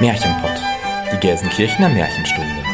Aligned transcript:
Märchenpott, 0.00 0.58
die 1.12 1.18
Gelsenkirchener 1.18 1.90
Märchenstunde. 1.90 2.64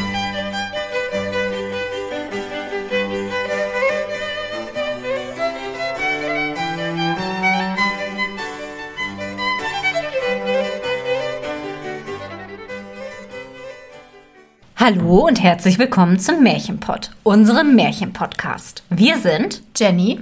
Hallo 14.77 15.27
und 15.27 15.43
herzlich 15.43 15.79
willkommen 15.79 16.17
zum 16.19 16.41
Märchenpott, 16.41 17.11
unserem 17.23 17.75
Märchenpodcast. 17.75 18.83
Wir 18.89 19.17
sind 19.17 19.63
Jenny 19.75 20.21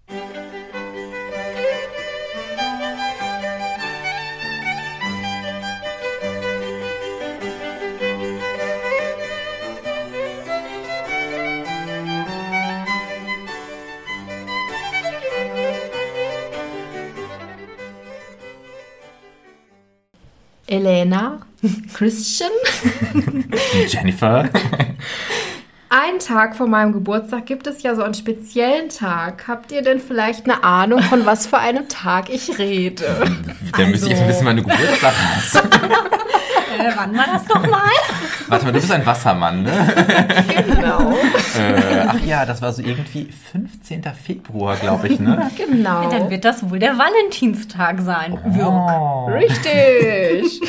Elena, 20.71 21.39
Christian, 21.93 22.51
Jennifer. 23.87 24.49
Einen 25.93 26.19
Tag 26.19 26.55
vor 26.55 26.67
meinem 26.67 26.93
Geburtstag 26.93 27.45
gibt 27.47 27.67
es 27.67 27.83
ja 27.83 27.95
so 27.95 28.01
einen 28.01 28.13
speziellen 28.13 28.87
Tag. 28.87 29.49
Habt 29.49 29.73
ihr 29.73 29.81
denn 29.81 29.99
vielleicht 29.99 30.45
eine 30.45 30.63
Ahnung, 30.63 31.01
von 31.01 31.25
was 31.25 31.47
für 31.47 31.57
einem 31.57 31.89
Tag 31.89 32.29
ich 32.29 32.57
rede? 32.57 33.29
Dann 33.77 33.91
müsste 33.91 34.05
ich 34.05 34.13
jetzt 34.13 34.25
wissen, 34.25 34.45
wann 34.45 34.55
du 34.55 34.63
Geburtstag 34.63 35.13
hast. 35.13 35.61
Äh, 36.77 36.91
wann 36.95 37.17
war 37.17 37.25
das 37.33 37.47
nochmal? 37.47 37.89
Warte 38.47 38.65
mal, 38.65 38.71
du 38.71 38.79
bist 38.79 38.91
ein 38.91 39.05
Wassermann, 39.05 39.63
ne? 39.63 39.71
Genau. 40.65 41.11
Äh, 41.11 42.05
ach 42.07 42.19
ja, 42.25 42.45
das 42.45 42.61
war 42.61 42.71
so 42.71 42.81
irgendwie 42.81 43.29
15. 43.51 44.03
Februar, 44.23 44.75
glaube 44.77 45.07
ich, 45.07 45.19
ne? 45.19 45.49
Genau. 45.57 46.09
Dann 46.09 46.29
wird 46.29 46.45
das 46.45 46.69
wohl 46.69 46.79
der 46.79 46.97
Valentinstag 46.97 48.01
sein. 48.01 48.37
Oh. 48.59 49.25
Richtig. 49.27 50.59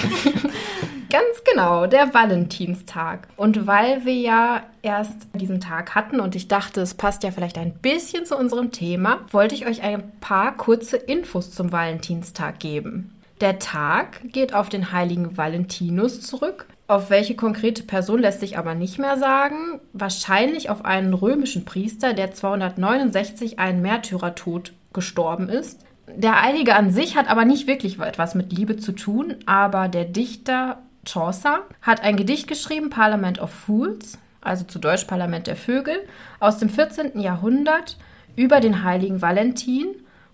Ganz 1.12 1.44
genau, 1.44 1.86
der 1.86 2.14
Valentinstag. 2.14 3.28
Und 3.36 3.66
weil 3.66 4.06
wir 4.06 4.14
ja 4.14 4.62
erst 4.80 5.28
diesen 5.34 5.60
Tag 5.60 5.94
hatten 5.94 6.20
und 6.20 6.34
ich 6.34 6.48
dachte, 6.48 6.80
es 6.80 6.94
passt 6.94 7.22
ja 7.22 7.30
vielleicht 7.30 7.58
ein 7.58 7.74
bisschen 7.74 8.24
zu 8.24 8.34
unserem 8.36 8.72
Thema, 8.72 9.20
wollte 9.30 9.54
ich 9.54 9.66
euch 9.66 9.82
ein 9.82 10.02
paar 10.20 10.56
kurze 10.56 10.96
Infos 10.96 11.52
zum 11.52 11.70
Valentinstag 11.70 12.60
geben. 12.60 13.12
Der 13.42 13.58
Tag 13.58 14.20
geht 14.22 14.54
auf 14.54 14.68
den 14.68 14.92
heiligen 14.92 15.36
Valentinus 15.36 16.20
zurück. 16.20 16.66
Auf 16.86 17.10
welche 17.10 17.34
konkrete 17.34 17.82
Person 17.82 18.20
lässt 18.20 18.38
sich 18.38 18.56
aber 18.56 18.76
nicht 18.76 19.00
mehr 19.00 19.18
sagen. 19.18 19.80
Wahrscheinlich 19.92 20.70
auf 20.70 20.84
einen 20.84 21.12
römischen 21.12 21.64
Priester, 21.64 22.14
der 22.14 22.30
269 22.30 23.58
einen 23.58 23.82
Märtyrertod 23.82 24.74
gestorben 24.92 25.48
ist. 25.48 25.84
Der 26.06 26.40
Heilige 26.40 26.76
an 26.76 26.92
sich 26.92 27.16
hat 27.16 27.28
aber 27.28 27.44
nicht 27.44 27.66
wirklich 27.66 27.98
etwas 27.98 28.36
mit 28.36 28.52
Liebe 28.52 28.76
zu 28.76 28.92
tun, 28.92 29.34
aber 29.44 29.88
der 29.88 30.04
Dichter 30.04 30.78
Chaucer 31.04 31.62
hat 31.80 32.00
ein 32.00 32.16
Gedicht 32.16 32.46
geschrieben, 32.46 32.90
Parliament 32.90 33.40
of 33.40 33.50
Fools, 33.50 34.18
also 34.40 34.64
zu 34.64 34.78
Deutsch 34.78 35.06
Parlament 35.06 35.48
der 35.48 35.56
Vögel, 35.56 35.96
aus 36.38 36.58
dem 36.58 36.68
14. 36.68 37.18
Jahrhundert 37.18 37.98
über 38.36 38.60
den 38.60 38.84
heiligen 38.84 39.20
Valentin 39.20 39.88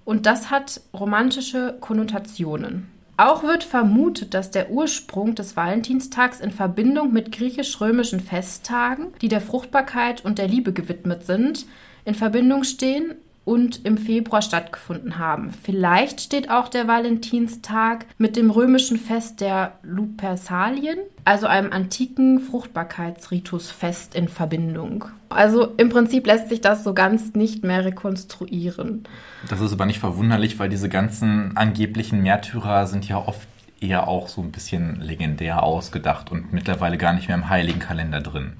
und 0.04 0.26
das 0.26 0.50
hat 0.50 0.82
romantische 0.92 1.78
Konnotationen. 1.80 2.97
Auch 3.20 3.42
wird 3.42 3.64
vermutet, 3.64 4.32
dass 4.32 4.52
der 4.52 4.70
Ursprung 4.70 5.34
des 5.34 5.56
Valentinstags 5.56 6.38
in 6.38 6.52
Verbindung 6.52 7.12
mit 7.12 7.32
griechisch-römischen 7.32 8.20
Festtagen, 8.20 9.08
die 9.20 9.26
der 9.26 9.40
Fruchtbarkeit 9.40 10.24
und 10.24 10.38
der 10.38 10.46
Liebe 10.46 10.72
gewidmet 10.72 11.26
sind, 11.26 11.66
in 12.04 12.14
Verbindung 12.14 12.62
stehen 12.62 13.16
und 13.48 13.86
im 13.86 13.96
Februar 13.96 14.42
stattgefunden 14.42 15.16
haben. 15.16 15.54
Vielleicht 15.62 16.20
steht 16.20 16.50
auch 16.50 16.68
der 16.68 16.86
Valentinstag 16.86 18.04
mit 18.18 18.36
dem 18.36 18.50
römischen 18.50 18.98
Fest 18.98 19.40
der 19.40 19.72
Lupersalien, 19.82 20.98
also 21.24 21.46
einem 21.46 21.72
antiken 21.72 22.40
Fruchtbarkeitsritusfest 22.40 24.14
in 24.14 24.28
Verbindung. 24.28 25.06
Also 25.30 25.72
im 25.78 25.88
Prinzip 25.88 26.26
lässt 26.26 26.50
sich 26.50 26.60
das 26.60 26.84
so 26.84 26.92
ganz 26.92 27.32
nicht 27.32 27.64
mehr 27.64 27.86
rekonstruieren. 27.86 29.04
Das 29.48 29.62
ist 29.62 29.72
aber 29.72 29.86
nicht 29.86 29.98
verwunderlich, 29.98 30.58
weil 30.58 30.68
diese 30.68 30.90
ganzen 30.90 31.56
angeblichen 31.56 32.22
Märtyrer 32.22 32.86
sind 32.86 33.08
ja 33.08 33.16
oft 33.16 33.48
eher 33.80 34.08
auch 34.08 34.28
so 34.28 34.42
ein 34.42 34.52
bisschen 34.52 35.00
legendär 35.00 35.62
ausgedacht 35.62 36.30
und 36.30 36.52
mittlerweile 36.52 36.98
gar 36.98 37.14
nicht 37.14 37.28
mehr 37.28 37.36
im 37.38 37.48
heiligen 37.48 37.78
Kalender 37.78 38.20
drin. 38.20 38.58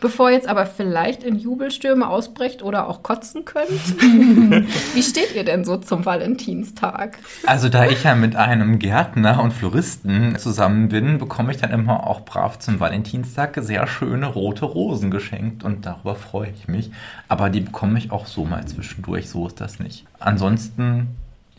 Bevor 0.00 0.30
jetzt 0.30 0.48
aber 0.48 0.64
vielleicht 0.64 1.24
in 1.24 1.36
Jubelstürme 1.36 2.08
ausbrecht 2.08 2.62
oder 2.62 2.88
auch 2.88 3.02
kotzen 3.02 3.44
könnt, 3.44 3.68
wie 4.94 5.02
steht 5.02 5.34
ihr 5.34 5.44
denn 5.44 5.64
so 5.64 5.76
zum 5.76 6.06
Valentinstag? 6.06 7.18
Also 7.46 7.68
da 7.68 7.86
ich 7.86 8.04
ja 8.04 8.14
mit 8.14 8.36
einem 8.36 8.78
Gärtner 8.78 9.42
und 9.42 9.52
Floristen 9.52 10.36
zusammen 10.38 10.88
bin, 10.88 11.18
bekomme 11.18 11.50
ich 11.50 11.58
dann 11.58 11.72
immer 11.72 12.06
auch 12.06 12.20
brav 12.20 12.60
zum 12.60 12.78
Valentinstag 12.78 13.58
sehr 13.60 13.88
schöne 13.88 14.26
rote 14.26 14.66
Rosen 14.66 15.10
geschenkt 15.10 15.64
und 15.64 15.84
darüber 15.84 16.14
freue 16.14 16.50
ich 16.50 16.68
mich. 16.68 16.92
Aber 17.26 17.50
die 17.50 17.60
bekomme 17.60 17.98
ich 17.98 18.12
auch 18.12 18.26
so 18.26 18.44
mal 18.44 18.64
zwischendurch, 18.66 19.28
so 19.28 19.48
ist 19.48 19.60
das 19.60 19.80
nicht. 19.80 20.06
Ansonsten, 20.20 21.08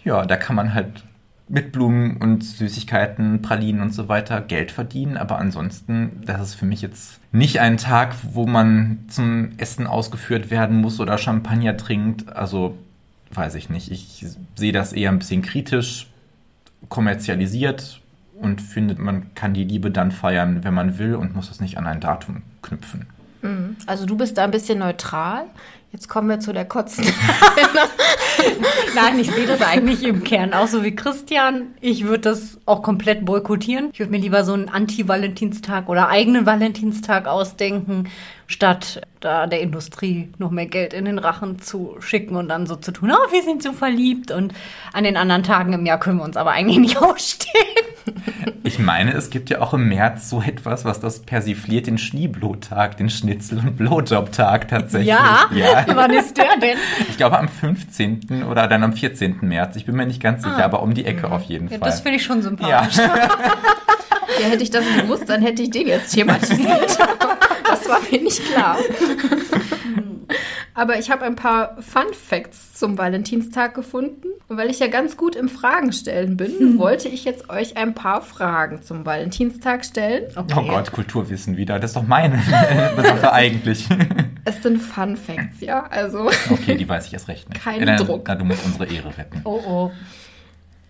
ja, 0.05 0.25
da 0.25 0.37
kann 0.37 0.55
man 0.55 0.73
halt 0.73 1.03
mit 1.49 1.71
Blumen 1.71 2.17
und 2.17 2.43
Süßigkeiten, 2.43 3.41
Pralinen 3.41 3.81
und 3.81 3.93
so 3.93 4.07
weiter 4.07 4.39
Geld 4.39 4.71
verdienen. 4.71 5.17
Aber 5.17 5.39
ansonsten, 5.39 6.21
das 6.25 6.41
ist 6.41 6.55
für 6.55 6.65
mich 6.65 6.81
jetzt 6.81 7.19
nicht 7.31 7.59
ein 7.59 7.77
Tag, 7.77 8.15
wo 8.33 8.45
man 8.45 8.99
zum 9.07 9.51
Essen 9.57 9.87
ausgeführt 9.87 10.51
werden 10.51 10.79
muss 10.79 10.99
oder 10.99 11.17
Champagner 11.17 11.75
trinkt. 11.75 12.31
Also 12.35 12.77
weiß 13.31 13.55
ich 13.55 13.69
nicht. 13.69 13.91
Ich 13.91 14.25
sehe 14.55 14.71
das 14.71 14.93
eher 14.93 15.09
ein 15.09 15.19
bisschen 15.19 15.41
kritisch, 15.41 16.07
kommerzialisiert 16.87 18.01
und 18.39 18.61
finde, 18.61 18.95
man 19.01 19.33
kann 19.33 19.53
die 19.53 19.63
Liebe 19.63 19.91
dann 19.91 20.11
feiern, 20.11 20.63
wenn 20.63 20.73
man 20.73 20.97
will 20.97 21.15
und 21.15 21.35
muss 21.35 21.49
es 21.49 21.59
nicht 21.59 21.77
an 21.77 21.87
ein 21.87 21.99
Datum 21.99 22.43
knüpfen. 22.61 23.07
Also 23.85 24.05
du 24.05 24.17
bist 24.17 24.37
da 24.37 24.43
ein 24.43 24.51
bisschen 24.51 24.79
neutral. 24.79 25.45
Jetzt 25.91 26.07
kommen 26.07 26.29
wir 26.29 26.39
zu 26.39 26.53
der 26.53 26.65
Kotzen. 26.65 27.03
Nein, 28.95 29.19
ich 29.19 29.31
sehe 29.31 29.47
das 29.47 29.61
eigentlich 29.61 30.03
im 30.03 30.23
Kern 30.23 30.53
auch 30.53 30.67
so 30.67 30.83
wie 30.83 30.95
Christian. 30.95 31.73
Ich 31.81 32.05
würde 32.05 32.29
das 32.29 32.59
auch 32.65 32.83
komplett 32.83 33.25
boykottieren. 33.25 33.89
Ich 33.91 33.99
würde 33.99 34.11
mir 34.11 34.19
lieber 34.19 34.43
so 34.43 34.53
einen 34.53 34.69
Anti-Valentinstag 34.69 35.89
oder 35.89 36.09
eigenen 36.09 36.45
Valentinstag 36.45 37.27
ausdenken, 37.27 38.09
statt 38.47 39.01
da 39.19 39.47
der 39.47 39.61
Industrie 39.61 40.29
noch 40.37 40.51
mehr 40.51 40.67
Geld 40.67 40.93
in 40.93 41.05
den 41.05 41.19
Rachen 41.19 41.59
zu 41.59 41.95
schicken 41.99 42.35
und 42.35 42.49
dann 42.49 42.67
so 42.67 42.75
zu 42.75 42.91
tun, 42.91 43.11
oh, 43.11 43.31
wir 43.31 43.43
sind 43.43 43.63
so 43.63 43.73
verliebt 43.73 44.31
und 44.31 44.53
an 44.93 45.03
den 45.03 45.17
anderen 45.17 45.43
Tagen 45.43 45.73
im 45.73 45.85
Jahr 45.85 45.99
können 45.99 46.17
wir 46.17 46.23
uns 46.23 46.37
aber 46.37 46.51
eigentlich 46.51 46.79
nicht 46.79 46.97
ausstehen. 47.01 47.88
Ich 48.63 48.79
meine, 48.79 49.13
es 49.13 49.29
gibt 49.29 49.49
ja 49.49 49.61
auch 49.61 49.73
im 49.73 49.87
März 49.89 50.29
so 50.29 50.41
etwas, 50.41 50.85
was 50.85 50.99
das 50.99 51.19
persifliert, 51.21 51.87
den 51.87 51.97
Schneeblotag, 51.97 52.97
den 52.97 53.09
Schnitzel- 53.09 53.59
und 53.59 53.77
Blowjob-Tag 53.77 54.67
tatsächlich. 54.67 55.07
Ja? 55.09 55.47
wann 55.93 56.13
ist 56.13 56.37
der 56.37 56.57
denn? 56.61 56.77
Ich 57.09 57.17
glaube 57.17 57.39
am 57.39 57.47
15. 57.47 58.43
oder 58.49 58.67
dann 58.67 58.83
am 58.83 58.93
14. 58.93 59.37
März. 59.41 59.75
Ich 59.75 59.85
bin 59.85 59.95
mir 59.95 60.05
nicht 60.05 60.21
ganz 60.21 60.43
sicher, 60.43 60.63
aber 60.63 60.81
um 60.83 60.93
die 60.93 61.05
Ecke 61.05 61.31
auf 61.31 61.43
jeden 61.43 61.69
Ja, 61.69 61.77
Fall. 61.79 61.89
das 61.89 62.01
finde 62.01 62.17
ich 62.17 62.23
schon 62.23 62.41
sympathisch. 62.41 62.97
Ja, 62.97 64.45
hätte 64.49 64.63
ich 64.63 64.71
das 64.71 64.83
gewusst, 65.01 65.27
dann 65.29 65.41
hätte 65.41 65.61
ich 65.63 65.69
den 65.71 65.87
jetzt 65.87 66.13
thematisiert. 66.13 66.97
Das 67.71 67.87
war 67.87 67.99
mir 68.09 68.19
nicht 68.23 68.43
klar. 68.51 68.77
Aber 70.73 70.97
ich 70.97 71.09
habe 71.11 71.25
ein 71.25 71.35
paar 71.35 71.81
Fun 71.81 72.13
Facts 72.13 72.73
zum 72.73 72.97
Valentinstag 72.97 73.73
gefunden. 73.73 74.27
Und 74.47 74.57
weil 74.57 74.69
ich 74.69 74.79
ja 74.79 74.87
ganz 74.87 75.15
gut 75.15 75.35
im 75.35 75.47
Fragen 75.47 75.93
stellen 75.93 76.35
bin, 76.37 76.79
wollte 76.79 77.07
ich 77.07 77.23
jetzt 77.23 77.49
euch 77.49 77.77
ein 77.77 77.93
paar 77.93 78.21
Fragen 78.21 78.81
zum 78.81 79.05
Valentinstag 79.05 79.85
stellen. 79.85 80.25
Oh 80.35 80.43
Gott, 80.63 80.91
Kulturwissen 80.91 81.55
wieder. 81.57 81.79
Das 81.79 81.91
ist 81.91 81.95
doch 81.95 82.07
meine 82.07 82.41
Sache 82.97 83.31
eigentlich. 83.33 83.87
Es 84.45 84.63
sind 84.63 84.79
Fun 84.79 85.17
Facts, 85.17 85.61
ja. 85.61 85.85
Also, 85.87 86.29
Okay, 86.49 86.75
die 86.75 86.87
weiß 86.87 87.07
ich 87.07 87.13
erst 87.13 87.27
recht 87.27 87.49
nicht. 87.49 87.61
Kein 87.61 87.83
na, 87.83 87.97
Druck. 87.97 88.27
Na, 88.27 88.35
du 88.35 88.45
musst 88.45 88.65
unsere 88.65 88.85
Ehre 88.87 89.15
retten. 89.17 89.41
Oh 89.43 89.61
oh. 89.65 89.91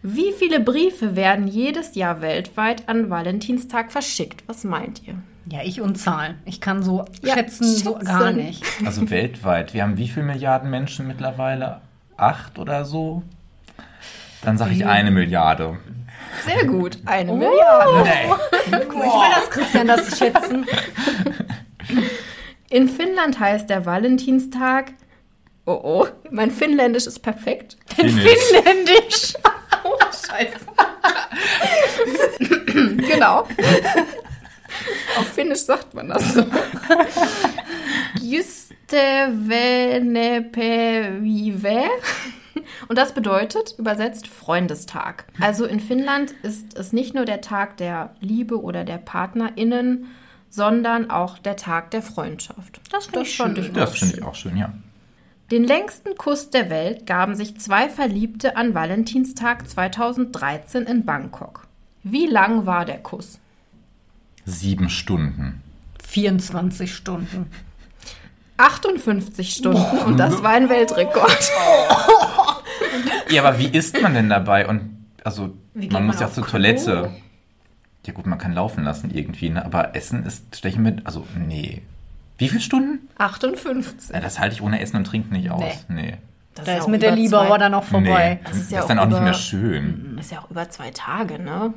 wie 0.04 0.32
viele 0.32 0.60
Briefe 0.62 1.16
werden 1.18 1.48
jedes 1.48 1.96
Jahr 1.96 2.22
weltweit 2.22 2.88
an 2.88 3.10
Valentinstag 3.10 3.92
verschickt? 3.92 4.44
Was 4.48 4.64
meint 4.64 5.06
ihr? 5.06 5.16
Ja, 5.46 5.60
ich 5.64 5.82
und 5.82 5.96
Zahlen. 5.96 6.36
Ich 6.46 6.62
kann 6.62 6.84
so 6.84 7.06
Ja, 7.24 7.34
schätzen, 7.34 7.66
so 7.76 7.94
schätzen. 7.96 8.06
gar 8.06 8.32
nicht. 8.32 8.64
Also 8.86 9.10
weltweit. 9.10 9.74
Wir 9.74 9.84
haben 9.84 9.98
wie 9.98 10.08
viele 10.08 10.26
Milliarden 10.26 10.70
Menschen 10.70 11.08
mittlerweile? 11.08 11.82
Acht 12.18 12.60
oder 12.60 12.86
so? 12.86 13.24
Dann 14.44 14.58
sage 14.58 14.74
ich 14.74 14.86
eine 14.86 15.12
Milliarde. 15.12 15.78
Sehr 16.46 16.66
gut. 16.66 16.98
Eine 17.06 17.32
Oh. 17.32 17.36
Milliarde. 17.36 18.04
Nee. 18.04 18.32
Ich 18.68 18.72
will 18.72 19.32
das, 19.36 19.50
Christian, 19.50 19.88
das 19.88 20.18
schätzen. 20.18 20.66
In 22.70 22.88
Finnland 22.88 23.40
heißt 23.40 23.70
der 23.70 23.86
Valentinstag. 23.86 24.92
Oh 25.66 25.80
oh, 25.84 26.08
mein 26.32 26.52
Finnländisch 26.52 27.08
ist 27.08 27.20
perfekt. 27.20 27.78
Finnisch. 27.96 28.14
Finnländisch. 28.24 29.34
Oh, 29.82 29.96
Scheiße. 30.12 30.58
genau. 33.14 33.48
Auf 35.18 35.28
Finnisch 35.28 35.60
sagt 35.60 35.94
man 35.94 36.08
das 36.10 36.34
so. 36.34 36.46
Juste 38.22 39.28
venepevive. 39.32 40.70
Und 42.88 42.98
das 42.98 43.14
bedeutet, 43.14 43.76
übersetzt, 43.78 44.28
Freundestag. 44.28 45.26
Also 45.40 45.66
in 45.66 45.80
Finnland 45.80 46.34
ist 46.44 46.78
es 46.78 46.94
nicht 46.94 47.14
nur 47.16 47.26
der 47.26 47.42
Tag 47.42 47.78
der 47.78 48.16
Liebe 48.20 48.62
oder 48.62 48.84
der 48.84 48.98
PartnerInnen, 48.98 50.08
sondern 50.50 51.10
auch 51.10 51.38
der 51.38 51.56
Tag 51.56 51.92
der 51.92 52.02
Freundschaft. 52.02 52.82
Das 52.92 53.06
finde 53.06 53.22
ich 53.22 53.36
schön. 53.36 53.74
Das 53.74 53.98
finde 53.98 54.18
ich 54.18 54.24
auch 54.24 54.36
schön, 54.36 54.58
ja. 54.58 54.74
Den 55.52 55.64
längsten 55.64 56.16
Kuss 56.16 56.52
der 56.52 56.70
Welt 56.70 57.08
gaben 57.08 57.34
sich 57.34 57.60
zwei 57.60 57.90
Verliebte 57.90 58.56
an 58.56 58.76
Valentinstag 58.76 59.68
2013 59.68 60.84
in 60.84 61.06
Bangkok. 61.06 61.66
Wie 62.04 62.28
lang 62.28 62.68
war 62.68 62.86
der 62.86 63.00
Kuss? 63.00 63.40
Sieben 64.50 64.90
Stunden. 64.90 65.62
24 66.08 66.94
Stunden. 66.96 67.48
58 68.58 69.54
Stunden 69.56 69.98
und 70.06 70.18
das 70.18 70.44
war 70.44 70.52
ein 70.52 70.70
Weltrekord. 70.70 71.52
Ja, 73.30 73.44
aber 73.44 73.58
wie 73.60 73.68
isst 73.68 74.02
man 74.02 74.14
denn 74.14 74.28
dabei? 74.30 74.68
Und 74.68 75.06
also, 75.24 75.56
geht 75.76 75.92
man 75.94 76.06
muss 76.06 76.16
man 76.16 76.28
ja 76.28 76.34
zur 76.34 76.44
Klo? 76.44 76.52
Toilette. 76.54 77.12
Ja 78.06 78.14
gut, 78.14 78.26
man 78.26 78.40
kann 78.40 78.54
laufen 78.54 78.84
lassen 78.84 79.12
irgendwie, 79.12 79.50
ne? 79.50 79.64
aber 79.64 79.96
Essen 79.96 80.26
ist, 80.26 80.66
ich 80.66 80.78
mit, 80.78 81.06
also 81.06 81.26
nee. 81.38 81.84
Wie 82.38 82.48
viele 82.50 82.62
Stunden? 82.62 83.08
58. 83.18 84.10
Ja, 84.16 84.20
das 84.22 84.40
halte 84.40 84.56
ich 84.56 84.62
ohne 84.62 84.80
Essen 84.82 84.96
und 84.98 85.04
Trinken 85.06 85.34
nicht 85.36 85.52
aus. 85.52 85.86
Nee. 85.90 86.18
Das 86.56 86.66
Da 86.66 86.78
ist 86.78 86.84
auch 86.84 86.88
mit 86.88 87.02
der 87.02 87.12
Liebe 87.12 87.38
aber 87.40 87.58
dann 87.58 87.74
noch 87.74 87.84
vorbei. 87.84 88.36
Nee, 88.36 88.40
Das 88.44 88.52
das 88.52 88.58
ist 88.58 88.64
ist, 88.66 88.72
ja 88.72 88.84
auch 88.84 88.88
dann 88.88 89.00
auch 89.00 89.06
nicht 89.06 89.16
über- 89.18 89.22
mehr 89.26 89.34
schön. 89.34 90.18
Ist 90.20 90.32
ja 90.32 90.40
auch 90.40 90.50
über 90.50 90.70
zwei 90.70 90.90
Tage, 90.92 91.38
ne? 91.40 91.74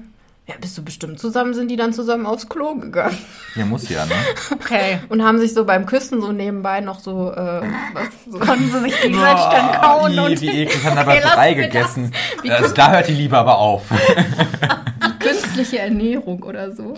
Ja, 0.48 0.54
bist 0.60 0.76
du 0.76 0.82
bestimmt 0.82 1.20
zusammen, 1.20 1.54
sind 1.54 1.68
die 1.70 1.76
dann 1.76 1.92
zusammen 1.92 2.26
aufs 2.26 2.48
Klo 2.48 2.74
gegangen 2.74 3.16
Ja, 3.54 3.64
muss 3.64 3.88
ja, 3.88 4.04
ne? 4.06 4.12
Okay. 4.52 4.98
und 5.08 5.22
haben 5.22 5.38
sich 5.38 5.54
so 5.54 5.64
beim 5.64 5.86
Küssen 5.86 6.20
so 6.20 6.32
nebenbei 6.32 6.80
noch 6.80 6.98
so, 6.98 7.32
äh, 7.32 7.62
was, 7.92 8.08
so 8.28 8.38
Konnten 8.40 8.70
sie 8.70 8.80
sich 8.80 9.00
gegenseitig 9.02 9.44
dann 9.44 9.80
kauen 9.80 10.12
wie, 10.12 10.18
und 10.18 10.40
wie 10.40 10.48
eklig, 10.48 10.84
haben 10.84 10.98
aber 10.98 11.14
drei 11.14 11.54
gegessen. 11.54 12.12
Also, 12.48 12.74
da 12.74 12.90
hört 12.90 13.06
die 13.06 13.14
Liebe 13.14 13.38
aber 13.38 13.58
auf. 13.58 13.84
künstliche 15.20 15.78
Ernährung 15.78 16.42
oder 16.42 16.72
so. 16.72 16.94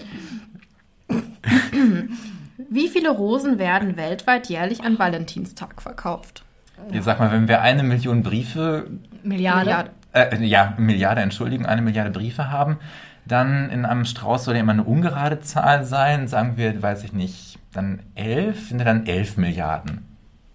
Wie 2.70 2.88
viele 2.88 3.10
Rosen 3.10 3.58
werden 3.58 3.96
weltweit 3.96 4.48
jährlich 4.48 4.82
an 4.82 4.98
Valentinstag 4.98 5.82
verkauft? 5.82 6.44
Ich 6.92 7.02
sag 7.02 7.18
mal, 7.18 7.30
wenn 7.30 7.48
wir 7.48 7.60
eine 7.60 7.82
Million 7.82 8.22
Briefe, 8.22 8.88
Milliarde. 9.22 9.64
Milliarden. 9.64 9.92
äh, 10.12 10.44
ja, 10.44 10.74
Milliarde, 10.76 11.20
Entschuldigung, 11.20 11.66
eine 11.66 11.82
Milliarde 11.82 12.10
Briefe 12.10 12.50
haben, 12.50 12.78
dann 13.26 13.70
in 13.70 13.84
einem 13.84 14.04
Strauß 14.04 14.44
soll 14.44 14.54
ja 14.54 14.60
immer 14.60 14.72
eine 14.72 14.84
ungerade 14.84 15.40
Zahl 15.40 15.84
sein, 15.84 16.28
sagen 16.28 16.56
wir, 16.56 16.82
weiß 16.82 17.04
ich 17.04 17.12
nicht, 17.12 17.58
dann 17.72 18.00
elf, 18.14 18.68
sind 18.68 18.78
ja 18.78 18.84
dann 18.84 19.06
elf 19.06 19.36
Milliarden. 19.36 20.06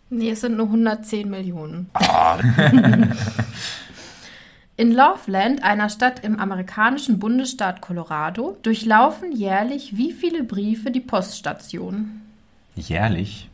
Nee, 0.10 0.31
es 0.31 0.42
sind 0.42 0.57
nur 0.57 0.66
110 0.68 1.30
Millionen. 1.30 1.89
Ah, 1.94 2.38
In 4.75 4.94
Loveland, 4.94 5.62
einer 5.62 5.89
Stadt 5.89 6.24
im 6.24 6.39
amerikanischen 6.39 7.19
Bundesstaat 7.19 7.81
Colorado, 7.81 8.57
durchlaufen 8.63 9.33
jährlich 9.33 9.98
wie 9.98 10.13
viele 10.13 10.44
Briefe 10.44 10.89
die 10.89 11.01
Poststation? 11.01 12.22
jährlich? 12.75 13.50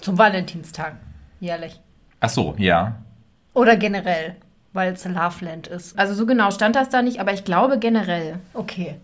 Zum 0.00 0.16
Valentinstag. 0.16 0.94
Jährlich. 1.40 1.80
Ach 2.20 2.28
so, 2.28 2.54
ja. 2.56 2.94
Oder 3.52 3.76
generell, 3.76 4.36
weil 4.74 4.92
es 4.92 5.04
Loveland 5.06 5.68
ist. 5.68 5.98
Also 5.98 6.12
so 6.14 6.26
genau 6.26 6.50
stand 6.50 6.76
das 6.76 6.90
da 6.90 7.00
nicht, 7.00 7.20
aber 7.20 7.32
ich 7.32 7.44
glaube 7.44 7.78
generell. 7.78 8.38
Okay. 8.52 8.96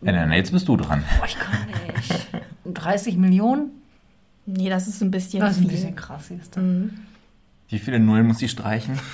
Ja, 0.00 0.12
dann 0.12 0.32
jetzt 0.32 0.52
bist 0.52 0.68
du 0.68 0.76
dran. 0.76 1.04
Boah, 1.18 1.26
ich 1.26 1.38
kann 1.38 1.66
nicht. 1.94 2.28
30 2.64 3.16
Millionen? 3.16 3.70
Nee, 4.46 4.70
das 4.70 4.86
ist 4.88 5.02
ein 5.02 5.10
bisschen 5.10 5.40
Das 5.40 5.56
ist 5.56 5.62
ein 5.62 5.68
bisschen 5.68 5.96
krass. 5.96 6.30
Ist 6.30 6.56
das. 6.56 6.62
Wie 7.68 7.78
viele 7.78 7.98
Nullen 7.98 8.26
muss 8.26 8.40
ich 8.40 8.50
streichen? 8.50 8.98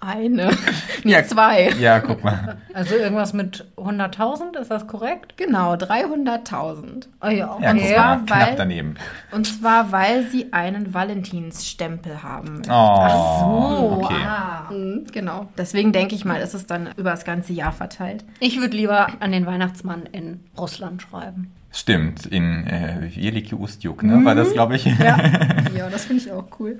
Eine. 0.00 0.50
Ja. 1.04 1.24
Zwei. 1.24 1.70
Ja, 1.78 2.00
guck 2.00 2.24
mal. 2.24 2.58
Also 2.74 2.96
irgendwas 2.96 3.32
mit 3.32 3.64
100.000, 3.76 4.58
ist 4.60 4.68
das 4.70 4.86
korrekt? 4.88 5.36
Genau, 5.36 5.74
300.000. 5.74 7.06
Oh 7.22 7.28
ja, 7.28 7.56
Ja, 7.60 7.70
Und 7.70 7.80
zwar, 7.80 8.28
weil- 8.28 8.54
daneben. 8.56 8.94
Und 9.30 9.46
zwar, 9.46 9.92
weil 9.92 10.24
sie 10.26 10.52
einen 10.52 10.92
Valentinsstempel 10.92 12.22
haben. 12.22 12.62
Oh, 12.68 12.72
Oh, 12.72 14.00
okay. 14.04 14.14
ah. 14.26 14.68
Mhm, 14.70 15.06
Genau. 15.12 15.48
Deswegen 15.56 15.92
denke 15.92 16.14
ich 16.16 16.24
mal, 16.24 16.40
ist 16.40 16.54
es 16.54 16.66
dann 16.66 16.88
über 16.96 17.10
das 17.10 17.24
ganze 17.24 17.52
Jahr 17.52 17.72
verteilt. 17.72 18.24
Ich 18.40 18.60
würde 18.60 18.76
lieber 18.76 19.06
an 19.20 19.30
den 19.32 19.46
Weihnachtsmann 19.46 20.02
in 20.10 20.40
Russland 20.58 21.02
schreiben. 21.02 21.52
Stimmt, 21.70 22.26
in 22.26 22.66
äh, 22.66 23.06
Jeliki 23.06 23.54
Ustjuk, 23.54 24.02
ne? 24.02 24.24
War 24.24 24.34
das, 24.34 24.52
glaube 24.52 24.74
ich. 24.76 24.84
Ja, 24.86 25.18
das 25.92 26.06
finde 26.06 26.22
ich 26.24 26.32
auch 26.32 26.46
cool. 26.58 26.78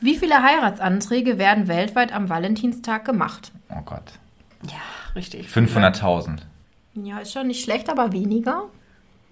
Wie 0.00 0.16
viele 0.16 0.42
Heiratsanträge 0.42 1.38
werden 1.38 1.68
weltweit 1.68 2.12
am 2.12 2.28
Valentinstag 2.28 3.04
gemacht? 3.04 3.52
Oh 3.70 3.82
Gott. 3.84 4.18
Ja, 4.62 4.80
richtig. 5.14 5.46
500.000. 5.48 6.38
Ja, 6.94 7.18
ist 7.18 7.32
schon 7.32 7.48
nicht 7.48 7.62
schlecht, 7.64 7.90
aber 7.90 8.12
weniger. 8.12 8.64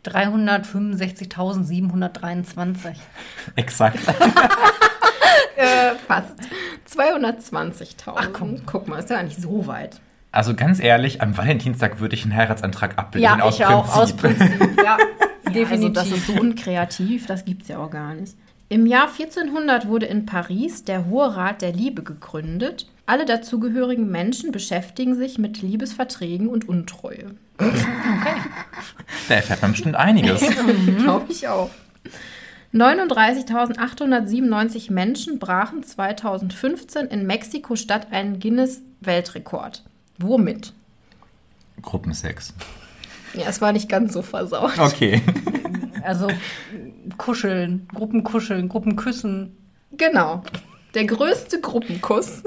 365.723. 0.04 2.95
Exakt. 3.57 3.99
Äh, 5.54 5.95
fast. 6.09 6.35
220.000. 6.90 8.14
Ach, 8.16 8.31
komm. 8.33 8.62
Guck 8.66 8.88
mal, 8.88 8.99
ist 8.99 9.11
ja 9.11 9.23
nicht 9.23 9.40
so 9.40 9.66
weit. 9.66 10.00
Also 10.33 10.54
ganz 10.54 10.81
ehrlich, 10.81 11.21
am 11.21 11.37
Valentinstag 11.37 12.00
würde 12.00 12.14
ich 12.16 12.25
einen 12.25 12.35
Heiratsantrag 12.35 12.99
ablehnen. 12.99 13.38
Ja, 13.38 13.45
aus 13.45 13.61
ich 13.61 13.66
auch, 13.66 13.95
aus 13.95 14.14
Prinzip. 14.14 14.59
Prinzip. 14.59 14.83
Ja, 14.83 14.97
Definitiv. 15.52 15.73
Also 15.73 15.88
das 15.90 16.11
ist 16.11 16.26
so 16.26 16.33
unkreativ, 16.33 17.26
das 17.26 17.45
gibt 17.45 17.62
es 17.62 17.69
ja 17.69 17.78
auch 17.78 17.90
gar 17.90 18.14
nicht. 18.14 18.35
Im 18.73 18.87
Jahr 18.87 19.11
1400 19.11 19.87
wurde 19.87 20.07
in 20.07 20.25
Paris 20.25 20.83
der 20.83 21.05
Hohe 21.05 21.37
Rat 21.37 21.61
der 21.61 21.75
Liebe 21.75 22.02
gegründet. 22.02 22.87
Alle 23.05 23.26
dazugehörigen 23.26 24.11
Menschen 24.11 24.50
beschäftigen 24.50 25.14
sich 25.14 25.37
mit 25.37 25.61
Liebesverträgen 25.61 26.49
und 26.49 26.67
Untreue. 26.67 27.33
Okay. 27.59 27.69
Da 29.29 29.35
erfährt 29.35 29.61
man 29.61 29.73
bestimmt 29.73 29.97
einiges. 29.97 30.41
Glaube 30.99 31.31
ich 31.31 31.47
auch. 31.49 31.69
39.897 32.73 34.91
Menschen 34.91 35.38
brachen 35.38 35.83
2015 35.83 37.09
in 37.09 37.26
Mexiko-Stadt 37.26 38.11
einen 38.11 38.41
Guinness-Weltrekord. 38.41 39.85
Womit? 40.17 40.73
Gruppensex. 41.83 42.55
Ja, 43.35 43.49
es 43.49 43.61
war 43.61 43.73
nicht 43.73 43.91
ganz 43.91 44.14
so 44.14 44.23
versaut. 44.23 44.79
Okay. 44.79 45.21
Also 46.04 46.28
kuscheln, 47.16 47.88
Gruppenkuscheln, 47.94 48.68
Gruppenküssen. 48.68 49.56
Genau. 49.92 50.42
Der 50.94 51.04
größte 51.06 51.61
Gruppenkuss, 51.61 52.42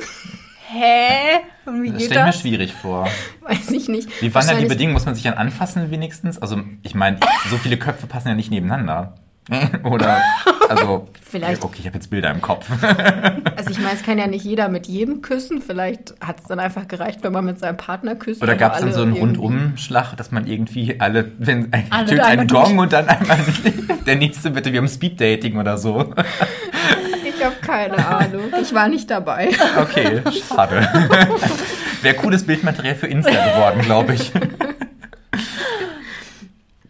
Hä? 0.68 1.42
Und 1.66 1.84
wie 1.84 1.90
Das 1.92 1.98
geht 2.00 2.06
stelle 2.08 2.20
ich 2.22 2.26
mir 2.26 2.32
das? 2.32 2.42
schwierig 2.42 2.74
vor. 2.74 3.08
weiß 3.42 3.72
ich 3.72 3.88
nicht. 3.88 4.22
Wie 4.22 4.34
waren 4.34 4.48
da 4.48 4.56
die 4.56 4.66
Bedingungen? 4.66 4.94
Muss 4.94 5.06
man 5.06 5.14
sich 5.14 5.24
dann 5.24 5.36
anfassen 5.36 5.92
wenigstens? 5.92 6.40
Also, 6.40 6.60
ich 6.82 6.96
meine, 6.96 7.20
so 7.50 7.58
viele 7.58 7.78
Köpfe 7.78 8.08
passen 8.08 8.30
ja 8.30 8.34
nicht 8.36 8.50
nebeneinander. 8.50 9.14
Oder 9.84 10.22
Also, 10.70 11.08
Vielleicht. 11.22 11.64
Okay, 11.64 11.78
ich 11.80 11.86
habe 11.86 11.96
jetzt 11.96 12.10
Bilder 12.10 12.32
im 12.32 12.42
Kopf. 12.42 12.68
Also 13.58 13.70
ich 13.72 13.80
meine, 13.80 13.96
es 13.96 14.04
kann 14.04 14.18
ja 14.18 14.28
nicht 14.28 14.44
jeder 14.44 14.68
mit 14.68 14.86
jedem 14.86 15.22
küssen. 15.22 15.62
Vielleicht 15.62 16.14
hat 16.20 16.40
es 16.40 16.46
dann 16.46 16.60
einfach 16.60 16.88
gereicht, 16.88 17.20
wenn 17.24 17.32
man 17.32 17.46
mit 17.46 17.58
seinem 17.58 17.78
Partner 17.78 18.16
küsst. 18.16 18.44
Oder 18.44 18.56
gab 18.56 18.76
es 18.76 18.82
dann 18.82 18.92
so 18.92 19.02
einen 19.02 19.14
Rundumschlag, 19.14 20.16
dass 20.18 20.32
man 20.32 20.46
irgendwie 20.46 21.00
alle, 21.00 21.32
wenn 21.40 21.72
ein 21.72 21.88
Alle 21.90 22.08
tönt 22.08 22.22
einen 22.22 22.48
Gong 22.48 22.78
und 22.78 22.92
dann 22.94 23.08
einmal 23.08 23.38
der 24.06 24.16
nächste 24.18 24.52
bitte 24.52 24.74
wie 24.74 24.78
am 24.78 24.88
Speeddating 24.88 25.58
oder 25.58 25.78
so. 25.78 26.14
Ich 27.24 27.44
habe 27.44 27.56
keine 27.62 28.06
Ahnung. 28.06 28.52
Ich 28.62 28.74
war 28.74 28.88
nicht 28.88 29.10
dabei. 29.10 29.50
Okay, 29.80 30.22
schade. 30.48 30.88
Wäre 32.02 32.16
cooles 32.16 32.46
Bildmaterial 32.46 32.96
für 32.96 33.08
Insta 33.08 33.32
geworden, 33.32 33.82
glaube 33.82 34.14
ich. 34.16 34.32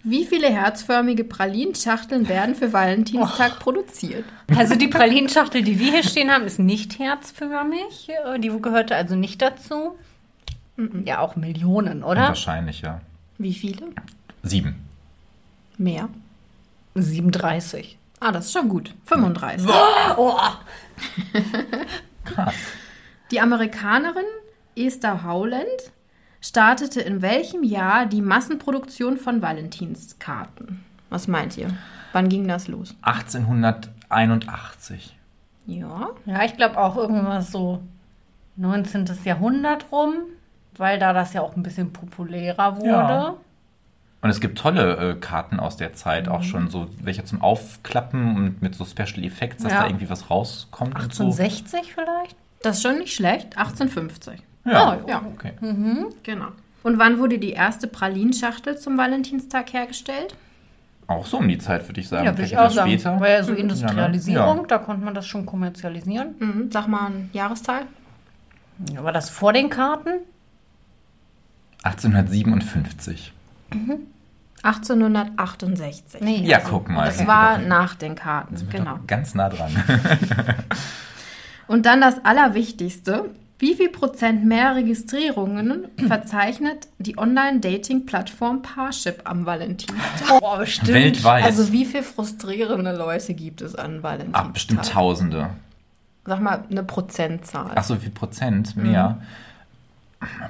Wie 0.07 0.24
viele 0.25 0.50
herzförmige 0.50 1.24
Pralinschachteln 1.24 2.29
werden 2.29 2.53
für 2.53 2.71
Valentinstag 2.71 3.57
produziert? 3.59 4.24
Also 4.55 4.75
die 4.75 4.88
Pralinschachtel, 4.88 5.63
die 5.63 5.79
wir 5.79 5.93
hier 5.93 6.03
stehen 6.03 6.29
haben, 6.29 6.45
ist 6.45 6.59
nicht 6.59 7.00
herzförmig. 7.00 8.09
Äh, 8.25 8.39
Die 8.39 8.50
gehörte 8.62 8.95
also 8.95 9.15
nicht 9.15 9.41
dazu. 9.41 9.97
Ja, 11.05 11.19
auch 11.21 11.35
Millionen, 11.35 12.03
oder? 12.03 12.21
Wahrscheinlich, 12.27 12.81
ja. 12.81 13.01
Wie 13.39 13.53
viele? 13.55 13.88
Sieben. 14.43 14.75
Mehr. 15.79 16.07
37. 16.93 17.97
Ah, 18.19 18.31
das 18.31 18.45
ist 18.45 18.53
schon 18.53 18.69
gut. 18.69 18.93
35. 19.05 19.67
Oh, 20.17 20.38
Krass. 22.25 22.53
Die 23.31 23.41
Amerikanerin 23.41 24.24
Esther 24.75 25.24
Howland 25.24 25.65
startete 26.46 27.02
in 27.02 27.24
welchem 27.24 27.64
Jahr 27.64 28.06
die 28.06 28.22
Massenproduktion 28.22 29.18
von 29.18 29.42
Valentinskarten? 29.42 30.84
Was 31.10 31.28
meint 31.28 31.58
ihr? 31.58 31.70
Wann 32.14 32.30
ging 32.30 32.48
das 32.48 32.68
los? 32.68 32.96
1881. 33.02 35.18
Ja. 35.66 36.10
ja, 36.25 36.44
ich 36.44 36.56
glaube 36.56 36.78
auch 36.78 36.96
irgendwas 36.96 37.52
so 37.52 37.82
19. 38.58 39.06
Jahrhundert 39.24 39.92
rum, 39.92 40.14
weil 40.78 41.00
da 41.00 41.14
das 41.14 41.34
ja 41.34 41.42
auch 41.42 41.56
ein 41.56 41.64
bisschen 41.64 41.92
populärer 41.92 42.78
wurde. 42.78 42.88
Ja. 42.90 43.34
Und 44.22 44.30
es 44.30 44.40
gibt 44.40 44.58
tolle 44.60 45.12
äh, 45.12 45.16
Karten 45.16 45.60
aus 45.60 45.78
der 45.78 45.94
Zeit, 45.94 46.28
auch 46.28 46.44
schon 46.44 46.70
so 46.70 46.88
welche 47.02 47.24
zum 47.25 47.42
Aufklappen 47.42 48.36
und 48.36 48.62
mit 48.62 48.75
so 48.75 48.86
Special 48.86 49.24
Effects, 49.24 49.64
dass 49.64 49.72
Ja. 49.72 49.82
da 49.82 49.88
irgendwie 49.88 50.10
was 50.10 50.30
rauskommt 50.30 50.96
und 50.96 51.14
so. 51.14 51.24
1860 51.25 51.94
vielleicht? 51.94 52.36
Das 52.62 52.78
ist 52.78 52.84
schon 52.84 53.00
nicht 53.00 53.14
schlecht. 53.14 53.58
1850. 53.58 54.42
Ja, 54.65 54.98
ja. 55.07 55.22
okay. 55.34 55.53
Genau. 56.24 56.48
Und 56.84 56.98
wann 57.00 57.19
wurde 57.19 57.38
die 57.39 57.51
erste 57.51 57.88
Pralinschachtel 57.88 58.77
zum 58.77 58.98
Valentinstag 58.98 59.74
hergestellt? 59.74 60.36
Auch 61.07 61.25
so 61.25 61.38
um 61.38 61.48
die 61.48 61.57
Zeit, 61.60 61.88
würde 61.88 62.01
ich 62.01 62.07
sagen. 62.07 62.25
Ja, 62.25 62.31
würde 62.31 62.38
Vielleicht 62.48 62.53
ich 62.53 62.57
auch 62.60 62.72
sagen. 62.72 62.89
später. 62.91 63.19
War 63.19 63.29
ja 63.29 63.43
so 63.43 63.51
Ja, 63.51 63.55
ne? 63.57 63.62
Industrialisierung, 63.62 64.57
Ja. 64.57 64.63
da 64.67 64.77
konnte 64.79 65.05
man 65.05 65.13
das 65.13 65.27
schon 65.27 65.45
kommerzialisieren. 65.45 66.36
Mhm. 66.39 66.72
Sag 66.72 66.88
mal 66.88 67.07
ein 67.07 67.29
Jahreszahl. 67.34 67.84
War 69.00 69.12
das 69.13 69.29
vor 69.29 69.53
den 69.53 69.69
Karten? 69.69 70.10
1857. 71.84 73.31
1868. 74.63 76.22
Nee. 76.22 76.41
Ja, 76.45 76.60
guck 76.60 76.89
mal. 76.89 77.05
Das 77.05 77.25
war 77.27 77.60
nach 77.60 77.95
den 77.95 78.15
Karten. 78.15 78.57
sind 78.57 78.72
wir 78.74 78.79
Genau. 78.79 78.98
doch 78.98 79.07
Ganz 79.07 79.36
nah 79.36 79.50
dran. 79.50 79.72
Und 81.67 81.86
dann 81.86 82.01
das 82.01 82.24
Allerwichtigste. 82.25 83.29
Wie 83.57 83.74
viel 83.74 83.89
Prozent 83.89 84.43
mehr 84.43 84.75
Registrierungen 84.75 85.88
verzeichnet 86.07 86.89
die 86.97 87.17
Online-Dating-Plattform 87.17 88.62
Parship 88.62 89.21
am 89.24 89.45
Valentinstag? 89.45 90.41
Boah, 90.41 90.57
bestimmt. 90.57 90.89
Weltweit. 90.93 91.45
Also 91.45 91.71
wie 91.71 91.85
viel 91.85 92.03
frustrierende 92.03 92.95
Leute 92.95 93.33
gibt 93.33 93.62
es 93.62 93.75
an 93.75 94.03
Valentinstag? 94.03 94.45
Ach, 94.45 94.51
bestimmt 94.51 94.85
Tausende. 94.85 95.51
Sag 96.25 96.41
mal 96.41 96.65
eine 96.69 96.83
Prozentzahl. 96.83 97.71
Ach 97.75 97.83
so, 97.83 97.95
wie 97.95 98.01
viel 98.01 98.12
Prozent 98.12 98.75
mehr? 98.75 99.21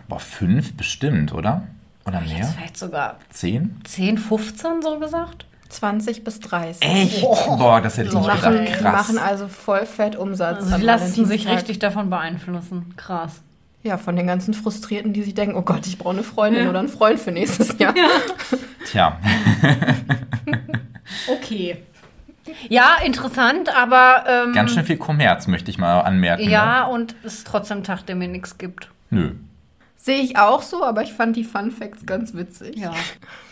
Boah, 0.08 0.20
fünf 0.20 0.76
bestimmt, 0.76 1.34
oder? 1.34 1.68
Oder 2.06 2.22
mehr? 2.22 2.38
Jetzt 2.38 2.56
vielleicht 2.56 2.78
sogar 2.78 3.20
Zehn? 3.30 3.80
10, 3.84 4.18
15 4.18 4.82
so 4.82 5.00
gesagt. 5.00 5.46
20 5.70 6.24
bis 6.24 6.40
30. 6.40 6.88
Echt? 6.88 7.22
Boah, 7.22 7.82
das 7.82 7.98
hätte 7.98 8.08
ich 8.08 8.14
Die 8.14 8.18
nicht 8.18 8.28
machen, 8.28 8.52
gedacht. 8.54 8.68
die 8.68 8.74
Krass. 8.84 8.92
machen 9.08 9.18
also 9.18 9.48
voll 9.48 9.86
fett 9.86 10.16
Umsatz. 10.16 10.58
Also 10.64 10.78
sie 10.78 10.82
lassen 10.84 11.26
sich 11.26 11.48
richtig 11.48 11.80
davon 11.80 12.10
beeinflussen. 12.10 12.94
Krass. 12.98 13.42
Ja, 13.84 13.98
von 13.98 14.16
den 14.16 14.26
ganzen 14.26 14.54
Frustrierten, 14.56 15.14
die 15.14 15.22
sich 15.22 15.36
denken, 15.36 15.56
oh 15.56 15.62
Gott, 15.62 15.86
ich 15.86 15.98
brauche 15.98 16.14
eine 16.14 16.24
Freundin 16.24 16.68
oder 16.68 16.80
einen 16.80 16.88
Freund 16.88 17.20
für 17.20 17.32
nächstes 17.32 17.78
Jahr. 17.80 17.94
Tja, 18.90 19.20
Okay. 21.32 21.78
Ja, 22.70 22.98
interessant, 23.04 23.76
aber 23.76 24.24
ähm, 24.28 24.54
ganz 24.54 24.72
schön 24.72 24.86
viel 24.86 24.98
Kommerz, 24.98 25.48
möchte 25.48 25.72
ich 25.72 25.78
mal 25.78 26.02
anmerken. 26.02 26.46
Ne? 26.46 26.52
ja, 26.52 26.86
und 26.86 27.16
es 27.24 27.36
ist 27.40 27.48
trotzdem 27.48 27.80
ein 27.80 27.84
Tag, 27.84 28.06
der 28.06 28.16
mir 28.16 28.28
nichts 28.28 28.58
gibt. 28.58 28.90
Nö. 29.10 29.32
Sehe 30.06 30.22
ich 30.22 30.38
auch 30.38 30.62
so, 30.62 30.84
aber 30.84 31.02
ich 31.02 31.14
fand 31.14 31.36
die 31.36 31.44
Fun 31.44 31.72
Facts 31.72 32.06
ganz 32.06 32.36
witzig. 32.36 32.78
Ja. 32.78 32.94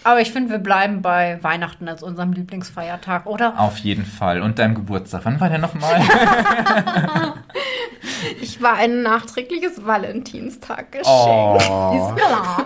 Aber 0.03 0.21
ich 0.21 0.31
finde, 0.31 0.51
wir 0.51 0.59
bleiben 0.59 1.01
bei 1.01 1.39
Weihnachten 1.41 1.87
als 1.87 2.03
unserem 2.03 2.31
Lieblingsfeiertag, 2.31 3.25
oder? 3.25 3.59
Auf 3.59 3.79
jeden 3.79 4.05
Fall. 4.05 4.39
Und 4.39 4.59
deinem 4.59 4.75
Geburtstag. 4.75 5.25
Wann 5.25 5.39
war 5.39 5.49
der 5.49 5.57
nochmal? 5.57 5.99
Ich 8.41 8.61
war 8.61 8.73
ein 8.75 9.01
nachträgliches 9.01 9.85
Valentinstaggeschenk. 9.85 11.07
Oh. 11.07 11.57
Ist 11.57 12.15
klar. 12.15 12.65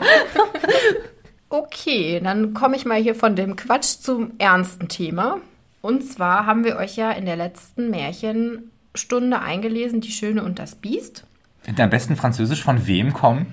Okay, 1.49 2.19
dann 2.23 2.53
komme 2.53 2.75
ich 2.75 2.85
mal 2.85 3.01
hier 3.01 3.15
von 3.15 3.35
dem 3.35 3.55
Quatsch 3.55 3.99
zum 4.01 4.31
ernsten 4.37 4.87
Thema. 4.87 5.37
Und 5.81 6.03
zwar 6.03 6.45
haben 6.45 6.63
wir 6.63 6.77
euch 6.77 6.95
ja 6.95 7.11
in 7.11 7.25
der 7.25 7.35
letzten 7.35 7.89
Märchenstunde 7.89 9.39
eingelesen, 9.39 10.01
Die 10.01 10.11
Schöne 10.11 10.43
und 10.43 10.59
das 10.59 10.75
Biest. 10.75 11.26
In 11.67 11.79
am 11.81 11.89
besten 11.89 12.15
Französisch 12.15 12.63
von 12.63 12.87
wem 12.87 13.11
kommen? 13.11 13.47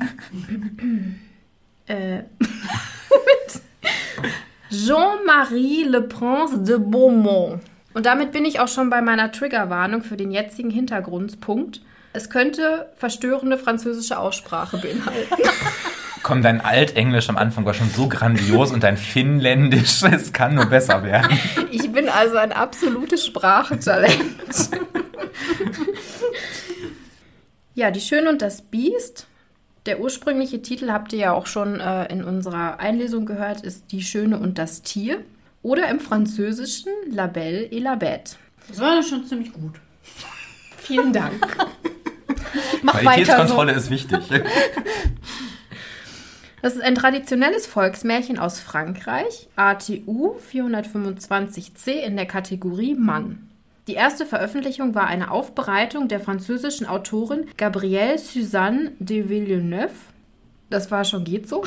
Äh, 1.86 2.18
Jean-Marie 4.70 5.82
Le 5.82 6.02
Prince 6.02 6.62
de 6.62 6.78
Beaumont. 6.78 7.60
Und 7.92 8.06
damit 8.06 8.30
bin 8.30 8.44
ich 8.44 8.60
auch 8.60 8.68
schon 8.68 8.88
bei 8.88 9.02
meiner 9.02 9.32
Triggerwarnung 9.32 10.02
für 10.02 10.16
den 10.16 10.30
jetzigen 10.30 10.70
Hintergrundpunkt. 10.70 11.80
Es 12.12 12.30
könnte 12.30 12.92
verstörende 12.96 13.58
französische 13.58 14.18
Aussprache 14.18 14.78
beinhalten. 14.78 15.34
Komm, 16.22 16.42
dein 16.42 16.60
Altenglisch 16.60 17.28
am 17.28 17.36
Anfang 17.36 17.64
war 17.64 17.74
schon 17.74 17.90
so 17.90 18.08
grandios 18.08 18.70
und 18.70 18.84
dein 18.84 18.96
Finnländisch, 18.96 20.02
es 20.04 20.32
kann 20.32 20.54
nur 20.54 20.66
besser 20.66 21.02
werden. 21.02 21.36
Ich 21.72 21.90
bin 21.90 22.08
also 22.08 22.36
ein 22.36 22.52
absolutes 22.52 23.26
Sprachtalent. 23.26 24.14
ja, 27.74 27.90
Die 27.90 28.00
Schöne 28.00 28.30
und 28.30 28.42
das 28.42 28.62
Biest. 28.62 29.26
Der 29.86 30.00
ursprüngliche 30.00 30.62
Titel 30.62 30.90
habt 30.90 31.12
ihr 31.12 31.18
ja 31.18 31.32
auch 31.32 31.46
schon 31.46 31.78
äh, 31.78 32.10
in 32.10 32.24
unserer 32.24 32.80
Einlesung 32.80 33.26
gehört, 33.26 33.60
ist 33.60 33.92
Die 33.92 34.02
Schöne 34.02 34.38
und 34.38 34.58
das 34.58 34.82
Tier. 34.82 35.22
Oder 35.62 35.88
im 35.88 36.00
Französischen 36.00 36.92
La 37.10 37.26
Belle 37.26 37.64
et 37.64 37.82
la 37.82 37.94
Bête. 37.94 38.36
Das 38.68 38.80
war 38.80 39.02
schon 39.02 39.26
ziemlich 39.26 39.52
gut. 39.52 39.74
Vielen 40.78 41.12
Dank. 41.12 41.34
Mach 42.82 42.94
weiter 42.94 43.02
so. 43.02 43.08
Qualitätskontrolle 43.08 43.72
ist 43.72 43.90
wichtig. 43.90 44.20
Das 46.62 46.76
ist 46.76 46.80
ein 46.80 46.94
traditionelles 46.94 47.66
Volksmärchen 47.66 48.38
aus 48.38 48.58
Frankreich, 48.58 49.50
ATU 49.54 50.36
425c 50.50 51.90
in 51.90 52.16
der 52.16 52.24
Kategorie 52.24 52.94
Mann. 52.94 53.50
Die 53.86 53.94
erste 53.94 54.24
Veröffentlichung 54.24 54.94
war 54.94 55.06
eine 55.06 55.30
Aufbereitung 55.30 56.08
der 56.08 56.20
französischen 56.20 56.86
Autorin 56.86 57.46
Gabrielle 57.58 58.18
Suzanne 58.18 58.92
de 58.98 59.28
Villeneuve. 59.28 59.90
Das 60.70 60.90
war 60.90 61.04
schon 61.04 61.24
geht 61.24 61.48
so. 61.48 61.62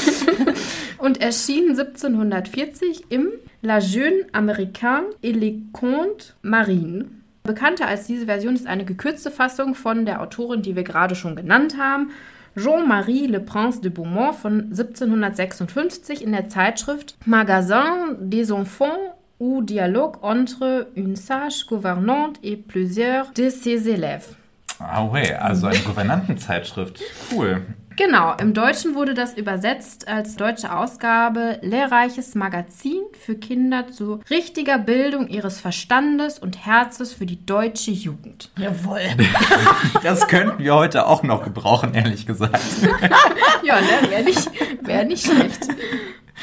und 0.98 1.20
erschien 1.20 1.70
1740 1.70 3.04
im 3.10 3.28
La 3.62 3.78
Jeune 3.78 4.26
Américaine 4.32 5.04
et 5.22 5.36
les 5.36 5.54
Contes 5.72 6.34
Marines. 6.42 7.06
Bekannter 7.44 7.86
als 7.86 8.06
diese 8.06 8.26
Version 8.26 8.56
ist 8.56 8.66
eine 8.66 8.84
gekürzte 8.84 9.30
Fassung 9.30 9.76
von 9.76 10.04
der 10.04 10.20
Autorin, 10.20 10.62
die 10.62 10.74
wir 10.74 10.84
gerade 10.84 11.14
schon 11.14 11.36
genannt 11.36 11.76
haben, 11.78 12.10
Jean-Marie 12.56 13.28
Le 13.28 13.40
Prince 13.40 13.80
de 13.80 13.90
Beaumont 13.90 14.34
von 14.34 14.64
1756 14.70 16.22
in 16.22 16.32
der 16.32 16.48
Zeitschrift 16.48 17.16
Magasin 17.24 18.30
des 18.30 18.50
Enfants 18.50 18.98
ou 19.42 19.60
Dialogue 19.60 20.14
entre 20.22 20.86
une 20.94 21.16
sage 21.16 21.66
gouvernante 21.66 22.36
et 22.44 22.56
plusieurs 22.56 23.32
de 23.32 23.50
ses 23.50 23.88
élèves. 23.88 24.36
Ah, 24.78 25.04
ouais, 25.04 25.32
also 25.32 25.66
eine 25.66 25.78
Gouvernantenzeitschrift. 25.80 27.02
Cool. 27.28 27.62
Genau, 27.96 28.34
im 28.40 28.54
Deutschen 28.54 28.94
wurde 28.94 29.14
das 29.14 29.34
übersetzt 29.34 30.08
als 30.08 30.36
deutsche 30.36 30.74
Ausgabe 30.74 31.58
Lehrreiches 31.62 32.34
Magazin 32.34 33.02
für 33.24 33.34
Kinder 33.34 33.88
zu 33.88 34.20
richtiger 34.30 34.78
Bildung 34.78 35.28
ihres 35.28 35.60
Verstandes 35.60 36.38
und 36.38 36.64
Herzens 36.64 37.12
für 37.12 37.26
die 37.26 37.44
deutsche 37.44 37.90
Jugend. 37.90 38.50
Jawohl. 38.56 39.00
Das 40.02 40.26
könnten 40.26 40.58
wir 40.58 40.74
heute 40.74 41.06
auch 41.06 41.22
noch 41.22 41.44
gebrauchen, 41.44 41.94
ehrlich 41.94 42.26
gesagt. 42.26 42.60
Ja, 43.62 43.80
ne, 43.80 44.10
wäre 44.10 44.24
nicht, 44.24 44.50
wär 44.82 45.04
nicht 45.04 45.24
schlecht. 45.24 45.68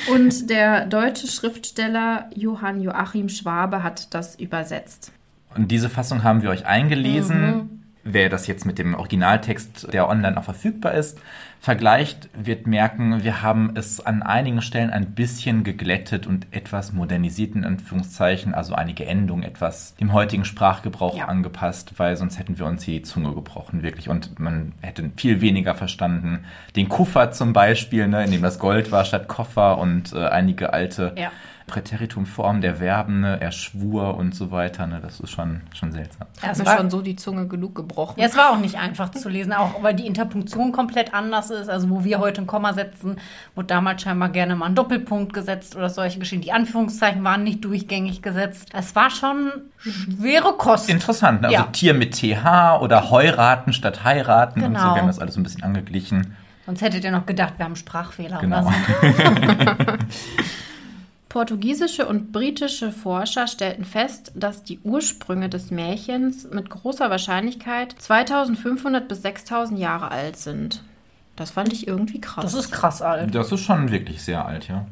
Und 0.10 0.50
der 0.50 0.86
deutsche 0.86 1.28
Schriftsteller 1.28 2.30
Johann 2.34 2.82
Joachim 2.82 3.28
Schwabe 3.28 3.84
hat 3.84 4.14
das 4.14 4.36
übersetzt. 4.36 5.12
Und 5.56 5.70
diese 5.70 5.90
Fassung 5.90 6.24
haben 6.24 6.42
wir 6.42 6.50
euch 6.50 6.66
eingelesen. 6.66 7.79
Wer 8.04 8.30
das 8.30 8.48
jetzt 8.48 8.66
mit 8.66 8.80
dem 8.80 8.96
Originaltext, 8.96 9.92
der 9.94 10.08
online 10.10 10.38
auch 10.38 10.44
verfügbar 10.46 10.94
ist, 10.94 11.20
vergleicht, 11.60 12.30
wird 12.34 12.66
merken, 12.68 13.24
wir 13.24 13.42
haben 13.42 13.74
es 13.76 14.00
an 14.00 14.24
einigen 14.24 14.62
Stellen 14.62 14.90
ein 14.92 15.12
bisschen 15.12 15.66
geglättet 15.66 16.26
und 16.26 16.48
etwas 16.52 16.94
modernisiert, 16.94 17.56
in 17.56 17.66
Anführungszeichen, 17.66 18.54
also 18.54 18.74
einige 18.74 19.06
Endungen 19.06 19.44
etwas 19.44 19.96
dem 19.96 20.14
heutigen 20.14 20.46
Sprachgebrauch 20.46 21.18
Ja. 21.18 21.26
angepasst, 21.26 21.94
weil 21.98 22.16
sonst 22.16 22.40
hätten 22.40 22.58
wir 22.58 22.66
uns 22.66 22.86
die 22.86 23.02
Zunge 23.02 23.34
gebrochen, 23.34 23.84
wirklich. 23.84 24.08
Und 24.08 24.40
man 24.40 24.72
hätte 24.82 25.12
viel 25.18 25.42
weniger 25.42 25.76
verstanden. 25.76 26.46
Den 26.78 26.88
Kuffer 26.88 27.32
zum 27.32 27.52
Beispiel, 27.52 28.08
ne, 28.08 28.24
in 28.24 28.32
dem 28.32 28.42
das 28.42 28.60
Gold 28.60 28.92
war 28.94 29.04
statt 29.04 29.28
Koffer 29.28 29.78
und 29.78 30.14
äh, 30.14 30.26
einige 30.28 30.72
alte 30.72 31.14
Ja. 31.18 31.32
Präteritumformen 31.70 32.62
der 32.62 32.76
Verben, 32.78 33.22
ne, 33.22 33.40
er 33.40 33.52
schwur 33.52 34.18
und 34.18 34.34
so 34.36 34.52
weiter. 34.52 34.88
Ne, 34.88 35.00
das 35.02 35.20
ist 35.20 35.30
schon, 35.32 35.62
schon 35.74 35.92
seltsam. 35.92 36.28
Mir 36.42 36.66
war, 36.66 36.78
schon 36.78 36.90
so 36.90 37.02
die 37.02 37.16
Zunge 37.16 37.48
genug 37.48 37.76
gebrochen. 37.76 38.20
ja, 38.20 38.26
es 38.28 38.36
war 38.36 38.52
auch 38.52 38.60
nicht 38.60 38.76
einfach 38.78 39.10
zu 39.12 39.30
lesen, 39.30 39.54
auch 39.54 39.82
weil 39.84 39.94
die 39.94 40.08
Interpunktion 40.08 40.72
komplett 40.72 41.14
anders 41.14 41.50
ist. 41.52 41.70
Also 41.70 41.90
wo 41.90 42.04
wir 42.04 42.20
heute 42.20 42.42
ein 42.42 42.48
Komma 42.48 42.74
setzen, 42.74 43.18
wurde 43.56 43.68
damals 43.68 44.02
scheinbar 44.02 44.30
gerne 44.30 44.56
mal 44.56 44.66
ein 44.66 44.76
Doppelpunkt 44.76 45.34
gesetzt 45.34 45.76
oder 45.76 45.90
solche 45.90 46.20
Geschichten. 46.20 46.44
Die 46.44 46.52
Anführungszeichen 46.52 47.24
waren 47.24 47.44
nicht 47.44 47.64
durchgängig 47.64 48.22
gesetzt. 48.22 48.70
Es 48.74 48.96
war 48.96 49.10
schon 49.10 49.52
schwere 49.78 50.54
Kost. 50.54 50.90
Interessant, 50.90 51.42
ne? 51.42 51.48
also 51.50 51.60
Ja. 51.60 51.68
Tier 51.72 51.94
mit 51.94 52.16
TH 52.16 52.80
oder 52.82 53.12
heiraten 53.12 53.74
statt 53.74 54.04
heiraten 54.04 54.62
und 54.64 54.74
so. 54.74 54.80
Genau. 54.82 54.96
Wir 54.96 55.02
haben 55.02 55.08
das 55.08 55.20
alles 55.20 55.36
so 55.36 55.40
ein 55.40 55.44
bisschen 55.44 55.64
angeglichen. 55.64 56.36
Sonst 56.66 56.82
hättet 56.82 57.04
ihr 57.04 57.12
noch 57.12 57.26
gedacht, 57.26 57.54
wir 57.58 57.66
haben 57.66 57.76
Sprachfehler 57.76 58.40
Genau. 58.42 58.62
oder 58.62 58.72
so. 58.72 59.94
Portugiesische 61.30 62.08
und 62.08 62.32
britische 62.32 62.92
Forscher 62.92 63.46
stellten 63.46 63.86
fest, 63.86 64.32
dass 64.36 64.64
die 64.64 64.80
Ursprünge 64.80 65.48
des 65.48 65.70
Märchens 65.70 66.50
mit 66.52 66.72
großer 66.72 67.12
Wahrscheinlichkeit 67.12 67.96
2500 68.00 69.08
bis 69.08 69.22
6000 69.22 69.80
Jahre 69.80 70.10
alt 70.10 70.38
sind. 70.38 70.84
Das 71.36 71.52
fand 71.52 71.72
ich 71.72 71.88
irgendwie 71.88 72.20
krass. 72.20 72.44
Das 72.44 72.54
ist 72.56 72.72
krass 72.72 73.04
alt. 73.04 73.34
Das 73.34 73.52
ist 73.52 73.62
schon 73.62 73.92
wirklich 73.92 74.24
sehr 74.24 74.46
alt, 74.46 74.68
ja. 74.68 74.88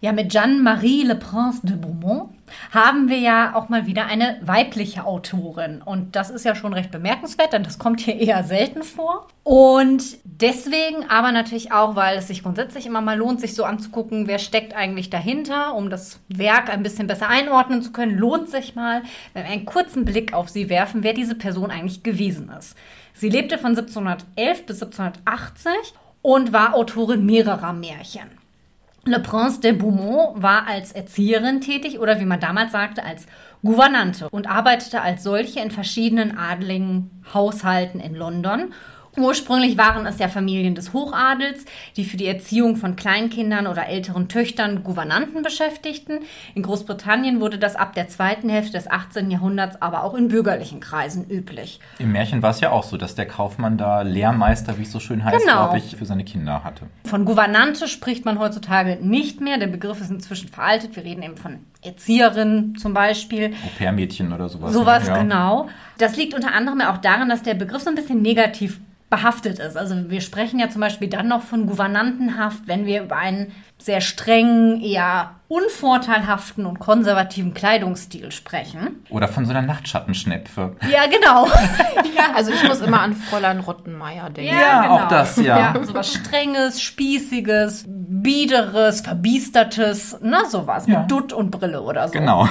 Ja, 0.00 0.12
mit 0.12 0.32
Jeanne-Marie 0.32 1.04
Le 1.04 1.14
Prince 1.14 1.64
de 1.64 1.76
Beaumont 1.76 2.30
haben 2.72 3.08
wir 3.08 3.18
ja 3.18 3.54
auch 3.54 3.68
mal 3.68 3.86
wieder 3.86 4.06
eine 4.06 4.38
weibliche 4.42 5.04
Autorin. 5.04 5.82
Und 5.82 6.16
das 6.16 6.30
ist 6.30 6.44
ja 6.44 6.54
schon 6.54 6.72
recht 6.72 6.90
bemerkenswert, 6.90 7.52
denn 7.52 7.62
das 7.62 7.78
kommt 7.78 8.00
hier 8.00 8.16
eher 8.20 8.44
selten 8.44 8.82
vor. 8.82 9.28
Und 9.42 10.18
deswegen 10.24 11.08
aber 11.08 11.32
natürlich 11.32 11.72
auch, 11.72 11.96
weil 11.96 12.18
es 12.18 12.28
sich 12.28 12.42
grundsätzlich 12.42 12.86
immer 12.86 13.00
mal 13.00 13.16
lohnt, 13.16 13.40
sich 13.40 13.54
so 13.54 13.64
anzugucken, 13.64 14.26
wer 14.26 14.38
steckt 14.38 14.74
eigentlich 14.74 15.10
dahinter, 15.10 15.74
um 15.74 15.90
das 15.90 16.20
Werk 16.28 16.68
ein 16.68 16.82
bisschen 16.82 17.06
besser 17.06 17.28
einordnen 17.28 17.82
zu 17.82 17.92
können, 17.92 18.18
lohnt 18.18 18.48
sich 18.48 18.74
mal, 18.74 19.02
wenn 19.32 19.44
wir 19.44 19.50
einen 19.50 19.66
kurzen 19.66 20.04
Blick 20.04 20.32
auf 20.32 20.48
sie 20.48 20.68
werfen, 20.68 21.02
wer 21.02 21.12
diese 21.12 21.34
Person 21.34 21.70
eigentlich 21.70 22.02
gewesen 22.02 22.50
ist. 22.58 22.76
Sie 23.14 23.28
lebte 23.28 23.56
von 23.56 23.70
1711 23.70 24.66
bis 24.66 24.82
1780 24.82 25.72
und 26.22 26.52
war 26.52 26.74
Autorin 26.74 27.24
mehrerer 27.24 27.72
Märchen. 27.72 28.45
Le 29.08 29.20
Prince 29.20 29.60
de 29.60 29.70
Beaumont 29.70 30.42
war 30.42 30.66
als 30.66 30.90
Erzieherin 30.90 31.60
tätig 31.60 32.00
oder 32.00 32.18
wie 32.18 32.24
man 32.24 32.40
damals 32.40 32.72
sagte, 32.72 33.04
als 33.04 33.26
Gouvernante 33.62 34.28
und 34.30 34.48
arbeitete 34.48 35.00
als 35.00 35.22
solche 35.22 35.60
in 35.60 35.70
verschiedenen 35.70 36.36
adligen 36.36 37.22
Haushalten 37.32 38.00
in 38.00 38.16
London. 38.16 38.74
Ursprünglich 39.16 39.78
waren 39.78 40.06
es 40.06 40.18
ja 40.18 40.28
Familien 40.28 40.74
des 40.74 40.92
Hochadels, 40.92 41.64
die 41.96 42.04
für 42.04 42.16
die 42.16 42.26
Erziehung 42.26 42.76
von 42.76 42.96
Kleinkindern 42.96 43.66
oder 43.66 43.86
älteren 43.86 44.28
Töchtern 44.28 44.82
Gouvernanten 44.82 45.42
beschäftigten. 45.42 46.20
In 46.54 46.62
Großbritannien 46.62 47.40
wurde 47.40 47.58
das 47.58 47.76
ab 47.76 47.94
der 47.94 48.08
zweiten 48.08 48.48
Hälfte 48.48 48.72
des 48.72 48.90
18. 48.90 49.30
Jahrhunderts 49.30 49.80
aber 49.80 50.04
auch 50.04 50.14
in 50.14 50.28
bürgerlichen 50.28 50.80
Kreisen 50.80 51.28
üblich. 51.30 51.80
Im 51.98 52.12
Märchen 52.12 52.42
war 52.42 52.50
es 52.50 52.60
ja 52.60 52.70
auch 52.70 52.84
so, 52.84 52.96
dass 52.96 53.14
der 53.14 53.26
Kaufmann 53.26 53.78
da 53.78 54.02
Lehrmeister, 54.02 54.78
wie 54.78 54.82
es 54.82 54.92
so 54.92 55.00
schön 55.00 55.24
heißt, 55.24 55.40
Genau. 55.46 55.64
glaube 55.64 55.78
ich, 55.78 55.96
für 55.96 56.04
seine 56.04 56.24
Kinder 56.24 56.62
hatte. 56.64 56.86
Von 57.04 57.24
Gouvernante 57.24 57.88
spricht 57.88 58.24
man 58.24 58.38
heutzutage 58.38 58.98
nicht 59.00 59.40
mehr. 59.40 59.58
Der 59.58 59.66
Begriff 59.68 60.00
ist 60.00 60.10
inzwischen 60.10 60.48
veraltet. 60.48 60.94
Wir 60.96 61.04
reden 61.04 61.22
eben 61.22 61.36
von 61.36 61.60
Erzieherin 61.86 62.74
zum 62.76 62.94
Beispiel. 62.94 63.54
Au-pair-Mädchen 63.64 64.32
oder 64.32 64.48
sowas. 64.48 64.72
Sowas, 64.72 65.06
ja. 65.06 65.18
genau. 65.18 65.68
Das 65.98 66.16
liegt 66.16 66.34
unter 66.34 66.52
anderem 66.52 66.80
auch 66.82 66.98
daran, 66.98 67.28
dass 67.28 67.42
der 67.42 67.54
Begriff 67.54 67.82
so 67.82 67.90
ein 67.90 67.94
bisschen 67.94 68.22
negativ 68.22 68.80
behaftet 69.08 69.58
ist. 69.58 69.76
Also 69.76 70.10
wir 70.10 70.20
sprechen 70.20 70.58
ja 70.58 70.68
zum 70.68 70.80
Beispiel 70.80 71.08
dann 71.08 71.28
noch 71.28 71.42
von 71.42 71.66
Gouvernantenhaft, 71.66 72.66
wenn 72.66 72.86
wir 72.86 73.02
über 73.02 73.16
einen 73.16 73.52
sehr 73.78 74.00
strengen, 74.00 74.80
eher 74.80 75.30
unvorteilhaften 75.48 76.66
und 76.66 76.80
konservativen 76.80 77.54
Kleidungsstil 77.54 78.32
sprechen. 78.32 79.04
Oder 79.10 79.28
von 79.28 79.44
so 79.44 79.52
einer 79.52 79.62
Nachtschattenschnepfe. 79.62 80.76
Ja, 80.90 81.06
genau. 81.06 81.46
Also 82.34 82.52
ich 82.52 82.62
muss 82.64 82.80
immer 82.80 83.00
an 83.00 83.14
Fräulein 83.14 83.60
Rottenmeier 83.60 84.28
denken. 84.28 84.54
Ja, 84.54 84.90
auch 84.90 85.08
das, 85.08 85.36
ja. 85.36 85.74
ja. 85.74 85.84
Sowas 85.84 86.12
Strenges, 86.12 86.82
Spießiges, 86.82 87.84
Biederes, 87.86 89.00
Verbiestertes, 89.00 90.18
na 90.20 90.44
sowas. 90.44 90.86
Ja. 90.86 91.00
Mit 91.00 91.10
Dutt 91.10 91.32
und 91.32 91.50
Brille 91.50 91.80
oder 91.80 92.08
so. 92.08 92.12
Genau. 92.12 92.46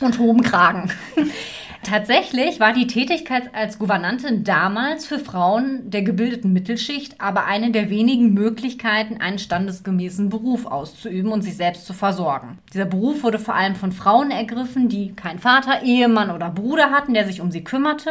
und 0.00 0.18
hohem 0.18 0.42
Kragen. 0.42 0.90
Tatsächlich 1.86 2.58
war 2.58 2.72
die 2.72 2.88
Tätigkeit 2.88 3.54
als 3.54 3.78
Gouvernantin 3.78 4.42
damals 4.42 5.06
für 5.06 5.20
Frauen 5.20 5.88
der 5.88 6.02
gebildeten 6.02 6.52
Mittelschicht 6.52 7.20
aber 7.20 7.44
eine 7.44 7.70
der 7.70 7.90
wenigen 7.90 8.34
Möglichkeiten, 8.34 9.20
einen 9.20 9.38
standesgemäßen 9.38 10.28
Beruf 10.28 10.66
auszuüben 10.66 11.30
und 11.30 11.42
sich 11.42 11.56
selbst 11.56 11.86
zu 11.86 11.92
versorgen. 11.92 12.58
Dieser 12.74 12.86
Beruf 12.86 13.22
wurde 13.22 13.38
vor 13.38 13.54
allem 13.54 13.76
von 13.76 13.92
Frauen 13.92 14.32
ergriffen, 14.32 14.88
die 14.88 15.14
keinen 15.14 15.38
Vater, 15.38 15.84
Ehemann 15.84 16.32
oder 16.32 16.50
Bruder 16.50 16.90
hatten, 16.90 17.14
der 17.14 17.24
sich 17.24 17.40
um 17.40 17.52
sie 17.52 17.62
kümmerte. 17.62 18.10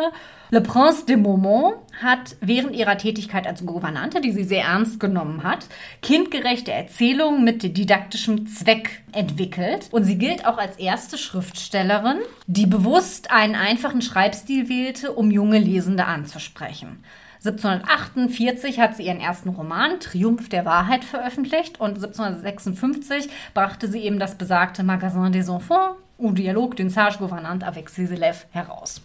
Le 0.51 0.62
Prince 0.62 1.05
de 1.08 1.15
Beaumont 1.15 1.73
hat 1.99 2.36
während 2.39 2.75
ihrer 2.75 2.99
Tätigkeit 2.99 3.47
als 3.47 3.65
Gouvernante, 3.65 4.21
die 4.21 4.31
sie 4.31 4.43
sehr 4.43 4.65
ernst 4.65 4.99
genommen 4.99 5.43
hat, 5.43 5.65
kindgerechte 6.03 6.71
Erzählungen 6.71 7.43
mit 7.43 7.63
didaktischem 7.63 8.45
Zweck 8.45 9.01
entwickelt. 9.12 9.89
Und 9.91 10.03
sie 10.03 10.19
gilt 10.19 10.45
auch 10.45 10.60
als 10.60 10.77
erste 10.77 11.17
Schriftstellerin, 11.17 12.19
die 12.45 12.67
bewusst 12.67 13.31
einen 13.31 13.55
einfachen 13.55 14.03
Schreibstil 14.03 14.69
wählte, 14.69 15.13
um 15.13 15.31
junge 15.31 15.58
Lesende 15.58 16.05
anzusprechen. 16.05 17.03
1748 17.43 18.79
hat 18.79 18.95
sie 18.95 19.03
ihren 19.03 19.19
ersten 19.19 19.49
Roman 19.49 19.99
Triumph 19.99 20.49
der 20.49 20.65
Wahrheit 20.65 21.03
veröffentlicht 21.03 21.79
und 21.79 21.95
1756 21.95 23.29
brachte 23.53 23.88
sie 23.88 24.01
eben 24.01 24.19
das 24.19 24.36
besagte 24.36 24.84
Magasin 24.84 25.31
des 25.31 25.49
Enfants 25.49 25.97
ou 26.17 26.31
Dialogue 26.31 26.75
d'une 26.75 26.89
sage 26.89 27.17
gouvernante 27.17 27.65
avec 27.65 27.89
élèves 27.89 28.45
heraus. 28.51 29.01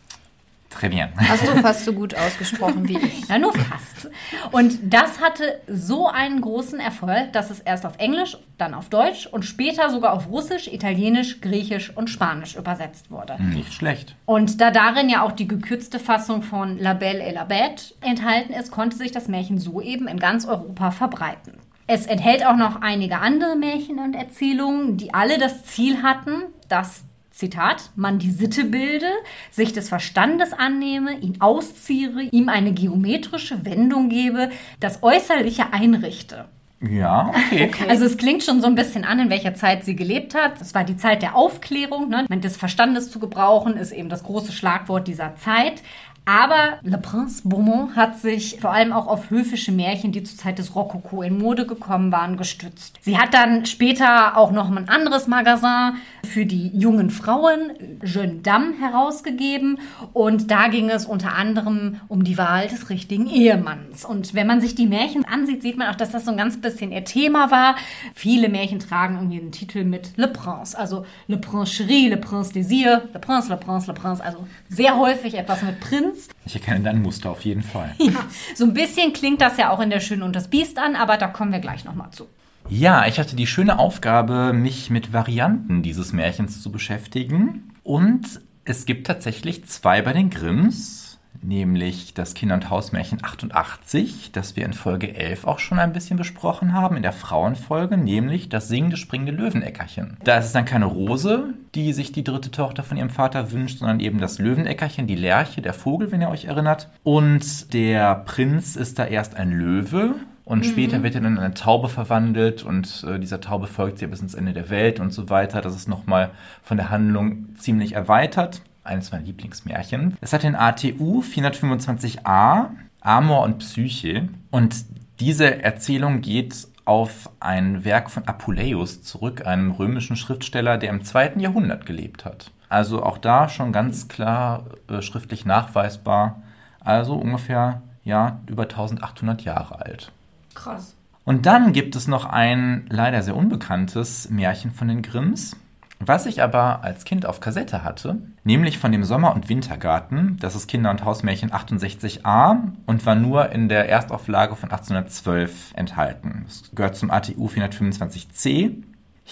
Très 0.70 0.88
bien. 0.88 1.09
Hast 1.16 1.46
du 1.46 1.56
fast 1.61 1.85
so 1.85 1.92
gut 1.92 2.14
ausgesprochen 2.14 2.88
wie 2.88 2.96
ich. 2.96 3.28
Ja, 3.28 3.38
nur 3.38 3.52
fast. 3.52 4.09
Und 4.52 4.78
das 4.83 5.20
hatte 5.20 5.61
so 5.66 6.06
einen 6.06 6.40
großen 6.40 6.78
Erfolg, 6.78 7.33
dass 7.33 7.50
es 7.50 7.59
erst 7.59 7.85
auf 7.85 7.94
Englisch, 7.98 8.38
dann 8.56 8.74
auf 8.74 8.88
Deutsch 8.88 9.26
und 9.26 9.44
später 9.44 9.90
sogar 9.90 10.12
auf 10.12 10.28
Russisch, 10.28 10.68
Italienisch, 10.68 11.40
Griechisch 11.40 11.94
und 11.96 12.09
Spanisch 12.09 12.54
übersetzt 12.54 13.11
wurde. 13.11 13.37
Nicht 13.42 13.74
schlecht. 13.74 14.14
Und 14.26 14.61
da 14.61 14.70
darin 14.70 15.09
ja 15.09 15.22
auch 15.22 15.33
die 15.33 15.48
gekürzte 15.48 15.98
Fassung 15.98 16.42
von 16.42 16.78
La 16.78 16.94
Belle 16.94 17.24
et 17.24 17.35
la 17.35 17.44
Bête 17.44 17.94
enthalten 18.00 18.52
ist, 18.52 18.70
konnte 18.70 18.96
sich 18.96 19.11
das 19.11 19.26
Märchen 19.26 19.59
so 19.59 19.80
eben 19.80 20.06
in 20.06 20.20
ganz 20.20 20.46
Europa 20.46 20.92
verbreiten. 20.92 21.59
Es 21.88 22.06
enthält 22.06 22.46
auch 22.46 22.56
noch 22.56 22.83
einige 22.83 23.18
andere 23.18 23.56
Märchen 23.56 23.98
und 23.98 24.14
Erzählungen, 24.14 24.96
die 24.96 25.12
alle 25.12 25.38
das 25.38 25.64
Ziel 25.64 26.04
hatten, 26.04 26.44
dass 26.68 27.02
Zitat, 27.30 27.90
man 27.96 28.18
die 28.18 28.30
Sitte 28.30 28.64
bilde, 28.64 29.10
sich 29.50 29.72
des 29.72 29.88
Verstandes 29.88 30.52
annehme, 30.52 31.18
ihn 31.18 31.40
ausziere, 31.40 32.22
ihm 32.22 32.48
eine 32.48 32.72
geometrische 32.72 33.64
Wendung 33.64 34.08
gebe, 34.08 34.50
das 34.80 35.02
Äußerliche 35.02 35.72
einrichte. 35.72 36.46
Ja, 36.82 37.30
okay. 37.52 37.70
Also 37.88 38.06
es 38.06 38.16
klingt 38.16 38.42
schon 38.42 38.62
so 38.62 38.66
ein 38.66 38.74
bisschen 38.74 39.04
an, 39.04 39.20
in 39.20 39.30
welcher 39.30 39.54
Zeit 39.54 39.84
sie 39.84 39.94
gelebt 39.94 40.34
hat. 40.34 40.60
Es 40.62 40.74
war 40.74 40.82
die 40.82 40.96
Zeit 40.96 41.20
der 41.20 41.36
Aufklärung. 41.36 42.08
Ne? 42.08 42.26
Des 42.40 42.56
Verstandes 42.56 43.10
zu 43.10 43.18
gebrauchen 43.18 43.76
ist 43.76 43.92
eben 43.92 44.08
das 44.08 44.24
große 44.24 44.52
Schlagwort 44.52 45.06
dieser 45.06 45.36
Zeit. 45.36 45.82
Aber 46.30 46.78
Le 46.84 46.96
Prince 46.96 47.42
Beaumont 47.44 47.96
hat 47.96 48.20
sich 48.20 48.58
vor 48.60 48.70
allem 48.70 48.92
auch 48.92 49.08
auf 49.08 49.30
höfische 49.30 49.72
Märchen, 49.72 50.12
die 50.12 50.22
zur 50.22 50.38
Zeit 50.38 50.60
des 50.60 50.76
Rokoko 50.76 51.22
in 51.22 51.36
Mode 51.36 51.66
gekommen 51.66 52.12
waren, 52.12 52.36
gestützt. 52.36 53.00
Sie 53.00 53.18
hat 53.18 53.34
dann 53.34 53.66
später 53.66 54.36
auch 54.36 54.52
noch 54.52 54.70
ein 54.70 54.88
anderes 54.88 55.26
Magasin 55.26 55.96
für 56.24 56.46
die 56.46 56.68
jungen 56.68 57.10
Frauen, 57.10 57.72
Jeune 58.04 58.34
Dame, 58.34 58.74
herausgegeben. 58.78 59.80
Und 60.12 60.52
da 60.52 60.68
ging 60.68 60.88
es 60.88 61.04
unter 61.04 61.34
anderem 61.34 62.00
um 62.06 62.22
die 62.22 62.38
Wahl 62.38 62.68
des 62.68 62.90
richtigen 62.90 63.26
Ehemanns. 63.26 64.04
Und 64.04 64.32
wenn 64.32 64.46
man 64.46 64.60
sich 64.60 64.76
die 64.76 64.86
Märchen 64.86 65.24
ansieht, 65.24 65.62
sieht 65.62 65.78
man 65.78 65.88
auch, 65.88 65.96
dass 65.96 66.12
das 66.12 66.26
so 66.26 66.30
ein 66.30 66.36
ganz 66.36 66.60
bisschen 66.60 66.92
ihr 66.92 67.04
Thema 67.04 67.50
war. 67.50 67.74
Viele 68.14 68.48
Märchen 68.48 68.78
tragen 68.78 69.16
irgendwie 69.16 69.40
den 69.40 69.50
Titel 69.50 69.82
mit 69.82 70.16
Le 70.16 70.28
Prince, 70.28 70.78
also 70.78 71.04
Le 71.26 71.38
Prince 71.38 71.72
Chéri, 71.72 72.08
Le 72.08 72.18
Prince 72.18 72.52
Désir, 72.52 73.02
Le 73.12 73.18
Prince, 73.18 73.48
Le 73.48 73.56
Prince, 73.56 73.88
Le 73.88 73.94
Prince. 73.94 74.22
Also 74.22 74.46
sehr 74.68 74.96
häufig 74.96 75.34
etwas 75.34 75.62
mit 75.62 75.80
Prinz. 75.80 76.19
Ich 76.44 76.54
erkenne 76.54 76.85
dein 76.85 77.02
Muster 77.02 77.30
auf 77.30 77.44
jeden 77.44 77.62
Fall. 77.62 77.94
So 78.54 78.64
ein 78.64 78.74
bisschen 78.74 79.12
klingt 79.12 79.40
das 79.40 79.56
ja 79.56 79.70
auch 79.70 79.80
in 79.80 79.90
der 79.90 80.00
Schön 80.00 80.22
und 80.22 80.35
das 80.35 80.48
Biest 80.48 80.78
an, 80.78 80.96
aber 80.96 81.16
da 81.16 81.28
kommen 81.28 81.52
wir 81.52 81.61
gleich 81.61 81.85
nochmal 81.85 82.11
zu. 82.11 82.26
Ja, 82.68 83.06
ich 83.06 83.18
hatte 83.18 83.37
die 83.37 83.46
schöne 83.46 83.78
Aufgabe, 83.78 84.52
mich 84.52 84.90
mit 84.90 85.12
Varianten 85.12 85.83
dieses 85.83 86.12
Märchens 86.12 86.62
zu 86.62 86.70
beschäftigen. 86.70 87.72
Und 87.83 88.40
es 88.64 88.87
gibt 88.87 89.06
tatsächlich 89.06 89.64
zwei 89.66 90.02
bei 90.02 90.12
den 90.12 90.30
Grimms 90.30 91.10
nämlich 91.42 92.14
das 92.14 92.35
Kinder- 92.35 92.55
und 92.55 92.70
Hausmärchen 92.70 93.18
88, 93.22 94.33
das 94.33 94.57
wir 94.57 94.64
in 94.64 94.72
Folge 94.72 95.14
11 95.14 95.46
auch 95.46 95.59
schon 95.59 95.79
ein 95.79 95.92
bisschen 95.92 96.16
besprochen 96.16 96.72
haben, 96.72 96.96
in 96.96 97.03
der 97.03 97.12
Frauenfolge, 97.12 97.96
nämlich 97.96 98.48
das 98.48 98.68
singende, 98.68 98.96
springende 98.96 99.33
Löweneckerchen. 99.33 100.16
Da 100.24 100.38
ist 100.38 100.46
es 100.46 100.53
dann 100.53 100.64
keine 100.64 100.87
Rose, 100.87 101.55
die 101.74 101.92
sich 101.92 102.12
die 102.12 102.24
dritte 102.24 102.50
Tochter 102.50 102.83
von 102.83 102.96
ihrem 102.96 103.11
Vater 103.11 103.53
wünscht, 103.53 103.79
sondern 103.79 104.00
eben 104.00 104.18
das 104.18 104.38
Löweneckerchen, 104.38 105.07
die 105.07 105.16
Lerche, 105.16 105.62
der 105.62 105.74
Vogel, 105.74 106.12
wenn 106.12 106.20
ihr 106.20 106.31
euch 106.31 106.46
erinnert. 106.46 106.88
Und 107.03 107.72
der 107.72 108.16
Prinz 108.16 108.76
ist 108.76 108.98
da 108.98 109.07
erst 109.07 109.37
ein 109.37 109.53
Löwe 109.53 110.14
und 110.44 110.61
mhm. 110.61 110.64
später 110.64 111.03
wird 111.03 111.14
er 111.14 111.20
dann 111.20 111.37
in 111.37 111.38
eine 111.38 111.55
Taube 111.55 111.88
verwandelt 111.88 112.64
und 112.64 113.05
äh, 113.09 113.18
dieser 113.18 113.40
Taube 113.40 113.66
folgt 113.66 113.98
sie 113.98 114.07
bis 114.07 114.20
ins 114.20 114.35
Ende 114.35 114.53
der 114.53 114.68
Welt 114.68 114.98
und 114.98 115.12
so 115.12 115.31
weiter. 115.31 115.61
Das 115.61 115.76
ist 115.76 115.88
nochmal 115.88 116.31
von 116.62 116.76
der 116.76 116.90
Handlung 116.90 117.55
ziemlich 117.57 117.92
erweitert 117.92 118.62
eines 118.84 119.12
meiner 119.12 119.24
Lieblingsmärchen. 119.24 120.16
Es 120.20 120.32
hat 120.32 120.42
den 120.42 120.56
ATU 120.56 121.22
425a, 121.22 122.70
Amor 123.00 123.44
und 123.44 123.58
Psyche. 123.58 124.28
Und 124.50 124.84
diese 125.20 125.62
Erzählung 125.62 126.20
geht 126.20 126.66
auf 126.84 127.30
ein 127.40 127.84
Werk 127.84 128.10
von 128.10 128.26
Apuleius 128.26 129.02
zurück, 129.02 129.46
einem 129.46 129.70
römischen 129.70 130.16
Schriftsteller, 130.16 130.78
der 130.78 130.90
im 130.90 131.04
zweiten 131.04 131.40
Jahrhundert 131.40 131.86
gelebt 131.86 132.24
hat. 132.24 132.50
Also 132.68 133.02
auch 133.02 133.18
da 133.18 133.48
schon 133.48 133.72
ganz 133.72 134.08
klar 134.08 134.64
äh, 134.88 135.02
schriftlich 135.02 135.44
nachweisbar. 135.44 136.42
Also 136.80 137.14
ungefähr 137.14 137.82
ja 138.04 138.40
über 138.46 138.62
1800 138.62 139.42
Jahre 139.42 139.84
alt. 139.84 140.12
Krass. 140.54 140.96
Und 141.24 141.46
dann 141.46 141.72
gibt 141.72 141.96
es 141.96 142.08
noch 142.08 142.24
ein 142.24 142.86
leider 142.88 143.22
sehr 143.22 143.36
unbekanntes 143.36 144.30
Märchen 144.30 144.72
von 144.72 144.88
den 144.88 145.02
Grimms. 145.02 145.56
Was 146.02 146.24
ich 146.24 146.42
aber 146.42 146.82
als 146.82 147.04
Kind 147.04 147.26
auf 147.26 147.40
Kassette 147.40 147.84
hatte, 147.84 148.16
nämlich 148.42 148.78
von 148.78 148.90
dem 148.90 149.04
Sommer- 149.04 149.34
und 149.34 149.50
Wintergarten, 149.50 150.38
das 150.40 150.54
ist 150.54 150.66
Kinder- 150.66 150.90
und 150.90 151.04
Hausmärchen 151.04 151.52
68a 151.52 152.72
und 152.86 153.04
war 153.04 153.14
nur 153.14 153.52
in 153.52 153.68
der 153.68 153.88
Erstauflage 153.88 154.56
von 154.56 154.70
1812 154.70 155.74
enthalten. 155.74 156.46
Es 156.48 156.70
gehört 156.74 156.96
zum 156.96 157.10
ATU 157.10 157.48
425c 157.48 158.82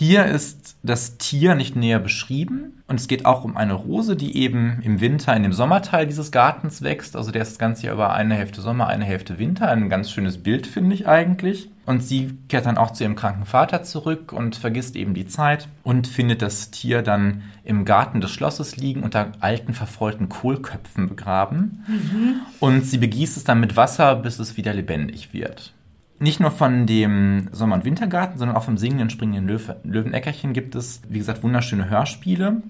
hier 0.00 0.26
ist 0.26 0.76
das 0.84 1.18
Tier 1.18 1.56
nicht 1.56 1.74
näher 1.74 1.98
beschrieben 1.98 2.84
und 2.86 3.00
es 3.00 3.08
geht 3.08 3.26
auch 3.26 3.42
um 3.42 3.56
eine 3.56 3.72
Rose, 3.72 4.14
die 4.14 4.36
eben 4.36 4.78
im 4.84 5.00
Winter 5.00 5.34
in 5.34 5.42
dem 5.42 5.52
Sommerteil 5.52 6.06
dieses 6.06 6.30
Gartens 6.30 6.82
wächst. 6.82 7.16
Also 7.16 7.32
der 7.32 7.42
ist 7.42 7.50
das 7.50 7.58
ganze 7.58 7.86
Jahr 7.86 7.94
über 7.94 8.12
eine 8.12 8.36
Hälfte 8.36 8.60
Sommer, 8.60 8.86
eine 8.86 9.04
Hälfte 9.04 9.40
Winter. 9.40 9.68
Ein 9.68 9.88
ganz 9.88 10.12
schönes 10.12 10.38
Bild, 10.38 10.68
finde 10.68 10.94
ich 10.94 11.08
eigentlich. 11.08 11.68
Und 11.88 12.02
sie 12.02 12.36
kehrt 12.48 12.66
dann 12.66 12.76
auch 12.76 12.90
zu 12.90 13.02
ihrem 13.02 13.16
kranken 13.16 13.46
Vater 13.46 13.82
zurück 13.82 14.34
und 14.34 14.56
vergisst 14.56 14.94
eben 14.94 15.14
die 15.14 15.26
Zeit 15.26 15.68
und 15.84 16.06
findet 16.06 16.42
das 16.42 16.70
Tier 16.70 17.00
dann 17.00 17.44
im 17.64 17.86
Garten 17.86 18.20
des 18.20 18.30
Schlosses 18.30 18.76
liegen 18.76 19.02
unter 19.02 19.32
alten 19.40 19.72
verfaulten 19.72 20.28
Kohlköpfen 20.28 21.08
begraben. 21.08 21.86
Mhm. 21.88 22.34
Und 22.60 22.84
sie 22.84 22.98
begießt 22.98 23.38
es 23.38 23.44
dann 23.44 23.60
mit 23.60 23.74
Wasser, 23.74 24.16
bis 24.16 24.38
es 24.38 24.58
wieder 24.58 24.74
lebendig 24.74 25.32
wird 25.32 25.72
nicht 26.20 26.40
nur 26.40 26.50
von 26.50 26.86
dem 26.86 27.48
Sommer- 27.52 27.76
und 27.76 27.84
Wintergarten, 27.84 28.38
sondern 28.38 28.56
auch 28.56 28.64
vom 28.64 28.76
singenden, 28.76 29.08
springenden 29.08 29.46
Löw 29.46 29.72
Löweneckerchen 29.84 30.52
gibt 30.52 30.74
es, 30.74 31.00
wie 31.08 31.18
gesagt, 31.18 31.44
wunderschöne 31.44 31.88
Hörspiele. 31.88 32.62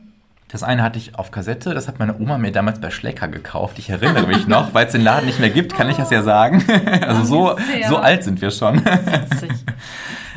Das 0.48 0.62
eine 0.62 0.82
hatte 0.82 0.98
ich 0.98 1.14
auf 1.14 1.30
Kassette, 1.30 1.74
das 1.74 1.88
hat 1.88 1.98
meine 1.98 2.18
Oma 2.18 2.38
mir 2.38 2.52
damals 2.52 2.80
bei 2.80 2.90
Schlecker 2.90 3.28
gekauft. 3.28 3.78
Ich 3.78 3.90
erinnere 3.90 4.26
mich 4.26 4.46
noch, 4.46 4.72
weil 4.72 4.86
es 4.86 4.92
den 4.92 5.02
Laden 5.02 5.26
nicht 5.26 5.40
mehr 5.40 5.50
gibt, 5.50 5.74
kann 5.74 5.90
ich 5.90 5.98
das 5.98 6.10
ja 6.10 6.22
sagen. 6.22 6.64
Also 7.02 7.24
so, 7.24 7.56
so 7.88 7.98
alt 7.98 8.24
sind 8.24 8.40
wir 8.40 8.50
schon. 8.50 8.82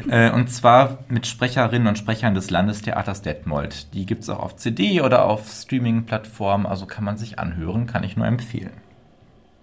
Äh, 0.09 0.31
und 0.31 0.49
zwar 0.49 0.97
mit 1.09 1.27
Sprecherinnen 1.27 1.87
und 1.87 1.95
Sprechern 1.95 2.33
des 2.33 2.49
Landestheaters 2.49 3.21
Detmold. 3.21 3.93
Die 3.93 4.07
gibt 4.07 4.23
es 4.23 4.29
auch 4.29 4.39
auf 4.39 4.55
CD 4.55 4.99
oder 5.01 5.25
auf 5.25 5.47
Streaming-Plattformen, 5.47 6.65
also 6.65 6.87
kann 6.87 7.03
man 7.03 7.17
sich 7.17 7.37
anhören, 7.37 7.85
kann 7.85 8.03
ich 8.03 8.17
nur 8.17 8.25
empfehlen. 8.25 8.71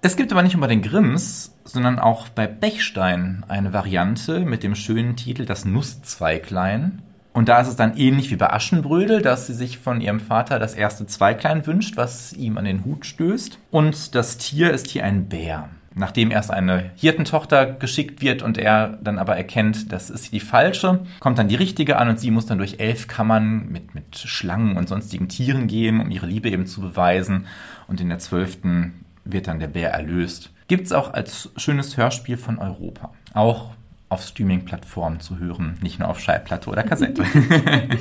Es 0.01 0.17
gibt 0.17 0.31
aber 0.31 0.43
nicht 0.43 0.55
nur 0.55 0.61
bei 0.61 0.69
den 0.69 0.83
Grimms, 0.83 1.57
sondern 1.65 1.99
auch 1.99 2.29
bei 2.29 2.47
Bechstein 2.47 3.45
eine 3.49 3.73
Variante 3.73 4.41
mit 4.41 4.63
dem 4.63 4.77
schönen 4.77 5.17
Titel 5.17 5.45
Das 5.45 5.65
Nusszweiglein. 5.65 7.03
Und 7.33 7.49
da 7.49 7.61
ist 7.61 7.69
es 7.69 7.77
dann 7.77 7.97
ähnlich 7.97 8.31
wie 8.31 8.37
bei 8.37 8.51
Aschenbrödel, 8.53 9.23
dass 9.23 9.47
sie 9.47 9.55
sich 9.55 9.79
von 9.79 10.01
ihrem 10.01 10.21
Vater 10.21 10.59
das 10.59 10.75
erste 10.75 11.07
Zweiglein 11.07 11.67
wünscht, 11.67 11.97
was 11.97 12.33
ihm 12.33 12.59
an 12.59 12.65
den 12.65 12.85
Hut 12.85 13.07
stößt. 13.07 13.59
Und 13.71 14.15
das 14.15 14.39
Tier 14.39 14.73
ist 14.73 14.89
hier 14.89 15.05
ein 15.05 15.29
Bär. 15.29 15.69
Nachdem 15.95 16.31
erst 16.31 16.51
eine 16.51 16.91
Hirtentochter 16.95 17.67
geschickt 17.67 18.23
wird 18.23 18.43
und 18.43 18.57
er 18.57 18.99
dann 19.03 19.19
aber 19.19 19.37
erkennt, 19.37 19.93
das 19.93 20.11
ist 20.11 20.33
die 20.33 20.41
falsche, 20.41 21.01
kommt 21.19 21.39
dann 21.39 21.49
die 21.49 21.57
richtige 21.57 21.97
an 21.99 22.09
und 22.09 22.21
sie 22.21 22.31
muss 22.31 22.47
dann 22.47 22.59
durch 22.59 22.77
elf 22.79 23.09
Kammern 23.09 23.69
mit, 23.69 23.95
mit 23.95 24.17
Schlangen 24.17 24.77
und 24.77 24.89
sonstigen 24.89 25.29
Tieren 25.29 25.67
gehen, 25.67 26.01
um 26.01 26.11
ihre 26.11 26.27
Liebe 26.27 26.51
eben 26.51 26.67
zu 26.67 26.81
beweisen. 26.81 27.47
Und 27.89 28.01
in 28.01 28.09
der 28.09 28.21
zwölften 28.21 29.05
wird 29.25 29.49
dann 29.49 29.59
der 29.59 29.69
Bär 29.69 29.91
erlöst. 29.91 30.51
Gibt 30.69 30.87
es 30.87 30.93
auch 30.93 31.15
als 31.15 31.51
schönes 31.57 31.97
Hörspiel 31.97 32.37
von 32.37 32.59
Europa. 32.59 33.13
Auch 33.33 33.71
auf 34.09 34.23
Streaming-Plattformen 34.23 35.21
zu 35.21 35.39
hören, 35.39 35.79
nicht 35.83 35.99
nur 35.99 36.09
auf 36.09 36.21
Schallplatte 36.21 36.71
oder 36.71 36.83
Kassette. 36.83 37.25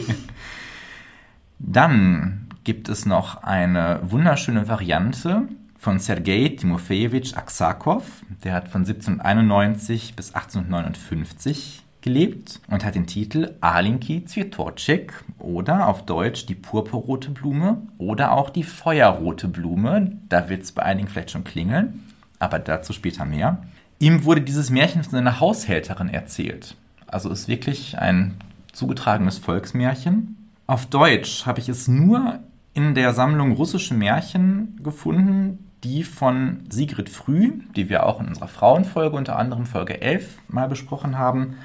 dann 1.60 2.48
gibt 2.63 2.89
es 2.89 3.06
noch 3.06 3.43
eine 3.43 4.00
wunderschöne 4.04 4.67
Variante 4.67 5.43
von 5.78 6.00
Sergei 6.00 6.50
Timofejewitsch 6.50 7.36
Aksakov. 7.36 8.04
Der 8.43 8.54
hat 8.54 8.67
von 8.67 8.82
1791 8.82 10.15
bis 10.15 10.34
1859 10.34 11.84
gelebt 12.02 12.62
und 12.70 12.86
hat 12.86 12.96
den 12.96 13.08
Titel 13.08 13.56
Alinki 13.62 14.26
Zwitorczyk 14.26 15.24
oder 15.39 15.88
auf 15.88 16.06
Deutsch 16.06 16.46
die 16.46 16.56
purpurrote 16.56 17.32
Blume 17.32 17.82
oder 17.98 18.32
auch 18.32 18.50
die 18.50 18.63
feuerrote 18.63 19.48
Blume. 19.48 20.17
Da 20.30 20.50
wird 20.50 20.63
es 20.63 20.72
bei 20.72 20.84
einigen 20.84 21.08
vielleicht 21.08 21.32
schon 21.32 21.43
klingeln, 21.43 22.06
aber 22.39 22.60
dazu 22.60 22.93
später 22.93 23.26
mehr. 23.26 23.62
Ihm 23.99 24.23
wurde 24.25 24.41
dieses 24.41 24.69
Märchen 24.69 25.03
von 25.03 25.12
seiner 25.12 25.39
Haushälterin 25.39 26.10
erzählt. 26.10 26.75
Also 27.07 27.29
ist 27.29 27.47
wirklich 27.47 27.97
ein 27.97 28.36
zugetragenes 28.71 29.39
Volksmärchen. 29.39 30.49
Auf 30.67 30.86
Deutsch 30.86 31.45
habe 31.45 31.60
ich 31.60 31.69
es 31.69 31.88
nur 31.88 32.39
in 32.73 32.93
der 32.93 33.13
Sammlung 33.13 33.53
russische 33.53 33.95
Märchen 33.95 34.79
gefunden, 34.83 35.67
die 35.83 36.03
von 36.03 36.62
Sigrid 36.69 37.10
Früh, 37.10 37.62
die 37.75 37.89
wir 37.89 38.05
auch 38.05 38.19
in 38.19 38.27
unserer 38.27 38.47
Frauenfolge 38.47 39.15
unter 39.15 39.38
anderem 39.38 39.65
Folge 39.65 40.01
11 40.01 40.38
mal 40.47 40.67
besprochen 40.67 41.17
haben, 41.17 41.55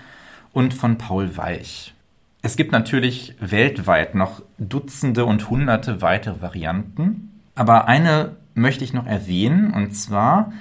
und 0.53 0.75
von 0.75 0.99
Paul 0.99 1.37
Weich. 1.37 1.95
Es 2.42 2.57
gibt 2.57 2.73
natürlich 2.73 3.35
weltweit 3.40 4.14
noch 4.14 4.42
Dutzende 4.59 5.25
und 5.25 5.49
Hunderte 5.49 6.03
weitere 6.03 6.42
Varianten, 6.42 7.40
aber 7.55 7.88
eine 7.88 8.37
möchte 8.55 8.85
ich 8.85 8.92
noch 8.92 9.07
erwähnen, 9.07 9.73
und 9.73 9.92
zwar 9.92 10.53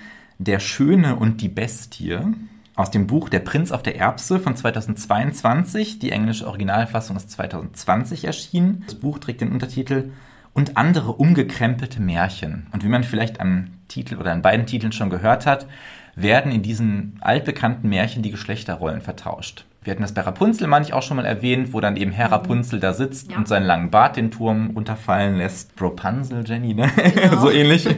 Der 0.44 0.60
Schöne 0.60 1.18
und 1.18 1.42
die 1.42 1.50
Bestie 1.50 2.18
aus 2.74 2.90
dem 2.90 3.06
Buch 3.06 3.30
Der 3.30 3.42
Prinz 3.42 3.72
auf 3.72 3.84
der 3.84 3.98
Erbse 3.98 4.40
von 4.40 4.56
2022. 4.56 6.00
Die 6.00 6.12
englische 6.12 6.48
Originalfassung 6.48 7.16
ist 7.16 7.30
2020 7.30 8.26
erschienen. 8.26 8.82
Das 8.88 8.96
Buch 8.96 9.20
trägt 9.20 9.42
den 9.42 9.52
Untertitel 9.52 10.10
Und 10.54 10.78
andere 10.78 11.12
umgekrempelte 11.12 12.02
Märchen. 12.02 12.66
Und 12.72 12.84
wie 12.84 12.88
man 12.88 13.04
vielleicht 13.04 13.40
am 13.40 13.68
Titel 13.88 14.16
oder 14.16 14.32
an 14.32 14.42
beiden 14.42 14.66
Titeln 14.66 14.92
schon 14.92 15.12
gehört 15.12 15.46
hat, 15.46 15.68
werden 16.16 16.52
in 16.52 16.64
diesen 16.64 17.20
altbekannten 17.22 17.88
Märchen 17.88 18.24
die 18.24 18.32
Geschlechterrollen 18.32 19.02
vertauscht. 19.02 19.66
Wir 19.84 19.92
hatten 19.92 20.02
das 20.02 20.16
bei 20.16 20.22
Rapunzel 20.22 20.66
manch 20.66 20.92
auch 20.92 21.04
schon 21.04 21.18
mal 21.18 21.26
erwähnt, 21.26 21.72
wo 21.72 21.82
dann 21.82 21.98
eben 21.98 22.12
Herr 22.12 22.30
mhm. 22.30 22.34
Rapunzel 22.34 22.80
da 22.80 22.94
sitzt 22.94 23.30
ja. 23.30 23.38
und 23.38 23.48
seinen 23.48 23.68
langen 23.68 23.92
Bart 23.92 24.16
den 24.18 24.32
Turm 24.32 24.72
unterfallen 24.72 25.38
lässt. 25.38 25.72
Rapunzel, 25.80 26.44
Jenny, 26.48 26.74
ne? 26.74 26.90
Genau. 27.14 27.38
so 27.42 27.52
ähnlich. 27.52 27.88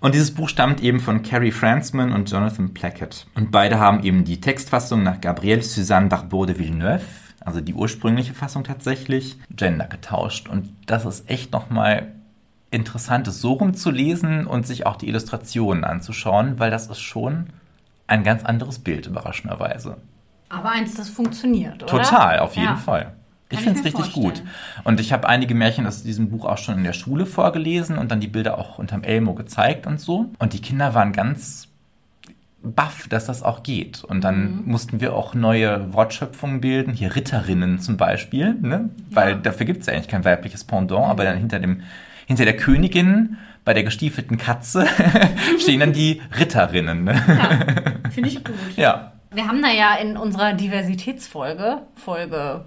Und 0.00 0.14
dieses 0.14 0.32
Buch 0.32 0.48
stammt 0.48 0.82
eben 0.82 1.00
von 1.00 1.22
Carrie 1.22 1.52
Fransman 1.52 2.12
und 2.12 2.30
Jonathan 2.30 2.74
Plackett. 2.74 3.26
Und 3.34 3.50
beide 3.50 3.78
haben 3.78 4.02
eben 4.02 4.24
die 4.24 4.40
Textfassung 4.40 5.02
nach 5.02 5.20
Gabrielle 5.20 5.62
Suzanne 5.62 6.08
Barbeau 6.08 6.46
de 6.46 6.58
Villeneuve, 6.58 7.04
also 7.40 7.60
die 7.60 7.74
ursprüngliche 7.74 8.34
Fassung 8.34 8.64
tatsächlich, 8.64 9.38
Gender 9.50 9.86
getauscht. 9.86 10.48
Und 10.48 10.68
das 10.86 11.04
ist 11.04 11.30
echt 11.30 11.52
nochmal 11.52 12.12
interessant, 12.70 13.28
es 13.28 13.40
so 13.40 13.54
rumzulesen 13.54 14.46
und 14.46 14.66
sich 14.66 14.86
auch 14.86 14.96
die 14.96 15.08
Illustrationen 15.08 15.84
anzuschauen, 15.84 16.58
weil 16.58 16.70
das 16.70 16.88
ist 16.88 17.00
schon 17.00 17.46
ein 18.06 18.22
ganz 18.22 18.44
anderes 18.44 18.78
Bild, 18.78 19.06
überraschenderweise. 19.06 19.96
Aber 20.48 20.70
eins, 20.70 20.94
das 20.94 21.08
funktioniert, 21.08 21.82
oder? 21.82 21.86
Total, 21.86 22.38
auf 22.38 22.54
jeden 22.54 22.66
ja. 22.66 22.76
Fall. 22.76 23.15
Ich 23.50 23.60
finde 23.60 23.78
es 23.78 23.84
richtig 23.84 24.12
vorstellen. 24.12 24.24
gut. 24.24 24.42
Und 24.84 24.98
ich 24.98 25.12
habe 25.12 25.28
einige 25.28 25.54
Märchen 25.54 25.86
aus 25.86 26.02
diesem 26.02 26.30
Buch 26.30 26.44
auch 26.44 26.58
schon 26.58 26.78
in 26.78 26.84
der 26.84 26.92
Schule 26.92 27.26
vorgelesen 27.26 27.96
und 27.96 28.10
dann 28.10 28.20
die 28.20 28.26
Bilder 28.26 28.58
auch 28.58 28.78
unterm 28.78 29.04
Elmo 29.04 29.34
gezeigt 29.34 29.86
und 29.86 30.00
so. 30.00 30.30
Und 30.38 30.52
die 30.52 30.60
Kinder 30.60 30.94
waren 30.94 31.12
ganz 31.12 31.68
baff, 32.62 33.06
dass 33.08 33.26
das 33.26 33.42
auch 33.42 33.62
geht. 33.62 34.02
Und 34.02 34.24
dann 34.24 34.62
mhm. 34.62 34.72
mussten 34.72 35.00
wir 35.00 35.14
auch 35.14 35.34
neue 35.34 35.92
Wortschöpfungen 35.92 36.60
bilden, 36.60 36.92
hier 36.92 37.14
Ritterinnen 37.14 37.78
zum 37.78 37.96
Beispiel, 37.96 38.54
ne? 38.54 38.90
weil 39.10 39.30
ja. 39.30 39.36
dafür 39.36 39.66
gibt 39.66 39.80
es 39.82 39.86
ja 39.86 39.92
eigentlich 39.92 40.08
kein 40.08 40.24
weibliches 40.24 40.64
Pendant, 40.64 41.06
aber 41.06 41.24
dann 41.24 41.38
hinter, 41.38 41.60
dem, 41.60 41.82
hinter 42.26 42.44
der 42.44 42.56
Königin 42.56 43.36
bei 43.64 43.74
der 43.74 43.84
gestiefelten 43.84 44.38
Katze 44.38 44.86
stehen 45.58 45.80
dann 45.80 45.92
die 45.92 46.20
Ritterinnen. 46.38 47.04
Ne? 47.04 47.14
Ja, 47.14 48.10
finde 48.10 48.28
ich 48.28 48.42
gut. 48.42 48.54
Ja. 48.76 49.12
Wir 49.32 49.46
haben 49.46 49.60
da 49.60 49.70
ja 49.70 49.94
in 49.96 50.16
unserer 50.16 50.54
Diversitätsfolge, 50.54 51.82
Folge 51.94 52.64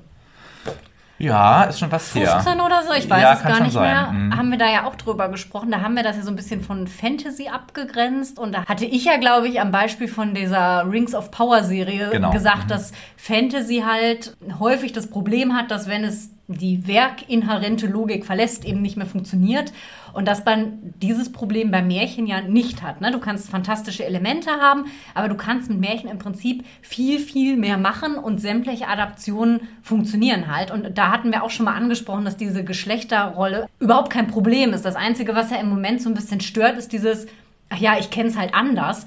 Ja, 1.20 1.64
ist 1.66 1.80
schon 1.80 1.92
was 1.92 2.16
her. 2.16 2.28
15 2.42 2.62
oder 2.62 2.82
so, 2.84 2.94
ich 2.94 3.10
weiß 3.10 3.22
Ja, 3.22 3.34
es 3.34 3.44
gar 3.44 3.60
nicht 3.62 3.76
mehr, 3.76 4.08
Mhm. 4.12 4.38
haben 4.38 4.50
wir 4.52 4.58
da 4.58 4.70
ja 4.72 4.86
auch 4.86 4.96
drüber 4.96 5.30
gesprochen. 5.30 5.70
Da 5.70 5.82
haben 5.82 5.96
wir 5.96 6.04
das 6.04 6.16
ja 6.16 6.24
so 6.24 6.30
ein 6.30 6.36
bisschen 6.38 6.62
von 6.62 6.88
Fantasy 6.88 7.50
abgegrenzt. 7.50 8.40
Und 8.40 8.54
da 8.54 8.66
hatte 8.66 8.86
ich 8.86 9.04
ja, 9.06 9.18
glaube 9.18 9.48
ich, 9.50 9.60
am 9.60 9.72
Beispiel 9.72 10.08
von 10.08 10.34
dieser 10.34 10.90
Rings 10.90 11.14
of 11.14 11.30
Power 11.30 11.64
Serie 11.64 12.10
Genau. 12.12 12.32
gesagt, 12.32 12.66
Mhm. 12.66 12.70
dass 12.70 12.92
Fantasy 13.18 13.84
halt 13.86 14.36
häufig 14.60 14.94
das 14.94 15.08
Problem 15.10 15.56
hat, 15.56 15.72
dass 15.72 15.88
wenn 15.88 16.04
es 16.04 16.32
die 16.58 16.88
werkinhärente 16.88 17.86
Logik 17.88 18.26
verlässt, 18.26 18.66
eben 18.66 18.82
nicht 18.82 18.98
mehr 18.98 19.06
funktioniert. 19.06 19.72
Und 20.14 20.28
dass 20.28 20.44
man 20.44 20.80
dieses 21.02 21.32
Problem 21.32 21.70
bei 21.70 21.84
Märchen 21.84 22.26
ja 22.26 22.42
nicht 22.42 22.82
hat. 22.82 23.00
Ne? 23.00 23.12
Du 23.12 23.20
kannst 23.20 23.50
fantastische 23.50 24.04
Elemente 24.04 24.50
haben, 24.52 24.86
aber 25.14 25.30
du 25.30 25.36
kannst 25.36 25.70
mit 25.70 25.80
Märchen 25.80 26.10
im 26.10 26.18
Prinzip 26.18 26.66
viel, 26.82 27.20
viel 27.20 27.56
mehr 27.56 27.78
machen 27.78 28.16
und 28.16 28.42
sämtliche 28.42 28.88
Adaptionen 28.88 29.62
funktionieren 29.84 30.54
halt. 30.54 30.72
Und 30.72 30.98
da 30.98 31.12
hatten 31.12 31.32
wir 31.32 31.44
auch 31.44 31.52
schon 31.52 31.66
mal 31.66 31.76
angesprochen, 31.76 32.26
dass 32.26 32.38
diese 32.38 32.64
Geschlechterrolle 32.64 33.68
überhaupt 33.80 34.10
kein 34.10 34.28
Problem 34.28 34.74
ist. 34.74 34.84
Das 34.84 34.96
Einzige, 34.96 35.36
was 35.36 35.52
ja 35.52 35.58
im 35.58 35.70
Moment 35.70 36.02
so 36.02 36.10
ein 36.10 36.16
bisschen 36.16 36.42
stört, 36.42 36.78
ist 36.78 36.92
dieses, 36.92 37.28
ach 37.70 37.78
ja, 37.78 37.98
ich 38.00 38.10
kenne 38.10 38.30
es 38.30 38.38
halt 38.38 38.56
anders. 38.56 39.06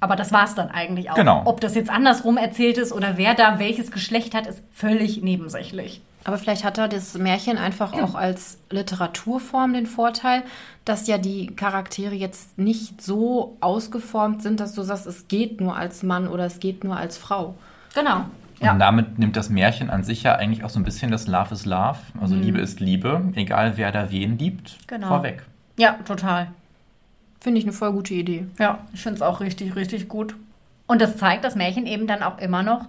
Aber 0.00 0.16
das 0.16 0.32
war 0.32 0.44
es 0.44 0.56
dann 0.56 0.68
eigentlich 0.68 1.10
auch. 1.10 1.14
Genau. 1.14 1.42
Ob 1.44 1.60
das 1.60 1.76
jetzt 1.76 1.88
andersrum 1.88 2.36
erzählt 2.36 2.76
ist 2.76 2.92
oder 2.92 3.16
wer 3.16 3.34
da 3.34 3.60
welches 3.60 3.92
Geschlecht 3.92 4.34
hat, 4.34 4.48
ist 4.48 4.60
völlig 4.72 5.22
nebensächlich. 5.22 6.02
Aber 6.24 6.38
vielleicht 6.38 6.64
hat 6.64 6.78
da 6.78 6.88
das 6.88 7.18
Märchen 7.18 7.58
einfach 7.58 7.92
auch 7.92 8.14
als 8.14 8.58
Literaturform 8.70 9.72
den 9.72 9.86
Vorteil, 9.86 10.42
dass 10.84 11.06
ja 11.06 11.18
die 11.18 11.48
Charaktere 11.48 12.14
jetzt 12.14 12.58
nicht 12.58 13.02
so 13.02 13.56
ausgeformt 13.60 14.42
sind, 14.42 14.60
dass 14.60 14.74
du 14.74 14.82
sagst, 14.82 15.06
es 15.06 15.26
geht 15.28 15.60
nur 15.60 15.76
als 15.76 16.02
Mann 16.02 16.28
oder 16.28 16.44
es 16.46 16.60
geht 16.60 16.84
nur 16.84 16.96
als 16.96 17.16
Frau. 17.18 17.54
Genau. 17.94 18.24
Und 18.60 18.78
damit 18.78 19.18
nimmt 19.18 19.36
das 19.36 19.50
Märchen 19.50 19.90
an 19.90 20.04
sich 20.04 20.22
ja 20.22 20.36
eigentlich 20.36 20.62
auch 20.62 20.70
so 20.70 20.78
ein 20.78 20.84
bisschen 20.84 21.10
das 21.10 21.26
Love 21.26 21.52
is 21.52 21.64
Love, 21.66 21.98
also 22.20 22.36
Liebe 22.36 22.60
ist 22.60 22.78
Liebe, 22.78 23.20
egal 23.34 23.72
wer 23.76 23.90
da 23.90 24.10
wen 24.12 24.38
liebt, 24.38 24.78
Genau. 24.86 25.08
vorweg. 25.08 25.42
Ja, 25.76 25.94
total. 26.04 26.46
Finde 27.40 27.58
ich 27.58 27.64
eine 27.64 27.72
voll 27.72 27.90
gute 27.92 28.14
Idee. 28.14 28.46
Ja, 28.60 28.78
ich 28.94 29.02
finde 29.02 29.16
es 29.16 29.22
auch 29.22 29.40
richtig, 29.40 29.74
richtig 29.74 30.08
gut. 30.08 30.36
Und 30.86 31.02
das 31.02 31.16
zeigt, 31.16 31.42
dass 31.44 31.56
Märchen 31.56 31.86
eben 31.86 32.06
dann 32.06 32.22
auch 32.22 32.38
immer 32.38 32.62
noch 32.62 32.86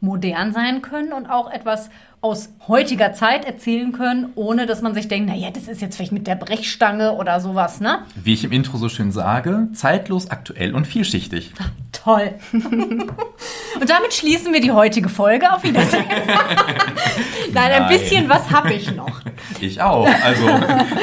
modern 0.00 0.52
sein 0.52 0.82
können 0.82 1.12
und 1.12 1.26
auch 1.26 1.50
etwas 1.50 1.90
aus 2.20 2.48
heutiger 2.66 3.12
Zeit 3.12 3.44
erzählen 3.44 3.92
können, 3.92 4.32
ohne 4.34 4.66
dass 4.66 4.82
man 4.82 4.94
sich 4.94 5.06
denkt, 5.06 5.28
naja, 5.28 5.50
das 5.50 5.68
ist 5.68 5.80
jetzt 5.80 5.96
vielleicht 5.96 6.12
mit 6.12 6.26
der 6.26 6.34
Brechstange 6.34 7.12
oder 7.12 7.38
sowas, 7.40 7.80
ne? 7.80 8.00
Wie 8.16 8.32
ich 8.32 8.42
im 8.42 8.52
Intro 8.52 8.78
so 8.78 8.88
schön 8.88 9.12
sage, 9.12 9.68
zeitlos, 9.74 10.30
aktuell 10.30 10.74
und 10.74 10.86
vielschichtig. 10.86 11.52
Toll. 11.92 12.34
und 12.52 13.90
damit 13.90 14.14
schließen 14.14 14.52
wir 14.52 14.60
die 14.60 14.72
heutige 14.72 15.08
Folge. 15.08 15.52
Auf 15.52 15.62
Wiedersehen. 15.62 16.04
Nein, 17.52 17.72
ein 17.72 17.82
Nein. 17.82 17.88
bisschen 17.88 18.28
was 18.28 18.50
habe 18.50 18.72
ich 18.72 18.94
noch. 18.94 19.20
Ich 19.60 19.80
auch, 19.80 20.08
also 20.24 20.46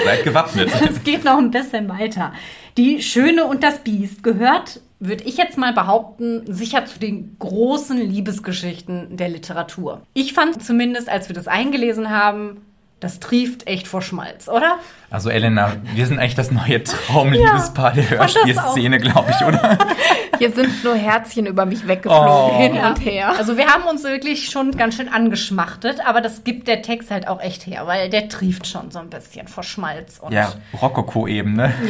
seid 0.05 0.23
gewappnet. 0.23 0.71
Es 0.89 1.03
geht 1.03 1.23
noch 1.23 1.37
ein 1.37 1.51
bisschen 1.51 1.87
weiter. 1.89 2.33
Die 2.77 3.01
Schöne 3.01 3.45
und 3.45 3.63
das 3.63 3.79
Biest 3.79 4.23
gehört, 4.23 4.81
würde 5.05 5.23
ich 5.25 5.37
jetzt 5.37 5.57
mal 5.57 5.73
behaupten, 5.73 6.43
sicher 6.51 6.85
zu 6.85 6.99
den 6.99 7.35
großen 7.39 7.97
Liebesgeschichten 7.97 9.17
der 9.17 9.29
Literatur. 9.29 10.01
Ich 10.13 10.33
fand 10.33 10.63
zumindest, 10.63 11.09
als 11.09 11.29
wir 11.29 11.35
das 11.35 11.47
eingelesen 11.47 12.09
haben, 12.09 12.61
das 12.99 13.19
trieft 13.19 13.67
echt 13.67 13.85
vor 13.89 14.01
Schmalz, 14.01 14.47
oder? 14.47 14.77
Also 15.09 15.29
Elena, 15.29 15.73
wir 15.93 16.07
sind 16.07 16.19
eigentlich 16.19 16.35
das 16.35 16.51
neue 16.51 16.81
Traumliebespaar 16.85 17.91
der 17.91 18.03
das 18.03 18.11
Hörspielszene, 18.35 18.97
glaube 18.97 19.29
ich, 19.37 19.45
oder? 19.45 19.77
Hier 20.39 20.51
sind 20.53 20.83
nur 20.85 20.95
Herzchen 20.95 21.45
über 21.45 21.65
mich 21.65 21.85
weggeflogen, 21.85 22.29
Oh. 22.29 22.57
hin 22.57 22.75
Ja. 22.75 22.89
und 22.91 22.99
her. 23.03 23.33
Also 23.37 23.57
wir 23.57 23.67
haben 23.67 23.83
uns 23.89 24.03
wirklich 24.05 24.49
schon 24.49 24.71
ganz 24.77 24.95
schön 24.95 25.09
angeschmachtet, 25.09 25.97
aber 26.07 26.21
das 26.21 26.45
gibt 26.45 26.69
der 26.69 26.81
Text 26.81 27.11
halt 27.11 27.27
auch 27.27 27.41
echt 27.41 27.67
her, 27.67 27.85
weil 27.87 28.09
der 28.09 28.29
trieft 28.29 28.65
schon 28.67 28.89
so 28.89 28.99
ein 28.99 29.09
bisschen 29.09 29.49
vor 29.49 29.63
Schmalz. 29.63 30.19
Und 30.19 30.31
Ja, 30.31 30.53
Rokoko-Ebene. 30.81 31.73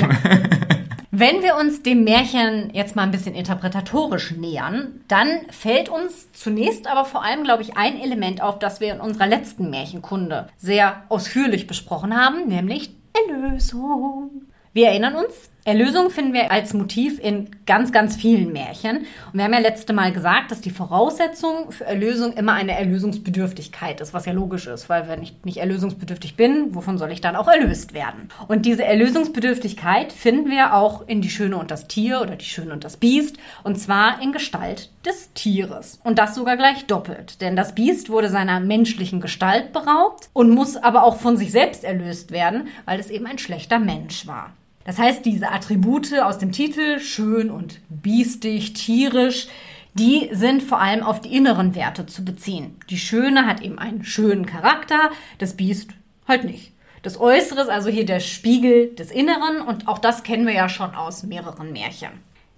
Wenn 1.15 1.43
wir 1.43 1.57
uns 1.57 1.83
dem 1.83 2.05
Märchen 2.05 2.71
jetzt 2.73 2.95
mal 2.95 3.03
ein 3.03 3.11
bisschen 3.11 3.35
interpretatorisch 3.35 4.31
nähern, 4.31 5.01
dann 5.07 5.27
fällt 5.51 5.87
uns 5.87 6.31
zunächst 6.31 6.87
aber 6.87 7.05
vor 7.05 7.23
allem, 7.23 7.43
glaube 7.43 7.61
ich, 7.61 7.77
ein 7.77 8.01
Element 8.01 8.41
auf, 8.41 8.57
das 8.57 8.79
wir 8.79 8.91
in 8.91 8.99
unserer 8.99 9.27
letzten 9.27 9.69
Märchenkunde 9.69 10.47
sehr 10.57 11.03
ausführlich 11.09 11.67
besprochen 11.67 12.19
haben, 12.19 12.47
nämlich 12.47 12.95
Erlösung. 13.13 14.47
Wir 14.73 14.87
erinnern 14.87 15.13
uns, 15.13 15.51
Erlösung 15.65 16.09
finden 16.09 16.33
wir 16.33 16.51
als 16.51 16.73
Motiv 16.73 17.19
in 17.19 17.49
ganz, 17.65 17.93
ganz 17.93 18.17
vielen 18.17 18.51
Märchen. 18.51 18.97
Und 18.97 19.33
wir 19.33 19.45
haben 19.45 19.53
ja 19.53 19.59
letzte 19.59 19.93
Mal 19.93 20.11
gesagt, 20.11 20.51
dass 20.51 20.59
die 20.59 20.71
Voraussetzung 20.71 21.71
für 21.71 21.85
Erlösung 21.85 22.33
immer 22.33 22.51
eine 22.51 22.77
Erlösungsbedürftigkeit 22.77 24.01
ist, 24.01 24.13
was 24.13 24.25
ja 24.25 24.33
logisch 24.33 24.67
ist, 24.67 24.89
weil 24.89 25.07
wenn 25.07 25.23
ich 25.23 25.35
nicht 25.45 25.57
erlösungsbedürftig 25.57 26.35
bin, 26.35 26.75
wovon 26.75 26.97
soll 26.97 27.13
ich 27.13 27.21
dann 27.21 27.37
auch 27.37 27.47
erlöst 27.47 27.93
werden? 27.93 28.27
Und 28.49 28.65
diese 28.65 28.83
Erlösungsbedürftigkeit 28.83 30.11
finden 30.11 30.49
wir 30.49 30.73
auch 30.73 31.07
in 31.07 31.21
Die 31.21 31.29
Schöne 31.29 31.55
und 31.55 31.71
das 31.71 31.87
Tier 31.87 32.19
oder 32.19 32.35
Die 32.35 32.43
Schöne 32.43 32.73
und 32.73 32.83
das 32.83 32.97
Biest, 32.97 33.37
und 33.63 33.79
zwar 33.79 34.21
in 34.21 34.33
Gestalt 34.33 34.89
des 35.05 35.31
Tieres. 35.33 36.01
Und 36.03 36.19
das 36.19 36.35
sogar 36.35 36.57
gleich 36.57 36.87
doppelt, 36.87 37.39
denn 37.39 37.55
das 37.55 37.73
Biest 37.73 38.09
wurde 38.09 38.27
seiner 38.27 38.59
menschlichen 38.59 39.21
Gestalt 39.21 39.71
beraubt 39.71 40.29
und 40.33 40.49
muss 40.49 40.75
aber 40.75 41.03
auch 41.03 41.15
von 41.15 41.37
sich 41.37 41.53
selbst 41.53 41.85
erlöst 41.85 42.31
werden, 42.31 42.67
weil 42.83 42.99
es 42.99 43.09
eben 43.09 43.27
ein 43.27 43.37
schlechter 43.37 43.79
Mensch 43.79 44.27
war. 44.27 44.51
Das 44.85 44.99
heißt, 44.99 45.25
diese 45.25 45.51
Attribute 45.51 46.13
aus 46.21 46.37
dem 46.37 46.51
Titel, 46.51 46.99
schön 46.99 47.49
und 47.49 47.79
biestig, 47.89 48.73
tierisch, 48.73 49.47
die 49.93 50.29
sind 50.31 50.63
vor 50.63 50.81
allem 50.81 51.03
auf 51.03 51.21
die 51.21 51.35
inneren 51.35 51.75
Werte 51.75 52.05
zu 52.05 52.25
beziehen. 52.25 52.77
Die 52.89 52.97
Schöne 52.97 53.45
hat 53.45 53.61
eben 53.61 53.79
einen 53.79 54.03
schönen 54.03 54.45
Charakter, 54.45 55.11
das 55.37 55.55
Biest 55.55 55.91
halt 56.27 56.43
nicht. 56.43 56.73
Das 57.03 57.19
Äußere 57.19 57.61
ist 57.61 57.69
also 57.69 57.89
hier 57.89 58.05
der 58.05 58.19
Spiegel 58.19 58.95
des 58.95 59.11
Inneren 59.11 59.61
und 59.61 59.87
auch 59.87 59.99
das 59.99 60.23
kennen 60.23 60.47
wir 60.47 60.53
ja 60.53 60.69
schon 60.69 60.95
aus 60.95 61.23
mehreren 61.23 61.71
Märchen. 61.71 62.11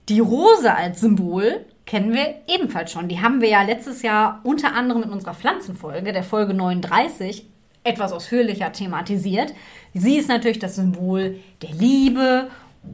Die 0.08 0.20
Rose 0.20 0.74
als 0.74 1.02
Symbol 1.02 1.66
kennen 1.86 2.14
wir 2.14 2.36
ebenfalls 2.48 2.92
schon. 2.92 3.08
Die 3.08 3.22
haben 3.22 3.42
wir 3.42 3.50
ja 3.50 3.64
letztes 3.64 4.04
Jahr 4.04 4.42
unter 4.44 4.76
anderem 4.76 5.04
in 5.04 5.10
unserer 5.10 5.34
Pflanzenfolge, 5.34 6.14
der 6.14 6.24
Folge 6.24 6.54
39, 6.54 7.48
etwas 7.86 8.12
ausführlicher 8.12 8.72
thematisiert. 8.72 9.54
Sie 9.94 10.18
ist 10.18 10.28
natürlich 10.28 10.60
das 10.60 10.76
Symbol 10.76 11.40
der 11.62 11.72
Liebe 11.72 12.50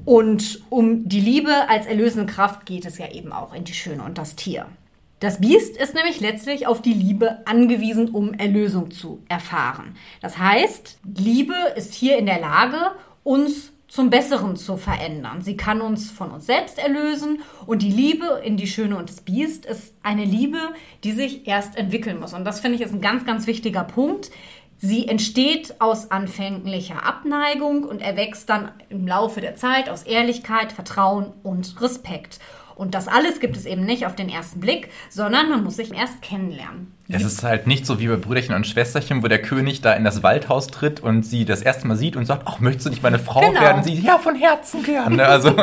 und 0.06 0.62
um 0.70 1.08
die 1.10 1.20
Liebe 1.20 1.70
als 1.70 1.86
erlösende 1.86 2.32
Kraft 2.32 2.66
geht 2.66 2.86
es 2.86 2.98
ja 2.98 3.10
eben 3.12 3.34
auch 3.34 3.54
in 3.54 3.64
die 3.64 3.74
Schöne 3.74 4.04
und 4.04 4.18
das 4.18 4.36
Tier. 4.36 4.68
Das 5.20 5.40
Biest 5.40 5.78
ist 5.78 5.94
nämlich 5.94 6.20
letztlich 6.20 6.66
auf 6.66 6.82
die 6.82 6.94
Liebe 6.94 7.46
angewiesen, 7.46 8.10
um 8.10 8.34
Erlösung 8.34 8.90
zu 8.90 9.22
erfahren. 9.30 9.96
Das 10.20 10.40
heißt, 10.40 10.98
Liebe 11.16 11.54
ist 11.76 11.94
hier 11.94 12.18
in 12.18 12.26
der 12.26 12.40
Lage, 12.40 12.78
uns 13.24 13.72
zum 13.88 14.10
Besseren 14.10 14.56
zu 14.56 14.78
verändern. 14.78 15.42
Sie 15.42 15.58
kann 15.58 15.82
uns 15.82 16.10
von 16.10 16.32
uns 16.32 16.46
selbst 16.46 16.80
erlösen 16.80 17.42
und 17.66 17.82
die 17.82 17.92
Liebe 17.92 18.42
in 18.44 18.56
die 18.56 18.66
Schöne 18.66 18.98
und 18.98 19.10
das 19.10 19.20
Biest 19.20 19.66
ist 19.66 19.94
eine 20.02 20.24
Liebe, 20.24 20.60
die 21.04 21.12
sich 21.12 21.46
erst 21.46 21.78
entwickeln 21.78 22.20
muss. 22.20 22.34
Und 22.34 22.46
das 22.46 22.62
finde 22.62 22.78
ich 22.78 22.82
ist 22.82 22.94
ein 22.94 23.02
ganz, 23.02 23.26
ganz 23.26 23.48
wichtiger 23.48 23.84
Punkt. 23.84 24.32
Sie 24.84 25.08
entsteht 25.08 25.76
aus 25.80 26.10
anfänglicher 26.10 27.06
Abneigung 27.06 27.84
und 27.84 28.02
erwächst 28.02 28.50
dann 28.50 28.72
im 28.90 29.08
Laufe 29.08 29.40
der 29.40 29.56
Zeit 29.56 29.90
aus 29.90 30.02
Ehrlichkeit, 30.04 30.72
Vertrauen 30.72 31.34
und 31.44 31.80
Respekt. 31.80 32.40
Und 32.74 32.96
das 32.96 33.08
alles 33.08 33.40
gibt 33.40 33.56
es 33.58 33.68
eben 33.68 33.86
nicht 33.86 34.08
auf 34.08 34.16
den 34.16 34.28
ersten 34.28 34.60
Blick, 34.60 34.90
sondern 35.12 35.50
man 35.50 35.64
muss 35.64 35.76
sich 35.76 35.94
erst 35.94 36.24
kennenlernen. 36.24 36.96
Es 37.10 37.24
ist 37.24 37.44
halt 37.44 37.68
nicht 37.68 37.86
so 37.86 38.00
wie 38.00 38.08
bei 38.08 38.16
Brüderchen 38.16 38.56
und 38.56 38.66
Schwesterchen, 38.66 39.22
wo 39.22 39.28
der 39.28 39.42
König 39.42 39.82
da 39.82 39.94
in 39.94 40.04
das 40.04 40.24
Waldhaus 40.24 40.68
tritt 40.68 41.00
und 41.00 41.24
sie 41.24 41.46
das 41.46 41.62
erste 41.62 41.88
Mal 41.88 41.96
sieht 41.96 42.16
und 42.16 42.26
sagt, 42.26 42.44
ach, 42.48 42.60
möchtest 42.60 42.88
du 42.88 42.90
nicht 42.90 43.04
meine 43.04 43.20
Frau 43.20 43.42
Genau. 43.42 43.62
werden? 43.62 43.84
Sie, 43.84 44.00
ja, 44.00 44.18
von 44.18 44.36
Herzen 44.36 44.82
gerne. 44.82 45.28
Also, 45.28 45.56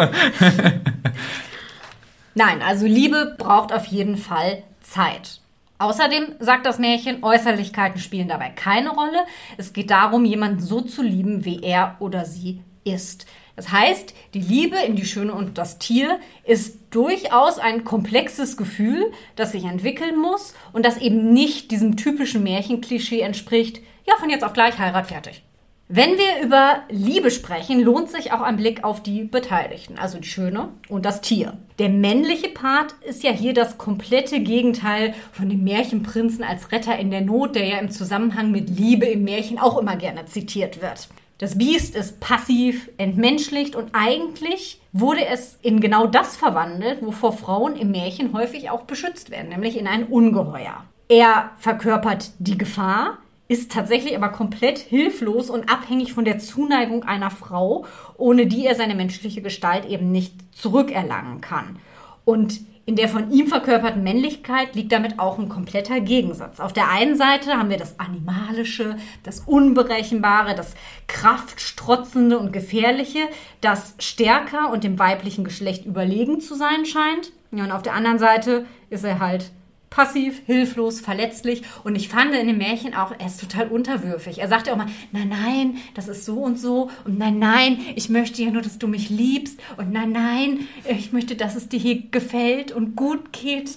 Nein, 2.34 2.62
also 2.64 2.86
Liebe 2.86 3.34
braucht 3.36 3.72
auf 3.72 3.86
jeden 3.86 4.16
Fall 4.16 4.62
Zeit. 4.80 5.40
Außerdem 5.78 6.34
sagt 6.40 6.66
das 6.66 6.78
Märchen, 6.78 7.22
Äußerlichkeiten 7.22 8.00
spielen 8.00 8.28
dabei 8.28 8.50
keine 8.50 8.90
Rolle. 8.90 9.24
Es 9.56 9.72
geht 9.72 9.90
darum, 9.90 10.24
jemanden 10.24 10.60
so 10.60 10.80
zu 10.80 11.02
lieben, 11.02 11.44
wie 11.44 11.62
er 11.62 11.96
oder 12.00 12.24
sie 12.24 12.62
ist. 12.84 13.26
Das 13.54 13.70
heißt, 13.70 14.14
die 14.34 14.40
Liebe 14.40 14.76
in 14.76 14.96
die 14.96 15.04
Schöne 15.04 15.32
und 15.32 15.58
das 15.58 15.78
Tier 15.78 16.20
ist 16.44 16.78
durchaus 16.90 17.58
ein 17.58 17.84
komplexes 17.84 18.56
Gefühl, 18.56 19.12
das 19.36 19.52
sich 19.52 19.64
entwickeln 19.64 20.16
muss 20.16 20.54
und 20.72 20.84
das 20.84 20.98
eben 20.98 21.32
nicht 21.32 21.70
diesem 21.70 21.96
typischen 21.96 22.42
Märchenklischee 22.42 23.20
entspricht, 23.20 23.80
ja, 24.06 24.14
von 24.16 24.30
jetzt 24.30 24.44
auf 24.44 24.52
gleich 24.52 24.78
Heirat 24.78 25.08
fertig. 25.08 25.42
Wenn 25.90 26.18
wir 26.18 26.44
über 26.44 26.82
Liebe 26.90 27.30
sprechen, 27.30 27.80
lohnt 27.80 28.10
sich 28.10 28.30
auch 28.32 28.42
ein 28.42 28.58
Blick 28.58 28.84
auf 28.84 29.02
die 29.02 29.24
Beteiligten, 29.24 29.98
also 29.98 30.18
die 30.18 30.28
Schöne 30.28 30.68
und 30.90 31.06
das 31.06 31.22
Tier. 31.22 31.56
Der 31.78 31.88
männliche 31.88 32.50
Part 32.50 32.92
ist 33.08 33.22
ja 33.22 33.30
hier 33.30 33.54
das 33.54 33.78
komplette 33.78 34.40
Gegenteil 34.40 35.14
von 35.32 35.48
dem 35.48 35.64
Märchenprinzen 35.64 36.44
als 36.44 36.72
Retter 36.72 36.98
in 36.98 37.10
der 37.10 37.22
Not, 37.22 37.54
der 37.54 37.64
ja 37.64 37.78
im 37.78 37.90
Zusammenhang 37.90 38.50
mit 38.50 38.68
Liebe 38.68 39.06
im 39.06 39.24
Märchen 39.24 39.58
auch 39.58 39.78
immer 39.78 39.96
gerne 39.96 40.26
zitiert 40.26 40.82
wird. 40.82 41.08
Das 41.38 41.56
Biest 41.56 41.96
ist 41.96 42.20
passiv, 42.20 42.90
entmenschlicht 42.98 43.74
und 43.74 43.88
eigentlich 43.94 44.82
wurde 44.92 45.24
es 45.24 45.58
in 45.62 45.80
genau 45.80 46.06
das 46.06 46.36
verwandelt, 46.36 47.00
wovor 47.00 47.32
Frauen 47.32 47.76
im 47.76 47.92
Märchen 47.92 48.34
häufig 48.34 48.68
auch 48.68 48.82
beschützt 48.82 49.30
werden, 49.30 49.48
nämlich 49.48 49.78
in 49.78 49.86
ein 49.86 50.04
Ungeheuer. 50.04 50.84
Er 51.08 51.52
verkörpert 51.56 52.32
die 52.38 52.58
Gefahr, 52.58 53.16
ist 53.48 53.72
tatsächlich 53.72 54.14
aber 54.14 54.28
komplett 54.28 54.78
hilflos 54.78 55.48
und 55.48 55.70
abhängig 55.70 56.12
von 56.12 56.26
der 56.26 56.38
Zuneigung 56.38 57.04
einer 57.04 57.30
Frau, 57.30 57.86
ohne 58.16 58.46
die 58.46 58.66
er 58.66 58.74
seine 58.74 58.94
menschliche 58.94 59.40
Gestalt 59.40 59.86
eben 59.86 60.12
nicht 60.12 60.34
zurückerlangen 60.54 61.40
kann. 61.40 61.78
Und 62.26 62.60
in 62.88 62.96
der 62.96 63.08
von 63.08 63.30
ihm 63.30 63.48
verkörperten 63.48 64.02
Männlichkeit 64.02 64.74
liegt 64.74 64.92
damit 64.92 65.18
auch 65.18 65.38
ein 65.38 65.50
kompletter 65.50 66.00
Gegensatz. 66.00 66.58
Auf 66.58 66.72
der 66.72 66.88
einen 66.88 67.16
Seite 67.16 67.58
haben 67.58 67.68
wir 67.68 67.76
das 67.76 68.00
Animalische, 68.00 68.96
das 69.24 69.40
Unberechenbare, 69.40 70.54
das 70.54 70.74
Kraftstrotzende 71.06 72.38
und 72.38 72.50
Gefährliche, 72.50 73.28
das 73.60 73.94
stärker 73.98 74.72
und 74.72 74.84
dem 74.84 74.98
weiblichen 74.98 75.44
Geschlecht 75.44 75.84
überlegen 75.84 76.40
zu 76.40 76.54
sein 76.54 76.86
scheint. 76.86 77.30
Und 77.50 77.72
auf 77.72 77.82
der 77.82 77.92
anderen 77.92 78.18
Seite 78.18 78.64
ist 78.88 79.04
er 79.04 79.20
halt 79.20 79.50
passiv, 79.90 80.42
hilflos, 80.46 81.00
verletzlich. 81.00 81.62
Und 81.84 81.96
ich 81.96 82.08
fand 82.08 82.34
in 82.34 82.46
dem 82.46 82.58
Märchen 82.58 82.94
auch, 82.94 83.12
er 83.18 83.26
ist 83.26 83.40
total 83.40 83.68
unterwürfig. 83.68 84.38
Er 84.38 84.48
sagte 84.48 84.72
auch 84.72 84.76
mal, 84.76 84.86
nein, 85.12 85.28
nein, 85.28 85.76
das 85.94 86.08
ist 86.08 86.24
so 86.24 86.40
und 86.40 86.58
so. 86.58 86.90
Und 87.04 87.18
nein, 87.18 87.38
nein, 87.38 87.78
ich 87.94 88.08
möchte 88.08 88.42
ja 88.42 88.50
nur, 88.50 88.62
dass 88.62 88.78
du 88.78 88.88
mich 88.88 89.10
liebst. 89.10 89.60
Und 89.76 89.92
nein, 89.92 90.12
nein, 90.12 90.68
ich 90.84 91.12
möchte, 91.12 91.36
dass 91.36 91.56
es 91.56 91.68
dir 91.68 91.80
hier 91.80 92.02
gefällt 92.10 92.72
und 92.72 92.96
gut 92.96 93.32
geht. 93.32 93.76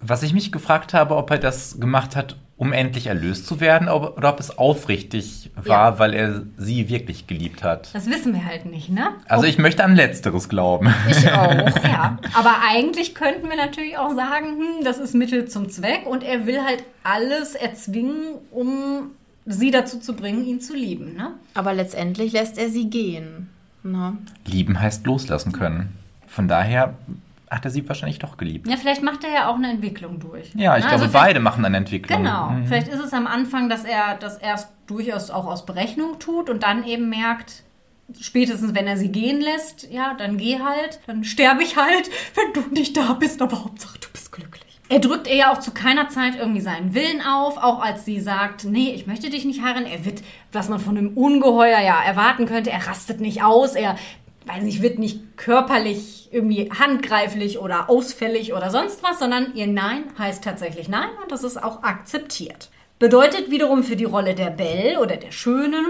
Was 0.00 0.22
ich 0.22 0.34
mich 0.34 0.52
gefragt 0.52 0.94
habe, 0.94 1.16
ob 1.16 1.30
er 1.30 1.38
das 1.38 1.80
gemacht 1.80 2.16
hat, 2.16 2.36
um 2.58 2.72
endlich 2.72 3.06
erlöst 3.06 3.46
zu 3.46 3.60
werden 3.60 3.88
oder 3.88 4.30
ob 4.30 4.40
es 4.40 4.56
aufrichtig 4.56 5.50
war, 5.56 5.92
ja. 5.92 5.98
weil 5.98 6.14
er 6.14 6.42
sie 6.56 6.88
wirklich 6.88 7.26
geliebt 7.26 7.62
hat. 7.62 7.94
Das 7.94 8.06
wissen 8.06 8.32
wir 8.32 8.46
halt 8.46 8.64
nicht, 8.64 8.88
ne? 8.88 9.10
Also 9.28 9.44
ich 9.44 9.58
möchte 9.58 9.84
an 9.84 9.94
Letzteres 9.94 10.48
glauben. 10.48 10.92
Ich 11.10 11.18
auch, 11.32 11.84
ja. 11.84 12.18
Aber 12.34 12.54
eigentlich 12.66 13.14
könnten 13.14 13.48
wir 13.48 13.56
natürlich 13.56 13.98
auch 13.98 14.14
sagen, 14.14 14.46
hm, 14.56 14.84
das 14.84 14.98
ist 14.98 15.14
Mittel 15.14 15.46
zum 15.48 15.68
Zweck 15.68 16.06
und 16.06 16.22
er 16.22 16.46
will 16.46 16.62
halt 16.64 16.82
alles 17.02 17.54
erzwingen, 17.54 18.36
um 18.50 19.10
sie 19.44 19.70
dazu 19.70 20.00
zu 20.00 20.14
bringen, 20.14 20.44
ihn 20.44 20.60
zu 20.60 20.74
lieben, 20.74 21.14
ne? 21.14 21.34
Aber 21.52 21.74
letztendlich 21.74 22.32
lässt 22.32 22.58
er 22.58 22.70
sie 22.70 22.88
gehen. 22.88 23.50
Ne? 23.82 24.16
Lieben 24.46 24.80
heißt 24.80 25.06
loslassen 25.06 25.52
können. 25.52 25.92
Von 26.26 26.48
daher 26.48 26.94
hat 27.50 27.64
er 27.64 27.70
sie 27.70 27.88
wahrscheinlich 27.88 28.18
doch 28.18 28.36
geliebt. 28.36 28.68
Ja, 28.68 28.76
vielleicht 28.76 29.02
macht 29.02 29.24
er 29.24 29.30
ja 29.30 29.48
auch 29.48 29.54
eine 29.54 29.70
Entwicklung 29.70 30.18
durch. 30.18 30.52
Ja, 30.54 30.76
ich 30.76 30.84
ne? 30.84 30.90
glaube, 30.90 31.04
also 31.04 31.12
beide 31.12 31.40
machen 31.40 31.64
eine 31.64 31.76
Entwicklung. 31.76 32.22
Genau. 32.22 32.50
Mhm. 32.50 32.66
Vielleicht 32.66 32.88
ist 32.88 33.00
es 33.00 33.12
am 33.12 33.26
Anfang, 33.26 33.68
dass 33.68 33.84
er 33.84 34.16
das 34.18 34.38
erst 34.38 34.70
durchaus 34.86 35.30
auch 35.30 35.46
aus 35.46 35.66
Berechnung 35.66 36.18
tut 36.18 36.50
und 36.50 36.62
dann 36.62 36.84
eben 36.84 37.08
merkt, 37.08 37.62
spätestens 38.20 38.74
wenn 38.74 38.86
er 38.86 38.96
sie 38.96 39.10
gehen 39.10 39.40
lässt, 39.40 39.90
ja, 39.90 40.14
dann 40.14 40.38
geh 40.38 40.60
halt, 40.60 41.00
dann 41.06 41.24
sterbe 41.24 41.62
ich 41.62 41.76
halt, 41.76 42.10
wenn 42.34 42.62
du 42.62 42.68
nicht 42.70 42.96
da 42.96 43.14
bist, 43.14 43.40
aber 43.42 43.64
Hauptsache 43.64 43.98
du 43.98 44.08
bist 44.12 44.32
glücklich. 44.32 44.64
Er 44.88 45.00
drückt 45.00 45.26
ihr 45.26 45.34
ja 45.34 45.52
auch 45.52 45.58
zu 45.58 45.72
keiner 45.72 46.08
Zeit 46.10 46.36
irgendwie 46.36 46.60
seinen 46.60 46.94
Willen 46.94 47.20
auf, 47.20 47.56
auch 47.58 47.80
als 47.80 48.04
sie 48.04 48.20
sagt, 48.20 48.64
nee, 48.64 48.92
ich 48.94 49.08
möchte 49.08 49.30
dich 49.30 49.44
nicht 49.44 49.62
heiraten. 49.62 49.86
Er 49.86 50.04
wird, 50.04 50.22
was 50.52 50.68
man 50.68 50.78
von 50.78 50.96
einem 50.96 51.16
Ungeheuer 51.16 51.80
ja 51.80 52.00
erwarten 52.04 52.46
könnte, 52.46 52.70
er 52.70 52.86
rastet 52.86 53.20
nicht 53.20 53.42
aus, 53.42 53.74
er 53.74 53.96
weiß 54.46 54.62
nicht, 54.62 54.82
wird 54.82 54.98
nicht 54.98 55.36
körperlich 55.36 56.28
irgendwie 56.32 56.70
handgreiflich 56.70 57.58
oder 57.58 57.90
ausfällig 57.90 58.52
oder 58.52 58.70
sonst 58.70 59.02
was, 59.02 59.18
sondern 59.18 59.54
ihr 59.54 59.66
Nein 59.66 60.04
heißt 60.18 60.42
tatsächlich 60.42 60.88
Nein 60.88 61.10
und 61.22 61.32
das 61.32 61.44
ist 61.44 61.62
auch 61.62 61.82
akzeptiert. 61.82 62.70
Bedeutet 62.98 63.50
wiederum 63.50 63.82
für 63.82 63.96
die 63.96 64.04
Rolle 64.04 64.34
der 64.34 64.50
Belle 64.50 65.00
oder 65.00 65.16
der 65.16 65.32
Schönen, 65.32 65.84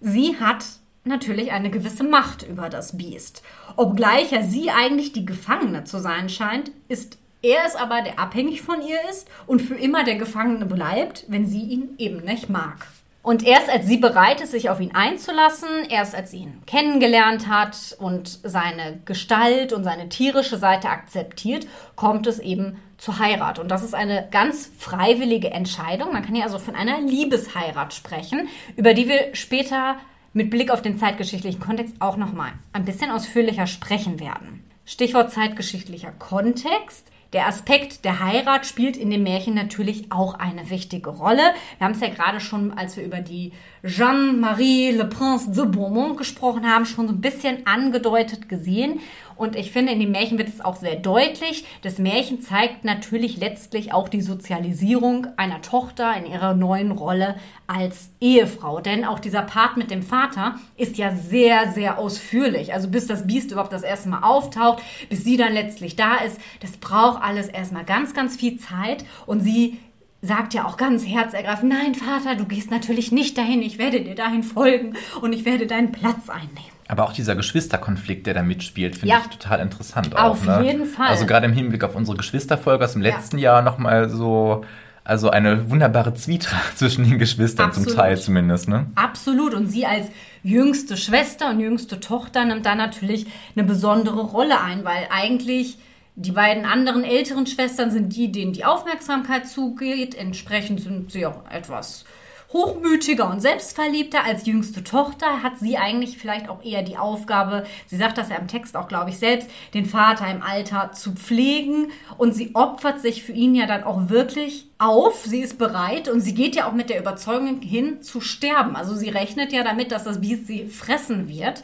sie 0.00 0.36
hat 0.40 0.64
natürlich 1.04 1.52
eine 1.52 1.70
gewisse 1.70 2.04
Macht 2.04 2.42
über 2.42 2.68
das 2.68 2.96
Biest. 2.96 3.42
Obgleich 3.76 4.32
ja 4.32 4.42
sie 4.42 4.70
eigentlich 4.70 5.12
die 5.12 5.26
Gefangene 5.26 5.84
zu 5.84 5.98
sein 5.98 6.28
scheint, 6.28 6.70
ist 6.88 7.18
er 7.42 7.64
es 7.66 7.76
aber, 7.76 8.02
der 8.02 8.18
abhängig 8.18 8.62
von 8.62 8.82
ihr 8.82 8.98
ist 9.10 9.28
und 9.46 9.62
für 9.62 9.76
immer 9.76 10.04
der 10.04 10.16
Gefangene 10.16 10.66
bleibt, 10.66 11.24
wenn 11.28 11.46
sie 11.46 11.62
ihn 11.62 11.90
eben 11.98 12.24
nicht 12.24 12.48
mag. 12.48 12.88
Und 13.22 13.44
erst 13.44 13.68
als 13.68 13.86
sie 13.86 13.98
bereit 13.98 14.40
ist, 14.40 14.52
sich 14.52 14.70
auf 14.70 14.80
ihn 14.80 14.94
einzulassen, 14.94 15.68
erst 15.90 16.14
als 16.14 16.30
sie 16.30 16.38
ihn 16.38 16.62
kennengelernt 16.66 17.48
hat 17.48 17.96
und 17.98 18.28
seine 18.42 19.00
Gestalt 19.04 19.72
und 19.72 19.84
seine 19.84 20.08
tierische 20.08 20.56
Seite 20.56 20.88
akzeptiert, 20.88 21.66
kommt 21.96 22.26
es 22.26 22.38
eben 22.38 22.78
zur 22.96 23.18
Heirat. 23.18 23.58
Und 23.58 23.70
das 23.70 23.82
ist 23.82 23.94
eine 23.94 24.28
ganz 24.30 24.70
freiwillige 24.78 25.50
Entscheidung. 25.50 26.12
Man 26.12 26.24
kann 26.24 26.34
hier 26.34 26.44
also 26.44 26.58
von 26.58 26.74
einer 26.74 27.00
Liebesheirat 27.00 27.92
sprechen, 27.92 28.48
über 28.76 28.94
die 28.94 29.08
wir 29.08 29.34
später 29.34 29.96
mit 30.32 30.50
Blick 30.50 30.70
auf 30.70 30.82
den 30.82 30.98
zeitgeschichtlichen 30.98 31.60
Kontext 31.60 31.96
auch 32.00 32.16
nochmal 32.16 32.52
ein 32.72 32.84
bisschen 32.84 33.10
ausführlicher 33.10 33.66
sprechen 33.66 34.20
werden. 34.20 34.64
Stichwort 34.84 35.32
zeitgeschichtlicher 35.32 36.12
Kontext. 36.12 37.06
Der 37.34 37.46
Aspekt 37.46 38.06
der 38.06 38.20
Heirat 38.20 38.64
spielt 38.64 38.96
in 38.96 39.10
dem 39.10 39.22
Märchen 39.22 39.54
natürlich 39.54 40.10
auch 40.10 40.32
eine 40.34 40.70
wichtige 40.70 41.10
Rolle. 41.10 41.42
Wir 41.76 41.84
haben 41.84 41.92
es 41.92 42.00
ja 42.00 42.08
gerade 42.08 42.40
schon, 42.40 42.72
als 42.72 42.96
wir 42.96 43.04
über 43.04 43.18
die 43.18 43.52
Jeanne-Marie 43.84 44.92
Le 44.92 45.04
Prince 45.04 45.50
de 45.50 45.66
Beaumont 45.66 46.16
gesprochen 46.16 46.66
haben, 46.66 46.86
schon 46.86 47.06
so 47.06 47.12
ein 47.12 47.20
bisschen 47.20 47.66
angedeutet 47.66 48.48
gesehen. 48.48 49.00
Und 49.38 49.56
ich 49.56 49.70
finde, 49.70 49.92
in 49.92 50.00
dem 50.00 50.10
Märchen 50.10 50.36
wird 50.36 50.48
es 50.48 50.60
auch 50.60 50.76
sehr 50.76 50.96
deutlich. 50.96 51.64
Das 51.82 51.98
Märchen 51.98 52.42
zeigt 52.42 52.84
natürlich 52.84 53.36
letztlich 53.36 53.92
auch 53.92 54.08
die 54.08 54.20
Sozialisierung 54.20 55.28
einer 55.36 55.62
Tochter 55.62 56.14
in 56.16 56.26
ihrer 56.26 56.54
neuen 56.54 56.90
Rolle 56.90 57.36
als 57.68 58.10
Ehefrau. 58.20 58.80
Denn 58.80 59.04
auch 59.04 59.20
dieser 59.20 59.42
Part 59.42 59.76
mit 59.76 59.90
dem 59.92 60.02
Vater 60.02 60.56
ist 60.76 60.98
ja 60.98 61.14
sehr, 61.14 61.72
sehr 61.72 61.98
ausführlich. 61.98 62.74
Also 62.74 62.88
bis 62.88 63.06
das 63.06 63.26
Biest 63.28 63.52
überhaupt 63.52 63.72
das 63.72 63.84
erste 63.84 64.08
Mal 64.08 64.22
auftaucht, 64.22 64.82
bis 65.08 65.22
sie 65.22 65.36
dann 65.36 65.52
letztlich 65.52 65.94
da 65.94 66.16
ist, 66.16 66.40
das 66.60 66.76
braucht 66.76 67.22
alles 67.22 67.48
erstmal 67.48 67.84
ganz, 67.84 68.14
ganz 68.14 68.36
viel 68.36 68.58
Zeit. 68.58 69.04
Und 69.26 69.40
sie 69.40 69.78
sagt 70.20 70.52
ja 70.52 70.66
auch 70.66 70.76
ganz 70.76 71.06
herzergreifend, 71.06 71.72
nein, 71.72 71.94
Vater, 71.94 72.34
du 72.34 72.44
gehst 72.44 72.70
natürlich 72.72 73.12
nicht 73.12 73.38
dahin, 73.38 73.62
ich 73.62 73.78
werde 73.78 74.00
dir 74.00 74.16
dahin 74.16 74.42
folgen 74.42 74.94
und 75.20 75.32
ich 75.32 75.44
werde 75.44 75.68
deinen 75.68 75.92
Platz 75.92 76.28
einnehmen. 76.28 76.77
Aber 76.88 77.04
auch 77.04 77.12
dieser 77.12 77.36
Geschwisterkonflikt, 77.36 78.26
der 78.26 78.32
da 78.32 78.42
mitspielt, 78.42 78.96
finde 78.96 79.08
ja. 79.14 79.20
ich 79.20 79.36
total 79.36 79.60
interessant. 79.60 80.16
Auf 80.16 80.48
auch, 80.48 80.60
ne? 80.60 80.64
jeden 80.64 80.86
Fall. 80.86 81.08
Also 81.08 81.26
gerade 81.26 81.46
im 81.46 81.52
Hinblick 81.52 81.84
auf 81.84 81.94
unsere 81.94 82.16
Geschwisterfolge 82.16 82.82
aus 82.82 82.94
dem 82.94 83.02
letzten 83.02 83.36
ja. 83.36 83.52
Jahr 83.52 83.62
nochmal 83.62 84.08
so, 84.08 84.64
also 85.04 85.28
eine 85.28 85.70
wunderbare 85.70 86.14
Zwietracht 86.14 86.76
zwischen 86.78 87.04
den 87.04 87.18
Geschwistern 87.18 87.66
Absolut. 87.66 87.90
zum 87.90 87.98
Teil 87.98 88.18
zumindest. 88.18 88.68
Ne? 88.68 88.86
Absolut. 88.94 89.52
Und 89.52 89.66
sie 89.66 89.84
als 89.84 90.06
jüngste 90.42 90.96
Schwester 90.96 91.50
und 91.50 91.60
jüngste 91.60 92.00
Tochter 92.00 92.46
nimmt 92.46 92.64
da 92.64 92.74
natürlich 92.74 93.26
eine 93.54 93.66
besondere 93.66 94.22
Rolle 94.22 94.58
ein, 94.58 94.82
weil 94.84 95.08
eigentlich 95.10 95.78
die 96.16 96.32
beiden 96.32 96.64
anderen 96.64 97.04
älteren 97.04 97.46
Schwestern 97.46 97.90
sind 97.90 98.16
die, 98.16 98.32
denen 98.32 98.52
die 98.52 98.64
Aufmerksamkeit 98.64 99.46
zugeht. 99.46 100.14
Entsprechend 100.14 100.80
sind 100.80 101.12
sie 101.12 101.26
auch 101.26 101.48
etwas 101.50 102.06
hochmütiger 102.52 103.30
und 103.30 103.40
selbstverliebter. 103.40 104.24
Als 104.24 104.46
jüngste 104.46 104.82
Tochter 104.82 105.42
hat 105.42 105.58
sie 105.58 105.76
eigentlich 105.76 106.18
vielleicht 106.18 106.48
auch 106.48 106.64
eher 106.64 106.82
die 106.82 106.96
Aufgabe, 106.96 107.64
sie 107.86 107.96
sagt 107.96 108.18
das 108.18 108.30
ja 108.30 108.36
im 108.36 108.48
Text 108.48 108.76
auch, 108.76 108.88
glaube 108.88 109.10
ich, 109.10 109.18
selbst, 109.18 109.50
den 109.74 109.86
Vater 109.86 110.30
im 110.30 110.42
Alter 110.42 110.92
zu 110.92 111.12
pflegen. 111.12 111.88
Und 112.16 112.34
sie 112.34 112.54
opfert 112.54 113.00
sich 113.00 113.22
für 113.22 113.32
ihn 113.32 113.54
ja 113.54 113.66
dann 113.66 113.84
auch 113.84 114.08
wirklich 114.08 114.68
auf. 114.78 115.24
Sie 115.24 115.40
ist 115.40 115.58
bereit 115.58 116.08
und 116.08 116.20
sie 116.20 116.34
geht 116.34 116.56
ja 116.56 116.68
auch 116.68 116.72
mit 116.72 116.90
der 116.90 117.00
Überzeugung 117.00 117.60
hin 117.60 118.02
zu 118.02 118.20
sterben. 118.20 118.76
Also 118.76 118.94
sie 118.94 119.10
rechnet 119.10 119.52
ja 119.52 119.62
damit, 119.62 119.92
dass 119.92 120.04
das 120.04 120.20
Biest 120.20 120.46
sie 120.46 120.66
fressen 120.66 121.28
wird. 121.28 121.62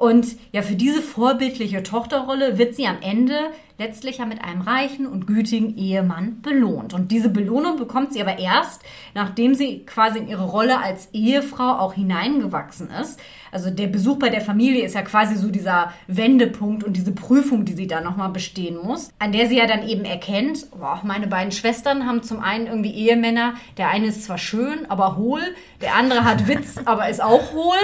Und 0.00 0.36
ja, 0.52 0.62
für 0.62 0.76
diese 0.76 1.02
vorbildliche 1.02 1.82
Tochterrolle 1.82 2.56
wird 2.56 2.74
sie 2.74 2.86
am 2.86 3.02
Ende 3.02 3.50
letztlich 3.80 4.18
ja 4.18 4.26
mit 4.26 4.44
einem 4.44 4.60
reichen 4.60 5.06
und 5.06 5.26
gütigen 5.26 5.74
Ehemann 5.76 6.42
belohnt. 6.42 6.92
Und 6.92 7.10
diese 7.10 7.30
Belohnung 7.30 7.78
bekommt 7.78 8.12
sie 8.12 8.20
aber 8.20 8.38
erst, 8.38 8.82
nachdem 9.14 9.54
sie 9.54 9.86
quasi 9.86 10.18
in 10.18 10.28
ihre 10.28 10.44
Rolle 10.44 10.82
als 10.82 11.08
Ehefrau 11.14 11.78
auch 11.78 11.94
hineingewachsen 11.94 12.90
ist. 12.90 13.18
Also 13.52 13.70
der 13.70 13.88
Besuch 13.88 14.18
bei 14.18 14.28
der 14.28 14.42
Familie 14.42 14.84
ist 14.84 14.94
ja 14.94 15.02
quasi 15.02 15.34
so 15.34 15.48
dieser 15.48 15.92
Wendepunkt 16.06 16.84
und 16.84 16.96
diese 16.96 17.12
Prüfung, 17.12 17.64
die 17.64 17.72
sie 17.72 17.86
da 17.86 18.00
nochmal 18.00 18.28
bestehen 18.28 18.76
muss, 18.76 19.08
an 19.18 19.32
der 19.32 19.48
sie 19.48 19.56
ja 19.56 19.66
dann 19.66 19.88
eben 19.88 20.04
erkennt, 20.04 20.70
boah, 20.70 21.00
meine 21.02 21.26
beiden 21.26 21.50
Schwestern 21.50 22.06
haben 22.06 22.22
zum 22.22 22.40
einen 22.40 22.66
irgendwie 22.66 22.92
Ehemänner, 22.92 23.54
der 23.76 23.88
eine 23.88 24.08
ist 24.08 24.24
zwar 24.24 24.38
schön, 24.38 24.88
aber 24.88 25.16
hohl, 25.16 25.40
der 25.80 25.96
andere 25.96 26.24
hat 26.24 26.46
Witz, 26.46 26.76
aber 26.84 27.08
ist 27.08 27.22
auch 27.22 27.52
hohl. 27.52 27.78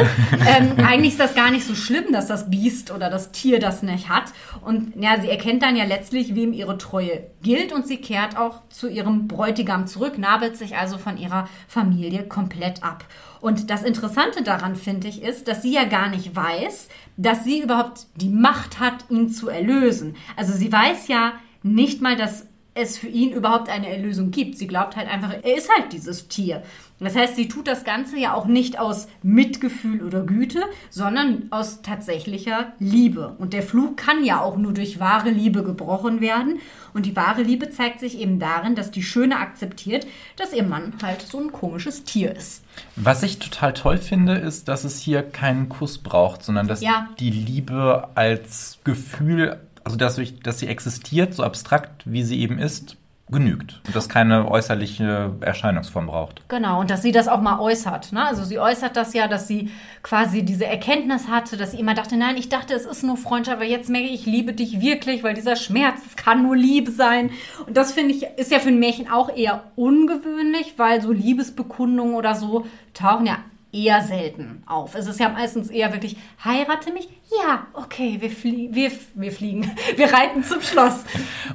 Ähm, 0.46 0.84
eigentlich 0.84 1.12
ist 1.12 1.20
das 1.20 1.34
gar 1.34 1.50
nicht 1.50 1.66
so 1.66 1.74
schlimm, 1.74 2.12
dass 2.12 2.26
das 2.26 2.50
Biest 2.50 2.92
oder 2.92 3.10
das 3.10 3.32
Tier 3.32 3.58
das 3.58 3.82
nicht 3.82 4.08
hat. 4.08 4.24
Und 4.60 4.92
ja, 4.96 5.18
sie 5.20 5.30
erkennt 5.30 5.62
dann 5.62 5.74
ja 5.74 5.85
letztlich, 5.86 6.34
wem 6.34 6.52
ihre 6.52 6.78
Treue 6.78 7.30
gilt 7.42 7.72
und 7.72 7.86
sie 7.86 7.98
kehrt 7.98 8.36
auch 8.36 8.62
zu 8.68 8.88
ihrem 8.88 9.28
Bräutigam 9.28 9.86
zurück, 9.86 10.18
nabelt 10.18 10.56
sich 10.56 10.76
also 10.76 10.98
von 10.98 11.16
ihrer 11.16 11.48
Familie 11.68 12.24
komplett 12.24 12.82
ab. 12.82 13.04
Und 13.40 13.70
das 13.70 13.82
Interessante 13.82 14.42
daran, 14.42 14.76
finde 14.76 15.08
ich, 15.08 15.22
ist, 15.22 15.48
dass 15.48 15.62
sie 15.62 15.72
ja 15.72 15.84
gar 15.84 16.08
nicht 16.08 16.34
weiß, 16.34 16.88
dass 17.16 17.44
sie 17.44 17.60
überhaupt 17.62 18.06
die 18.16 18.28
Macht 18.28 18.80
hat, 18.80 19.04
ihn 19.08 19.28
zu 19.28 19.48
erlösen. 19.48 20.16
Also 20.36 20.52
sie 20.52 20.72
weiß 20.72 21.08
ja 21.08 21.32
nicht 21.62 22.02
mal, 22.02 22.16
dass 22.16 22.46
es 22.76 22.98
für 22.98 23.08
ihn 23.08 23.32
überhaupt 23.32 23.68
eine 23.68 23.88
Erlösung 23.88 24.30
gibt. 24.30 24.56
Sie 24.58 24.66
glaubt 24.66 24.96
halt 24.96 25.08
einfach, 25.08 25.32
er 25.42 25.56
ist 25.56 25.68
halt 25.74 25.92
dieses 25.92 26.28
Tier. 26.28 26.62
Das 26.98 27.14
heißt, 27.14 27.36
sie 27.36 27.46
tut 27.48 27.66
das 27.68 27.84
Ganze 27.84 28.18
ja 28.18 28.32
auch 28.32 28.46
nicht 28.46 28.78
aus 28.78 29.06
Mitgefühl 29.22 30.02
oder 30.02 30.22
Güte, 30.22 30.62
sondern 30.88 31.48
aus 31.50 31.82
tatsächlicher 31.82 32.72
Liebe. 32.78 33.34
Und 33.38 33.52
der 33.52 33.62
Fluch 33.62 33.96
kann 33.96 34.24
ja 34.24 34.40
auch 34.40 34.56
nur 34.56 34.72
durch 34.72 34.98
wahre 34.98 35.28
Liebe 35.28 35.62
gebrochen 35.62 36.22
werden. 36.22 36.58
Und 36.94 37.04
die 37.04 37.14
wahre 37.14 37.42
Liebe 37.42 37.68
zeigt 37.68 38.00
sich 38.00 38.18
eben 38.18 38.38
darin, 38.38 38.74
dass 38.76 38.90
die 38.90 39.02
Schöne 39.02 39.38
akzeptiert, 39.38 40.06
dass 40.36 40.54
ihr 40.54 40.62
Mann 40.62 40.94
halt 41.02 41.20
so 41.20 41.38
ein 41.38 41.52
komisches 41.52 42.04
Tier 42.04 42.34
ist. 42.34 42.62
Was 42.96 43.22
ich 43.22 43.38
total 43.38 43.74
toll 43.74 43.98
finde, 43.98 44.34
ist, 44.36 44.68
dass 44.68 44.84
es 44.84 44.98
hier 44.98 45.22
keinen 45.22 45.68
Kuss 45.68 45.98
braucht, 45.98 46.42
sondern 46.42 46.66
dass 46.66 46.80
Ja. 46.80 47.08
die 47.18 47.30
Liebe 47.30 48.08
als 48.14 48.78
Gefühl, 48.84 49.60
also 49.86 49.96
dass, 49.96 50.18
ich, 50.18 50.40
dass 50.40 50.58
sie 50.58 50.66
existiert, 50.66 51.32
so 51.32 51.44
abstrakt 51.44 52.02
wie 52.06 52.24
sie 52.24 52.40
eben 52.40 52.58
ist, 52.58 52.96
genügt. 53.30 53.80
Und 53.86 53.94
das 53.94 54.08
keine 54.08 54.50
äußerliche 54.50 55.36
Erscheinungsform 55.40 56.06
braucht. 56.08 56.42
Genau, 56.48 56.80
und 56.80 56.90
dass 56.90 57.02
sie 57.02 57.12
das 57.12 57.28
auch 57.28 57.40
mal 57.40 57.60
äußert. 57.60 58.12
Ne? 58.12 58.24
Also 58.24 58.42
sie 58.42 58.58
äußert 58.58 58.96
das 58.96 59.14
ja, 59.14 59.28
dass 59.28 59.46
sie 59.46 59.70
quasi 60.02 60.42
diese 60.42 60.66
Erkenntnis 60.66 61.28
hatte, 61.28 61.56
dass 61.56 61.70
sie 61.70 61.78
immer 61.78 61.94
dachte, 61.94 62.16
nein, 62.16 62.36
ich 62.36 62.48
dachte, 62.48 62.74
es 62.74 62.84
ist 62.84 63.04
nur 63.04 63.16
Freundschaft, 63.16 63.58
aber 63.58 63.64
jetzt 63.64 63.88
merke 63.88 64.08
ich, 64.08 64.14
ich 64.14 64.26
liebe 64.26 64.54
dich 64.54 64.80
wirklich, 64.80 65.22
weil 65.22 65.34
dieser 65.34 65.54
Schmerz, 65.54 66.00
es 66.04 66.16
kann 66.16 66.42
nur 66.42 66.56
Liebe 66.56 66.90
sein. 66.90 67.30
Und 67.64 67.76
das 67.76 67.92
finde 67.92 68.12
ich, 68.12 68.24
ist 68.36 68.50
ja 68.50 68.58
für 68.58 68.70
ein 68.70 68.80
Märchen 68.80 69.08
auch 69.08 69.28
eher 69.28 69.62
ungewöhnlich, 69.76 70.74
weil 70.78 71.00
so 71.00 71.12
Liebesbekundungen 71.12 72.16
oder 72.16 72.34
so 72.34 72.66
tauchen 72.92 73.26
ja 73.26 73.38
eher 73.76 74.00
selten 74.02 74.62
auf. 74.66 74.94
Es 74.94 75.06
ist 75.06 75.20
ja 75.20 75.28
meistens 75.28 75.68
eher 75.70 75.92
wirklich, 75.92 76.16
heirate 76.44 76.92
mich? 76.92 77.08
Ja, 77.42 77.66
okay, 77.74 78.16
wir, 78.20 78.30
flie 78.30 78.68
wir, 78.72 78.90
wir 79.14 79.32
fliegen, 79.32 79.70
wir 79.96 80.12
reiten 80.12 80.42
zum 80.44 80.60
Schloss. 80.62 81.04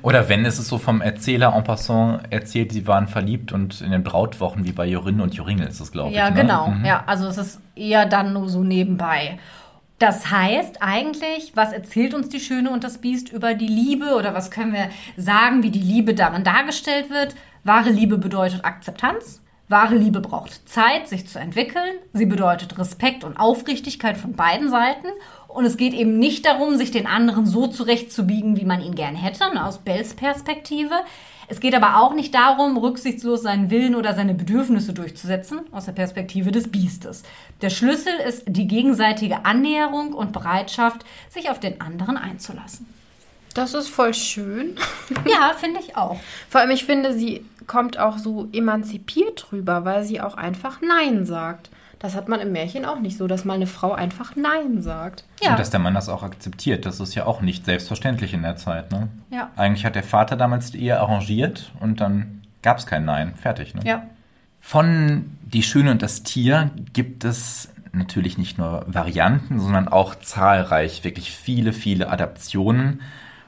Oder 0.02 0.30
wenn 0.30 0.46
es 0.46 0.60
ist 0.60 0.68
so 0.68 0.78
vom 0.78 1.02
Erzähler 1.02 1.54
en 1.56 1.64
passant 1.64 2.22
erzählt, 2.30 2.72
sie 2.72 2.86
waren 2.88 3.08
verliebt 3.08 3.52
und 3.52 3.82
in 3.82 3.92
den 3.92 4.04
Brautwochen 4.04 4.66
wie 4.66 4.72
bei 4.72 4.86
Jorinne 4.86 5.24
und 5.24 5.34
Joringel 5.34 5.68
ist 5.68 5.80
es, 5.80 5.92
glaube 5.92 6.14
Ja, 6.14 6.28
ich. 6.30 6.36
ne? 6.36 6.42
genau. 6.42 6.68
Mhm. 6.68 6.86
Ja, 6.86 7.04
also 7.08 7.28
es 7.28 7.38
ist 7.38 7.60
eher 7.76 8.06
dann 8.06 8.34
nur 8.34 8.50
so 8.50 8.64
nebenbei. 8.64 9.40
Das 9.98 10.32
heißt 10.32 10.82
eigentlich, 10.82 11.52
was 11.56 11.74
erzählt 11.74 12.14
uns 12.16 12.30
die 12.30 12.40
Schöne 12.40 12.72
und 12.72 12.84
das 12.84 12.98
Biest 13.00 13.32
über 13.32 13.54
die 13.54 13.68
Liebe 13.68 14.16
oder 14.16 14.34
was 14.34 14.50
können 14.50 14.74
wir 14.74 14.90
sagen, 15.16 15.62
wie 15.64 15.70
die 15.70 15.80
Liebe 15.80 16.14
darin 16.16 16.44
dargestellt 16.44 17.10
wird? 17.12 17.36
Wahre 17.64 17.90
Liebe 17.92 18.18
bedeutet 18.18 18.66
Akzeptanz. 18.66 19.42
Wahre 19.72 19.96
Liebe 19.96 20.20
braucht 20.20 20.68
Zeit, 20.70 21.08
sich 21.08 21.28
zu 21.28 21.40
entwickeln. 21.40 21.98
Sie 22.14 22.26
bedeutet 22.26 22.78
Respekt 22.78 23.24
und 23.24 23.38
Aufrichtigkeit 23.38 24.18
von 24.18 24.34
beiden 24.34 24.70
Seiten. 24.70 25.08
Und 25.48 25.66
es 25.66 25.78
geht 25.78 25.94
eben 25.94 26.20
nicht 26.20 26.46
darum, 26.46 26.78
sich 26.78 26.92
den 26.92 27.08
anderen 27.08 27.46
so 27.46 27.68
zurechtzubiegen, 27.68 28.58
wie 28.58 28.66
man 28.66 28.82
ihn 28.82 28.96
gern 28.96 29.16
hätte, 29.16 29.54
ne, 29.54 29.66
aus 29.66 29.80
Bells 29.80 30.14
Perspektive. 30.14 30.96
Es 31.48 31.60
geht 31.60 31.76
aber 31.76 31.98
auch 32.02 32.14
nicht 32.14 32.34
darum, 32.34 32.78
rücksichtslos 32.78 33.42
seinen 33.42 33.70
Willen 33.70 33.96
oder 33.96 34.16
seine 34.16 34.34
Bedürfnisse 34.34 34.94
durchzusetzen, 34.94 35.60
aus 35.72 35.86
der 35.86 35.92
Perspektive 35.92 36.52
des 36.52 36.72
Biestes. 36.72 37.24
Der 37.62 37.70
Schlüssel 37.70 38.14
ist 38.26 38.44
die 38.48 38.68
gegenseitige 38.68 39.44
Annäherung 39.44 40.14
und 40.14 40.32
Bereitschaft, 40.32 41.04
sich 41.30 41.50
auf 41.50 41.60
den 41.60 41.82
anderen 41.82 42.16
einzulassen. 42.16 42.88
Das 43.54 43.74
ist 43.74 43.90
voll 43.90 44.14
schön. 44.14 44.78
Ja, 45.30 45.54
finde 45.58 45.82
ich 45.82 45.98
auch. 45.98 46.18
Vor 46.50 46.62
allem, 46.62 46.72
ich 46.72 46.86
finde, 46.86 47.14
sie 47.14 47.46
kommt 47.72 47.98
auch 47.98 48.18
so 48.18 48.50
emanzipiert 48.52 49.54
rüber, 49.54 49.86
weil 49.86 50.04
sie 50.04 50.20
auch 50.20 50.36
einfach 50.36 50.82
Nein 50.82 51.26
sagt. 51.26 51.70
Das 52.00 52.16
hat 52.16 52.28
man 52.28 52.42
im 52.42 52.52
Märchen 52.52 52.84
auch 52.84 53.00
nicht 53.00 53.16
so, 53.16 53.28
dass 53.28 53.46
mal 53.46 53.54
eine 53.54 53.66
Frau 53.66 53.94
einfach 53.94 54.36
Nein 54.36 54.82
sagt. 54.82 55.24
Ja, 55.42 55.52
Und 55.52 55.60
dass 55.60 55.70
der 55.70 55.80
Mann 55.80 55.94
das 55.94 56.10
auch 56.10 56.22
akzeptiert, 56.22 56.86
das 56.86 57.00
ist 57.00 57.16
ja 57.16 57.26
auch 57.26 57.40
nicht 57.40 57.64
selbstverständlich 57.64 58.34
in 58.34 58.42
der 58.42 58.58
Zeit. 58.58 58.92
Ne? 58.92 59.08
ja, 59.30 59.52
Eigentlich 59.56 59.86
hat 59.86 59.96
der 59.96 60.04
Vater 60.04 60.36
damals 60.36 60.72
die 60.72 60.82
Ehe 60.82 61.00
arrangiert 61.00 61.72
und 61.80 62.02
dann 62.02 62.42
gab 62.62 62.78
es 62.78 62.86
kein 62.86 63.06
Nein. 63.06 63.36
Fertig. 63.36 63.74
Ne? 63.74 63.82
ja. 63.86 64.04
Von 64.60 65.38
Die 65.42 65.64
Schöne 65.64 65.92
und 65.92 66.02
das 66.02 66.24
Tier 66.24 66.72
gibt 66.92 67.24
es 67.24 67.70
natürlich 67.94 68.38
nicht 68.38 68.58
nur 68.58 68.84
Varianten, 68.86 69.62
sondern 69.62 69.88
auch 69.88 70.16
zahlreich, 70.16 71.06
wirklich 71.06 71.32
viele, 71.32 71.72
viele 71.72 72.10
Adaptionen. 72.10 73.00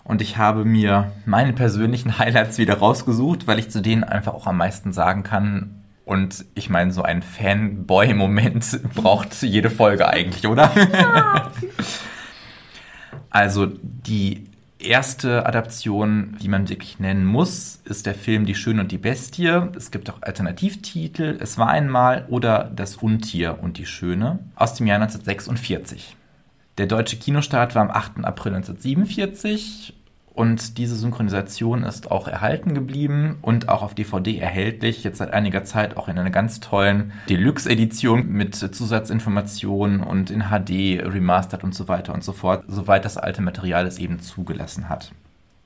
Und 0.03 0.21
ich 0.21 0.37
habe 0.37 0.65
mir 0.65 1.11
meine 1.25 1.53
persönlichen 1.53 2.17
Highlights 2.19 2.57
wieder 2.57 2.77
rausgesucht, 2.77 3.47
weil 3.47 3.59
ich 3.59 3.69
zu 3.69 3.81
denen 3.81 4.03
einfach 4.03 4.33
auch 4.33 4.47
am 4.47 4.57
meisten 4.57 4.93
sagen 4.93 5.23
kann. 5.23 5.83
Und 6.05 6.45
ich 6.53 6.69
meine, 6.69 6.91
so 6.91 7.01
ein 7.01 7.21
Fanboy-Moment 7.21 8.81
braucht 8.95 9.41
jede 9.41 9.69
Folge 9.69 10.07
eigentlich, 10.09 10.47
oder? 10.47 10.71
Also 13.29 13.65
die 13.65 14.45
erste 14.77 15.47
Adaption, 15.47 16.37
die 16.39 16.49
man 16.49 16.69
wirklich 16.69 16.99
nennen 16.99 17.25
muss, 17.25 17.81
ist 17.83 18.05
der 18.05 18.13
Film 18.13 18.45
Die 18.45 18.53
Schöne 18.53 18.81
und 18.81 18.91
die 18.91 18.99
Bestie. 18.99 19.47
Es 19.75 19.89
gibt 19.89 20.09
auch 20.11 20.21
Alternativtitel. 20.21 21.37
Es 21.41 21.57
war 21.57 21.69
einmal 21.69 22.25
oder 22.29 22.71
Das 22.75 22.97
Untier 22.97 23.57
und 23.61 23.79
die 23.79 23.87
Schöne 23.87 24.37
aus 24.55 24.75
dem 24.75 24.85
Jahr 24.85 25.01
1946. 25.01 26.15
Der 26.77 26.87
deutsche 26.87 27.17
Kinostart 27.17 27.75
war 27.75 27.83
am 27.83 27.91
8. 27.91 28.25
April 28.25 28.55
1947 28.55 29.93
und 30.33 30.79
diese 30.79 30.95
Synchronisation 30.95 31.83
ist 31.83 32.09
auch 32.09 32.27
erhalten 32.27 32.73
geblieben 32.73 33.37
und 33.43 33.69
auch 33.69 33.83
auf 33.83 33.93
DVD 33.93 34.39
erhältlich. 34.39 35.03
Jetzt 35.03 35.19
seit 35.19 35.31
einiger 35.31 35.63
Zeit 35.63 35.95
auch 35.95 36.07
in 36.07 36.17
einer 36.17 36.31
ganz 36.31 36.59
tollen 36.59 37.13
Deluxe-Edition 37.29 38.27
mit 38.27 38.55
Zusatzinformationen 38.55 40.01
und 40.01 40.31
in 40.31 40.45
HD 40.45 41.03
remastered 41.03 41.63
und 41.63 41.75
so 41.75 41.87
weiter 41.87 42.15
und 42.15 42.23
so 42.23 42.33
fort, 42.33 42.63
soweit 42.67 43.05
das 43.05 43.17
alte 43.17 43.43
Material 43.43 43.85
es 43.85 43.99
eben 43.99 44.19
zugelassen 44.19 44.89
hat. 44.89 45.11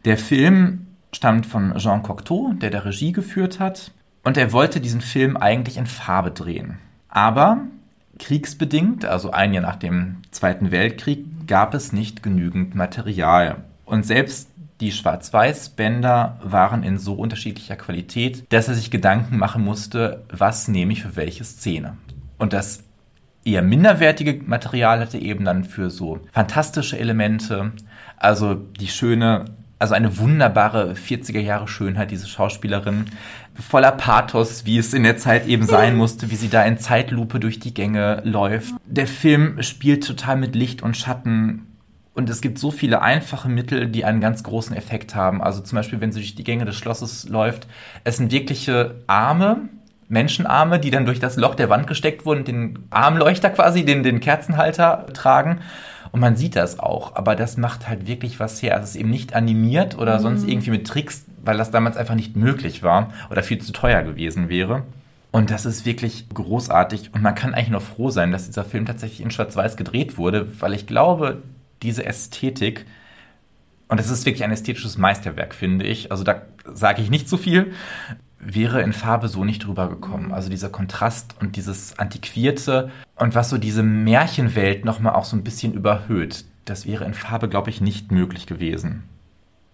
Der 0.03 0.17
Film 0.17 0.87
stammt 1.13 1.45
von 1.45 1.73
Jean 1.77 2.03
Cocteau, 2.03 2.53
der 2.53 2.69
da 2.69 2.79
Regie 2.79 3.13
geführt 3.13 3.61
hat. 3.61 3.91
Und 4.25 4.35
er 4.35 4.51
wollte 4.51 4.81
diesen 4.81 4.99
Film 4.99 5.37
eigentlich 5.37 5.77
in 5.77 5.85
Farbe 5.85 6.31
drehen. 6.31 6.79
Aber 7.07 7.59
kriegsbedingt, 8.17 9.05
also 9.05 9.31
ein 9.31 9.53
Jahr 9.53 9.63
nach 9.63 9.75
dem 9.75 10.17
Zweiten 10.31 10.71
Weltkrieg, 10.71 11.47
gab 11.47 11.73
es 11.73 11.93
nicht 11.93 12.23
genügend 12.23 12.75
Material. 12.75 13.63
Und 13.85 14.05
selbst 14.05 14.49
die 14.79 14.91
Schwarz-Weiß-Bänder 14.91 16.39
waren 16.43 16.83
in 16.83 16.97
so 16.97 17.13
unterschiedlicher 17.13 17.75
Qualität, 17.75 18.45
dass 18.49 18.67
er 18.67 18.75
sich 18.75 18.91
Gedanken 18.91 19.37
machen 19.37 19.63
musste, 19.63 20.23
was 20.29 20.67
nehme 20.67 20.93
ich 20.93 21.01
für 21.01 21.15
welche 21.15 21.43
Szene. 21.43 21.97
Und 22.37 22.53
das 22.53 22.83
eher 23.43 23.61
minderwertige 23.61 24.43
Material 24.45 24.99
hatte 24.99 25.17
eben 25.17 25.45
dann 25.45 25.63
für 25.63 25.89
so 25.89 26.19
fantastische 26.31 26.99
Elemente, 26.99 27.71
also 28.17 28.53
die 28.53 28.87
schöne, 28.87 29.45
also 29.79 29.93
eine 29.93 30.17
wunderbare 30.17 30.93
40er 30.93 31.39
Jahre 31.39 31.67
Schönheit, 31.67 32.11
diese 32.11 32.27
Schauspielerin, 32.27 33.05
voller 33.55 33.91
Pathos, 33.91 34.65
wie 34.65 34.77
es 34.77 34.93
in 34.93 35.03
der 35.03 35.17
Zeit 35.17 35.47
eben 35.47 35.65
sein 35.65 35.95
musste, 35.95 36.31
wie 36.31 36.35
sie 36.35 36.49
da 36.49 36.63
in 36.63 36.77
Zeitlupe 36.77 37.39
durch 37.39 37.59
die 37.59 37.73
Gänge 37.73 38.21
läuft. 38.23 38.73
Der 38.85 39.07
Film 39.07 39.61
spielt 39.61 40.05
total 40.05 40.37
mit 40.37 40.55
Licht 40.55 40.81
und 40.81 40.97
Schatten 40.97 41.67
und 42.13 42.29
es 42.31 42.41
gibt 42.41 42.57
so 42.57 42.71
viele 42.71 43.03
einfache 43.03 43.47
Mittel, 43.47 43.87
die 43.87 44.03
einen 44.03 44.21
ganz 44.21 44.41
großen 44.41 44.75
Effekt 44.75 45.13
haben. 45.13 45.39
Also 45.43 45.61
zum 45.61 45.75
Beispiel, 45.75 46.01
wenn 46.01 46.11
sie 46.11 46.19
durch 46.19 46.33
die 46.33 46.43
Gänge 46.43 46.65
des 46.65 46.75
Schlosses 46.75 47.29
läuft, 47.29 47.67
es 48.03 48.17
sind 48.17 48.31
wirkliche 48.31 48.95
Arme, 49.05 49.69
Menschenarme, 50.09 50.79
die 50.79 50.89
dann 50.89 51.05
durch 51.05 51.19
das 51.19 51.37
Loch 51.37 51.53
der 51.53 51.69
Wand 51.69 51.85
gesteckt 51.85 52.25
wurden, 52.25 52.43
den 52.43 52.87
Armleuchter 52.89 53.51
quasi, 53.51 53.85
den, 53.85 54.01
den 54.01 54.19
Kerzenhalter 54.19 55.05
tragen. 55.13 55.59
Und 56.11 56.19
man 56.19 56.35
sieht 56.35 56.55
das 56.55 56.79
auch, 56.79 57.15
aber 57.15 57.35
das 57.35 57.57
macht 57.57 57.87
halt 57.87 58.07
wirklich 58.07 58.39
was 58.39 58.61
her. 58.61 58.79
Es 58.81 58.91
ist 58.91 58.95
eben 58.95 59.09
nicht 59.09 59.35
animiert 59.35 59.97
oder 59.97 60.19
sonst 60.19 60.47
irgendwie 60.47 60.71
mit 60.71 60.87
Tricks, 60.87 61.25
weil 61.43 61.57
das 61.57 61.71
damals 61.71 61.97
einfach 61.97 62.15
nicht 62.15 62.35
möglich 62.35 62.83
war 62.83 63.13
oder 63.29 63.43
viel 63.43 63.59
zu 63.59 63.71
teuer 63.71 64.03
gewesen 64.03 64.49
wäre. 64.49 64.83
Und 65.31 65.51
das 65.51 65.65
ist 65.65 65.85
wirklich 65.85 66.29
großartig 66.29 67.13
und 67.13 67.21
man 67.21 67.35
kann 67.35 67.53
eigentlich 67.53 67.69
nur 67.69 67.81
froh 67.81 68.09
sein, 68.09 68.31
dass 68.31 68.47
dieser 68.47 68.63
Film 68.63 68.85
tatsächlich 68.85 69.21
in 69.21 69.31
Schwarz-Weiß 69.31 69.75
gedreht 69.77 70.17
wurde, 70.17 70.47
weil 70.59 70.73
ich 70.73 70.87
glaube, 70.87 71.43
diese 71.83 72.05
Ästhetik, 72.05 72.85
und 73.87 73.99
es 73.99 74.09
ist 74.09 74.25
wirklich 74.25 74.43
ein 74.43 74.51
ästhetisches 74.51 74.97
Meisterwerk, 74.97 75.53
finde 75.53 75.85
ich, 75.85 76.11
also 76.11 76.23
da 76.23 76.41
sage 76.65 77.01
ich 77.01 77.09
nicht 77.09 77.29
zu 77.29 77.37
viel, 77.37 77.73
wäre 78.39 78.81
in 78.81 78.93
Farbe 78.93 79.27
so 79.27 79.43
nicht 79.43 79.67
rübergekommen. 79.67 80.33
Also 80.33 80.49
dieser 80.49 80.69
Kontrast 80.69 81.35
und 81.39 81.55
dieses 81.55 81.97
Antiquierte 81.99 82.91
und 83.15 83.35
was 83.35 83.49
so 83.49 83.57
diese 83.57 83.83
Märchenwelt 83.83 84.85
nochmal 84.85 85.15
auch 85.15 85.25
so 85.25 85.35
ein 85.35 85.43
bisschen 85.43 85.73
überhöht, 85.73 86.45
das 86.65 86.85
wäre 86.85 87.05
in 87.05 87.13
Farbe, 87.13 87.49
glaube 87.49 87.69
ich, 87.69 87.81
nicht 87.81 88.11
möglich 88.11 88.45
gewesen. 88.45 89.03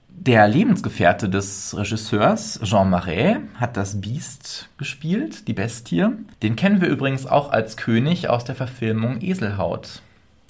Der 0.10 0.48
Lebensgefährte 0.48 1.28
des 1.28 1.76
Regisseurs, 1.76 2.60
Jean 2.64 2.90
Marais, 2.90 3.38
hat 3.56 3.76
das 3.76 4.00
Biest 4.00 4.70
gespielt, 4.78 5.48
die 5.48 5.54
Bestie. 5.54 6.08
Den 6.44 6.56
kennen 6.56 6.82
wir 6.82 6.88
übrigens 6.88 7.26
auch 7.26 7.52
als 7.52 7.78
König 7.78 8.30
aus 8.30 8.46
der 8.46 8.56
Verfilmung 8.56 9.22
Eselhaut. 9.22 10.02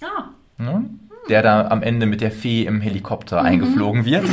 Ah, 0.04 0.26
Ne? 0.58 0.86
Der 1.30 1.42
da 1.42 1.68
am 1.70 1.82
Ende 1.82 2.06
mit 2.06 2.22
der 2.22 2.32
Fee 2.32 2.64
im 2.64 2.82
Helikopter 2.82 3.42
eingeflogen 3.42 4.06
wird. 4.06 4.26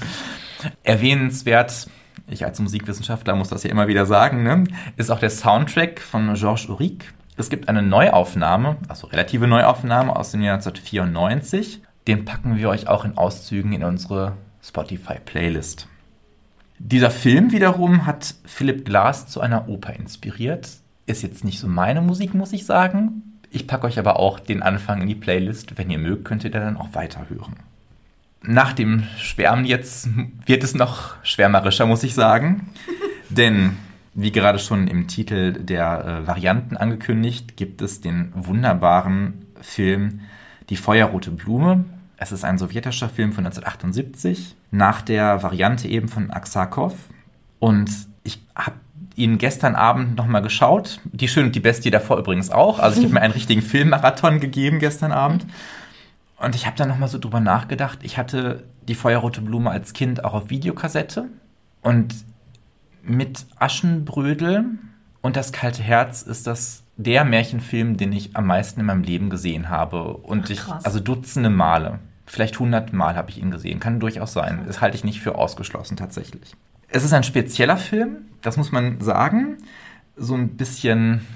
Erwähnenswert, 0.82 1.88
ich 2.28 2.44
als 2.44 2.60
Musikwissenschaftler 2.60 3.34
muss 3.34 3.48
das 3.48 3.62
ja 3.62 3.70
immer 3.70 3.88
wieder 3.88 4.06
sagen, 4.06 4.42
ne? 4.42 4.64
ist 4.96 5.10
auch 5.10 5.18
der 5.18 5.30
Soundtrack 5.30 6.00
von 6.00 6.34
Georges 6.34 6.68
Auric. 6.68 7.12
Es 7.36 7.50
gibt 7.50 7.68
eine 7.68 7.82
Neuaufnahme, 7.82 8.76
also 8.88 9.06
relative 9.06 9.46
Neuaufnahme 9.46 10.14
aus 10.14 10.32
dem 10.32 10.42
Jahr 10.42 10.56
1994. 10.56 11.82
Den 12.06 12.24
packen 12.24 12.56
wir 12.56 12.68
euch 12.68 12.88
auch 12.88 13.04
in 13.04 13.16
Auszügen 13.16 13.72
in 13.72 13.84
unsere 13.84 14.34
Spotify-Playlist. 14.62 15.88
Dieser 16.78 17.10
Film 17.10 17.52
wiederum 17.52 18.06
hat 18.06 18.34
Philipp 18.44 18.84
Glass 18.84 19.28
zu 19.28 19.40
einer 19.40 19.68
Oper 19.68 19.94
inspiriert. 19.94 20.68
Ist 21.06 21.22
jetzt 21.22 21.44
nicht 21.44 21.58
so 21.58 21.68
meine 21.68 22.00
Musik, 22.00 22.34
muss 22.34 22.52
ich 22.52 22.66
sagen. 22.66 23.40
Ich 23.50 23.66
packe 23.66 23.86
euch 23.86 23.98
aber 23.98 24.18
auch 24.18 24.38
den 24.38 24.62
Anfang 24.62 25.00
in 25.02 25.08
die 25.08 25.14
Playlist. 25.14 25.78
Wenn 25.78 25.90
ihr 25.90 25.98
mögt, 25.98 26.24
könnt 26.24 26.44
ihr 26.44 26.50
da 26.50 26.60
dann 26.60 26.76
auch 26.76 26.94
weiterhören. 26.94 27.56
Nach 28.50 28.72
dem 28.72 29.02
Schwärmen 29.18 29.66
jetzt 29.66 30.08
wird 30.46 30.64
es 30.64 30.74
noch 30.74 31.22
schwärmerischer, 31.22 31.84
muss 31.84 32.02
ich 32.02 32.14
sagen. 32.14 32.70
Denn, 33.28 33.76
wie 34.14 34.32
gerade 34.32 34.58
schon 34.58 34.88
im 34.88 35.06
Titel 35.06 35.52
der 35.52 36.22
äh, 36.22 36.26
Varianten 36.26 36.78
angekündigt, 36.78 37.58
gibt 37.58 37.82
es 37.82 38.00
den 38.00 38.32
wunderbaren 38.34 39.44
Film 39.60 40.20
Die 40.70 40.76
Feuerrote 40.76 41.30
Blume. 41.30 41.84
Es 42.16 42.32
ist 42.32 42.42
ein 42.42 42.56
sowjetischer 42.56 43.10
Film 43.10 43.34
von 43.34 43.44
1978, 43.44 44.56
nach 44.70 45.02
der 45.02 45.42
Variante 45.42 45.86
eben 45.86 46.08
von 46.08 46.30
Aksakov. 46.30 46.94
Und 47.58 47.90
ich 48.24 48.40
habe 48.54 48.76
ihn 49.14 49.36
gestern 49.36 49.74
Abend 49.74 50.16
nochmal 50.16 50.40
geschaut. 50.40 51.00
Die 51.04 51.28
Schöne 51.28 51.48
und 51.48 51.54
die 51.54 51.60
Bestie 51.60 51.90
davor 51.90 52.16
übrigens 52.16 52.48
auch. 52.48 52.78
Also 52.78 52.98
ich 52.98 53.04
habe 53.04 53.12
mir 53.12 53.20
einen 53.20 53.34
richtigen 53.34 53.60
Filmmarathon 53.60 54.40
gegeben 54.40 54.78
gestern 54.78 55.12
Abend. 55.12 55.44
Und 56.38 56.54
ich 56.54 56.66
habe 56.66 56.76
dann 56.76 56.88
nochmal 56.88 57.08
so 57.08 57.18
drüber 57.18 57.40
nachgedacht. 57.40 57.98
Ich 58.02 58.16
hatte 58.16 58.64
die 58.86 58.94
Feuerrote 58.94 59.40
Blume 59.40 59.70
als 59.70 59.92
Kind 59.92 60.24
auch 60.24 60.34
auf 60.34 60.50
Videokassette. 60.50 61.26
Und 61.82 62.14
mit 63.02 63.46
Aschenbrödel 63.58 64.64
und 65.20 65.36
das 65.36 65.52
kalte 65.52 65.82
Herz 65.82 66.22
ist 66.22 66.46
das 66.46 66.84
der 66.96 67.24
Märchenfilm, 67.24 67.96
den 67.96 68.12
ich 68.12 68.36
am 68.36 68.46
meisten 68.46 68.80
in 68.80 68.86
meinem 68.86 69.02
Leben 69.02 69.30
gesehen 69.30 69.68
habe. 69.68 70.14
Und 70.16 70.44
Ach, 70.46 70.50
ich, 70.50 70.68
also 70.84 71.00
Dutzende 71.00 71.50
Male. 71.50 71.98
Vielleicht 72.26 72.58
hundert 72.58 72.92
Mal 72.92 73.16
habe 73.16 73.30
ich 73.30 73.38
ihn 73.38 73.50
gesehen. 73.50 73.80
Kann 73.80 74.00
durchaus 74.00 74.32
sein. 74.32 74.64
Das 74.66 74.80
halte 74.80 74.96
ich 74.96 75.04
nicht 75.04 75.20
für 75.20 75.36
ausgeschlossen 75.36 75.96
tatsächlich. 75.96 76.54
Es 76.88 77.04
ist 77.04 77.12
ein 77.12 77.22
spezieller 77.22 77.76
Film, 77.76 78.18
das 78.42 78.56
muss 78.56 78.72
man 78.72 79.00
sagen. 79.00 79.58
So 80.16 80.34
ein 80.34 80.56
bisschen, 80.56 81.26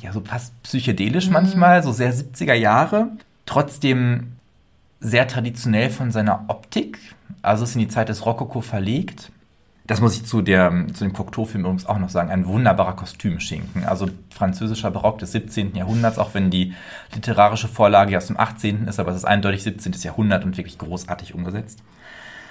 ja, 0.00 0.12
so 0.12 0.20
fast 0.20 0.60
psychedelisch 0.62 1.30
manchmal, 1.30 1.82
so 1.82 1.92
sehr 1.92 2.12
70er 2.12 2.54
Jahre. 2.54 3.12
Trotzdem 3.46 4.37
sehr 5.00 5.28
traditionell 5.28 5.90
von 5.90 6.10
seiner 6.10 6.44
Optik. 6.48 6.98
Also 7.42 7.64
ist 7.64 7.74
in 7.74 7.80
die 7.80 7.88
Zeit 7.88 8.08
des 8.08 8.26
Rokoko 8.26 8.60
verlegt. 8.60 9.30
Das 9.88 10.02
muss 10.02 10.16
ich 10.16 10.26
zu, 10.26 10.42
der, 10.42 10.86
zu 10.92 11.04
dem 11.04 11.14
Cocteau-Film 11.14 11.64
übrigens 11.64 11.86
auch 11.86 11.98
noch 11.98 12.10
sagen. 12.10 12.30
Ein 12.30 12.46
wunderbarer 12.46 12.94
Kostümschinken. 12.94 13.84
Also 13.84 14.10
französischer 14.28 14.90
Barock 14.90 15.18
des 15.18 15.32
17. 15.32 15.74
Jahrhunderts, 15.74 16.18
auch 16.18 16.34
wenn 16.34 16.50
die 16.50 16.74
literarische 17.14 17.68
Vorlage 17.68 18.16
aus 18.18 18.26
dem 18.26 18.38
18. 18.38 18.86
ist, 18.86 19.00
aber 19.00 19.12
es 19.12 19.16
ist 19.16 19.24
eindeutig 19.24 19.62
17. 19.62 19.94
Jahrhundert 20.02 20.44
und 20.44 20.58
wirklich 20.58 20.76
großartig 20.76 21.34
umgesetzt. 21.34 21.82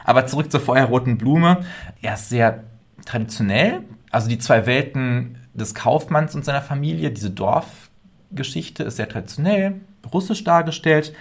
Aber 0.03 0.25
zurück 0.25 0.51
zur 0.51 0.61
feuerroten 0.61 1.19
Blume. 1.19 1.59
Er 2.01 2.15
ist 2.15 2.29
sehr 2.29 2.63
traditionell. 3.05 3.81
Also 4.09 4.29
die 4.29 4.39
zwei 4.39 4.65
Welten 4.65 5.37
des 5.53 5.75
Kaufmanns 5.75 6.33
und 6.33 6.43
seiner 6.43 6.63
Familie, 6.63 7.11
diese 7.11 7.29
Dorfgeschichte 7.29 8.83
ist 8.83 8.95
sehr 8.95 9.09
traditionell, 9.09 9.81
russisch 10.11 10.43
dargestellt. 10.43 11.13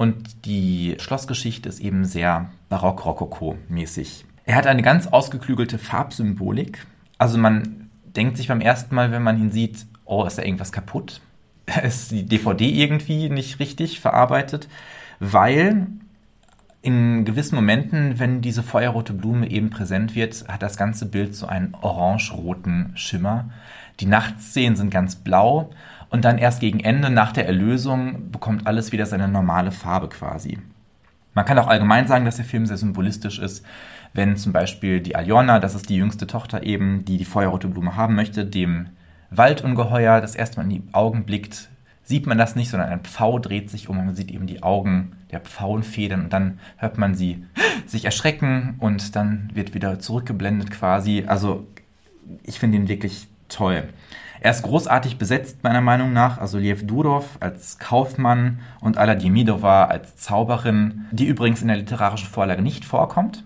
Und 0.00 0.46
die 0.46 0.96
Schlossgeschichte 0.98 1.68
ist 1.68 1.78
eben 1.78 2.06
sehr 2.06 2.50
barock-rokoko-mäßig. 2.70 4.24
Er 4.46 4.56
hat 4.56 4.66
eine 4.66 4.80
ganz 4.80 5.06
ausgeklügelte 5.06 5.76
Farbsymbolik. 5.76 6.86
Also 7.18 7.36
man 7.36 7.90
denkt 8.04 8.38
sich 8.38 8.48
beim 8.48 8.62
ersten 8.62 8.94
Mal, 8.94 9.12
wenn 9.12 9.22
man 9.22 9.38
ihn 9.38 9.50
sieht, 9.50 9.84
oh, 10.06 10.24
ist 10.24 10.38
da 10.38 10.42
irgendwas 10.42 10.72
kaputt? 10.72 11.20
Ist 11.84 12.12
die 12.12 12.24
DVD 12.24 12.66
irgendwie 12.66 13.28
nicht 13.28 13.58
richtig 13.58 14.00
verarbeitet? 14.00 14.68
Weil 15.18 15.88
in 16.80 17.26
gewissen 17.26 17.56
Momenten, 17.56 18.18
wenn 18.18 18.40
diese 18.40 18.62
feuerrote 18.62 19.12
Blume 19.12 19.50
eben 19.50 19.68
präsent 19.68 20.14
wird, 20.14 20.48
hat 20.48 20.62
das 20.62 20.78
ganze 20.78 21.04
Bild 21.04 21.34
so 21.34 21.44
einen 21.44 21.76
orange-roten 21.78 22.92
Schimmer. 22.94 23.50
Die 24.00 24.06
Nachtszenen 24.06 24.76
sind 24.76 24.90
ganz 24.90 25.16
blau 25.16 25.68
und 26.10 26.24
dann 26.24 26.38
erst 26.38 26.60
gegen 26.60 26.80
Ende, 26.80 27.10
nach 27.10 27.32
der 27.32 27.46
Erlösung, 27.46 28.30
bekommt 28.30 28.66
alles 28.66 28.92
wieder 28.92 29.06
seine 29.06 29.28
normale 29.28 29.72
Farbe 29.72 30.08
quasi. 30.08 30.58
Man 31.34 31.44
kann 31.44 31.58
auch 31.58 31.68
allgemein 31.68 32.08
sagen, 32.08 32.24
dass 32.24 32.36
der 32.36 32.44
Film 32.44 32.66
sehr 32.66 32.76
symbolistisch 32.76 33.38
ist, 33.38 33.64
wenn 34.12 34.36
zum 34.36 34.52
Beispiel 34.52 35.00
die 35.00 35.14
Aljona, 35.14 35.60
das 35.60 35.76
ist 35.76 35.88
die 35.88 35.96
jüngste 35.96 36.26
Tochter 36.26 36.64
eben, 36.64 37.04
die 37.04 37.16
die 37.16 37.24
feuerrote 37.24 37.68
Blume 37.68 37.94
haben 37.96 38.16
möchte, 38.16 38.44
dem 38.44 38.88
Waldungeheuer 39.30 40.20
das 40.20 40.34
erste 40.34 40.56
Mal 40.56 40.64
in 40.64 40.70
die 40.70 40.82
Augen 40.92 41.24
blickt, 41.24 41.70
sieht 42.02 42.26
man 42.26 42.38
das 42.38 42.56
nicht, 42.56 42.70
sondern 42.70 42.88
ein 42.88 43.04
Pfau 43.04 43.38
dreht 43.38 43.70
sich 43.70 43.88
um 43.88 43.98
und 43.98 44.06
man 44.06 44.16
sieht 44.16 44.32
eben 44.32 44.48
die 44.48 44.64
Augen 44.64 45.12
der 45.30 45.38
Pfauenfedern 45.38 46.24
und 46.24 46.32
dann 46.32 46.58
hört 46.76 46.98
man 46.98 47.14
sie 47.14 47.44
sich 47.86 48.04
erschrecken 48.04 48.74
und 48.80 49.14
dann 49.14 49.50
wird 49.54 49.74
wieder 49.74 50.00
zurückgeblendet 50.00 50.72
quasi. 50.72 51.24
Also 51.28 51.68
ich 52.42 52.58
finde 52.58 52.78
ihn 52.78 52.88
wirklich 52.88 53.28
toll. 53.48 53.84
Er 54.42 54.50
ist 54.52 54.62
großartig 54.62 55.18
besetzt, 55.18 55.62
meiner 55.62 55.82
Meinung 55.82 56.14
nach. 56.14 56.38
Also 56.38 56.58
Liev 56.58 56.86
Durov 56.86 57.36
als 57.40 57.78
Kaufmann 57.78 58.60
und 58.80 58.96
Alla 58.96 59.14
Demidova 59.14 59.84
als 59.84 60.16
Zauberin, 60.16 61.04
die 61.10 61.26
übrigens 61.26 61.60
in 61.60 61.68
der 61.68 61.76
literarischen 61.76 62.28
Vorlage 62.28 62.62
nicht 62.62 62.86
vorkommt, 62.86 63.44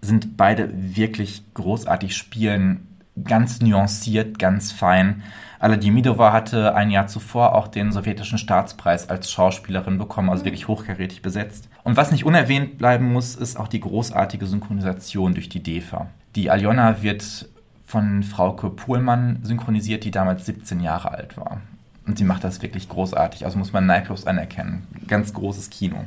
sind 0.00 0.36
beide 0.36 0.68
wirklich 0.74 1.44
großartig 1.54 2.16
spielen, 2.16 2.88
ganz 3.22 3.60
nuanciert, 3.60 4.40
ganz 4.40 4.72
fein. 4.72 5.22
Alla 5.60 5.76
Demidova 5.76 6.32
hatte 6.32 6.74
ein 6.74 6.90
Jahr 6.90 7.06
zuvor 7.06 7.54
auch 7.54 7.68
den 7.68 7.92
sowjetischen 7.92 8.38
Staatspreis 8.38 9.08
als 9.08 9.30
Schauspielerin 9.30 9.96
bekommen, 9.96 10.28
also 10.28 10.44
wirklich 10.44 10.66
hochkarätig 10.68 11.22
besetzt. 11.22 11.68
Und 11.84 11.96
was 11.96 12.10
nicht 12.10 12.26
unerwähnt 12.26 12.78
bleiben 12.78 13.12
muss, 13.12 13.36
ist 13.36 13.58
auch 13.58 13.68
die 13.68 13.80
großartige 13.80 14.46
Synchronisation 14.46 15.34
durch 15.34 15.48
die 15.48 15.62
DEFA. 15.62 16.08
Die 16.34 16.50
Aljona 16.50 17.02
wird 17.02 17.48
von 17.86 18.22
Frauke 18.24 18.68
Pohlmann 18.70 19.38
synchronisiert, 19.42 20.04
die 20.04 20.10
damals 20.10 20.44
17 20.46 20.80
Jahre 20.80 21.12
alt 21.12 21.36
war. 21.36 21.60
Und 22.06 22.18
sie 22.18 22.24
macht 22.24 22.44
das 22.44 22.62
wirklich 22.62 22.88
großartig, 22.88 23.44
also 23.44 23.58
muss 23.58 23.72
man 23.72 23.86
neidlos 23.86 24.26
anerkennen. 24.26 24.86
Ganz 25.08 25.32
großes 25.32 25.70
Kino. 25.70 26.04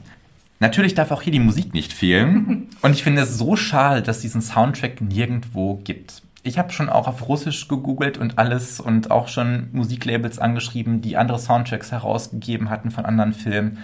Natürlich 0.59 0.93
darf 0.93 1.11
auch 1.11 1.21
hier 1.21 1.31
die 1.31 1.39
Musik 1.39 1.73
nicht 1.73 1.93
fehlen. 1.93 2.67
Und 2.81 2.91
ich 2.91 3.03
finde 3.03 3.21
es 3.21 3.37
so 3.37 3.55
schade, 3.55 4.01
dass 4.01 4.19
diesen 4.19 4.41
Soundtrack 4.41 5.01
nirgendwo 5.01 5.79
gibt. 5.83 6.21
Ich 6.43 6.57
habe 6.57 6.71
schon 6.71 6.89
auch 6.89 7.07
auf 7.07 7.27
Russisch 7.27 7.67
gegoogelt 7.67 8.17
und 8.17 8.37
alles 8.37 8.79
und 8.79 9.11
auch 9.11 9.27
schon 9.27 9.67
Musiklabels 9.73 10.39
angeschrieben, 10.39 11.01
die 11.01 11.17
andere 11.17 11.37
Soundtracks 11.37 11.91
herausgegeben 11.91 12.69
hatten 12.69 12.91
von 12.91 13.05
anderen 13.05 13.33
Filmen. 13.33 13.79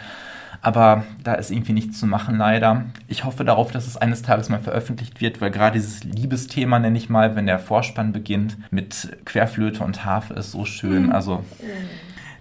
Aber 0.61 1.03
da 1.23 1.33
ist 1.35 1.51
irgendwie 1.51 1.73
nichts 1.73 1.99
zu 1.99 2.07
machen, 2.07 2.37
leider. 2.37 2.85
Ich 3.07 3.23
hoffe 3.23 3.45
darauf, 3.45 3.71
dass 3.71 3.87
es 3.87 3.97
eines 3.97 4.21
Tages 4.21 4.49
mal 4.49 4.59
veröffentlicht 4.59 5.21
wird, 5.21 5.41
weil 5.41 5.51
gerade 5.51 5.73
dieses 5.73 6.03
Liebesthema, 6.03 6.79
nenne 6.79 6.97
ich 6.97 7.09
mal, 7.09 7.35
wenn 7.35 7.45
der 7.45 7.59
Vorspann 7.59 8.11
beginnt, 8.11 8.57
mit 8.71 9.17
Querflöte 9.25 9.83
und 9.83 10.05
Harfe 10.05 10.33
ist 10.33 10.51
so 10.51 10.65
schön. 10.65 11.11
Also 11.11 11.43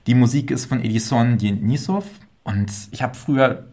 die 0.06 0.14
Musik 0.14 0.50
ist 0.50 0.66
von 0.66 0.82
Edison 0.82 1.38
Denisov 1.38 2.06
und 2.42 2.70
ich 2.90 3.02
habe 3.02 3.14
früher 3.14 3.64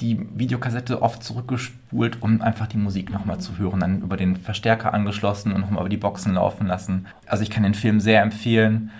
die 0.00 0.26
Videokassette 0.34 1.02
oft 1.02 1.22
zurückgespult, 1.22 2.22
um 2.22 2.40
einfach 2.40 2.66
die 2.66 2.78
Musik 2.78 3.10
nochmal 3.10 3.38
zu 3.38 3.58
hören, 3.58 3.80
dann 3.80 4.00
über 4.00 4.16
den 4.16 4.36
Verstärker 4.36 4.94
angeschlossen 4.94 5.52
und 5.52 5.60
nochmal 5.60 5.82
über 5.82 5.90
die 5.90 5.98
Boxen 5.98 6.34
laufen 6.34 6.66
lassen. 6.66 7.06
Also 7.26 7.42
ich 7.42 7.50
kann 7.50 7.64
den 7.64 7.74
Film 7.74 8.00
sehr 8.00 8.22
empfehlen. 8.22 8.90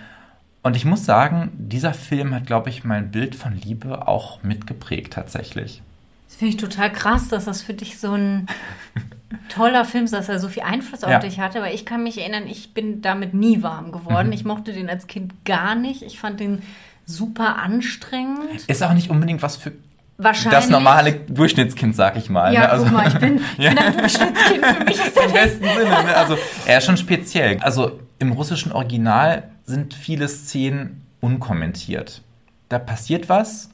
Und 0.61 0.75
ich 0.75 0.83
muss 0.85 1.05
sagen, 1.05 1.51
dieser 1.57 1.93
Film 1.93 2.35
hat, 2.35 2.45
glaube 2.45 2.69
ich, 2.69 2.83
mein 2.83 3.11
Bild 3.11 3.35
von 3.35 3.53
Liebe 3.53 4.07
auch 4.07 4.43
mitgeprägt 4.43 5.13
tatsächlich. 5.13 5.81
Das 6.27 6.35
finde 6.37 6.55
ich 6.55 6.57
total 6.61 6.91
krass, 6.91 7.27
dass 7.29 7.45
das 7.45 7.61
für 7.61 7.73
dich 7.73 7.97
so 7.99 8.11
ein 8.13 8.47
toller 9.49 9.85
Film 9.85 10.03
ist, 10.05 10.13
dass 10.13 10.29
er 10.29 10.39
so 10.39 10.47
viel 10.49 10.63
Einfluss 10.63 11.03
auf 11.03 11.09
Ja. 11.09 11.19
dich 11.19 11.39
hatte. 11.39 11.59
Aber 11.59 11.71
ich 11.73 11.85
kann 11.85 12.03
mich 12.03 12.19
erinnern, 12.19 12.43
ich 12.47 12.73
bin 12.73 13.01
damit 13.01 13.33
nie 13.33 13.63
warm 13.63 13.91
geworden. 13.91 14.31
Ich 14.33 14.43
mochte 14.45 14.73
den 14.73 14.89
als 14.89 15.07
Kind 15.07 15.33
gar 15.45 15.75
nicht. 15.75 16.01
Ich 16.03 16.19
fand 16.19 16.39
den 16.39 16.61
super 17.05 17.57
anstrengend. 17.57 18.67
Ist 18.67 18.83
auch 18.83 18.93
nicht 18.93 19.09
unbedingt 19.09 19.41
was 19.41 19.55
für 19.55 19.71
Wahrscheinlich. 20.17 20.59
das 20.59 20.69
normale 20.69 21.13
Durchschnittskind, 21.13 21.95
sag 21.95 22.17
ich 22.17 22.29
mal. 22.29 22.53
Ja, 22.53 22.59
ne? 22.61 22.69
Also, 22.69 22.83
guck 22.85 22.93
mal, 22.93 23.07
ich 23.07 23.17
bin, 23.17 23.37
ich 23.57 23.69
bin 23.69 23.77
ein 23.77 23.97
Durchschnittskind. 23.97 24.65
Für 24.65 24.83
mich 24.83 24.97
ist 24.97 25.17
Im 25.17 25.33
der 25.33 25.39
besten 25.39 25.63
Sinne. 25.65 25.89
Ne? 25.89 26.15
Also 26.15 26.37
er 26.65 26.77
ist 26.79 26.85
schon 26.85 26.97
speziell. 26.97 27.57
Also 27.61 27.99
im 28.19 28.33
russischen 28.33 28.71
Original 28.73 29.43
sind 29.69 29.93
viele 29.93 30.27
Szenen 30.27 31.05
unkommentiert. 31.21 32.21
Da 32.67 32.79
passiert 32.79 33.29
was 33.29 33.69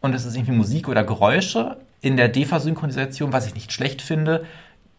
und 0.00 0.14
es 0.14 0.24
ist 0.24 0.36
irgendwie 0.36 0.52
Musik 0.52 0.88
oder 0.88 1.02
Geräusche. 1.02 1.78
In 2.00 2.16
der 2.16 2.28
DEFA-Synchronisation, 2.28 3.32
was 3.32 3.46
ich 3.46 3.54
nicht 3.54 3.72
schlecht 3.72 4.02
finde, 4.02 4.44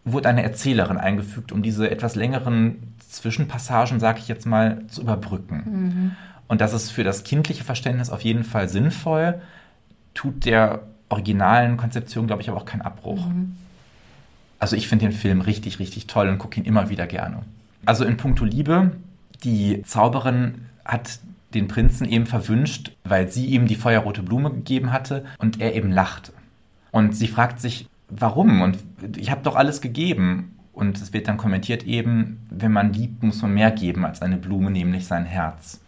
wurde 0.03 0.27
eine 0.27 0.43
Erzählerin 0.43 0.97
eingefügt, 0.97 1.51
um 1.51 1.61
diese 1.61 1.89
etwas 1.89 2.15
längeren 2.15 2.93
Zwischenpassagen, 3.09 3.99
sag 3.99 4.19
ich 4.19 4.27
jetzt 4.27 4.45
mal, 4.45 4.83
zu 4.87 5.01
überbrücken. 5.01 6.15
Und 6.47 6.61
das 6.61 6.73
ist 6.73 6.91
für 6.91 7.03
das 7.03 7.23
kindliche 7.23 7.63
Verständnis 7.63 8.09
auf 8.09 8.21
jeden 8.21 8.43
Fall 8.43 8.67
sinnvoll, 8.69 9.41
tut 10.13 10.45
der 10.45 10.83
originalen 11.09 11.77
Konzeption, 11.77 12.27
glaube 12.27 12.41
ich, 12.41 12.49
aber 12.49 12.57
auch 12.57 12.65
keinen 12.65 12.81
Abbruch. 12.81 13.25
Also 14.59 14.75
ich 14.75 14.87
finde 14.87 15.05
den 15.05 15.15
Film 15.15 15.41
richtig, 15.41 15.79
richtig 15.79 16.07
toll 16.07 16.27
und 16.27 16.37
gucke 16.37 16.59
ihn 16.59 16.65
immer 16.65 16.89
wieder 16.89 17.07
gerne. 17.07 17.43
Also 17.85 18.03
in 18.03 18.17
puncto 18.17 18.45
Liebe, 18.45 18.91
die 19.43 19.81
Zauberin 19.83 20.65
hat 20.85 21.19
den 21.53 21.67
Prinzen 21.67 22.07
eben 22.07 22.25
verwünscht, 22.25 22.95
weil 23.03 23.29
sie 23.29 23.47
ihm 23.47 23.65
die 23.67 23.75
feuerrote 23.75 24.21
Blume 24.21 24.51
gegeben 24.51 24.91
hatte 24.91 25.25
und 25.39 25.59
er 25.59 25.75
eben 25.75 25.91
lachte. 25.91 26.31
Und 26.91 27.15
sie 27.15 27.27
fragt 27.27 27.59
sich, 27.59 27.87
warum? 28.07 28.61
Und 28.61 28.77
ich 29.17 29.31
habe 29.31 29.41
doch 29.43 29.55
alles 29.55 29.81
gegeben. 29.81 30.55
Und 30.73 30.97
es 31.01 31.11
wird 31.11 31.27
dann 31.27 31.37
kommentiert 31.37 31.83
eben, 31.83 32.45
wenn 32.49 32.71
man 32.71 32.93
liebt, 32.93 33.21
muss 33.21 33.41
man 33.41 33.53
mehr 33.53 33.71
geben 33.71 34.05
als 34.05 34.21
eine 34.21 34.37
Blume, 34.37 34.71
nämlich 34.71 35.07
sein 35.07 35.25
Herz. 35.25 35.81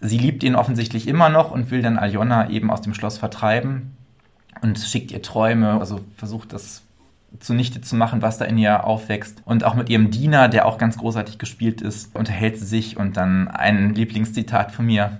Sie 0.00 0.18
liebt 0.18 0.44
ihn 0.44 0.54
offensichtlich 0.54 1.08
immer 1.08 1.28
noch 1.28 1.50
und 1.50 1.72
will 1.72 1.82
dann 1.82 1.98
Aljona 1.98 2.48
eben 2.50 2.70
aus 2.70 2.80
dem 2.80 2.94
Schloss 2.94 3.18
vertreiben 3.18 3.96
und 4.62 4.78
schickt 4.78 5.10
ihr 5.10 5.22
Träume, 5.22 5.80
also 5.80 6.00
versucht 6.16 6.52
das 6.52 6.82
zunichte 7.39 7.81
zu 7.81 7.95
machen, 7.95 8.21
was 8.21 8.37
da 8.37 8.45
in 8.45 8.57
ihr 8.57 8.85
aufwächst. 8.85 9.41
Und 9.45 9.63
auch 9.63 9.75
mit 9.75 9.89
ihrem 9.89 10.11
Diener, 10.11 10.49
der 10.49 10.65
auch 10.65 10.77
ganz 10.77 10.97
großartig 10.97 11.37
gespielt 11.37 11.81
ist, 11.81 12.15
unterhält 12.15 12.59
sie 12.59 12.65
sich 12.65 12.97
und 12.97 13.17
dann 13.17 13.47
ein 13.47 13.93
Lieblingszitat 13.93 14.71
von 14.71 14.85
mir. 14.85 15.17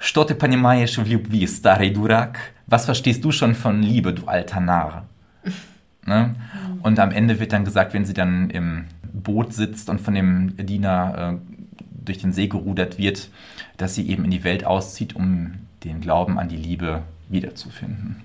Что 0.00 0.22
ты 0.22 0.36
понимаешь 0.36 0.96
в 0.96 1.06
любви, 1.08 1.46
старый 1.48 1.90
дурак? 1.90 2.38
Was 2.68 2.84
verstehst 2.84 3.24
du 3.24 3.32
schon 3.32 3.56
von 3.56 3.82
Liebe, 3.82 4.12
du 4.12 4.26
alter 4.26 4.60
Narr? 4.60 5.06
Ne? 6.06 6.36
Und 6.82 7.00
am 7.00 7.10
Ende 7.10 7.40
wird 7.40 7.52
dann 7.52 7.64
gesagt, 7.64 7.94
wenn 7.94 8.04
sie 8.04 8.14
dann 8.14 8.50
im 8.50 8.84
Boot 9.12 9.52
sitzt 9.52 9.90
und 9.90 10.00
von 10.00 10.14
dem 10.14 10.56
Diener 10.56 11.34
äh, 11.34 11.74
durch 12.04 12.18
den 12.18 12.32
See 12.32 12.46
gerudert 12.46 12.98
wird, 12.98 13.28
dass 13.76 13.94
sie 13.94 14.08
eben 14.08 14.24
in 14.24 14.30
die 14.30 14.44
Welt 14.44 14.64
auszieht, 14.64 15.16
um 15.16 15.54
den 15.84 16.00
Glauben 16.00 16.38
an 16.38 16.48
die 16.48 16.56
Liebe 16.56 17.02
wiederzufinden. 17.28 18.22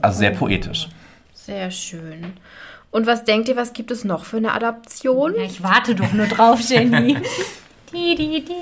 Also 0.00 0.18
sehr 0.18 0.30
poetisch. 0.30 0.88
Sehr 1.45 1.71
schön. 1.71 2.33
Und 2.91 3.07
was 3.07 3.23
denkt 3.23 3.49
ihr, 3.49 3.55
was 3.55 3.73
gibt 3.73 3.89
es 3.89 4.03
noch 4.03 4.25
für 4.25 4.37
eine 4.37 4.53
Adaption? 4.53 5.33
Ja, 5.35 5.43
ich 5.43 5.63
warte 5.63 5.95
doch 5.95 6.11
nur 6.13 6.27
drauf, 6.27 6.59
Jenny. 6.69 7.17
Die, 7.93 8.15
die, 8.15 8.41
die, 8.45 8.53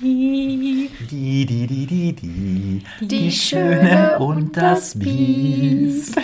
die. 0.02 0.90
Die, 1.08 1.46
die, 1.46 1.66
die, 1.68 1.86
die, 1.86 2.12
die, 2.12 3.06
Die 3.06 3.30
Schöne 3.30 4.18
und 4.18 4.56
das 4.56 4.98
Biest. 4.98 6.16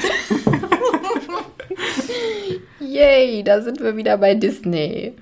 Yay, 2.81 3.45
da 3.45 3.63
sind 3.63 3.81
wir 3.81 3.97
wieder 3.97 4.19
bei 4.19 4.35
Disney. 4.35 5.15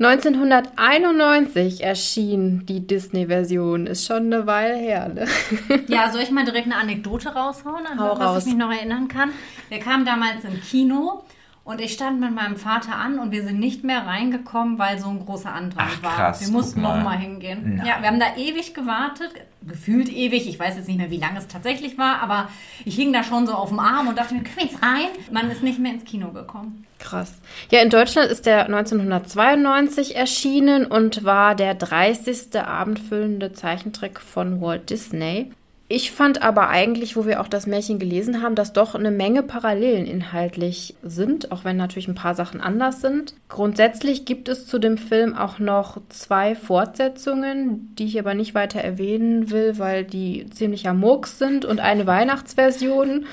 1991 0.00 1.82
erschien 1.82 2.64
die 2.66 2.86
Disney-Version. 2.86 3.86
Ist 3.88 4.06
schon 4.06 4.32
eine 4.32 4.46
Weile 4.46 4.76
her, 4.76 5.08
ne? 5.08 5.26
Ja, 5.88 6.10
soll 6.12 6.22
ich 6.22 6.30
mal 6.30 6.44
direkt 6.44 6.66
eine 6.66 6.76
Anekdote 6.76 7.30
raushauen, 7.30 7.84
an 7.86 7.98
Hau 7.98 8.12
was 8.12 8.20
raus. 8.20 8.38
ich 8.42 8.50
mich 8.50 8.56
noch 8.56 8.70
erinnern 8.72 9.08
kann? 9.08 9.30
Wir 9.68 9.80
kamen 9.80 10.04
damals 10.04 10.44
im 10.44 10.60
Kino 10.62 11.24
und 11.68 11.82
ich 11.82 11.92
stand 11.92 12.18
mit 12.18 12.34
meinem 12.34 12.56
Vater 12.56 12.96
an 12.96 13.18
und 13.18 13.30
wir 13.30 13.42
sind 13.42 13.60
nicht 13.60 13.84
mehr 13.84 14.06
reingekommen, 14.06 14.78
weil 14.78 14.98
so 14.98 15.10
ein 15.10 15.22
großer 15.22 15.52
Andrang 15.52 15.86
Ach, 15.86 16.02
war. 16.02 16.16
krass, 16.16 16.40
wir 16.40 16.48
mussten 16.48 16.80
guck 16.80 16.90
mal. 16.90 16.96
noch 16.96 17.04
mal 17.04 17.18
hingehen. 17.18 17.76
Nein. 17.76 17.86
Ja, 17.86 18.00
wir 18.00 18.08
haben 18.08 18.18
da 18.18 18.36
ewig 18.38 18.72
gewartet, 18.72 19.32
gefühlt 19.60 20.08
ewig. 20.08 20.48
Ich 20.48 20.58
weiß 20.58 20.76
jetzt 20.76 20.88
nicht 20.88 20.96
mehr, 20.96 21.10
wie 21.10 21.18
lange 21.18 21.38
es 21.38 21.46
tatsächlich 21.46 21.98
war, 21.98 22.22
aber 22.22 22.48
ich 22.86 22.96
hing 22.96 23.12
da 23.12 23.22
schon 23.22 23.46
so 23.46 23.52
auf 23.52 23.68
dem 23.68 23.80
Arm 23.80 24.08
und 24.08 24.16
dachte 24.16 24.32
mir, 24.32 24.44
können 24.44 24.56
wir 24.56 24.64
jetzt 24.64 24.82
rein? 24.82 25.08
Man 25.30 25.50
ist 25.50 25.62
nicht 25.62 25.78
mehr 25.78 25.92
ins 25.92 26.06
Kino 26.06 26.30
gekommen. 26.30 26.86
Krass. 27.00 27.34
Ja, 27.70 27.82
in 27.82 27.90
Deutschland 27.90 28.30
ist 28.30 28.46
der 28.46 28.64
1992 28.64 30.16
erschienen 30.16 30.86
und 30.86 31.22
war 31.24 31.54
der 31.54 31.74
30. 31.74 32.58
abendfüllende 32.58 33.52
Zeichentrick 33.52 34.20
von 34.20 34.62
Walt 34.62 34.88
Disney. 34.88 35.52
Ich 35.90 36.10
fand 36.10 36.42
aber 36.42 36.68
eigentlich, 36.68 37.16
wo 37.16 37.24
wir 37.24 37.40
auch 37.40 37.48
das 37.48 37.66
Märchen 37.66 37.98
gelesen 37.98 38.42
haben, 38.42 38.54
dass 38.54 38.74
doch 38.74 38.94
eine 38.94 39.10
Menge 39.10 39.42
Parallelen 39.42 40.04
inhaltlich 40.04 40.94
sind, 41.02 41.50
auch 41.50 41.64
wenn 41.64 41.78
natürlich 41.78 42.08
ein 42.08 42.14
paar 42.14 42.34
Sachen 42.34 42.60
anders 42.60 43.00
sind. 43.00 43.32
Grundsätzlich 43.48 44.26
gibt 44.26 44.50
es 44.50 44.66
zu 44.66 44.78
dem 44.78 44.98
Film 44.98 45.34
auch 45.34 45.58
noch 45.58 45.98
zwei 46.10 46.54
Fortsetzungen, 46.54 47.94
die 47.98 48.04
ich 48.04 48.18
aber 48.18 48.34
nicht 48.34 48.54
weiter 48.54 48.80
erwähnen 48.80 49.50
will, 49.50 49.78
weil 49.78 50.04
die 50.04 50.44
ziemlicher 50.50 50.92
Murks 50.92 51.38
sind 51.38 51.64
und 51.64 51.80
eine 51.80 52.06
Weihnachtsversion. 52.06 53.24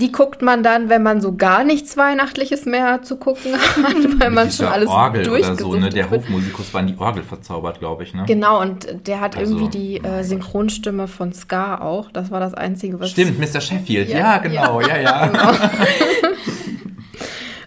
Die 0.00 0.12
guckt 0.12 0.42
man 0.42 0.62
dann, 0.62 0.88
wenn 0.88 1.02
man 1.02 1.20
so 1.20 1.34
gar 1.34 1.64
nichts 1.64 1.96
Weihnachtliches 1.96 2.66
mehr 2.66 3.02
zu 3.02 3.16
gucken 3.16 3.52
hat, 3.54 3.94
weil 4.20 4.30
man 4.30 4.50
schon 4.50 4.66
alles 4.66 4.88
Orgel 4.88 5.28
oder 5.28 5.54
so, 5.56 5.74
ne? 5.74 5.90
Der. 5.90 6.10
Hofmusikus 6.10 6.72
war 6.74 6.80
in 6.80 6.88
die 6.88 6.98
Orgel 6.98 7.22
verzaubert, 7.22 7.78
glaube 7.78 8.02
ich, 8.02 8.14
ne? 8.14 8.24
Genau, 8.26 8.60
und 8.60 8.86
der 9.06 9.20
hat 9.20 9.36
Also, 9.36 9.54
irgendwie 9.56 9.78
die 9.78 9.96
äh, 10.04 10.22
Synchronstimme 10.24 11.08
von 11.08 11.32
Ska 11.32 11.80
auch. 11.80 12.10
Das 12.10 12.30
war 12.30 12.40
das 12.40 12.54
Einzige, 12.54 12.98
was 13.00 13.10
Stimmt, 13.10 13.38
Mr. 13.38 13.60
Sheffield. 13.60 14.08
Ja, 14.08 14.18
Ja, 14.18 14.38
genau, 14.38 14.80
ja, 14.80 14.98
ja. 14.98 15.30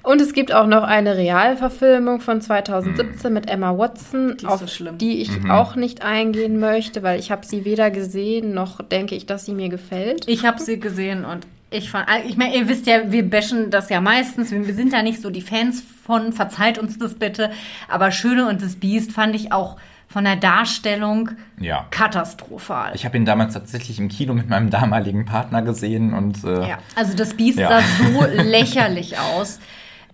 Und 0.03 0.19
es 0.19 0.33
gibt 0.33 0.51
auch 0.51 0.65
noch 0.65 0.83
eine 0.83 1.15
Realverfilmung 1.15 2.21
von 2.21 2.41
2017 2.41 3.31
mit 3.31 3.49
Emma 3.49 3.77
Watson, 3.77 4.35
Die 4.41 4.47
auf 4.47 4.59
so 4.61 4.67
schlimm. 4.67 4.97
die 4.97 5.21
ich 5.21 5.29
auch 5.49 5.75
nicht 5.75 6.01
eingehen 6.03 6.59
möchte, 6.59 7.03
weil 7.03 7.19
ich 7.19 7.31
habe 7.31 7.45
sie 7.45 7.65
weder 7.65 7.91
gesehen, 7.91 8.53
noch 8.53 8.81
denke 8.81 9.15
ich, 9.15 9.27
dass 9.27 9.45
sie 9.45 9.53
mir 9.53 9.69
gefällt. 9.69 10.27
Ich 10.27 10.43
habe 10.45 10.59
sie 10.59 10.79
gesehen 10.79 11.23
und 11.23 11.45
ich 11.71 11.89
fand, 11.89 12.07
ich 12.27 12.37
meine, 12.37 12.55
ihr 12.55 12.67
wisst 12.67 12.85
ja, 12.85 13.11
wir 13.11 13.27
bashen 13.27 13.71
das 13.71 13.89
ja 13.89 14.01
meistens. 14.01 14.51
Wir 14.51 14.73
sind 14.75 14.93
da 14.93 15.01
nicht 15.01 15.21
so 15.21 15.29
die 15.29 15.41
Fans 15.41 15.83
von, 16.05 16.33
verzeiht 16.33 16.77
uns 16.77 16.97
das 16.99 17.15
bitte. 17.15 17.49
Aber 17.87 18.11
Schöne 18.11 18.47
und 18.49 18.61
das 18.61 18.75
Biest 18.75 19.11
fand 19.13 19.33
ich 19.35 19.51
auch 19.53 19.77
von 20.09 20.25
der 20.25 20.35
Darstellung 20.35 21.29
Ja. 21.59 21.87
katastrophal. 21.89 22.91
Ich 22.95 23.05
habe 23.05 23.15
ihn 23.15 23.23
damals 23.23 23.53
tatsächlich 23.53 23.97
im 23.99 24.09
Kino 24.09 24.33
mit 24.33 24.49
meinem 24.49 24.69
damaligen 24.69 25.23
Partner 25.25 25.61
gesehen 25.61 26.13
und 26.13 26.43
äh, 26.43 26.67
Ja, 26.67 26.79
also 26.95 27.15
das 27.15 27.33
Biest 27.35 27.57
Ja. 27.59 27.81
sah 27.81 27.81
so 27.81 28.25
lächerlich 28.43 29.17
aus. 29.17 29.59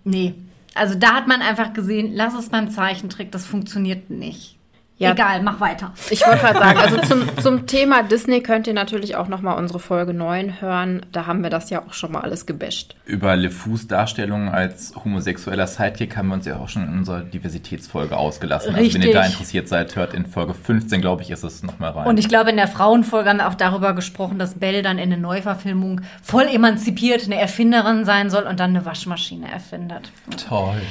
Nee, 0.03 0.35
also 0.75 0.93
da 0.93 1.15
hat 1.15 1.27
man 1.27 1.41
einfach 1.41 1.73
gesehen, 1.73 2.11
lass 2.13 2.35
es 2.35 2.49
beim 2.49 2.69
Zeichentrick, 2.69 3.31
das 3.31 3.47
funktioniert 3.47 4.11
nicht. 4.11 4.56
Ja. 4.99 5.11
Egal, 5.11 5.43
mach 5.43 5.59
weiter. 5.59 5.93
Ich 6.09 6.25
wollte 6.25 6.39
gerade 6.39 6.57
sagen, 6.57 6.79
also 6.79 6.97
zum, 7.01 7.37
zum 7.41 7.67
Thema 7.67 8.01
Disney 8.01 8.41
könnt 8.41 8.65
ihr 8.65 8.73
natürlich 8.73 9.15
auch 9.15 9.27
noch 9.27 9.41
mal 9.41 9.53
unsere 9.53 9.79
Folge 9.79 10.11
9 10.11 10.59
hören. 10.59 11.05
Da 11.11 11.27
haben 11.27 11.43
wir 11.43 11.51
das 11.51 11.69
ja 11.69 11.83
auch 11.83 11.93
schon 11.93 12.11
mal 12.11 12.21
alles 12.21 12.47
gebasht. 12.47 12.95
über 13.05 13.35
LeFous 13.35 13.87
Darstellung 13.87 14.49
als 14.49 14.93
homosexueller 14.95 15.67
Sidekick 15.67 16.17
haben 16.17 16.29
wir 16.29 16.33
uns 16.33 16.47
ja 16.47 16.57
auch 16.57 16.67
schon 16.67 16.83
in 16.83 16.97
unserer 16.97 17.21
Diversitätsfolge 17.21 18.17
ausgelassen. 18.17 18.73
Also 18.73 18.93
wenn 18.95 19.01
ihr 19.03 19.13
da 19.13 19.19
Richtig. 19.19 19.35
interessiert 19.35 19.67
seid, 19.67 19.95
hört 19.95 20.15
in 20.15 20.25
Folge 20.25 20.55
15, 20.55 20.99
glaube 20.99 21.21
ich, 21.21 21.29
ist 21.29 21.43
es 21.43 21.61
nochmal 21.61 21.91
rein. 21.91 22.07
Und 22.07 22.17
ich 22.17 22.27
glaube, 22.27 22.49
in 22.49 22.57
der 22.57 22.67
Frauenfolge 22.67 23.29
haben 23.29 23.37
wir 23.37 23.47
auch 23.47 23.55
darüber 23.55 23.93
gesprochen, 23.93 24.39
dass 24.39 24.55
Belle 24.55 24.81
dann 24.81 24.97
in 24.97 25.11
der 25.11 25.19
Neuverfilmung 25.19 26.01
voll 26.23 26.47
emanzipiert 26.47 27.25
eine 27.25 27.39
Erfinderin 27.39 28.03
sein 28.03 28.31
soll 28.31 28.43
und 28.43 28.59
dann 28.59 28.71
eine 28.71 28.85
Waschmaschine 28.85 29.51
erfindet. 29.51 30.11
Toll. 30.47 30.81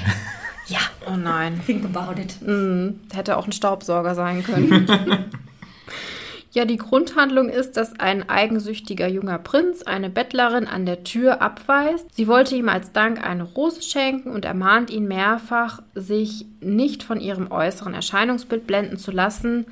Ja, 0.69 0.81
Oh 1.09 1.17
nein. 1.17 1.61
think 1.65 1.85
about 1.85 2.21
it. 2.21 2.37
Hätte 3.15 3.37
auch 3.37 3.47
ein 3.47 3.53
Staubsauger 3.53 4.15
sein 4.15 4.43
können. 4.43 4.87
ja, 6.53 6.65
die 6.65 6.77
Grundhandlung 6.77 7.49
ist, 7.49 7.77
dass 7.77 8.01
ein 8.01 8.29
eigensüchtiger 8.29 9.07
junger 9.07 9.39
Prinz 9.39 9.83
eine 9.83 10.11
Bettlerin 10.11 10.67
an 10.67 10.85
der 10.87 11.05
Tür 11.05 11.41
abweist. 11.41 12.07
Sie 12.15 12.27
wollte 12.27 12.57
ihm 12.57 12.69
als 12.69 12.93
Dank 12.93 13.25
eine 13.25 13.45
Rose 13.45 13.83
schenken 13.83 14.31
und 14.31 14.45
ermahnt 14.45 14.91
ihn 14.91 15.07
mehrfach, 15.07 15.83
sich 15.95 16.47
nicht 16.61 17.03
von 17.03 17.21
ihrem 17.21 17.51
äußeren 17.53 17.95
Erscheinungsbild 17.95 18.67
blenden 18.67 18.97
zu 18.97 19.13
lassen. 19.13 19.67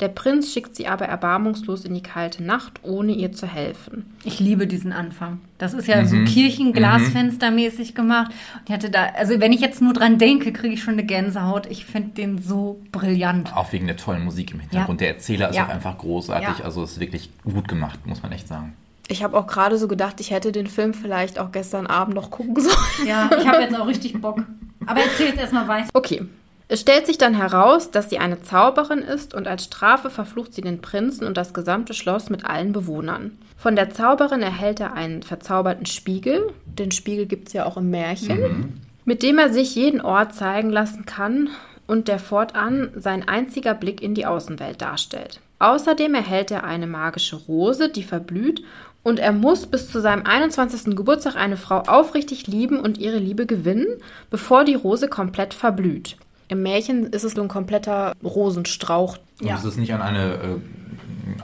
Der 0.00 0.08
Prinz 0.08 0.52
schickt 0.52 0.76
sie 0.76 0.86
aber 0.86 1.06
erbarmungslos 1.06 1.84
in 1.84 1.92
die 1.92 2.02
kalte 2.02 2.42
Nacht, 2.44 2.74
ohne 2.84 3.12
ihr 3.12 3.32
zu 3.32 3.46
helfen. 3.48 4.06
Ich 4.22 4.38
liebe 4.38 4.68
diesen 4.68 4.92
Anfang. 4.92 5.40
Das 5.58 5.74
ist 5.74 5.88
ja 5.88 6.04
so 6.04 6.16
Kirchenglasfenstermäßig 6.24 7.94
gemacht. 7.94 8.30
Und 8.54 8.62
ich 8.68 8.72
hatte 8.72 8.90
da, 8.90 9.06
also 9.16 9.40
wenn 9.40 9.52
ich 9.52 9.60
jetzt 9.60 9.82
nur 9.82 9.92
dran 9.92 10.18
denke, 10.18 10.52
kriege 10.52 10.74
ich 10.74 10.82
schon 10.82 10.94
eine 10.94 11.04
Gänsehaut. 11.04 11.66
Ich 11.66 11.84
finde 11.84 12.10
den 12.10 12.40
so 12.40 12.80
brillant. 12.92 13.54
Auch 13.56 13.72
wegen 13.72 13.86
der 13.86 13.96
tollen 13.96 14.24
Musik 14.24 14.52
im 14.52 14.60
Hintergrund. 14.60 15.00
Ja. 15.00 15.06
Der 15.06 15.14
Erzähler 15.16 15.50
ist 15.50 15.56
Ja. 15.56 15.64
auch 15.66 15.70
einfach 15.70 15.98
großartig. 15.98 16.58
Ja. 16.60 16.64
Also 16.64 16.84
ist 16.84 17.00
wirklich 17.00 17.30
gut 17.44 17.68
gemacht, 17.68 18.06
muss 18.06 18.22
man 18.22 18.32
echt 18.32 18.48
sagen. 18.48 18.74
Ich 19.08 19.22
habe 19.24 19.36
auch 19.38 19.46
gerade 19.46 19.78
so 19.78 19.88
gedacht, 19.88 20.20
ich 20.20 20.30
hätte 20.30 20.52
den 20.52 20.66
Film 20.66 20.92
vielleicht 20.94 21.38
auch 21.38 21.50
gestern 21.50 21.86
Abend 21.86 22.14
noch 22.14 22.30
gucken 22.30 22.54
sollen. 22.62 23.08
Ja, 23.08 23.30
ich 23.38 23.46
habe 23.46 23.62
jetzt 23.62 23.74
auch 23.78 23.86
richtig 23.88 24.20
Bock. 24.20 24.44
Aber 24.86 25.00
erzähl 25.00 25.28
jetzt 25.28 25.38
erstmal 25.38 25.66
weiter. 25.66 25.88
Okay. 25.94 26.22
Es 26.70 26.82
stellt 26.82 27.06
sich 27.06 27.16
dann 27.16 27.34
heraus, 27.34 27.90
dass 27.90 28.10
sie 28.10 28.18
eine 28.18 28.42
Zauberin 28.42 28.98
ist 28.98 29.32
und 29.32 29.48
als 29.48 29.64
Strafe 29.64 30.10
verflucht 30.10 30.52
sie 30.52 30.60
den 30.60 30.82
Prinzen 30.82 31.26
und 31.26 31.38
das 31.38 31.54
gesamte 31.54 31.94
Schloss 31.94 32.28
mit 32.28 32.44
allen 32.44 32.72
Bewohnern. 32.72 33.38
Von 33.56 33.74
der 33.74 33.88
Zauberin 33.88 34.42
erhält 34.42 34.78
er 34.78 34.92
einen 34.92 35.22
verzauberten 35.22 35.86
Spiegel, 35.86 36.52
den 36.66 36.90
Spiegel 36.90 37.24
gibt 37.24 37.48
es 37.48 37.54
ja 37.54 37.64
auch 37.64 37.78
im 37.78 37.88
Märchen, 37.88 38.82
mit 39.06 39.22
dem 39.22 39.38
er 39.38 39.50
sich 39.50 39.74
jeden 39.74 40.02
Ort 40.02 40.34
zeigen 40.34 40.68
lassen 40.68 41.06
kann 41.06 41.48
und 41.86 42.06
der 42.06 42.18
fortan 42.18 42.90
sein 42.96 43.26
einziger 43.26 43.72
Blick 43.72 44.02
in 44.02 44.14
die 44.14 44.26
Außenwelt 44.26 44.82
darstellt. 44.82 45.40
Außerdem 45.60 46.14
erhält 46.14 46.50
er 46.50 46.64
eine 46.64 46.86
magische 46.86 47.36
Rose, 47.36 47.88
die 47.88 48.02
verblüht 48.02 48.62
und 49.02 49.18
er 49.18 49.32
muss 49.32 49.66
bis 49.66 49.90
zu 49.90 50.02
seinem 50.02 50.26
21. 50.26 50.94
Geburtstag 50.94 51.34
eine 51.34 51.56
Frau 51.56 51.78
aufrichtig 51.78 52.46
lieben 52.46 52.78
und 52.78 52.98
ihre 52.98 53.18
Liebe 53.18 53.46
gewinnen, 53.46 53.86
bevor 54.28 54.64
die 54.64 54.74
Rose 54.74 55.08
komplett 55.08 55.54
verblüht. 55.54 56.18
Im 56.48 56.62
Märchen 56.62 57.06
ist 57.06 57.24
es 57.24 57.32
so 57.32 57.42
ein 57.42 57.48
kompletter 57.48 58.14
Rosenstrauch. 58.24 59.18
Und 59.40 59.46
Ja. 59.46 59.56
es 59.56 59.64
ist 59.64 59.76
nicht 59.78 59.92
an 59.94 60.02
eine 60.02 60.32
äh, 60.34 60.38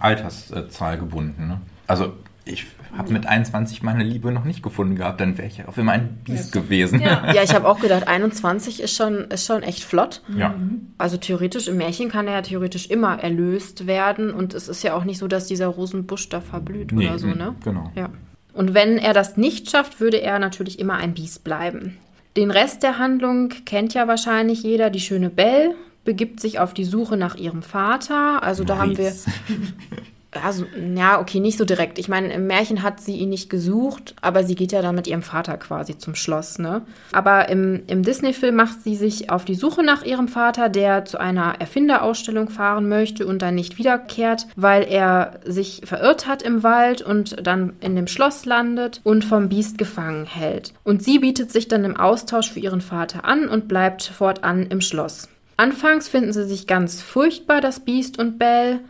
Alterszahl 0.00 0.98
gebunden. 0.98 1.46
Ne? 1.48 1.60
Also 1.86 2.12
ich 2.44 2.66
habe 2.96 3.12
mit 3.12 3.26
21 3.26 3.82
meine 3.82 4.04
Liebe 4.04 4.30
noch 4.30 4.44
nicht 4.44 4.62
gefunden 4.62 4.94
gehabt, 4.96 5.20
dann 5.20 5.36
wäre 5.36 5.48
ich 5.48 5.66
auf 5.66 5.76
immer 5.78 5.92
ein 5.92 6.18
Biest 6.24 6.52
gewesen. 6.52 7.00
Ja. 7.00 7.32
Ja, 7.32 7.42
ich 7.42 7.54
habe 7.54 7.66
auch 7.68 7.80
gedacht, 7.80 8.06
21 8.06 8.80
ist 8.82 8.94
schon, 8.94 9.24
ist 9.30 9.46
schon 9.46 9.62
echt 9.62 9.82
flott. 9.82 10.22
ja. 10.36 10.54
Also 10.98 11.16
theoretisch, 11.16 11.66
im 11.68 11.76
Märchen 11.78 12.08
kann 12.10 12.26
er 12.28 12.34
ja 12.34 12.42
theoretisch 12.42 12.86
immer 12.90 13.18
erlöst 13.18 13.86
werden 13.86 14.30
und 14.32 14.54
es 14.54 14.68
ist 14.68 14.82
ja 14.84 14.94
auch 14.94 15.04
nicht 15.04 15.18
so, 15.18 15.26
dass 15.26 15.46
dieser 15.46 15.66
Rosenbusch 15.68 16.28
da 16.28 16.40
verblüht 16.40 16.92
Nee, 16.92 17.08
oder 17.08 17.18
so, 17.18 17.26
ne? 17.28 17.54
genau. 17.64 17.90
Ja. 17.96 18.10
Und 18.52 18.72
wenn 18.74 18.98
er 18.98 19.12
das 19.14 19.36
nicht 19.36 19.70
schafft, 19.70 19.98
würde 20.00 20.18
er 20.22 20.38
natürlich 20.38 20.78
immer 20.78 20.94
ein 20.94 21.14
Biest 21.14 21.42
bleiben. 21.42 21.96
Den 22.36 22.50
Rest 22.50 22.82
der 22.82 22.98
Handlung 22.98 23.50
kennt 23.64 23.94
ja 23.94 24.08
wahrscheinlich 24.08 24.62
jeder. 24.62 24.90
Die 24.90 25.00
schöne 25.00 25.30
Belle 25.30 25.74
begibt 26.04 26.40
sich 26.40 26.58
auf 26.58 26.74
die 26.74 26.84
Suche 26.84 27.16
nach 27.16 27.36
ihrem 27.36 27.62
Vater. 27.62 28.42
Also 28.42 28.64
da 28.64 28.78
haben 28.78 28.98
wir. 28.98 29.12
also, 30.42 30.66
ja, 30.94 31.20
okay, 31.20 31.40
nicht 31.40 31.58
so 31.58 31.64
direkt. 31.64 31.98
Ich 31.98 32.08
meine, 32.08 32.32
im 32.32 32.46
Märchen 32.46 32.82
hat 32.82 33.00
sie 33.00 33.16
ihn 33.16 33.28
nicht 33.28 33.50
gesucht, 33.50 34.14
aber 34.20 34.44
sie 34.44 34.54
geht 34.54 34.72
ja 34.72 34.82
dann 34.82 34.94
mit 34.94 35.06
ihrem 35.06 35.22
Vater 35.22 35.56
quasi 35.56 35.98
zum 35.98 36.14
Schloss, 36.14 36.58
ne? 36.58 36.82
Aber 37.12 37.48
im, 37.48 37.82
im 37.86 38.02
Disney-Film 38.02 38.56
macht 38.56 38.82
sie 38.82 38.96
sich 38.96 39.30
auf 39.30 39.44
die 39.44 39.54
Suche 39.54 39.82
nach 39.82 40.04
ihrem 40.04 40.28
Vater, 40.28 40.68
der 40.68 41.04
zu 41.04 41.18
einer 41.18 41.60
Erfinderausstellung 41.60 42.48
fahren 42.48 42.88
möchte 42.88 43.26
und 43.26 43.42
dann 43.42 43.54
nicht 43.54 43.78
wiederkehrt, 43.78 44.46
weil 44.56 44.84
er 44.84 45.40
sich 45.44 45.82
verirrt 45.84 46.26
hat 46.26 46.42
im 46.42 46.62
Wald 46.62 47.02
und 47.02 47.46
dann 47.46 47.74
in 47.80 47.96
dem 47.96 48.06
Schloss 48.06 48.44
landet 48.44 49.00
und 49.04 49.24
vom 49.24 49.48
Biest 49.48 49.78
gefangen 49.78 50.26
hält. 50.26 50.72
Und 50.84 51.02
sie 51.02 51.18
bietet 51.18 51.50
sich 51.50 51.68
dann 51.68 51.84
im 51.84 51.96
Austausch 51.96 52.50
für 52.50 52.60
ihren 52.60 52.80
Vater 52.80 53.24
an 53.24 53.48
und 53.48 53.68
bleibt 53.68 54.02
fortan 54.02 54.66
im 54.68 54.80
Schloss. 54.80 55.28
Anfangs 55.56 56.08
finden 56.08 56.32
sie 56.32 56.44
sich 56.44 56.66
ganz 56.66 57.00
furchtbar, 57.00 57.60
das 57.60 57.80
Biest 57.80 58.18
und 58.18 58.38
Belle 58.38 58.80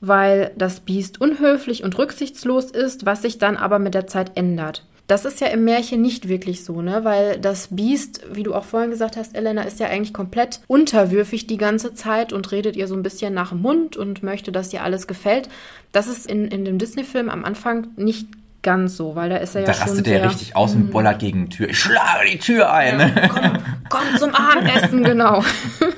weil 0.00 0.52
das 0.56 0.80
Biest 0.80 1.20
unhöflich 1.20 1.84
und 1.84 1.98
rücksichtslos 1.98 2.70
ist, 2.70 3.06
was 3.06 3.22
sich 3.22 3.38
dann 3.38 3.56
aber 3.56 3.78
mit 3.78 3.94
der 3.94 4.06
Zeit 4.06 4.32
ändert. 4.36 4.84
Das 5.10 5.24
ist 5.24 5.40
ja 5.40 5.48
im 5.48 5.64
Märchen 5.64 6.00
nicht 6.00 6.28
wirklich 6.28 6.64
so, 6.64 6.82
ne? 6.82 7.02
Weil 7.02 7.36
das 7.40 7.68
Biest, 7.72 8.22
wie 8.32 8.44
du 8.44 8.54
auch 8.54 8.62
vorhin 8.62 8.90
gesagt 8.90 9.16
hast, 9.16 9.34
Elena, 9.34 9.62
ist 9.62 9.80
ja 9.80 9.88
eigentlich 9.88 10.14
komplett 10.14 10.60
unterwürfig 10.68 11.48
die 11.48 11.56
ganze 11.56 11.94
Zeit 11.94 12.32
und 12.32 12.52
redet 12.52 12.76
ihr 12.76 12.86
so 12.86 12.94
ein 12.94 13.02
bisschen 13.02 13.34
nach 13.34 13.48
dem 13.48 13.60
Mund 13.60 13.96
und 13.96 14.22
möchte, 14.22 14.52
dass 14.52 14.72
ihr 14.72 14.84
alles 14.84 15.08
gefällt. 15.08 15.48
Das 15.90 16.06
ist 16.06 16.30
in, 16.30 16.46
in 16.46 16.64
dem 16.64 16.78
Disney-Film 16.78 17.28
am 17.28 17.44
Anfang 17.44 17.88
nicht 17.96 18.28
ganz 18.62 18.96
so, 18.96 19.14
weil 19.14 19.30
da 19.30 19.36
ist 19.36 19.54
er 19.54 19.62
ja 19.62 19.66
Da 19.68 19.74
schon 19.74 19.82
rastet 19.82 20.06
sehr, 20.06 20.22
er 20.22 20.30
richtig 20.30 20.56
aus 20.56 20.74
und 20.74 20.90
bollert 20.90 21.18
gegen 21.18 21.48
die 21.48 21.56
Tür. 21.56 21.68
Ich 21.70 21.78
schlage 21.78 22.30
die 22.30 22.38
Tür 22.38 22.72
ein. 22.72 23.12
komm, 23.28 23.52
komm 23.88 24.18
zum 24.18 24.34
Abendessen, 24.34 25.04
genau. 25.04 25.42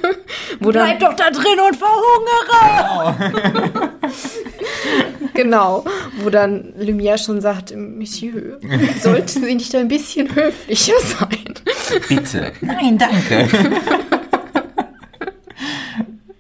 Wo 0.61 0.71
dann, 0.71 0.97
Bleib 0.97 1.01
doch 1.01 1.15
da 1.15 1.31
drin 1.31 1.59
und 1.67 1.77
verhungere! 1.77 3.91
Genau, 5.35 5.83
wo 6.19 6.29
dann 6.29 6.75
Lumière 6.79 7.17
schon 7.17 7.41
sagt, 7.41 7.75
Monsieur, 7.75 8.59
sollten 9.01 9.43
Sie 9.43 9.55
nicht 9.55 9.75
ein 9.75 9.89
bisschen 9.89 10.29
höflicher 10.35 10.93
sein? 11.01 11.55
Bitte. 12.07 12.53
Nein, 12.61 12.99
danke. 12.99 13.49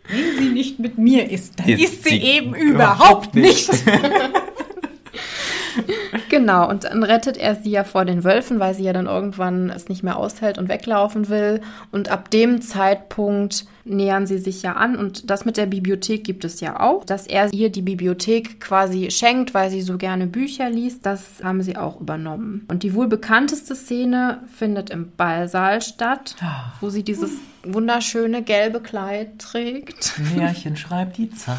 Wenn 0.08 0.38
sie 0.38 0.50
nicht 0.50 0.78
mit 0.78 0.98
mir 0.98 1.30
ist, 1.30 1.58
dann 1.58 1.70
Ist 1.70 1.80
ist, 1.80 2.04
sie, 2.04 2.10
sie 2.10 2.22
eben 2.22 2.54
überhaupt 2.54 3.34
überhaupt 3.34 3.36
nicht. 3.36 3.70
Genau, 6.28 6.68
und 6.68 6.84
dann 6.84 7.02
rettet 7.02 7.36
er 7.36 7.54
sie 7.54 7.70
ja 7.70 7.84
vor 7.84 8.04
den 8.04 8.24
Wölfen, 8.24 8.58
weil 8.60 8.74
sie 8.74 8.84
ja 8.84 8.92
dann 8.92 9.06
irgendwann 9.06 9.70
es 9.70 9.88
nicht 9.88 10.02
mehr 10.02 10.16
aushält 10.16 10.58
und 10.58 10.68
weglaufen 10.68 11.28
will. 11.28 11.60
Und 11.90 12.10
ab 12.10 12.30
dem 12.30 12.62
Zeitpunkt 12.62 13.66
nähern 13.84 14.26
sie 14.26 14.38
sich 14.38 14.62
ja 14.62 14.72
an. 14.72 14.96
Und 14.96 15.30
das 15.30 15.44
mit 15.44 15.56
der 15.56 15.66
Bibliothek 15.66 16.24
gibt 16.24 16.44
es 16.44 16.60
ja 16.60 16.80
auch, 16.80 17.04
dass 17.04 17.26
er 17.26 17.52
ihr 17.52 17.70
die 17.70 17.82
Bibliothek 17.82 18.60
quasi 18.60 19.10
schenkt, 19.10 19.54
weil 19.54 19.70
sie 19.70 19.82
so 19.82 19.98
gerne 19.98 20.26
Bücher 20.26 20.70
liest. 20.70 21.04
Das 21.06 21.42
haben 21.42 21.62
sie 21.62 21.76
auch 21.76 22.00
übernommen. 22.00 22.66
Und 22.68 22.82
die 22.82 22.94
wohl 22.94 23.08
bekannteste 23.08 23.74
Szene 23.74 24.40
findet 24.56 24.90
im 24.90 25.12
Ballsaal 25.16 25.82
statt, 25.82 26.36
wo 26.80 26.90
sie 26.90 27.02
dieses 27.02 27.32
wunderschöne 27.64 28.42
gelbe 28.42 28.80
Kleid 28.80 29.38
trägt. 29.38 30.14
Märchen 30.36 30.76
schreibt 30.76 31.18
die 31.18 31.30
Zeit. 31.30 31.58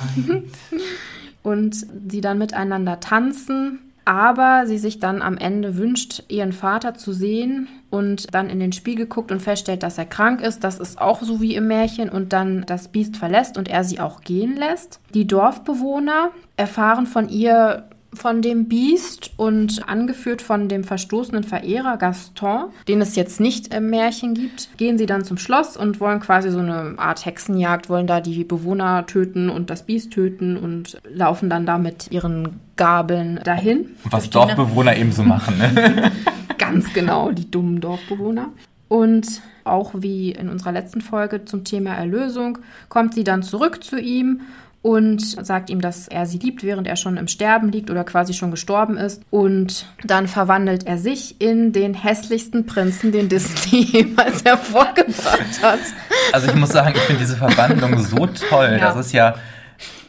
und 1.44 1.76
sie 2.10 2.22
dann 2.22 2.38
miteinander 2.38 3.00
tanzen. 3.00 3.80
Aber 4.06 4.64
sie 4.66 4.78
sich 4.78 5.00
dann 5.00 5.22
am 5.22 5.38
Ende 5.38 5.78
wünscht, 5.78 6.24
ihren 6.28 6.52
Vater 6.52 6.94
zu 6.94 7.14
sehen 7.14 7.68
und 7.90 8.34
dann 8.34 8.50
in 8.50 8.60
den 8.60 8.74
Spiegel 8.74 9.06
guckt 9.06 9.32
und 9.32 9.42
feststellt, 9.42 9.84
dass 9.84 9.98
er 9.98 10.06
krank 10.06 10.42
ist. 10.42 10.64
Das 10.64 10.80
ist 10.80 11.00
auch 11.00 11.22
so 11.22 11.42
wie 11.42 11.56
im 11.56 11.68
Märchen 11.68 12.10
und 12.10 12.34
dann 12.34 12.66
das 12.66 12.90
Biest 12.90 13.18
verlässt 13.18 13.58
und 13.58 13.70
er 13.70 13.84
sie 13.84 14.00
auch 14.00 14.22
gehen 14.22 14.56
lässt. 14.58 15.00
Die 15.14 15.28
Dorfbewohner 15.28 16.32
erfahren 16.58 17.06
von 17.06 17.30
ihr 17.30 17.86
von 18.16 18.42
dem 18.42 18.68
Biest 18.68 19.32
und 19.38 19.88
angeführt 19.88 20.42
von 20.42 20.70
dem 20.70 20.84
verstoßenen 20.84 21.44
Verehrer 21.44 21.98
Gaston, 21.98 22.66
den 22.88 23.02
es 23.02 23.16
jetzt 23.16 23.40
nicht 23.40 23.74
im 23.74 23.90
Märchen 23.90 24.34
gibt, 24.34 24.70
gehen 24.78 24.98
sie 24.98 25.06
dann 25.06 25.24
zum 25.24 25.38
Schloss 25.38 25.78
und 25.78 26.00
wollen 26.00 26.20
quasi 26.20 26.50
so 26.52 26.60
eine 26.60 26.96
Art 26.98 27.26
Hexenjagd, 27.26 27.90
wollen 27.90 28.08
da 28.08 28.22
die 28.22 28.44
Bewohner 28.44 29.06
töten 29.06 29.50
und 29.50 29.70
das 29.70 29.84
Biest 29.84 30.12
töten 30.12 30.58
und 30.58 31.02
laufen 31.04 31.50
dann 31.50 31.66
da 31.66 31.78
mit 31.78 32.12
ihren 32.12 32.60
Gabeln 32.76 33.40
dahin. 33.44 33.90
Was 34.06 34.30
Dorfbewohner 34.30 34.96
eben 34.96 35.12
so 35.12 35.24
machen, 35.24 35.58
ne? 35.58 36.12
Ganz 36.58 36.94
genau, 36.94 37.32
die 37.32 37.50
dummen 37.50 37.82
Dorfbewohner. 37.82 38.50
Und 38.88 39.42
auch 39.64 39.92
wie 39.96 40.32
in 40.32 40.50
unserer 40.50 40.72
letzten 40.72 41.02
Folge 41.02 41.46
zum 41.46 41.64
Thema 41.64 41.94
Erlösung 41.96 42.60
kommt 42.90 43.14
sie 43.14 43.24
dann 43.24 43.42
zurück 43.42 43.84
zu 43.84 44.00
ihm 44.00 44.42
und 44.84 45.22
sagt 45.22 45.70
ihm, 45.70 45.80
dass 45.80 46.10
er 46.10 46.26
sie 46.26 46.38
liebt, 46.38 46.62
während 46.62 46.88
er 46.88 46.98
schon 46.98 47.16
im 47.16 47.30
Sterben 47.30 47.72
liegt 47.72 47.90
oder 47.90 48.04
quasi 48.04 48.34
schon 48.34 48.52
gestorben 48.52 48.98
ist. 48.98 49.24
Und 49.32 49.88
dann 50.04 50.28
verwandelt 50.28 50.86
er 50.86 50.98
sich 50.98 51.40
in 51.42 51.72
den 51.72 51.94
hässlichsten 51.94 52.66
Prinzen, 52.66 53.14
den 53.14 53.30
Disney 53.30 53.82
jemals 53.92 54.44
hervorgebracht 54.44 55.64
hat. 55.64 55.80
Also 56.34 56.48
ich 56.50 56.56
muss 56.56 56.70
sagen, 56.70 56.94
ich 56.96 57.02
finde 57.04 57.22
diese 57.22 57.38
Verwandlung 57.38 57.98
so 58.00 58.28
toll. 58.28 58.78
Ja. 58.78 58.80
Das 58.80 58.98
ist 58.98 59.14
ja, 59.14 59.36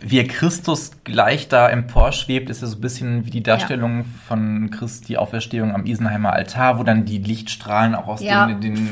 wie 0.01 0.18
er 0.18 0.27
Christus 0.27 0.91
gleich 1.05 1.47
da 1.47 1.68
emporschwebt, 1.68 2.51
ist 2.51 2.61
ja 2.61 2.66
so 2.66 2.77
ein 2.77 2.81
bisschen 2.81 3.27
wie 3.27 3.31
die 3.31 3.45
Darstellung 3.45 4.05
von 4.27 4.72
Christi 4.72 5.16
Auferstehung 5.16 5.72
am 5.72 5.87
Isenheimer 5.87 6.33
Altar, 6.33 6.81
wo 6.81 6.83
dann 6.83 7.05
die 7.05 7.18
Lichtstrahlen 7.18 7.95
auch 7.95 8.09
aus 8.09 8.22
Ja, 8.22 8.47
den, 8.47 8.61
den. 8.61 8.91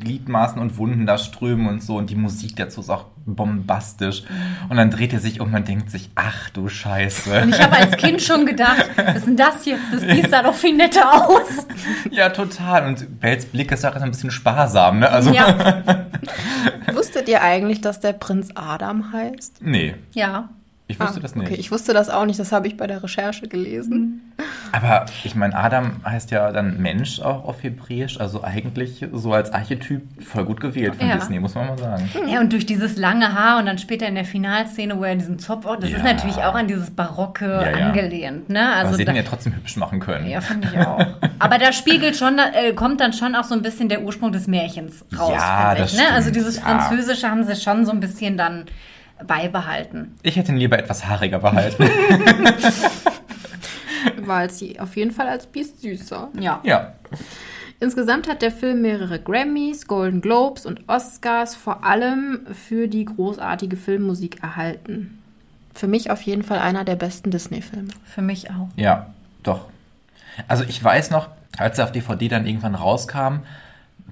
Gliedmaßen 0.00 0.58
und 0.58 0.78
Wunden 0.78 1.04
da 1.04 1.18
strömen 1.18 1.66
und 1.66 1.82
so. 1.82 1.98
Und 1.98 2.08
die 2.08 2.16
Musik 2.16 2.56
dazu 2.56 2.80
ist 2.80 2.88
auch 2.88 3.11
bombastisch. 3.26 4.22
Und 4.68 4.76
dann 4.76 4.90
dreht 4.90 5.12
er 5.12 5.20
sich 5.20 5.40
um 5.40 5.52
und 5.54 5.68
denkt 5.68 5.90
sich, 5.90 6.10
ach 6.14 6.50
du 6.50 6.68
Scheiße. 6.68 7.42
Und 7.42 7.54
ich 7.54 7.60
habe 7.62 7.76
als 7.76 7.96
Kind 7.96 8.22
schon 8.22 8.46
gedacht, 8.46 8.90
was 8.96 9.16
ist 9.16 9.26
denn 9.26 9.36
das 9.36 9.64
jetzt? 9.64 9.82
Das 9.92 10.00
Biest 10.06 10.30
sah 10.30 10.42
doch 10.42 10.54
viel 10.54 10.76
netter 10.76 11.28
aus. 11.28 11.66
Ja, 12.10 12.30
total. 12.30 12.86
Und 12.86 13.20
Bells 13.20 13.46
Blick 13.46 13.72
ist 13.72 13.84
auch 13.84 13.94
ein 13.94 14.10
bisschen 14.10 14.30
sparsam, 14.30 15.00
ne? 15.00 15.10
Also, 15.10 15.32
Ja, 15.32 15.82
Wusstet 16.92 17.28
ihr 17.28 17.42
eigentlich, 17.42 17.80
dass 17.80 18.00
der 18.00 18.12
Prinz 18.12 18.50
Adam 18.54 19.12
heißt? 19.12 19.58
nee. 19.60 19.94
ja. 20.12 20.48
Ich 20.92 21.00
wusste 21.00 21.18
Ah, 21.18 21.22
das 21.22 21.34
nicht. 21.34 21.46
Okay, 21.50 21.56
ich 21.58 21.70
wusste 21.70 21.92
das 21.92 22.08
auch 22.10 22.24
nicht, 22.26 22.38
das 22.38 22.52
habe 22.52 22.66
ich 22.66 22.76
bei 22.76 22.86
der 22.86 23.02
Recherche 23.02 23.48
gelesen. 23.48 24.32
Aber 24.72 25.06
ich 25.24 25.34
meine, 25.34 25.54
Adam 25.56 25.96
heißt 26.04 26.30
ja 26.30 26.50
dann 26.52 26.80
Mensch 26.80 27.20
auch 27.20 27.44
auf 27.44 27.62
Hebräisch, 27.62 28.18
also 28.20 28.42
eigentlich 28.42 29.04
so 29.12 29.32
als 29.32 29.52
Archetyp 29.52 30.02
voll 30.22 30.44
gut 30.44 30.60
gewählt 30.60 30.96
von 30.96 31.06
Ja. 31.08 31.16
Disney, 31.16 31.38
muss 31.40 31.54
man 31.54 31.66
mal 31.68 31.78
sagen. 31.78 32.08
Ja, 32.28 32.40
und 32.40 32.52
durch 32.52 32.64
dieses 32.66 32.96
lange 32.96 33.32
Haar 33.34 33.58
und 33.58 33.66
dann 33.66 33.78
später 33.78 34.06
in 34.06 34.14
der 34.14 34.24
Finalszene, 34.24 34.96
wo 34.98 35.04
er 35.04 35.14
diesen 35.16 35.38
Zopf, 35.38 35.66
das 35.80 35.90
Ja. 35.90 35.96
ist 35.98 36.04
natürlich 36.04 36.36
auch 36.36 36.54
an 36.54 36.66
dieses 36.68 36.90
Barocke 36.90 37.46
Ja, 37.46 37.76
ja. 37.78 37.86
angelehnt. 37.88 38.48
Ne? 38.48 38.60
Aber 38.66 38.86
Also 38.88 38.96
sie 38.96 39.04
da, 39.04 39.12
hätten 39.12 39.22
ja 39.24 39.28
trotzdem 39.28 39.54
hübsch 39.54 39.76
machen 39.76 40.00
können. 40.00 40.26
ja, 40.28 40.40
finde 40.40 40.68
ich 40.72 40.78
auch. 40.78 41.06
Aber 41.38 41.58
da 41.58 41.72
spiegelt 41.72 42.16
schon, 42.16 42.38
äh, 42.38 42.72
kommt 42.72 43.00
dann 43.00 43.12
schon 43.12 43.34
auch 43.34 43.44
so 43.44 43.54
ein 43.54 43.62
bisschen 43.62 43.88
der 43.88 44.02
Ursprung 44.02 44.32
des 44.32 44.46
Märchens 44.46 45.04
raus, 45.18 45.32
Ja, 45.34 45.68
finde 45.70 45.82
das 45.82 45.92
ich. 45.92 45.98
Ne? 45.98 46.04
Also 46.12 46.30
stimmt, 46.30 46.36
dieses 46.36 46.56
ja. 46.56 46.62
Französische 46.62 47.28
haben 47.30 47.44
sie 47.44 47.56
schon 47.56 47.84
so 47.84 47.92
ein 47.92 48.00
bisschen 48.00 48.36
dann 48.36 48.64
beibehalten. 49.26 50.14
Ich 50.22 50.36
hätte 50.36 50.52
ihn 50.52 50.58
lieber 50.58 50.78
etwas 50.78 51.06
haariger 51.06 51.38
behalten. 51.38 51.84
War 54.26 54.48
sie 54.48 54.80
auf 54.80 54.96
jeden 54.96 55.12
Fall 55.12 55.28
als 55.28 55.46
Biest 55.46 55.80
süßer. 55.80 56.30
Ja. 56.38 56.60
ja. 56.64 56.92
Insgesamt 57.80 58.28
hat 58.28 58.42
der 58.42 58.52
Film 58.52 58.82
mehrere 58.82 59.18
Grammys, 59.18 59.86
Golden 59.86 60.20
Globes 60.20 60.66
und 60.66 60.88
Oscars 60.88 61.56
vor 61.56 61.84
allem 61.84 62.46
für 62.52 62.86
die 62.86 63.04
großartige 63.04 63.76
Filmmusik 63.76 64.42
erhalten. 64.42 65.18
Für 65.74 65.88
mich 65.88 66.10
auf 66.10 66.22
jeden 66.22 66.42
Fall 66.42 66.58
einer 66.58 66.84
der 66.84 66.96
besten 66.96 67.30
Disney-Filme. 67.30 67.88
Für 68.04 68.22
mich 68.22 68.50
auch. 68.50 68.68
Ja, 68.76 69.06
doch. 69.42 69.66
Also 70.48 70.64
ich 70.64 70.82
weiß 70.82 71.10
noch, 71.10 71.28
als 71.58 71.78
er 71.78 71.86
auf 71.86 71.92
DVD 71.92 72.28
dann 72.28 72.46
irgendwann 72.46 72.74
rauskam, 72.74 73.40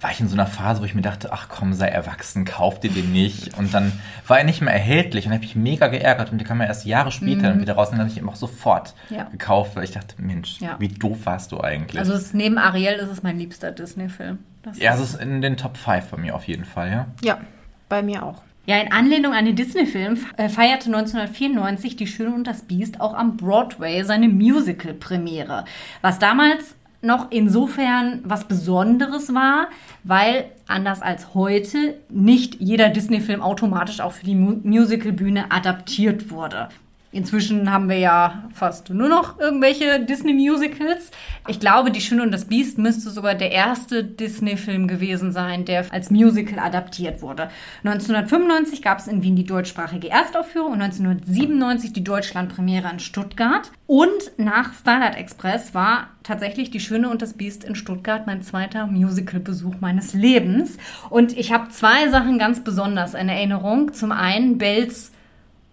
war 0.01 0.11
ich 0.11 0.21
in 0.21 0.29
so 0.29 0.35
einer 0.35 0.47
Phase, 0.47 0.81
wo 0.81 0.85
ich 0.87 0.95
mir 0.95 1.03
dachte, 1.03 1.31
ach 1.33 1.49
komm, 1.51 1.75
sei 1.75 1.89
erwachsen, 1.89 2.47
kauf 2.47 2.81
dir 2.81 2.91
den 2.91 3.13
nicht. 3.13 3.57
Und 3.59 3.75
dann 3.75 3.93
war 4.27 4.39
er 4.39 4.45
nicht 4.45 4.63
mehr 4.63 4.73
erhältlich 4.73 5.27
und 5.27 5.33
habe 5.33 5.43
mich 5.43 5.57
mega 5.57 5.89
geärgert 5.89 6.33
und 6.33 6.39
der 6.39 6.47
kam 6.47 6.61
ja 6.61 6.67
erst 6.69 6.87
Jahre 6.87 7.13
später 7.13 7.43
dann 7.43 7.61
wieder 7.61 7.75
raus 7.75 7.89
und 7.89 7.99
dann 7.99 8.07
habe 8.07 8.11
ich 8.11 8.17
ihn 8.21 8.27
auch 8.29 8.37
sofort 8.37 8.95
Mhm. 9.11 9.17
Ja. 9.17 9.25
gekauft, 9.25 9.77
weil 9.77 9.85
ich 9.85 9.91
dachte, 9.91 10.15
Mensch, 10.19 10.59
Ja. 10.61 10.77
wie 10.79 10.89
doof 10.89 11.19
warst 11.25 11.53
du 11.53 11.61
eigentlich? 11.61 11.99
Also 11.99 12.15
es, 12.15 12.33
neben 12.33 12.57
Ariel 12.57 12.95
ist 12.95 13.11
es 13.11 13.23
mein 13.23 13.39
liebster 13.39 13.73
Disney-Film. 13.73 14.39
Das 14.63 14.79
ja, 14.79 14.95
ist- 14.95 15.01
es 15.01 15.15
ist 15.15 15.21
in 15.21 15.43
den 15.43 15.57
Top 15.59 15.77
5 15.77 16.07
bei 16.11 16.17
mir 16.17 16.35
auf 16.35 16.45
jeden 16.45 16.65
Fall, 16.65 16.91
ja. 16.91 17.07
Ja, 17.23 17.39
bei 17.91 18.03
mir 18.03 18.23
auch. 18.25 18.43
Ja, 18.67 18.79
in 18.79 18.93
Anlehnung 18.93 19.33
an 19.35 19.47
den 19.47 19.57
Disney-Film 19.57 20.19
äh, 20.37 20.49
feierte 20.49 20.87
1994 20.87 21.97
Die 21.97 22.07
Schöne 22.07 22.35
und 22.35 22.47
das 22.47 22.63
Biest 22.63 23.01
auch 23.01 23.15
am 23.15 23.37
Broadway 23.37 24.03
seine 24.05 24.29
Musical-Premiere. 24.29 25.65
Was 26.03 26.19
damals 26.19 26.75
noch 27.03 27.31
insofern 27.31 28.21
was 28.25 28.45
Besonderes 28.45 29.35
war, 29.35 29.69
weil 30.05 30.47
anders 30.67 31.03
als 31.03 31.35
heute 31.35 31.99
nicht 32.09 32.61
jeder 32.61 32.89
Disney-Film 32.89 33.41
automatisch 33.41 34.01
auch 34.01 34.13
für 34.13 34.27
die 34.27 34.35
Mu 34.35 34.61
Musical-Bühne 34.63 35.51
adaptiert 35.51 36.31
wurde. 36.31 36.69
Inzwischen 37.13 37.73
haben 37.73 37.89
wir 37.89 37.99
ja 37.99 38.45
fast 38.55 38.91
nur 38.91 39.09
noch 39.09 39.41
irgendwelche 39.41 39.99
Disney-Musicals. 39.99 41.11
Ich 41.49 41.59
glaube, 41.59 41.91
Die 41.91 42.01
Schöne 42.01 42.23
und 42.23 42.31
das 42.31 42.45
Biest 42.45 42.79
müsste 42.79 43.11
sogar 43.11 43.35
der 43.35 43.51
erste 43.51 44.05
Disney-Film 44.05 44.87
gewesen 44.87 45.33
sein, 45.33 45.65
der 45.65 45.87
als 45.93 46.11
Musical 46.11 46.61
adaptiert 46.61 47.21
wurde. 47.21 47.51
1995 47.83 48.81
gab 48.81 49.01
es 49.01 49.09
in 49.09 49.25
Wien 49.25 49.35
die 49.35 49.45
deutschsprachige 49.45 50.09
Erstaufführung 50.09 50.75
und 50.75 50.83
1997 50.83 51.93
die 51.93 52.05
Deutschlandpremiere 52.05 52.89
in 52.93 53.01
Stuttgart. 53.01 53.73
Und 53.89 54.31
nach 54.37 54.73
Starlight 54.75 55.17
Express 55.17 55.75
war 55.75 56.11
tatsächlich 56.23 56.71
Die 56.71 56.79
Schöne 56.79 57.11
und 57.11 57.23
das 57.23 57.33
Biest 57.33 57.65
in 57.65 57.75
Stuttgart 57.75 58.29
mein 58.29 58.43
zweiter 58.43 58.87
Musical-Besuch 58.87 59.81
meines 59.81 60.15
Lebens. 60.15 60.79
Und 61.09 61.37
ich 61.37 61.53
habe 61.53 61.71
zwei 61.71 62.09
Sachen 62.09 62.39
ganz 62.39 62.63
besonders 62.63 63.15
in 63.15 63.29
Erinnerung. 63.29 63.93
Zum 63.95 64.13
einen 64.13 64.59
Bells 64.59 65.11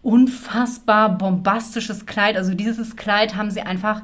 unfassbar 0.01 1.17
bombastisches 1.17 2.05
Kleid. 2.05 2.37
Also 2.37 2.53
dieses 2.53 2.95
Kleid 2.95 3.35
haben 3.35 3.51
sie 3.51 3.61
einfach, 3.61 4.01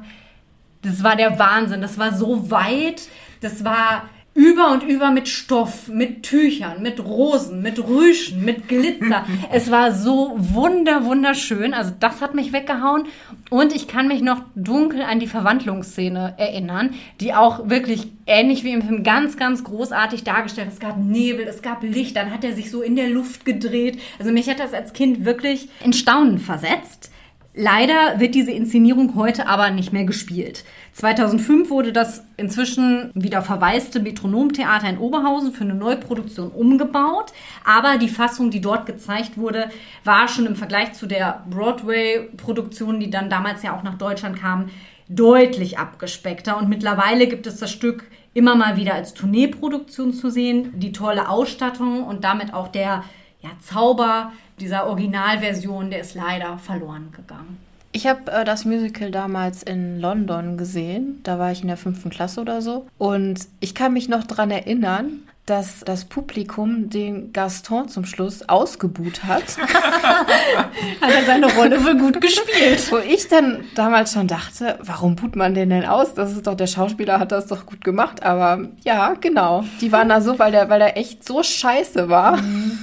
das 0.82 1.02
war 1.02 1.16
der 1.16 1.38
Wahnsinn. 1.38 1.80
Das 1.80 1.98
war 1.98 2.12
so 2.12 2.50
weit, 2.50 3.08
das 3.40 3.64
war 3.64 4.08
über 4.34 4.72
und 4.72 4.82
über 4.82 5.12
mit 5.12 5.28
Stoff, 5.28 5.88
mit 5.88 6.24
Tüchern, 6.24 6.82
mit 6.82 7.02
Rosen, 7.04 7.62
mit 7.62 7.78
Rüschen, 7.78 8.44
mit 8.44 8.68
Glitzer. 8.68 9.24
es 9.52 9.70
war 9.70 9.92
so 9.92 10.34
wunder, 10.36 11.04
wunderschön. 11.04 11.72
Also 11.72 11.92
das 11.98 12.20
hat 12.20 12.34
mich 12.34 12.52
weggehauen. 12.52 13.04
Und 13.50 13.74
ich 13.74 13.86
kann 13.86 14.08
mich 14.08 14.22
noch 14.22 14.42
dunkel 14.56 15.02
an 15.02 15.20
die 15.20 15.28
Verwandlungsszene 15.28 16.34
erinnern, 16.36 16.94
die 17.20 17.32
auch 17.32 17.68
wirklich 17.68 18.08
ähnlich 18.26 18.64
wie 18.64 18.72
im 18.72 18.82
Film 18.82 19.04
ganz, 19.04 19.36
ganz 19.36 19.62
großartig 19.62 20.24
dargestellt. 20.24 20.68
Es 20.72 20.80
gab 20.80 20.98
Nebel, 20.98 21.46
es 21.46 21.62
gab 21.62 21.84
Licht, 21.84 22.16
dann 22.16 22.32
hat 22.32 22.42
er 22.42 22.54
sich 22.54 22.70
so 22.70 22.82
in 22.82 22.96
der 22.96 23.10
Luft 23.10 23.44
gedreht. 23.44 24.00
Also 24.18 24.32
mich 24.32 24.50
hat 24.50 24.58
das 24.58 24.74
als 24.74 24.92
Kind 24.92 25.24
wirklich 25.24 25.68
in 25.84 25.92
Staunen 25.92 26.38
versetzt. 26.38 27.12
Leider 27.56 28.18
wird 28.18 28.34
diese 28.34 28.50
Inszenierung 28.50 29.14
heute 29.14 29.46
aber 29.46 29.70
nicht 29.70 29.92
mehr 29.92 30.04
gespielt. 30.04 30.64
2005 30.92 31.70
wurde 31.70 31.92
das 31.92 32.24
inzwischen 32.36 33.12
wieder 33.14 33.42
verwaiste 33.42 34.00
Metronomtheater 34.00 34.88
in 34.88 34.98
Oberhausen 34.98 35.52
für 35.52 35.62
eine 35.62 35.74
Neuproduktion 35.74 36.50
umgebaut. 36.50 37.32
Aber 37.64 37.96
die 37.98 38.08
Fassung, 38.08 38.50
die 38.50 38.60
dort 38.60 38.86
gezeigt 38.86 39.38
wurde, 39.38 39.70
war 40.02 40.26
schon 40.26 40.46
im 40.46 40.56
Vergleich 40.56 40.94
zu 40.94 41.06
der 41.06 41.44
Broadway-Produktion, 41.48 42.98
die 42.98 43.10
dann 43.10 43.30
damals 43.30 43.62
ja 43.62 43.76
auch 43.76 43.84
nach 43.84 43.98
Deutschland 43.98 44.40
kam, 44.40 44.70
deutlich 45.08 45.78
abgespeckter. 45.78 46.58
Und 46.58 46.68
mittlerweile 46.68 47.28
gibt 47.28 47.46
es 47.46 47.58
das 47.58 47.70
Stück 47.70 48.10
immer 48.32 48.56
mal 48.56 48.76
wieder 48.76 48.94
als 48.94 49.14
Tourneeproduktion 49.14 50.12
zu 50.12 50.28
sehen. 50.28 50.72
Die 50.74 50.90
tolle 50.90 51.28
Ausstattung 51.28 52.02
und 52.02 52.24
damit 52.24 52.52
auch 52.52 52.66
der 52.66 53.04
ja, 53.42 53.50
Zauber 53.60 54.32
dieser 54.60 54.86
Originalversion, 54.86 55.90
der 55.90 56.00
ist 56.00 56.14
leider 56.14 56.58
verloren 56.58 57.12
gegangen. 57.12 57.58
Ich 57.92 58.08
habe 58.08 58.30
äh, 58.32 58.44
das 58.44 58.64
Musical 58.64 59.10
damals 59.12 59.62
in 59.62 60.00
London 60.00 60.56
gesehen. 60.56 61.20
Da 61.22 61.38
war 61.38 61.52
ich 61.52 61.62
in 61.62 61.68
der 61.68 61.76
fünften 61.76 62.10
Klasse 62.10 62.40
oder 62.40 62.60
so. 62.60 62.86
Und 62.98 63.46
ich 63.60 63.74
kann 63.74 63.92
mich 63.92 64.08
noch 64.08 64.24
daran 64.24 64.50
erinnern, 64.50 65.22
dass 65.46 65.80
das 65.80 66.06
Publikum 66.06 66.88
den 66.88 67.32
Gaston 67.34 67.88
zum 67.88 68.06
Schluss 68.06 68.48
ausgebuht 68.48 69.24
hat. 69.24 69.58
hat 71.00 71.10
er 71.10 71.24
seine 71.26 71.52
Rolle 71.52 71.84
wohl 71.84 71.98
gut 71.98 72.20
gespielt. 72.20 72.90
Wo 72.90 72.96
ich 72.96 73.28
dann 73.28 73.64
damals 73.74 74.14
schon 74.14 74.26
dachte, 74.26 74.78
warum 74.82 75.16
buht 75.16 75.36
man 75.36 75.54
den 75.54 75.68
denn 75.68 75.84
aus? 75.84 76.14
Das 76.14 76.32
ist 76.32 76.46
doch, 76.46 76.54
der 76.54 76.66
Schauspieler 76.66 77.18
hat 77.18 77.30
das 77.30 77.46
doch 77.46 77.66
gut 77.66 77.84
gemacht. 77.84 78.22
Aber 78.22 78.68
ja, 78.84 79.14
genau. 79.20 79.64
Die 79.82 79.92
waren 79.92 80.08
da 80.08 80.22
so, 80.22 80.38
weil 80.38 80.52
der, 80.52 80.70
weil 80.70 80.78
der 80.78 80.96
echt 80.96 81.26
so 81.26 81.42
scheiße 81.42 82.08
war. 82.08 82.38
Mhm. 82.38 82.78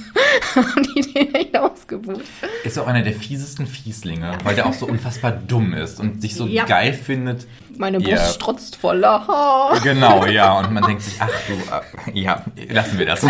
haben 0.54 0.82
die 0.94 1.12
den 1.12 1.34
echt 1.34 1.56
ausgebucht. 1.56 2.22
Ist 2.64 2.78
auch 2.78 2.86
einer 2.86 3.02
der 3.02 3.14
fiesesten 3.14 3.66
Fieslinge, 3.66 4.38
weil 4.44 4.54
der 4.54 4.66
auch 4.66 4.72
so 4.72 4.86
unfassbar 4.86 5.32
dumm 5.32 5.74
ist 5.74 6.00
und 6.00 6.22
sich 6.22 6.34
so 6.34 6.46
ja. 6.46 6.64
geil 6.64 6.92
findet. 6.92 7.46
Meine 7.78 7.98
Brust 7.98 8.10
ja. 8.10 8.28
strotzt 8.28 8.76
voller 8.76 9.26
Haar. 9.26 9.80
Genau, 9.80 10.26
ja. 10.26 10.58
Und 10.58 10.72
man 10.72 10.84
denkt 10.84 11.02
sich, 11.02 11.14
ach 11.20 11.30
du, 11.46 12.10
äh, 12.12 12.20
ja, 12.20 12.44
lassen 12.68 12.98
wir 12.98 13.06
das. 13.06 13.20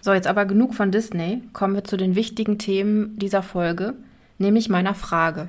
so, 0.00 0.12
jetzt 0.12 0.26
aber 0.26 0.44
genug 0.44 0.74
von 0.74 0.90
Disney. 0.90 1.42
Kommen 1.52 1.74
wir 1.74 1.84
zu 1.84 1.96
den 1.96 2.14
wichtigen 2.14 2.58
Themen 2.58 3.18
dieser 3.18 3.42
Folge, 3.42 3.94
nämlich 4.38 4.68
meiner 4.68 4.94
Frage. 4.94 5.48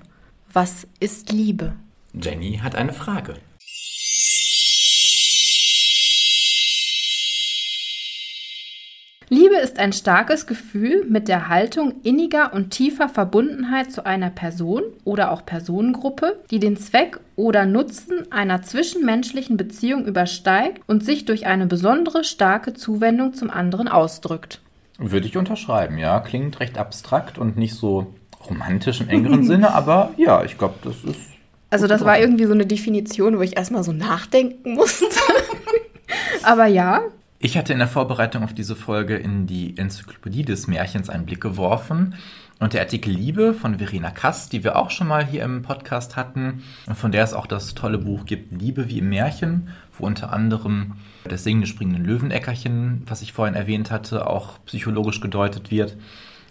Was 0.51 0.87
ist 0.99 1.31
Liebe? 1.31 1.73
Jenny 2.13 2.59
hat 2.63 2.75
eine 2.75 2.93
Frage. 2.93 3.35
Liebe 9.53 9.63
ist 9.63 9.77
ein 9.77 9.93
starkes 9.93 10.47
Gefühl 10.47 11.05
mit 11.07 11.27
der 11.27 11.47
Haltung 11.47 11.93
inniger 12.01 12.53
und 12.53 12.71
tiefer 12.71 13.07
Verbundenheit 13.07 13.91
zu 13.91 14.03
einer 14.03 14.31
Person 14.31 14.81
oder 15.03 15.31
auch 15.31 15.45
Personengruppe, 15.45 16.39
die 16.49 16.59
den 16.59 16.75
Zweck 16.75 17.19
oder 17.35 17.67
Nutzen 17.67 18.31
einer 18.31 18.63
zwischenmenschlichen 18.63 19.55
Beziehung 19.55 20.05
übersteigt 20.05 20.81
und 20.87 21.05
sich 21.05 21.25
durch 21.25 21.45
eine 21.45 21.67
besondere 21.67 22.23
starke 22.23 22.73
Zuwendung 22.73 23.35
zum 23.35 23.51
anderen 23.51 23.87
ausdrückt. 23.87 24.59
Würde 24.97 25.27
ich 25.27 25.37
unterschreiben, 25.37 25.99
ja. 25.99 26.19
Klingt 26.19 26.59
recht 26.59 26.79
abstrakt 26.79 27.37
und 27.37 27.55
nicht 27.55 27.75
so 27.75 28.07
romantisch 28.49 29.01
im 29.01 29.09
engeren 29.09 29.43
Sinne, 29.45 29.75
aber 29.75 30.13
ja, 30.17 30.43
ich 30.43 30.57
glaube, 30.57 30.75
das 30.83 31.03
ist. 31.03 31.19
Also, 31.69 31.85
das 31.85 32.03
war 32.03 32.19
irgendwie 32.19 32.45
so 32.45 32.53
eine 32.53 32.65
Definition, 32.65 33.37
wo 33.37 33.41
ich 33.41 33.55
erstmal 33.55 33.83
so 33.83 33.91
nachdenken 33.91 34.73
musste. 34.73 35.05
aber 36.43 36.65
ja, 36.65 37.01
ich 37.43 37.57
hatte 37.57 37.73
in 37.73 37.79
der 37.79 37.89
Vorbereitung 37.89 38.41
auf 38.43 38.53
diese 38.53 38.73
Folge 38.73 39.17
in 39.17 39.47
die 39.47 39.77
Enzyklopädie 39.77 40.45
des 40.45 40.67
Märchens 40.67 41.09
einen 41.09 41.25
Blick 41.25 41.41
geworfen 41.41 42.15
und 42.61 42.71
der 42.71 42.79
Artikel 42.79 43.11
Liebe 43.11 43.53
von 43.53 43.79
Verena 43.79 44.11
Kass, 44.11 44.47
die 44.47 44.63
wir 44.63 44.77
auch 44.77 44.91
schon 44.91 45.09
mal 45.09 45.25
hier 45.25 45.43
im 45.43 45.61
Podcast 45.61 46.15
hatten 46.15 46.63
und 46.87 46.95
von 46.95 47.11
der 47.11 47.21
es 47.21 47.33
auch 47.33 47.45
das 47.45 47.75
tolle 47.75 47.97
Buch 47.97 48.25
gibt, 48.25 48.61
Liebe 48.61 48.87
wie 48.87 48.99
im 48.99 49.09
Märchen, 49.09 49.67
wo 49.97 50.05
unter 50.05 50.31
anderem 50.31 50.93
das 51.25 51.43
singende 51.43 51.67
springende 51.67 52.01
Löweneckerchen, 52.01 53.01
was 53.07 53.21
ich 53.21 53.33
vorhin 53.33 53.55
erwähnt 53.55 53.91
hatte, 53.91 54.25
auch 54.25 54.63
psychologisch 54.65 55.19
gedeutet 55.19 55.69
wird. 55.69 55.97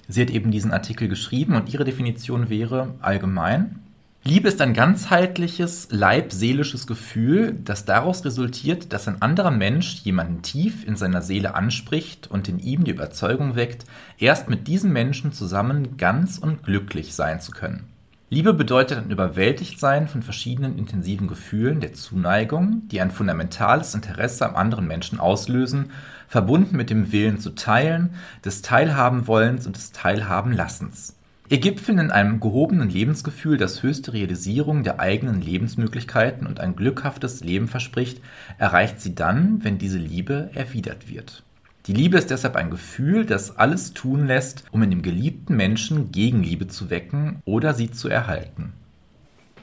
Sie 0.09 0.20
hat 0.20 0.30
eben 0.30 0.51
diesen 0.51 0.72
Artikel 0.72 1.09
geschrieben 1.09 1.55
und 1.55 1.72
ihre 1.72 1.84
Definition 1.84 2.51
wäre 2.51 2.97
allgemein, 3.01 3.80
Liebe 4.25 4.47
ist 4.47 4.61
ein 4.61 4.73
ganzheitliches, 4.73 5.89
leib-seelisches 5.91 6.87
Gefühl, 6.87 7.59
das 7.64 7.85
daraus 7.85 8.25
resultiert, 8.25 8.93
dass 8.93 9.09
ein 9.09 9.20
anderer 9.20 9.51
Mensch 9.51 10.03
jemanden 10.05 10.43
tief 10.43 10.87
in 10.87 10.95
seiner 10.95 11.23
Seele 11.23 11.57
anspricht 11.57 12.31
und 12.31 12.49
in 12.49 12.61
ihm 12.61 12.85
die 12.85 12.93
Überzeugung 12.93 13.57
weckt, 13.57 13.85
erst 14.18 14.49
mit 14.49 14.68
diesem 14.68 14.93
Menschen 14.93 15.33
zusammen 15.33 15.97
ganz 15.97 16.39
und 16.39 16.62
glücklich 16.62 17.16
sein 17.16 17.41
zu 17.41 17.51
können. 17.51 17.89
Liebe 18.31 18.55
bedeutet 18.55 18.99
ein 18.99 19.11
Überwältigtsein 19.11 20.07
von 20.07 20.23
verschiedenen 20.23 20.79
intensiven 20.79 21.27
Gefühlen 21.27 21.81
der 21.81 21.93
Zuneigung, 21.93 22.83
die 22.93 23.01
ein 23.01 23.11
fundamentales 23.11 23.93
Interesse 23.93 24.49
am 24.49 24.55
anderen 24.55 24.87
Menschen 24.87 25.18
auslösen, 25.18 25.91
verbunden 26.29 26.77
mit 26.77 26.91
dem 26.91 27.11
Willen 27.11 27.41
zu 27.41 27.57
teilen, 27.57 28.14
des 28.45 28.62
Teilhabenwollens 28.62 29.66
und 29.66 29.75
des 29.77 29.91
Teilhabenlassens. 29.91 31.16
Ihr 31.53 31.59
gipfeln 31.59 31.99
in 31.99 32.11
einem 32.11 32.41
gehobenen 32.41 32.89
Lebensgefühl, 32.89 33.59
das 33.59 33.83
höchste 33.83 34.15
Realisierung 34.15 34.85
der 34.85 35.01
eigenen 35.01 35.43
Lebensmöglichkeiten 35.43 36.47
und 36.47 36.61
ein 36.61 36.77
glückhaftes 36.77 37.45
Leben 37.45 37.69
verspricht, 37.69 38.23
erreicht 38.57 39.03
sie 39.03 39.15
dann, 39.15 39.63
wenn 39.63 39.77
diese 39.77 39.99
Liebe 39.99 40.49
erwidert 40.55 41.11
wird. 41.11 41.43
Die 41.85 41.93
Liebe 41.93 42.17
ist 42.17 42.31
deshalb 42.31 42.57
ein 42.57 42.71
Gefühl, 42.71 43.27
das 43.27 43.59
alles 43.59 43.93
tun 43.93 44.27
lässt, 44.27 44.65
um 44.71 44.83
in 44.83 44.89
dem 44.89 45.03
geliebten 45.03 45.55
Menschen 45.55 46.11
Gegenliebe 46.11 46.69
zu 46.69 46.89
wecken 46.89 47.43
oder 47.45 47.75
sie 47.75 47.91
zu 47.91 48.09
erhalten. 48.09 48.73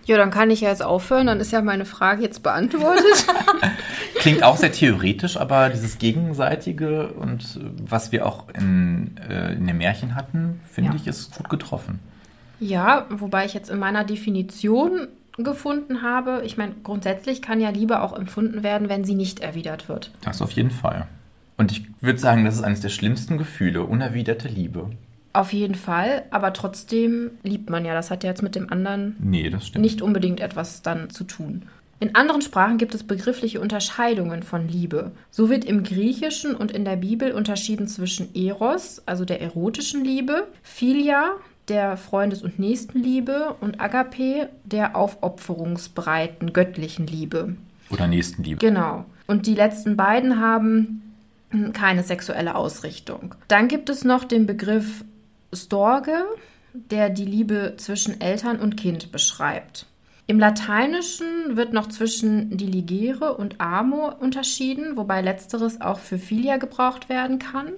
Ja, 0.05 0.17
dann 0.17 0.29
kann 0.29 0.51
ich 0.51 0.61
ja 0.61 0.69
jetzt 0.69 0.83
aufhören, 0.83 1.25
dann 1.25 1.39
ist 1.39 1.51
ja 1.51 1.63
meine 1.63 1.85
Frage 1.85 2.21
jetzt 2.21 2.43
beantwortet. 2.43 3.25
Klingt 4.19 4.43
auch 4.43 4.57
sehr 4.57 4.71
theoretisch, 4.71 5.37
aber 5.37 5.69
dieses 5.69 5.97
Gegenseitige 5.97 7.07
und 7.13 7.59
was 7.81 8.11
wir 8.11 8.25
auch 8.25 8.49
in, 8.49 9.17
äh, 9.29 9.53
in 9.53 9.65
den 9.65 9.77
Märchen 9.77 10.15
hatten, 10.15 10.59
finde 10.69 10.91
ja. 10.91 10.95
ich, 10.97 11.07
ist 11.07 11.35
gut 11.35 11.49
getroffen. 11.49 11.99
Ja, 12.59 13.05
wobei 13.09 13.45
ich 13.45 13.53
jetzt 13.53 13.69
in 13.69 13.79
meiner 13.79 14.03
Definition 14.03 15.07
gefunden 15.37 16.01
habe, 16.01 16.41
ich 16.45 16.57
meine, 16.57 16.75
grundsätzlich 16.83 17.41
kann 17.41 17.61
ja 17.61 17.69
Liebe 17.69 18.01
auch 18.01 18.13
empfunden 18.13 18.61
werden, 18.61 18.89
wenn 18.89 19.05
sie 19.05 19.15
nicht 19.15 19.39
erwidert 19.39 19.87
wird. 19.87 20.11
Das 20.21 20.41
auf 20.41 20.51
jeden 20.51 20.71
Fall. 20.71 21.07
Und 21.57 21.71
ich 21.71 21.83
würde 22.01 22.19
sagen, 22.19 22.45
das 22.45 22.55
ist 22.55 22.63
eines 22.63 22.81
der 22.81 22.89
schlimmsten 22.89 23.37
Gefühle, 23.37 23.83
unerwiderte 23.83 24.47
Liebe. 24.47 24.89
Auf 25.31 25.53
jeden 25.53 25.75
Fall, 25.75 26.23
aber 26.31 26.53
trotzdem 26.53 27.31
liebt 27.43 27.69
man 27.69 27.85
ja. 27.85 27.93
Das 27.93 28.11
hat 28.11 28.23
ja 28.23 28.29
jetzt 28.29 28.41
mit 28.41 28.55
dem 28.55 28.71
anderen 28.71 29.15
nee, 29.19 29.51
nicht 29.75 30.01
unbedingt 30.01 30.39
etwas 30.39 30.81
dann 30.81 31.09
zu 31.09 31.23
tun. 31.23 31.63
In 32.01 32.15
anderen 32.15 32.41
Sprachen 32.41 32.77
gibt 32.77 32.95
es 32.95 33.03
begriffliche 33.03 33.59
Unterscheidungen 33.59 34.43
von 34.43 34.67
Liebe. 34.67 35.11
So 35.31 35.49
wird 35.49 35.65
im 35.65 35.83
Griechischen 35.83 36.55
und 36.55 36.71
in 36.71 36.85
der 36.85 36.95
Bibel 36.95 37.33
unterschieden 37.33 37.87
zwischen 37.87 38.33
Eros, 38.33 39.01
also 39.05 39.25
der 39.25 39.41
erotischen 39.41 40.05
Liebe, 40.05 40.47
Philia, 40.63 41.33
der 41.67 41.97
Freundes- 41.97 42.41
und 42.41 42.57
Nächstenliebe 42.57 43.55
und 43.59 43.81
Agape, 43.81 44.49
der 44.63 44.95
aufopferungsbreiten 44.95 46.53
göttlichen 46.53 47.05
Liebe. 47.05 47.55
Oder 47.91 48.07
Nächstenliebe. 48.07 48.59
Genau. 48.59 49.05
Und 49.27 49.45
die 49.45 49.55
letzten 49.55 49.97
beiden 49.97 50.39
haben 50.39 51.01
keine 51.73 52.03
sexuelle 52.03 52.55
Ausrichtung. 52.55 53.35
Dann 53.47 53.67
gibt 53.67 53.89
es 53.89 54.03
noch 54.03 54.23
den 54.23 54.45
Begriff 54.45 55.03
Storge, 55.53 56.25
der 56.73 57.09
die 57.09 57.25
Liebe 57.25 57.73
zwischen 57.77 58.21
Eltern 58.21 58.59
und 58.59 58.77
Kind 58.77 59.11
beschreibt. 59.11 59.85
Im 60.29 60.37
Lateinischen 60.37 61.57
wird 61.57 61.73
noch 61.73 61.87
zwischen 61.87 62.55
diligere 62.55 63.35
und 63.35 63.59
amo 63.59 64.13
unterschieden, 64.19 64.95
wobei 64.95 65.21
letzteres 65.21 65.81
auch 65.81 65.97
für 65.97 66.19
Filia 66.19 66.57
gebraucht 66.57 67.09
werden 67.09 67.39
kann. 67.39 67.71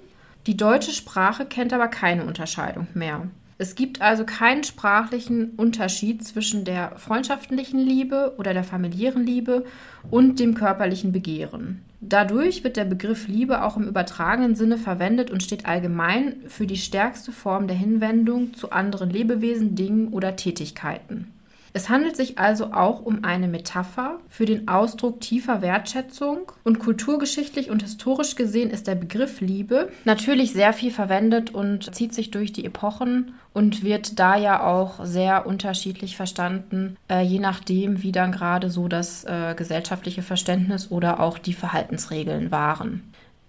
Die 0.46 0.58
deutsche 0.58 0.90
Sprache 0.90 1.46
kennt 1.46 1.72
aber 1.72 1.88
keine 1.88 2.26
Unterscheidung 2.26 2.88
mehr. 2.92 3.26
Es 3.56 3.74
gibt 3.74 4.02
also 4.02 4.26
keinen 4.26 4.64
sprachlichen 4.64 5.52
Unterschied 5.56 6.26
zwischen 6.26 6.66
der 6.66 6.98
freundschaftlichen 6.98 7.80
Liebe 7.80 8.34
oder 8.36 8.52
der 8.52 8.64
familiären 8.64 9.24
Liebe 9.24 9.64
und 10.10 10.38
dem 10.38 10.52
körperlichen 10.52 11.10
Begehren. 11.10 11.80
Dadurch 12.02 12.64
wird 12.64 12.76
der 12.76 12.84
Begriff 12.84 13.28
Liebe 13.28 13.64
auch 13.64 13.78
im 13.78 13.88
übertragenen 13.88 14.56
Sinne 14.56 14.76
verwendet 14.76 15.30
und 15.30 15.42
steht 15.42 15.64
allgemein 15.64 16.34
für 16.48 16.66
die 16.66 16.76
stärkste 16.76 17.32
Form 17.32 17.66
der 17.66 17.76
Hinwendung 17.76 18.52
zu 18.52 18.72
anderen 18.72 19.08
Lebewesen, 19.08 19.74
Dingen 19.74 20.08
oder 20.08 20.36
Tätigkeiten. 20.36 21.32
Es 21.74 21.88
handelt 21.88 22.16
sich 22.16 22.38
also 22.38 22.72
auch 22.72 23.00
um 23.00 23.24
eine 23.24 23.48
Metapher 23.48 24.18
für 24.28 24.44
den 24.44 24.68
Ausdruck 24.68 25.20
tiefer 25.20 25.62
Wertschätzung 25.62 26.52
und 26.64 26.78
kulturgeschichtlich 26.78 27.70
und 27.70 27.82
historisch 27.82 28.36
gesehen 28.36 28.70
ist 28.70 28.86
der 28.86 28.94
Begriff 28.94 29.40
Liebe 29.40 29.90
natürlich 30.04 30.52
sehr 30.52 30.74
viel 30.74 30.90
verwendet 30.90 31.54
und 31.54 31.94
zieht 31.94 32.12
sich 32.12 32.30
durch 32.30 32.52
die 32.52 32.66
Epochen 32.66 33.34
und 33.54 33.84
wird 33.84 34.18
da 34.18 34.36
ja 34.36 34.62
auch 34.62 35.04
sehr 35.04 35.46
unterschiedlich 35.46 36.16
verstanden, 36.16 36.96
äh, 37.08 37.22
je 37.22 37.38
nachdem, 37.38 38.02
wie 38.02 38.12
dann 38.12 38.32
gerade 38.32 38.68
so 38.68 38.88
das 38.88 39.24
äh, 39.24 39.54
gesellschaftliche 39.56 40.22
Verständnis 40.22 40.90
oder 40.90 41.20
auch 41.20 41.38
die 41.38 41.54
Verhaltensregeln 41.54 42.50
waren. 42.50 43.02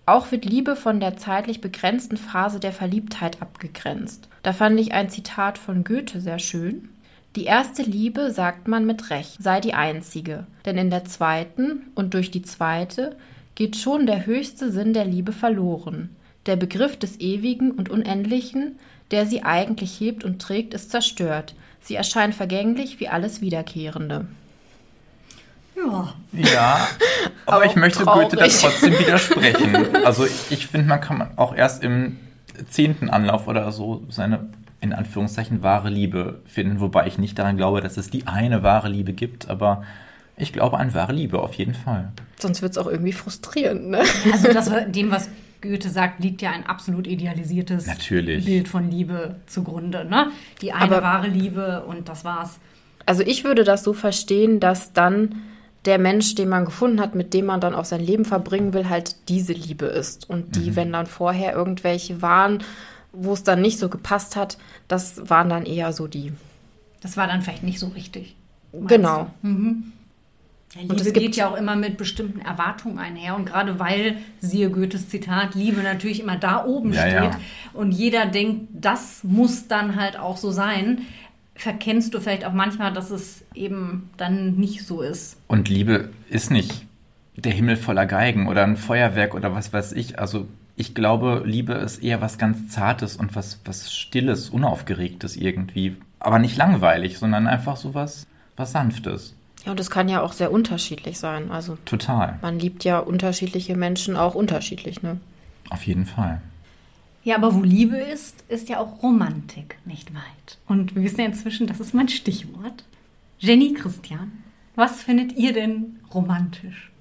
Auch 0.05 0.31
wird 0.31 0.45
Liebe 0.45 0.75
von 0.75 0.99
der 0.99 1.15
zeitlich 1.15 1.61
begrenzten 1.61 2.17
Phase 2.17 2.59
der 2.59 2.73
Verliebtheit 2.73 3.41
abgegrenzt. 3.41 4.27
Da 4.43 4.51
fand 4.51 4.77
ich 4.79 4.93
ein 4.93 5.09
Zitat 5.09 5.57
von 5.57 5.83
Goethe 5.85 6.19
sehr 6.19 6.39
schön. 6.39 6.89
Die 7.35 7.45
erste 7.45 7.81
Liebe, 7.81 8.31
sagt 8.31 8.67
man 8.67 8.85
mit 8.85 9.09
Recht, 9.09 9.41
sei 9.41 9.59
die 9.59 9.73
einzige, 9.73 10.45
denn 10.65 10.77
in 10.77 10.91
der 10.91 11.05
zweiten 11.05 11.81
und 11.95 12.13
durch 12.13 12.29
die 12.29 12.43
zweite 12.43 13.15
geht 13.55 13.75
schon 13.75 14.05
der 14.05 14.27
höchste 14.27 14.71
Sinn 14.71 14.93
der 14.93 15.05
Liebe 15.05 15.31
verloren. 15.31 16.15
Der 16.45 16.57
Begriff 16.57 16.97
des 16.97 17.19
Ewigen 17.19 17.71
und 17.71 17.89
Unendlichen, 17.89 18.77
der 19.09 19.25
sie 19.25 19.43
eigentlich 19.43 19.99
hebt 19.99 20.23
und 20.23 20.41
trägt, 20.41 20.75
ist 20.75 20.91
zerstört. 20.91 21.55
Sie 21.81 21.95
erscheint 21.95 22.35
vergänglich 22.35 22.99
wie 22.99 23.07
alles 23.07 23.41
Wiederkehrende. 23.41 24.27
Ja. 25.75 26.13
Ja, 26.33 26.87
aber 27.47 27.65
ich 27.65 27.75
möchte 27.75 28.03
traurig. 28.03 28.29
Goethe 28.29 28.35
da 28.35 28.47
trotzdem 28.47 28.99
widersprechen. 28.99 29.87
Also 30.05 30.25
ich 30.49 30.67
finde, 30.67 30.87
man 30.87 31.01
kann 31.01 31.31
auch 31.35 31.55
erst 31.55 31.81
im 31.83 32.19
zehnten 32.69 33.09
Anlauf 33.09 33.47
oder 33.47 33.71
so 33.71 34.03
seine 34.09 34.49
in 34.83 34.93
Anführungszeichen 34.93 35.63
wahre 35.63 35.89
Liebe 35.89 36.41
finden, 36.45 36.81
wobei 36.81 37.07
ich 37.07 37.17
nicht 37.17 37.39
daran 37.39 37.55
glaube, 37.57 37.81
dass 37.81 37.97
es 37.97 38.09
die 38.09 38.27
eine 38.27 38.63
wahre 38.63 38.89
Liebe 38.89 39.13
gibt, 39.13 39.49
aber 39.49 39.83
ich 40.35 40.51
glaube 40.51 40.77
an 40.77 40.93
wahre 40.93 41.13
Liebe 41.13 41.39
auf 41.39 41.53
jeden 41.53 41.73
Fall. 41.73 42.11
Sonst 42.37 42.61
wird 42.61 42.73
es 42.73 42.77
auch 42.77 42.87
irgendwie 42.87 43.13
frustrierend, 43.13 43.89
ne? 43.89 44.03
Also 44.31 44.51
das, 44.51 44.69
dem, 44.87 45.09
was 45.09 45.29
Goethe 45.61 45.89
sagt, 45.89 46.21
liegt 46.21 46.41
ja 46.41 46.51
ein 46.51 46.65
absolut 46.65 47.07
idealisiertes 47.07 47.87
Natürlich. 47.87 48.43
Bild 48.43 48.67
von 48.67 48.91
Liebe 48.91 49.37
zugrunde. 49.47 50.03
Ne? 50.05 50.27
Die 50.61 50.73
eine 50.73 50.97
aber, 50.97 51.01
wahre 51.01 51.27
Liebe 51.27 51.83
und 51.87 52.09
das 52.09 52.25
war's. 52.25 52.59
Also 53.05 53.23
ich 53.23 53.45
würde 53.45 53.63
das 53.63 53.83
so 53.83 53.93
verstehen, 53.93 54.59
dass 54.59 54.91
dann 54.91 55.35
der 55.85 55.99
Mensch, 55.99 56.35
den 56.35 56.49
man 56.49 56.65
gefunden 56.65 56.99
hat, 56.99 57.15
mit 57.15 57.33
dem 57.33 57.45
man 57.45 57.61
dann 57.61 57.75
auch 57.75 57.85
sein 57.85 58.01
Leben 58.01 58.25
verbringen 58.25 58.73
will, 58.73 58.89
halt 58.89 59.15
diese 59.29 59.53
Liebe 59.53 59.85
ist. 59.85 60.29
Und 60.29 60.55
die, 60.55 60.71
mhm. 60.71 60.75
wenn 60.75 60.93
dann 60.93 61.07
vorher 61.07 61.53
irgendwelche 61.53 62.21
waren, 62.21 62.63
wo 63.13 63.33
es 63.33 63.43
dann 63.43 63.61
nicht 63.61 63.79
so 63.79 63.89
gepasst 63.89 64.35
hat, 64.35 64.57
das 64.87 65.29
waren 65.29 65.49
dann 65.49 65.65
eher 65.65 65.93
so 65.93 66.07
die. 66.07 66.33
Das 67.01 67.15
war 67.15 67.27
dann 67.27 67.41
vielleicht 67.41 67.63
nicht 67.63 67.79
so 67.79 67.87
richtig. 67.87 68.35
Genau. 68.73 69.29
Mhm. 69.41 69.93
Ja, 70.73 70.81
Liebe 70.81 70.93
und 70.93 71.01
es 71.01 71.13
geht 71.13 71.35
ja 71.35 71.49
auch 71.49 71.55
immer 71.55 71.75
mit 71.75 71.97
bestimmten 71.97 72.39
Erwartungen 72.39 72.97
einher. 72.97 73.35
Und 73.35 73.45
gerade 73.45 73.79
weil, 73.79 74.17
siehe 74.39 74.71
Goethes 74.71 75.09
Zitat, 75.09 75.53
Liebe 75.53 75.81
natürlich 75.81 76.19
immer 76.19 76.37
da 76.37 76.65
oben 76.65 76.93
ja, 76.93 77.01
steht 77.01 77.13
ja. 77.13 77.39
und 77.73 77.91
jeder 77.91 78.25
denkt, 78.25 78.69
das 78.73 79.23
muss 79.23 79.67
dann 79.67 79.95
halt 79.95 80.17
auch 80.17 80.37
so 80.37 80.51
sein, 80.51 81.03
verkennst 81.55 82.13
du 82.13 82.19
vielleicht 82.19 82.45
auch 82.45 82.53
manchmal, 82.53 82.91
dass 82.91 83.11
es 83.11 83.43
eben 83.53 84.09
dann 84.17 84.55
nicht 84.55 84.85
so 84.87 85.01
ist. 85.01 85.37
Und 85.47 85.69
Liebe 85.69 86.09
ist 86.29 86.49
nicht 86.49 86.85
der 87.35 87.51
Himmel 87.51 87.75
voller 87.75 88.07
Geigen 88.07 88.47
oder 88.47 88.63
ein 88.63 88.77
Feuerwerk 88.77 89.35
oder 89.35 89.53
was 89.53 89.71
weiß 89.73 89.91
ich. 89.93 90.17
Also 90.17 90.47
ich 90.75 90.95
glaube, 90.95 91.43
Liebe 91.45 91.73
ist 91.73 92.03
eher 92.03 92.21
was 92.21 92.37
ganz 92.37 92.69
Zartes 92.69 93.15
und 93.15 93.35
was, 93.35 93.59
was 93.65 93.93
Stilles, 93.93 94.49
Unaufgeregtes 94.49 95.35
irgendwie. 95.35 95.95
Aber 96.19 96.39
nicht 96.39 96.57
langweilig, 96.57 97.19
sondern 97.19 97.47
einfach 97.47 97.77
so 97.77 97.93
was, 97.93 98.25
was 98.55 98.71
Sanftes. 98.71 99.35
Ja, 99.65 99.71
und 99.71 99.79
es 99.79 99.89
kann 99.89 100.09
ja 100.09 100.21
auch 100.21 100.33
sehr 100.33 100.51
unterschiedlich 100.51 101.19
sein. 101.19 101.51
Also 101.51 101.77
total. 101.85 102.39
Man 102.41 102.59
liebt 102.59 102.83
ja 102.83 102.99
unterschiedliche 102.99 103.75
Menschen 103.75 104.17
auch 104.17 104.35
unterschiedlich, 104.35 105.01
ne? 105.01 105.19
Auf 105.69 105.85
jeden 105.85 106.05
Fall. 106.05 106.41
Ja, 107.23 107.37
aber 107.37 107.53
wo 107.55 107.61
Liebe 107.61 107.95
ist, 107.95 108.43
ist 108.49 108.67
ja 108.67 108.79
auch 108.79 109.01
Romantik 109.01 109.77
nicht 109.85 110.13
weit. 110.13 110.57
Und 110.67 110.95
wir 110.95 111.03
wissen 111.03 111.21
ja 111.21 111.25
inzwischen, 111.25 111.67
das 111.67 111.79
ist 111.79 111.93
mein 111.93 112.09
Stichwort. 112.09 112.83
Jenny 113.39 113.73
Christian, 113.73 114.43
was 114.75 115.01
findet 115.01 115.33
ihr 115.33 115.53
denn 115.53 115.99
romantisch? 116.13 116.91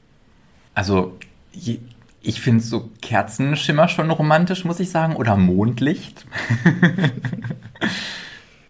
Also, 0.75 1.19
je, 1.53 1.81
ich 2.23 2.41
finde 2.41 2.63
so 2.63 2.91
Kerzenschimmer 3.01 3.89
schon 3.89 4.11
romantisch, 4.11 4.65
muss 4.65 4.81
ich 4.81 4.91
sagen, 4.91 5.17
oder 5.17 5.37
Mondlicht. 5.37 6.25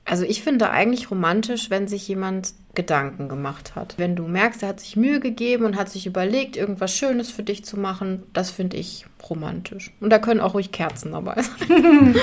also 0.05 0.25
ich 0.25 0.43
finde 0.43 0.71
eigentlich 0.71 1.11
romantisch, 1.11 1.71
wenn 1.71 1.87
sich 1.87 2.09
jemand 2.09 2.55
Gedanken 2.75 3.29
gemacht 3.29 3.75
hat. 3.75 3.95
Wenn 3.99 4.17
du 4.17 4.27
merkst, 4.27 4.63
er 4.63 4.71
hat 4.71 4.81
sich 4.81 4.97
Mühe 4.97 5.21
gegeben 5.21 5.65
und 5.65 5.77
hat 5.77 5.91
sich 5.91 6.07
überlegt, 6.07 6.57
irgendwas 6.57 6.97
Schönes 6.97 7.31
für 7.31 7.43
dich 7.43 7.65
zu 7.65 7.79
machen, 7.79 8.23
das 8.33 8.51
finde 8.51 8.79
ich 8.79 9.05
romantisch. 9.29 9.93
Und 10.01 10.11
da 10.11 10.19
können 10.19 10.41
auch 10.41 10.55
ruhig 10.55 10.73
Kerzen 10.73 11.13
dabei 11.13 11.43
sein. 11.43 12.17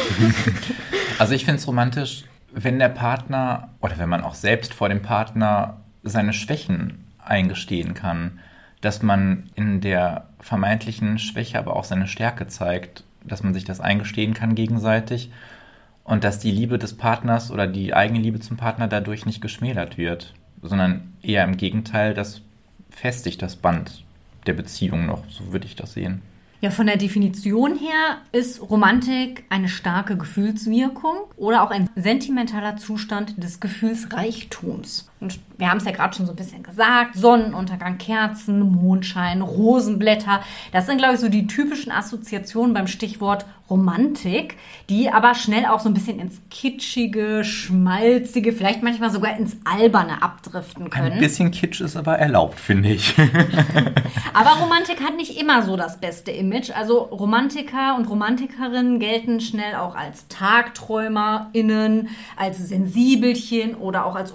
also 1.19 1.33
ich 1.33 1.45
finde 1.45 1.59
es 1.59 1.67
romantisch, 1.67 2.23
wenn 2.51 2.79
der 2.79 2.89
Partner 2.89 3.69
oder 3.81 3.99
wenn 3.99 4.09
man 4.09 4.23
auch 4.23 4.33
selbst 4.33 4.73
vor 4.73 4.89
dem 4.89 5.03
Partner 5.03 5.81
seine 6.01 6.33
Schwächen 6.33 7.05
eingestehen 7.19 7.93
kann 7.93 8.39
dass 8.81 9.01
man 9.01 9.49
in 9.55 9.81
der 9.81 10.28
vermeintlichen 10.39 11.19
Schwäche 11.19 11.59
aber 11.59 11.75
auch 11.75 11.83
seine 11.83 12.07
Stärke 12.07 12.47
zeigt, 12.47 13.03
dass 13.23 13.43
man 13.43 13.53
sich 13.53 13.65
das 13.65 13.79
eingestehen 13.79 14.33
kann 14.33 14.55
gegenseitig 14.55 15.31
und 16.03 16.23
dass 16.23 16.39
die 16.39 16.51
Liebe 16.51 16.79
des 16.79 16.95
Partners 16.95 17.51
oder 17.51 17.67
die 17.67 17.93
eigene 17.93 18.19
Liebe 18.19 18.39
zum 18.39 18.57
Partner 18.57 18.87
dadurch 18.87 19.25
nicht 19.25 19.41
geschmälert 19.41 19.97
wird, 19.97 20.33
sondern 20.61 21.13
eher 21.21 21.43
im 21.43 21.57
Gegenteil, 21.57 22.13
das 22.13 22.41
festigt 22.89 23.41
das 23.41 23.55
Band 23.55 24.03
der 24.45 24.53
Beziehung 24.53 25.05
noch, 25.05 25.23
so 25.29 25.51
würde 25.51 25.67
ich 25.67 25.75
das 25.75 25.93
sehen. 25.93 26.21
Ja, 26.61 26.71
von 26.71 26.87
der 26.87 26.97
Definition 26.97 27.77
her 27.77 28.17
ist 28.33 28.61
Romantik 28.61 29.45
eine 29.49 29.69
starke 29.69 30.17
Gefühlswirkung 30.17 31.15
oder 31.37 31.63
auch 31.63 31.71
ein 31.71 31.89
sentimentaler 31.95 32.75
Zustand 32.75 33.41
des 33.41 33.61
Gefühlsreichtums. 33.61 35.08
Und 35.21 35.39
wir 35.57 35.69
haben 35.69 35.77
es 35.77 35.85
ja 35.85 35.91
gerade 35.91 36.15
schon 36.15 36.25
so 36.25 36.31
ein 36.31 36.37
bisschen 36.37 36.63
gesagt, 36.63 37.15
Sonnenuntergang, 37.15 37.97
Kerzen, 37.97 38.59
Mondschein, 38.59 39.41
Rosenblätter, 39.41 40.41
das 40.71 40.85
sind, 40.85 40.97
glaube 40.97 41.15
ich, 41.15 41.19
so 41.19 41.27
die 41.27 41.47
typischen 41.47 41.91
Assoziationen 41.91 42.73
beim 42.73 42.87
Stichwort 42.87 43.45
Romantik, 43.69 44.57
die 44.89 45.11
aber 45.11 45.35
schnell 45.35 45.65
auch 45.65 45.79
so 45.79 45.89
ein 45.89 45.93
bisschen 45.93 46.19
ins 46.19 46.41
Kitschige, 46.49 47.43
Schmalzige, 47.43 48.51
vielleicht 48.51 48.81
manchmal 48.81 49.11
sogar 49.11 49.37
ins 49.37 49.57
Alberne 49.63 50.23
abdriften 50.23 50.89
können. 50.89 51.13
Ein 51.13 51.19
bisschen 51.19 51.51
Kitsch 51.51 51.81
ist 51.81 51.95
aber 51.95 52.17
erlaubt, 52.17 52.59
finde 52.59 52.89
ich. 52.89 53.13
aber 54.33 54.61
Romantik 54.61 55.03
hat 55.03 55.15
nicht 55.17 55.39
immer 55.39 55.61
so 55.63 55.77
das 55.77 55.99
beste 55.99 56.31
Image. 56.31 56.71
Also 56.71 56.97
Romantiker 56.97 57.95
und 57.95 58.09
Romantikerinnen 58.09 58.99
gelten 58.99 59.39
schnell 59.39 59.75
auch 59.75 59.95
als 59.95 60.27
TagträumerInnen, 60.29 62.09
als 62.37 62.57
Sensibelchen 62.57 63.75
oder 63.75 64.05
auch 64.05 64.15
als 64.15 64.31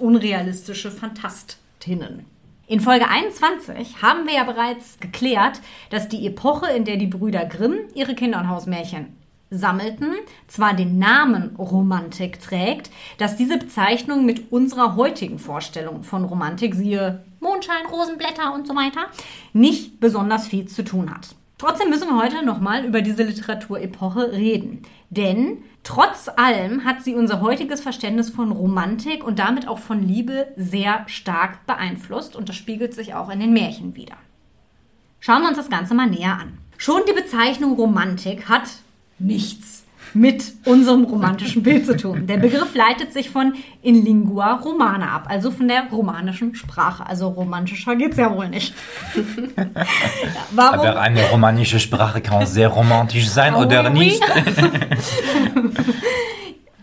unrealistische 0.75 0.91
Fantastinnen. 0.91 2.25
In 2.67 2.79
Folge 2.79 3.07
21 3.07 4.01
haben 4.01 4.25
wir 4.27 4.35
ja 4.35 4.43
bereits 4.43 4.99
geklärt, 4.99 5.61
dass 5.91 6.09
die 6.09 6.25
Epoche, 6.25 6.71
in 6.71 6.83
der 6.83 6.97
die 6.97 7.07
Brüder 7.07 7.45
Grimm 7.45 7.75
ihre 7.93 8.15
Kinder- 8.15 8.39
und 8.39 8.49
Hausmärchen 8.49 9.15
sammelten, 9.51 10.15
zwar 10.47 10.73
den 10.73 10.97
Namen 10.97 11.55
Romantik 11.57 12.41
trägt, 12.41 12.89
dass 13.19 13.37
diese 13.37 13.59
Bezeichnung 13.59 14.25
mit 14.25 14.51
unserer 14.51 14.95
heutigen 14.95 15.37
Vorstellung 15.37 16.03
von 16.03 16.25
Romantik, 16.25 16.73
siehe 16.73 17.23
Mondschein, 17.39 17.85
Rosenblätter 17.91 18.53
und 18.53 18.67
so 18.67 18.75
weiter, 18.75 19.05
nicht 19.53 19.99
besonders 19.99 20.47
viel 20.47 20.67
zu 20.67 20.83
tun 20.83 21.13
hat. 21.13 21.35
Trotzdem 21.59 21.89
müssen 21.89 22.09
wir 22.09 22.21
heute 22.21 22.43
nochmal 22.43 22.83
über 22.83 23.01
diese 23.01 23.23
Literaturepoche 23.23 24.31
reden. 24.33 24.81
Denn 25.09 25.63
trotz 25.83 26.29
allem 26.29 26.83
hat 26.85 27.03
sie 27.03 27.15
unser 27.15 27.41
heutiges 27.41 27.81
Verständnis 27.81 28.29
von 28.29 28.51
Romantik 28.51 29.23
und 29.23 29.39
damit 29.39 29.67
auch 29.67 29.79
von 29.79 30.01
Liebe 30.01 30.47
sehr 30.55 31.03
stark 31.07 31.65
beeinflusst 31.67 32.35
und 32.35 32.49
das 32.49 32.55
spiegelt 32.55 32.93
sich 32.93 33.13
auch 33.13 33.29
in 33.29 33.39
den 33.39 33.53
Märchen 33.53 33.95
wieder. 33.95 34.15
Schauen 35.19 35.41
wir 35.41 35.49
uns 35.49 35.57
das 35.57 35.69
Ganze 35.69 35.93
mal 35.93 36.07
näher 36.07 36.37
an. 36.39 36.57
Schon 36.77 37.01
die 37.07 37.13
Bezeichnung 37.13 37.73
Romantik 37.73 38.47
hat 38.47 38.69
nichts. 39.19 39.74
Mit 40.15 40.53
unserem 40.63 41.03
romantischen 41.03 41.61
Bild 41.61 41.85
zu 41.85 41.97
tun. 41.97 42.25
Der 42.25 42.37
Begriff 42.37 42.73
leitet 42.73 43.11
sich 43.11 43.29
von 43.29 43.53
in 43.81 44.03
lingua 44.03 44.53
romana 44.53 45.09
ab, 45.11 45.25
also 45.27 45.51
von 45.51 45.67
der 45.67 45.87
romanischen 45.91 46.55
Sprache. 46.55 47.05
Also 47.05 47.27
romantischer 47.27 47.97
geht's 47.97 48.15
ja 48.17 48.33
wohl 48.33 48.47
nicht. 48.47 48.73
warum? 50.51 50.79
Aber 50.79 50.99
eine 51.01 51.21
romanische 51.29 51.81
Sprache 51.81 52.21
kann 52.21 52.45
sehr 52.45 52.69
romantisch 52.69 53.27
sein 53.29 53.55
oh, 53.55 53.63
oder 53.63 53.89
nicht. 53.89 54.23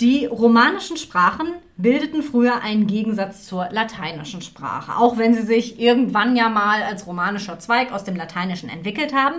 Die 0.00 0.26
romanischen 0.26 0.96
Sprachen 0.96 1.46
bildeten 1.76 2.22
früher 2.22 2.60
einen 2.62 2.86
Gegensatz 2.86 3.46
zur 3.46 3.68
lateinischen 3.70 4.42
Sprache. 4.42 4.96
Auch 4.98 5.16
wenn 5.16 5.32
sie 5.32 5.42
sich 5.42 5.80
irgendwann 5.80 6.34
ja 6.36 6.48
mal 6.48 6.82
als 6.82 7.06
romanischer 7.06 7.58
Zweig 7.60 7.92
aus 7.92 8.04
dem 8.04 8.16
Lateinischen 8.16 8.68
entwickelt 8.68 9.14
haben, 9.14 9.36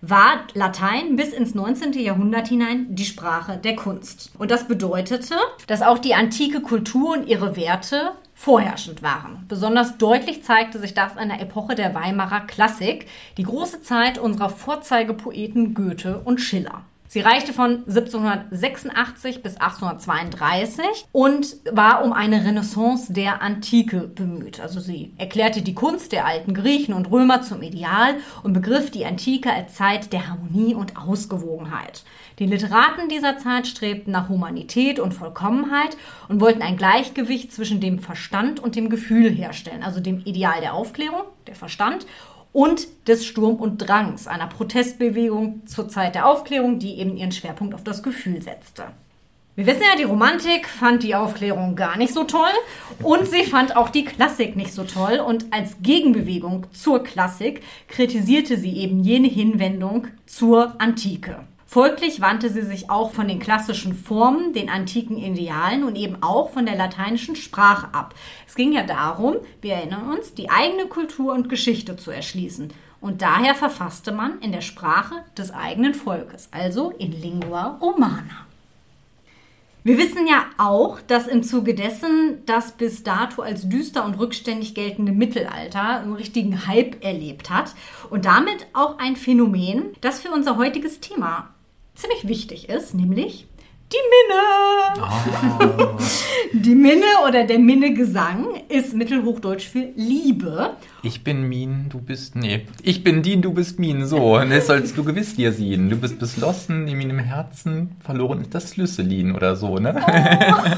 war 0.00 0.40
Latein 0.54 1.16
bis 1.16 1.32
ins 1.32 1.54
19. 1.54 1.92
Jahrhundert 1.94 2.48
hinein 2.48 2.94
die 2.94 3.04
Sprache 3.04 3.56
der 3.56 3.76
Kunst. 3.76 4.32
Und 4.38 4.50
das 4.50 4.68
bedeutete, 4.68 5.34
dass 5.66 5.82
auch 5.82 5.98
die 5.98 6.14
antike 6.14 6.60
Kultur 6.60 7.12
und 7.12 7.26
ihre 7.26 7.56
Werte 7.56 8.12
vorherrschend 8.34 9.02
waren. 9.02 9.44
Besonders 9.48 9.96
deutlich 9.98 10.44
zeigte 10.44 10.78
sich 10.78 10.94
das 10.94 11.16
in 11.16 11.28
der 11.28 11.40
Epoche 11.40 11.74
der 11.74 11.94
Weimarer 11.94 12.40
Klassik, 12.40 13.06
die 13.38 13.44
große 13.44 13.82
Zeit 13.82 14.18
unserer 14.18 14.50
Vorzeigepoeten 14.50 15.74
Goethe 15.74 16.20
und 16.24 16.40
Schiller. 16.40 16.82
Sie 17.16 17.22
reichte 17.22 17.54
von 17.54 17.84
1786 17.86 19.42
bis 19.42 19.56
1832 19.56 21.06
und 21.12 21.56
war 21.72 22.04
um 22.04 22.12
eine 22.12 22.44
Renaissance 22.44 23.10
der 23.10 23.40
Antike 23.40 24.00
bemüht. 24.00 24.60
Also 24.60 24.80
sie 24.80 25.14
erklärte 25.16 25.62
die 25.62 25.72
Kunst 25.72 26.12
der 26.12 26.26
alten 26.26 26.52
Griechen 26.52 26.92
und 26.92 27.10
Römer 27.10 27.40
zum 27.40 27.62
Ideal 27.62 28.16
und 28.42 28.52
begriff 28.52 28.90
die 28.90 29.06
Antike 29.06 29.50
als 29.50 29.76
Zeit 29.76 30.12
der 30.12 30.28
Harmonie 30.28 30.74
und 30.74 30.98
Ausgewogenheit. 30.98 32.04
Die 32.38 32.44
Literaten 32.44 33.08
dieser 33.08 33.38
Zeit 33.38 33.66
strebten 33.66 34.12
nach 34.12 34.28
Humanität 34.28 35.00
und 35.00 35.14
Vollkommenheit 35.14 35.96
und 36.28 36.42
wollten 36.42 36.60
ein 36.60 36.76
Gleichgewicht 36.76 37.50
zwischen 37.50 37.80
dem 37.80 37.98
Verstand 37.98 38.60
und 38.60 38.76
dem 38.76 38.90
Gefühl 38.90 39.30
herstellen, 39.30 39.82
also 39.82 40.00
dem 40.00 40.20
Ideal 40.26 40.60
der 40.60 40.74
Aufklärung, 40.74 41.22
der 41.46 41.54
Verstand, 41.54 42.04
und 42.56 43.06
des 43.06 43.26
Sturm 43.26 43.56
und 43.56 43.76
Drangs, 43.76 44.26
einer 44.26 44.46
Protestbewegung 44.46 45.66
zur 45.66 45.90
Zeit 45.90 46.14
der 46.14 46.24
Aufklärung, 46.24 46.78
die 46.78 46.98
eben 46.98 47.14
ihren 47.18 47.30
Schwerpunkt 47.30 47.74
auf 47.74 47.84
das 47.84 48.02
Gefühl 48.02 48.40
setzte. 48.40 48.84
Wir 49.56 49.66
wissen 49.66 49.82
ja, 49.82 49.94
die 49.98 50.04
Romantik 50.04 50.66
fand 50.66 51.02
die 51.02 51.14
Aufklärung 51.14 51.76
gar 51.76 51.98
nicht 51.98 52.14
so 52.14 52.24
toll 52.24 52.48
und 53.02 53.26
sie 53.26 53.44
fand 53.44 53.76
auch 53.76 53.90
die 53.90 54.06
Klassik 54.06 54.56
nicht 54.56 54.72
so 54.72 54.84
toll 54.84 55.18
und 55.18 55.52
als 55.52 55.82
Gegenbewegung 55.82 56.66
zur 56.72 57.04
Klassik 57.04 57.62
kritisierte 57.88 58.56
sie 58.56 58.78
eben 58.78 59.00
jene 59.00 59.28
Hinwendung 59.28 60.06
zur 60.24 60.80
Antike. 60.80 61.40
Folglich 61.68 62.20
wandte 62.20 62.48
sie 62.48 62.62
sich 62.62 62.90
auch 62.90 63.12
von 63.12 63.26
den 63.26 63.40
klassischen 63.40 63.92
Formen, 63.92 64.52
den 64.52 64.70
antiken 64.70 65.18
Idealen 65.18 65.82
und 65.82 65.96
eben 65.96 66.22
auch 66.22 66.50
von 66.50 66.64
der 66.64 66.76
lateinischen 66.76 67.34
Sprache 67.34 67.88
ab. 67.92 68.14
Es 68.46 68.54
ging 68.54 68.72
ja 68.72 68.84
darum, 68.84 69.36
wir 69.60 69.74
erinnern 69.74 70.12
uns, 70.12 70.32
die 70.32 70.48
eigene 70.48 70.86
Kultur 70.86 71.34
und 71.34 71.48
Geschichte 71.48 71.96
zu 71.96 72.12
erschließen. 72.12 72.72
Und 73.00 73.20
daher 73.20 73.54
verfasste 73.54 74.12
man 74.12 74.40
in 74.40 74.52
der 74.52 74.60
Sprache 74.60 75.16
des 75.36 75.52
eigenen 75.52 75.94
Volkes, 75.94 76.48
also 76.52 76.90
in 76.98 77.12
Lingua 77.12 77.78
Romana. 77.80 78.46
Wir 79.82 79.98
wissen 79.98 80.26
ja 80.26 80.46
auch, 80.58 81.00
dass 81.00 81.28
im 81.28 81.42
Zuge 81.42 81.74
dessen 81.74 82.44
das 82.46 82.72
bis 82.72 83.02
dato 83.02 83.42
als 83.42 83.68
düster 83.68 84.04
und 84.04 84.18
rückständig 84.18 84.74
geltende 84.74 85.12
Mittelalter 85.12 86.00
einen 86.00 86.14
richtigen 86.14 86.66
Hype 86.66 87.04
erlebt 87.04 87.50
hat 87.50 87.74
und 88.10 88.24
damit 88.24 88.66
auch 88.72 88.98
ein 88.98 89.14
Phänomen, 89.14 89.94
das 90.00 90.20
für 90.20 90.30
unser 90.30 90.56
heutiges 90.56 91.00
Thema 91.00 91.50
ziemlich 91.96 92.28
wichtig 92.28 92.68
ist, 92.68 92.94
nämlich 92.94 93.46
die 93.92 93.96
Minne. 94.12 95.08
Oh. 95.60 95.98
Die 96.52 96.74
Minne 96.74 97.04
oder 97.26 97.44
der 97.44 97.58
Minne-Gesang 97.58 98.62
ist 98.68 98.94
mittelhochdeutsch 98.94 99.68
für 99.68 99.88
Liebe. 99.94 100.76
Ich 101.02 101.22
bin 101.22 101.48
Min, 101.48 101.88
du 101.88 102.00
bist. 102.00 102.34
Nee. 102.34 102.66
Ich 102.82 103.04
bin 103.04 103.22
Dien, 103.22 103.42
du 103.42 103.52
bist 103.52 103.78
Min. 103.78 104.06
So, 104.06 104.36
und 104.36 104.50
das 104.50 104.66
sollst 104.66 104.96
du 104.96 105.04
gewiss 105.04 105.36
dir 105.36 105.52
sehen. 105.52 105.90
Du 105.90 105.96
bist 105.96 106.18
beschlossen, 106.18 106.88
in 106.88 106.98
meinem 106.98 107.18
Herzen 107.18 107.96
verloren 108.00 108.40
ist 108.40 108.54
das 108.54 108.72
Schlüsselin 108.72 109.34
oder 109.34 109.54
so, 109.54 109.78
ne? 109.78 109.94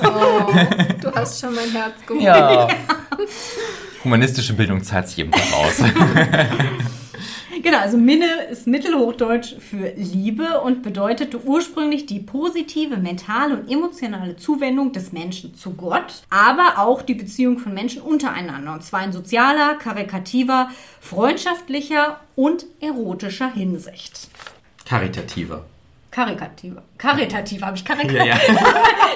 Oh. 0.03 0.09
oh. 0.09 0.53
Du 1.01 1.15
hast 1.15 1.41
schon 1.41 1.55
mein 1.55 1.71
Herz 1.71 1.95
geholt. 2.07 2.25
Ja. 2.25 2.69
Humanistische 4.05 4.55
Bildung 4.55 4.83
zahlt 4.83 5.09
sich 5.09 5.19
eben 5.21 5.33
aus. 5.33 5.83
Genau, 7.63 7.79
also 7.79 7.97
Minne 7.97 8.45
ist 8.51 8.67
Mittelhochdeutsch 8.67 9.55
für 9.59 9.93
Liebe 9.97 10.61
und 10.61 10.83
bedeutete 10.83 11.41
ursprünglich 11.45 12.07
die 12.07 12.21
positive 12.21 12.97
mentale 12.97 13.57
und 13.57 13.71
emotionale 13.71 14.37
Zuwendung 14.37 14.93
des 14.93 15.13
Menschen 15.13 15.55
zu 15.55 15.73
Gott, 15.73 16.23
aber 16.31 16.79
auch 16.79 17.03
die 17.03 17.15
Beziehung 17.15 17.59
von 17.59 17.75
Menschen 17.75 18.03
untereinander. 18.03 18.75
Und 18.75 18.85
zwar 18.85 19.05
in 19.05 19.13
sozialer, 19.13 19.75
karikativer, 19.75 20.71
freundschaftlicher 21.01 22.21
und 22.37 22.67
erotischer 22.81 23.53
Hinsicht. 23.53 24.29
Karitativer. 24.85 25.65
Karikativer. 26.11 26.83
Karitativ 26.97 27.63
habe 27.63 27.77
ich 27.77 27.85
karikativ. 27.85 28.17
Ja, 28.17 28.25
ja. 28.25 28.35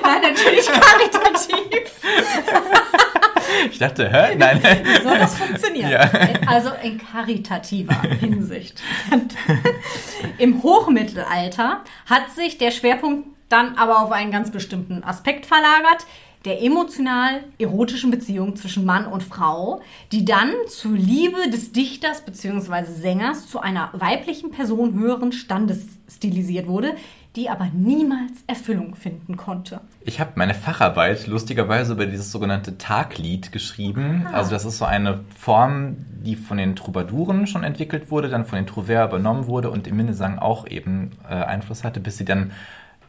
Nein, 0.03 0.23
natürlich 0.23 0.67
karitativ. 0.67 1.91
Ich 3.71 3.79
dachte, 3.79 4.11
hä? 4.11 4.35
Nein. 4.37 4.61
Wie 4.63 5.03
soll 5.03 5.19
das 5.19 5.37
funktionieren? 5.37 5.91
Ja. 5.91 6.11
Also 6.47 6.71
in 6.83 6.99
karitativer 6.99 8.01
Hinsicht. 8.21 8.83
Im 10.39 10.63
Hochmittelalter 10.63 11.81
hat 12.07 12.31
sich 12.31 12.59
der 12.59 12.71
Schwerpunkt 12.71 13.29
dann 13.49 13.77
aber 13.77 14.03
auf 14.03 14.13
einen 14.13 14.33
ganz 14.33 14.51
bestimmten 14.51 15.05
Aspekt 15.05 15.47
verlagert, 15.47 16.07
der 16.45 16.63
emotional-erotischen 16.63 18.11
Beziehung 18.11 18.57
zwischen 18.57 18.85
Mann 18.85 19.07
und 19.07 19.23
Frau, 19.23 19.81
die 20.11 20.25
dann 20.25 20.53
zur 20.69 20.93
Liebe 20.93 21.49
des 21.51 21.73
Dichters 21.73 22.23
bzw. 22.23 22.85
Sängers 22.85 23.47
zu 23.47 23.61
einer 23.61 23.91
weiblichen 23.93 24.51
Person 24.51 24.95
höheren 24.95 25.33
Standes 25.33 25.87
stilisiert 26.11 26.67
wurde, 26.67 26.97
die 27.37 27.49
aber 27.49 27.69
niemals 27.73 28.45
Erfüllung 28.47 28.95
finden 28.95 29.37
konnte. 29.37 29.81
Ich 30.05 30.21
habe 30.21 30.33
meine 30.35 30.55
Facharbeit 30.55 31.27
lustigerweise 31.27 31.95
über 31.95 32.07
dieses 32.07 32.31
sogenannte 32.31 32.77
Taglied 32.77 33.53
geschrieben. 33.53 34.27
Ah. 34.27 34.39
Also 34.39 34.51
das 34.51 34.65
ist 34.65 34.79
so 34.79 34.85
eine 34.85 35.21
Form, 35.39 35.97
die 36.25 36.37
von 36.37 36.59
den 36.59 36.77
Troubadouren 36.77 37.47
schon 37.47 37.65
entwickelt 37.65 38.11
wurde, 38.11 38.29
dann 38.29 38.45
von 38.45 38.57
den 38.57 38.67
Trouvères 38.67 39.07
übernommen 39.09 39.47
wurde 39.47 39.71
und 39.71 39.87
im 39.87 39.97
Minnesang 39.97 40.39
auch 40.39 40.67
eben 40.67 41.13
äh, 41.25 41.35
Einfluss 41.35 41.85
hatte, 41.85 42.01
bis 42.01 42.19
sie 42.19 42.25
dann 42.25 42.53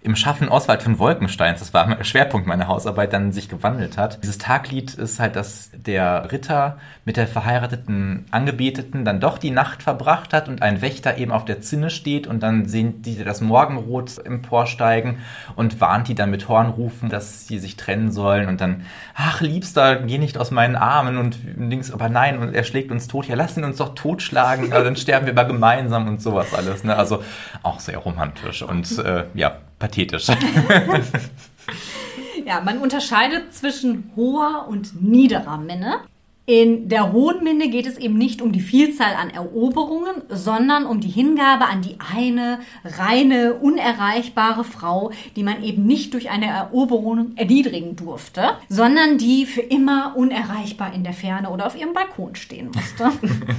im 0.04 0.18
Schaffen 0.18 0.50
Oswald 0.50 0.84
von 0.84 1.00
Wolkensteins, 1.00 1.60
das 1.60 1.74
war 1.74 2.04
Schwerpunkt 2.04 2.46
meiner 2.46 2.68
Hausarbeit, 2.68 3.14
dann 3.14 3.32
sich 3.32 3.48
gewandelt 3.48 3.98
hat. 3.98 4.22
Dieses 4.22 4.38
Taglied 4.38 4.94
ist 4.96 5.20
halt, 5.20 5.38
dass 5.38 5.72
der 5.74 6.30
Ritter 6.32 6.78
mit 7.06 7.16
der 7.16 7.26
verheirateten 7.26 8.26
Angebeteten 8.30 9.06
dann 9.06 9.22
doch 9.22 9.38
die 9.38 9.50
Nacht 9.50 9.82
verbracht 9.82 10.34
hat 10.34 10.50
und 10.50 10.62
ein 10.62 10.82
Wächter 10.82 11.18
eben 11.18 11.32
auf 11.32 11.46
der 11.46 11.62
Zinne 11.62 11.90
steht 11.90 12.28
und 12.28 12.44
dann 12.44 12.66
sehen 12.66 13.02
die 13.02 13.24
das 13.24 13.40
Morgenrot 13.40 14.18
emporsteigen 14.26 15.20
und 15.56 15.80
warnt 15.80 16.10
die 16.10 16.16
dann 16.16 16.32
mit 16.32 16.50
Hornrufen, 16.50 17.08
dass 17.08 17.48
sie 17.48 17.58
sich 17.58 17.78
trennen 17.78 18.12
sollen 18.12 18.50
und 18.50 18.60
dann, 18.60 18.86
ach 19.16 19.40
Liebster, 19.40 19.96
geh 19.96 20.18
nicht 20.18 20.38
aus 20.38 20.52
meinen 20.52 20.76
Armen 20.76 21.18
und 21.18 21.38
links, 21.58 21.92
aber 21.92 22.10
nein, 22.10 22.40
und 22.40 22.54
er 22.54 22.66
schlägt 22.66 22.92
uns 22.92 23.08
tot. 23.08 23.26
Ja, 23.28 23.36
lass 23.36 23.56
ihn 23.56 23.64
uns 23.64 23.78
doch 23.78 23.96
totschlagen, 23.96 24.70
dann 24.72 24.98
sterben 24.98 25.28
wir 25.28 25.34
mal 25.34 25.44
gemeinsam 25.44 26.10
und 26.10 26.22
sowas 26.22 26.54
alles. 26.54 26.84
Ne? 26.84 26.94
Also 26.94 27.24
auch 27.62 27.80
sehr 27.80 28.00
romantisch 28.00 28.64
und 28.64 29.00
äh, 29.00 29.24
ja, 29.34 29.60
pathetisch. 29.84 30.28
ja, 32.46 32.62
man 32.62 32.78
unterscheidet 32.78 33.54
zwischen 33.54 34.12
hoher 34.16 34.68
und 34.70 35.02
niederer 35.02 35.58
Minne. 35.58 36.00
In 36.46 36.90
der 36.90 37.14
Hohen 37.14 37.42
Minne 37.42 37.70
geht 37.70 37.88
es 37.88 37.98
eben 37.98 38.18
nicht 38.18 38.42
um 38.42 38.52
die 38.52 38.60
Vielzahl 38.60 39.16
an 39.16 39.30
Eroberungen, 39.30 40.24
sondern 40.28 40.86
um 40.86 41.00
die 41.00 41.08
Hingabe 41.08 41.68
an 41.68 41.82
die 41.82 41.96
eine 42.14 42.60
reine, 42.84 43.54
unerreichbare 43.54 44.66
Frau, 44.66 45.12
die 45.38 45.44
man 45.44 45.64
eben 45.64 45.86
nicht 45.86 46.14
durch 46.14 46.30
eine 46.30 46.48
Eroberung 46.48 47.32
erniedrigen 47.38 47.96
durfte, 47.96 48.58
sondern 48.68 49.18
die 49.18 49.46
für 49.46 49.62
immer 49.62 50.16
unerreichbar 50.18 50.94
in 50.94 51.06
der 51.06 51.14
Ferne 51.14 51.50
oder 51.50 51.66
auf 51.66 51.78
ihrem 51.80 51.94
Balkon 51.94 52.36
stehen 52.36 52.72
musste. 52.76 53.10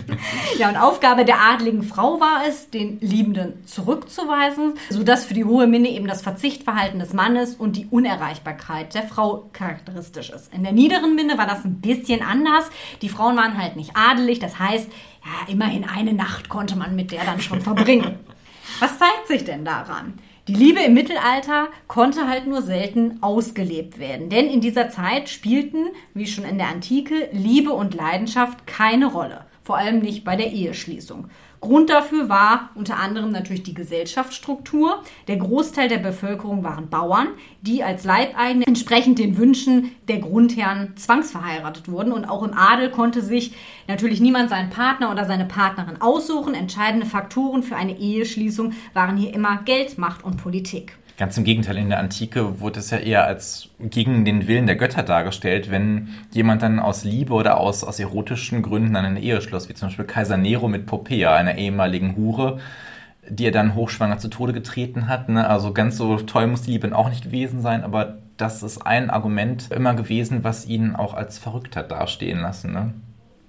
ja, 0.58 0.68
und 0.68 0.76
Aufgabe 0.76 1.24
der 1.24 1.40
adligen 1.40 1.84
Frau 1.84 2.20
war 2.20 2.42
es, 2.46 2.68
den 2.68 3.00
Liebenden 3.00 3.64
zurückzuweisen, 3.64 4.74
sodass 4.90 5.24
für 5.24 5.32
die 5.32 5.46
Hohe 5.46 5.66
Minne 5.66 5.88
eben 5.88 6.06
das 6.06 6.20
Verzichtverhalten 6.20 6.98
des 6.98 7.14
Mannes 7.14 7.54
und 7.54 7.76
die 7.76 7.86
Unerreichbarkeit 7.86 8.94
der 8.94 9.04
Frau 9.04 9.48
charakteristisch 9.54 10.28
ist. 10.28 10.52
In 10.52 10.64
der 10.64 10.72
niederen 10.72 11.14
Minne 11.14 11.38
war 11.38 11.46
das 11.46 11.64
ein 11.64 11.80
bisschen 11.80 12.20
anders. 12.20 12.70
Die 13.02 13.08
Frauen 13.08 13.36
waren 13.36 13.58
halt 13.60 13.76
nicht 13.76 13.92
adelig, 13.94 14.38
das 14.38 14.58
heißt, 14.58 14.88
ja, 15.24 15.52
immerhin 15.52 15.84
eine 15.84 16.12
Nacht 16.12 16.48
konnte 16.48 16.76
man 16.76 16.94
mit 16.94 17.10
der 17.10 17.24
dann 17.24 17.40
schon 17.40 17.60
verbringen. 17.60 18.18
Was 18.80 18.98
zeigt 18.98 19.28
sich 19.28 19.44
denn 19.44 19.64
daran? 19.64 20.14
Die 20.46 20.54
Liebe 20.54 20.80
im 20.80 20.92
Mittelalter 20.92 21.68
konnte 21.88 22.28
halt 22.28 22.46
nur 22.46 22.60
selten 22.60 23.22
ausgelebt 23.22 23.98
werden, 23.98 24.28
denn 24.28 24.46
in 24.46 24.60
dieser 24.60 24.90
Zeit 24.90 25.30
spielten, 25.30 25.86
wie 26.12 26.26
schon 26.26 26.44
in 26.44 26.58
der 26.58 26.68
Antike, 26.68 27.30
Liebe 27.32 27.72
und 27.72 27.94
Leidenschaft 27.94 28.66
keine 28.66 29.06
Rolle. 29.06 29.46
vor 29.62 29.78
allem 29.78 30.00
nicht 30.00 30.24
bei 30.24 30.36
der 30.36 30.52
Eheschließung. 30.52 31.30
Grund 31.64 31.88
dafür 31.88 32.28
war 32.28 32.68
unter 32.74 32.98
anderem 32.98 33.32
natürlich 33.32 33.62
die 33.62 33.72
Gesellschaftsstruktur. 33.72 35.02
Der 35.28 35.38
Großteil 35.38 35.88
der 35.88 35.96
Bevölkerung 35.96 36.62
waren 36.62 36.90
Bauern, 36.90 37.28
die 37.62 37.82
als 37.82 38.04
Leibeigene 38.04 38.66
entsprechend 38.66 39.18
den 39.18 39.38
Wünschen 39.38 39.92
der 40.06 40.18
Grundherren 40.18 40.94
zwangsverheiratet 40.96 41.88
wurden. 41.88 42.12
Und 42.12 42.26
auch 42.26 42.42
im 42.42 42.52
Adel 42.52 42.90
konnte 42.90 43.22
sich 43.22 43.54
natürlich 43.88 44.20
niemand 44.20 44.50
seinen 44.50 44.68
Partner 44.68 45.10
oder 45.10 45.24
seine 45.24 45.46
Partnerin 45.46 46.02
aussuchen. 46.02 46.52
Entscheidende 46.52 47.06
Faktoren 47.06 47.62
für 47.62 47.76
eine 47.76 47.98
Eheschließung 47.98 48.74
waren 48.92 49.16
hier 49.16 49.32
immer 49.32 49.62
Geld, 49.64 49.96
Macht 49.96 50.22
und 50.22 50.36
Politik. 50.36 50.98
Ganz 51.16 51.38
im 51.38 51.44
Gegenteil, 51.44 51.78
in 51.78 51.90
der 51.90 52.00
Antike 52.00 52.60
wurde 52.60 52.80
es 52.80 52.90
ja 52.90 52.98
eher 52.98 53.24
als 53.24 53.68
gegen 53.78 54.24
den 54.24 54.48
Willen 54.48 54.66
der 54.66 54.74
Götter 54.74 55.04
dargestellt, 55.04 55.70
wenn 55.70 56.08
jemand 56.32 56.62
dann 56.62 56.80
aus 56.80 57.04
Liebe 57.04 57.34
oder 57.34 57.60
aus, 57.60 57.84
aus 57.84 58.00
erotischen 58.00 58.62
Gründen 58.62 58.96
eine 58.96 59.20
Ehe 59.20 59.40
schloss, 59.40 59.68
wie 59.68 59.74
zum 59.74 59.88
Beispiel 59.88 60.06
Kaiser 60.06 60.36
Nero 60.36 60.66
mit 60.66 60.86
Popea, 60.86 61.36
einer 61.36 61.56
ehemaligen 61.56 62.16
Hure, 62.16 62.58
die 63.28 63.46
er 63.46 63.52
dann 63.52 63.76
hochschwanger 63.76 64.18
zu 64.18 64.26
Tode 64.28 64.52
getreten 64.52 65.06
hat. 65.06 65.28
Ne? 65.28 65.48
Also 65.48 65.72
ganz 65.72 65.96
so 65.96 66.16
toll 66.16 66.48
muss 66.48 66.62
die 66.62 66.72
Liebe 66.72 66.96
auch 66.96 67.08
nicht 67.08 67.22
gewesen 67.22 67.62
sein, 67.62 67.84
aber 67.84 68.18
das 68.36 68.64
ist 68.64 68.84
ein 68.84 69.08
Argument 69.08 69.70
immer 69.70 69.94
gewesen, 69.94 70.42
was 70.42 70.66
ihn 70.66 70.96
auch 70.96 71.14
als 71.14 71.38
verrückt 71.38 71.76
hat 71.76 71.92
dastehen 71.92 72.40
lassen. 72.40 72.72
Ne? 72.72 72.92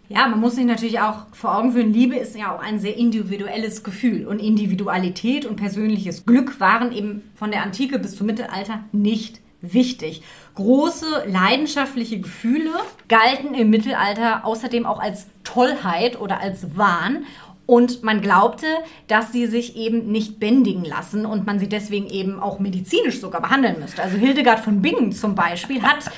Ja, 0.07 0.27
man 0.27 0.39
muss 0.39 0.55
sich 0.55 0.65
natürlich 0.65 0.99
auch 0.99 1.25
vor 1.33 1.57
Augen 1.57 1.71
führen, 1.71 1.91
Liebe 1.91 2.15
ist 2.15 2.37
ja 2.37 2.55
auch 2.55 2.61
ein 2.61 2.79
sehr 2.79 2.95
individuelles 2.95 3.83
Gefühl 3.83 4.27
und 4.27 4.39
Individualität 4.39 5.45
und 5.45 5.55
persönliches 5.55 6.25
Glück 6.25 6.59
waren 6.59 6.91
eben 6.91 7.23
von 7.33 7.49
der 7.49 7.63
Antike 7.63 7.97
bis 7.97 8.15
zum 8.15 8.27
Mittelalter 8.27 8.83
nicht 8.91 9.41
wichtig. 9.61 10.21
Große 10.53 11.25
leidenschaftliche 11.27 12.19
Gefühle 12.19 12.71
galten 13.07 13.55
im 13.55 13.71
Mittelalter 13.71 14.45
außerdem 14.45 14.85
auch 14.85 14.99
als 14.99 15.27
Tollheit 15.43 16.19
oder 16.19 16.39
als 16.39 16.77
Wahn 16.77 17.25
und 17.65 18.03
man 18.03 18.21
glaubte, 18.21 18.67
dass 19.07 19.31
sie 19.31 19.47
sich 19.47 19.75
eben 19.75 20.11
nicht 20.11 20.39
bändigen 20.39 20.85
lassen 20.85 21.25
und 21.25 21.45
man 21.45 21.59
sie 21.59 21.69
deswegen 21.69 22.07
eben 22.07 22.39
auch 22.39 22.59
medizinisch 22.59 23.19
sogar 23.19 23.41
behandeln 23.41 23.79
müsste. 23.79 24.03
Also 24.03 24.17
Hildegard 24.17 24.59
von 24.59 24.81
Bingen 24.81 25.11
zum 25.11 25.35
Beispiel 25.35 25.81
hat 25.81 26.11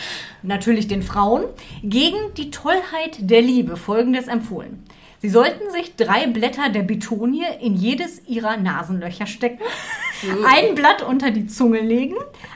natürlich 0.43 0.87
den 0.87 1.03
Frauen 1.03 1.45
gegen 1.83 2.17
die 2.35 2.51
Tollheit 2.51 3.17
der 3.19 3.41
Liebe 3.41 3.77
Folgendes 3.77 4.27
empfohlen. 4.27 4.83
Sie 5.19 5.29
sollten 5.29 5.71
sich 5.71 5.95
drei 5.95 6.27
Blätter 6.27 6.69
der 6.69 6.83
Bitonie 6.83 7.45
in 7.59 7.75
jedes 7.75 8.21
ihrer 8.27 8.57
Nasenlöcher 8.57 9.25
stecken, 9.25 9.63
ein 10.45 10.75
Blatt 10.75 11.01
unter 11.01 11.31
die 11.31 11.47
Zunge 11.47 11.79
legen, 11.79 12.15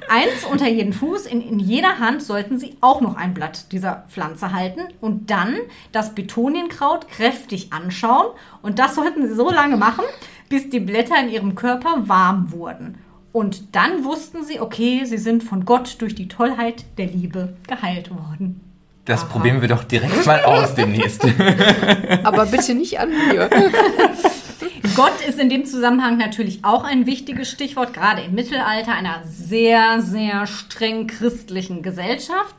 eins 0.10 0.46
unter 0.46 0.68
jeden 0.68 0.94
Fuß, 0.94 1.26
in, 1.26 1.42
in 1.42 1.60
jeder 1.60 2.00
Hand 2.00 2.22
sollten 2.22 2.60
sie 2.60 2.78
auch 2.82 3.02
noch 3.02 3.16
ein 3.16 3.34
Blatt 3.34 3.72
dieser 3.72 4.06
Pflanze 4.10 4.54
halten 4.54 4.82
und 5.00 5.32
dann 5.32 5.58
das 5.92 6.14
Betonienkraut 6.14 7.08
kräftig 7.08 7.74
anschauen 7.74 8.28
und 8.62 8.80
das 8.80 8.96
sollten 8.96 9.28
sie 9.28 9.36
so 9.36 9.50
lange 9.50 9.78
machen, 9.78 10.06
bis 10.50 10.70
die 10.70 10.80
Blätter 10.80 11.20
in 11.20 11.30
ihrem 11.30 11.56
Körper 11.56 12.08
warm 12.08 12.52
wurden. 12.52 12.98
Und 13.32 13.76
dann 13.76 14.04
wussten 14.04 14.44
sie, 14.44 14.60
okay, 14.60 15.06
sie 15.06 15.18
sind 15.18 15.44
von 15.44 15.64
Gott 15.64 16.02
durch 16.02 16.16
die 16.16 16.28
Tollheit 16.28 16.86
der 16.98 17.08
Liebe 17.08 17.56
geheilt 17.66 18.12
worden. 18.12 18.71
Das 19.06 19.24
Aha. 19.24 19.30
probieren 19.32 19.62
wir 19.62 19.68
doch 19.68 19.84
direkt 19.84 20.26
mal 20.26 20.44
aus 20.44 20.76
demnächst. 20.76 21.26
Aber 22.24 22.46
bitte 22.46 22.76
nicht 22.76 23.00
an 23.00 23.10
mir. 23.10 23.50
Gott 24.96 25.22
ist 25.28 25.40
in 25.40 25.50
dem 25.50 25.66
Zusammenhang 25.66 26.18
natürlich 26.18 26.64
auch 26.64 26.84
ein 26.84 27.06
wichtiges 27.06 27.50
Stichwort, 27.50 27.94
gerade 27.94 28.22
im 28.22 28.34
Mittelalter 28.34 28.94
einer 28.94 29.22
sehr, 29.26 30.02
sehr 30.02 30.46
streng 30.48 31.08
christlichen 31.08 31.82
Gesellschaft. 31.82 32.56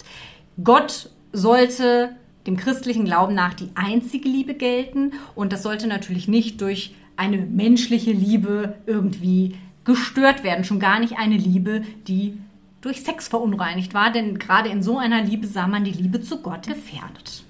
Gott 0.62 1.10
sollte 1.32 2.10
dem 2.47 2.56
christlichen 2.56 3.05
Glauben 3.05 3.35
nach 3.35 3.55
die 3.55 3.70
einzige 3.74 4.28
Liebe 4.28 4.55
gelten 4.55 5.12
und 5.35 5.52
das 5.52 5.62
sollte 5.62 5.86
natürlich 5.86 6.27
nicht 6.27 6.60
durch 6.60 6.94
eine 7.16 7.39
menschliche 7.39 8.12
Liebe 8.12 8.77
irgendwie 8.86 9.56
gestört 9.85 10.44
werden, 10.44 10.64
schon 10.64 10.81
gar 10.81 10.98
nicht 11.01 11.19
eine 11.19 11.36
Liebe, 11.36 11.82
die 12.09 12.39
durch 12.82 13.02
Sex 13.02 13.28
verunreinigt 13.28 13.94
war, 13.94 14.12
denn 14.12 14.38
gerade 14.38 14.68
in 14.68 14.82
so 14.82 14.98
einer 14.98 15.22
Liebe 15.22 15.46
sah 15.46 15.66
man 15.66 15.84
die 15.84 15.92
Liebe 15.92 16.20
zu 16.20 16.42
Gott 16.42 16.66
gefährdet. 16.66 17.44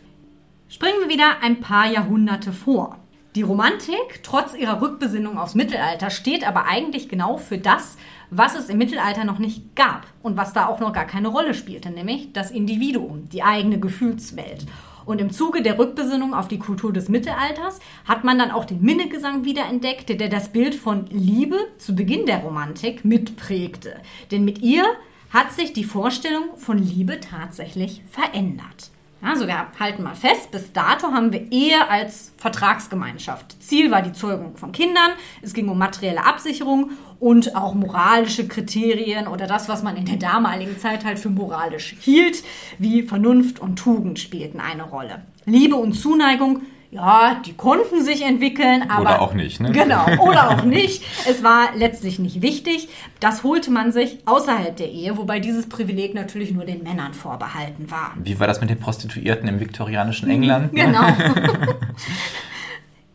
Springen 0.68 1.00
wir 1.00 1.08
wieder 1.08 1.42
ein 1.42 1.60
paar 1.60 1.90
Jahrhunderte 1.90 2.52
vor. 2.52 2.98
Die 3.34 3.42
Romantik, 3.42 4.22
trotz 4.22 4.54
ihrer 4.54 4.82
Rückbesinnung 4.82 5.38
aufs 5.38 5.54
Mittelalter, 5.54 6.10
steht 6.10 6.46
aber 6.46 6.66
eigentlich 6.66 7.08
genau 7.08 7.38
für 7.38 7.56
das, 7.56 7.96
was 8.30 8.54
es 8.54 8.68
im 8.68 8.76
Mittelalter 8.76 9.24
noch 9.24 9.38
nicht 9.38 9.74
gab 9.74 10.06
und 10.22 10.36
was 10.36 10.52
da 10.52 10.66
auch 10.66 10.80
noch 10.80 10.92
gar 10.92 11.06
keine 11.06 11.28
Rolle 11.28 11.54
spielte, 11.54 11.90
nämlich 11.90 12.34
das 12.34 12.50
Individuum, 12.50 13.30
die 13.30 13.42
eigene 13.42 13.80
Gefühlswelt. 13.80 14.66
Und 15.06 15.20
im 15.20 15.30
Zuge 15.30 15.62
der 15.62 15.78
Rückbesinnung 15.78 16.34
auf 16.34 16.48
die 16.48 16.58
Kultur 16.58 16.92
des 16.92 17.08
Mittelalters 17.08 17.80
hat 18.04 18.22
man 18.22 18.38
dann 18.38 18.50
auch 18.50 18.66
den 18.66 18.82
Minnegesang 18.82 19.44
wiederentdeckt, 19.44 20.08
der 20.08 20.28
das 20.28 20.50
Bild 20.50 20.74
von 20.74 21.06
Liebe 21.06 21.56
zu 21.78 21.94
Beginn 21.94 22.26
der 22.26 22.38
Romantik 22.40 23.04
mitprägte. 23.04 23.96
Denn 24.30 24.44
mit 24.44 24.60
ihr 24.60 24.84
hat 25.32 25.52
sich 25.52 25.72
die 25.72 25.84
Vorstellung 25.84 26.56
von 26.56 26.78
Liebe 26.78 27.20
tatsächlich 27.20 28.02
verändert. 28.10 28.90
Also 29.24 29.46
wir 29.46 29.68
halten 29.78 30.02
mal 30.02 30.16
fest, 30.16 30.50
bis 30.50 30.72
dato 30.72 31.12
haben 31.12 31.32
wir 31.32 31.52
Ehe 31.52 31.88
als 31.88 32.32
Vertragsgemeinschaft. 32.38 33.62
Ziel 33.62 33.92
war 33.92 34.02
die 34.02 34.12
Zeugung 34.12 34.56
von 34.56 34.72
Kindern, 34.72 35.12
es 35.42 35.54
ging 35.54 35.68
um 35.68 35.78
materielle 35.78 36.26
Absicherung 36.26 36.90
und 37.20 37.54
auch 37.54 37.74
moralische 37.74 38.48
Kriterien 38.48 39.28
oder 39.28 39.46
das, 39.46 39.68
was 39.68 39.84
man 39.84 39.96
in 39.96 40.06
der 40.06 40.16
damaligen 40.16 40.76
Zeit 40.76 41.04
halt 41.04 41.20
für 41.20 41.30
moralisch 41.30 41.94
hielt, 42.00 42.42
wie 42.78 43.02
Vernunft 43.02 43.60
und 43.60 43.76
Tugend 43.76 44.18
spielten 44.18 44.58
eine 44.58 44.82
Rolle. 44.82 45.22
Liebe 45.44 45.76
und 45.76 45.92
Zuneigung 45.92 46.62
ja, 46.92 47.40
die 47.46 47.54
konnten 47.54 48.04
sich 48.04 48.22
entwickeln, 48.22 48.84
aber. 48.90 49.00
Oder 49.00 49.22
auch 49.22 49.32
nicht, 49.32 49.60
ne? 49.60 49.72
Genau, 49.72 50.04
oder 50.20 50.50
auch 50.50 50.62
nicht. 50.62 51.02
Es 51.26 51.42
war 51.42 51.74
letztlich 51.74 52.18
nicht 52.18 52.42
wichtig. 52.42 52.88
Das 53.18 53.42
holte 53.42 53.70
man 53.70 53.92
sich 53.92 54.18
außerhalb 54.26 54.76
der 54.76 54.90
Ehe, 54.90 55.16
wobei 55.16 55.40
dieses 55.40 55.70
Privileg 55.70 56.14
natürlich 56.14 56.52
nur 56.52 56.66
den 56.66 56.82
Männern 56.82 57.14
vorbehalten 57.14 57.90
war. 57.90 58.12
Wie 58.22 58.38
war 58.38 58.46
das 58.46 58.60
mit 58.60 58.68
den 58.68 58.78
Prostituierten 58.78 59.48
im 59.48 59.58
viktorianischen 59.58 60.28
England? 60.28 60.72
Genau. 60.74 61.06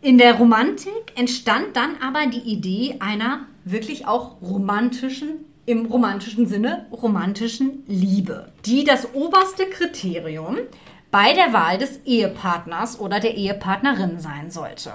In 0.02 0.18
der 0.18 0.36
Romantik 0.36 1.14
entstand 1.16 1.76
dann 1.76 1.98
aber 2.02 2.26
die 2.28 2.52
Idee 2.52 2.96
einer 3.00 3.42
wirklich 3.64 4.08
auch 4.08 4.42
romantischen 4.42 5.46
im 5.68 5.86
romantischen 5.86 6.48
Sinne 6.48 6.86
romantischen 6.94 7.84
Liebe, 7.88 8.54
die 8.66 8.86
das 8.86 9.14
oberste 9.14 9.66
Kriterium 9.66 10.58
bei 11.18 11.34
der 11.34 11.52
Wahl 11.52 11.80
des 11.80 12.02
Ehepartners 12.06 13.00
oder 13.00 13.20
der 13.20 13.34
Ehepartnerin 13.34 14.20
sein 14.20 14.52
sollte. 14.52 14.94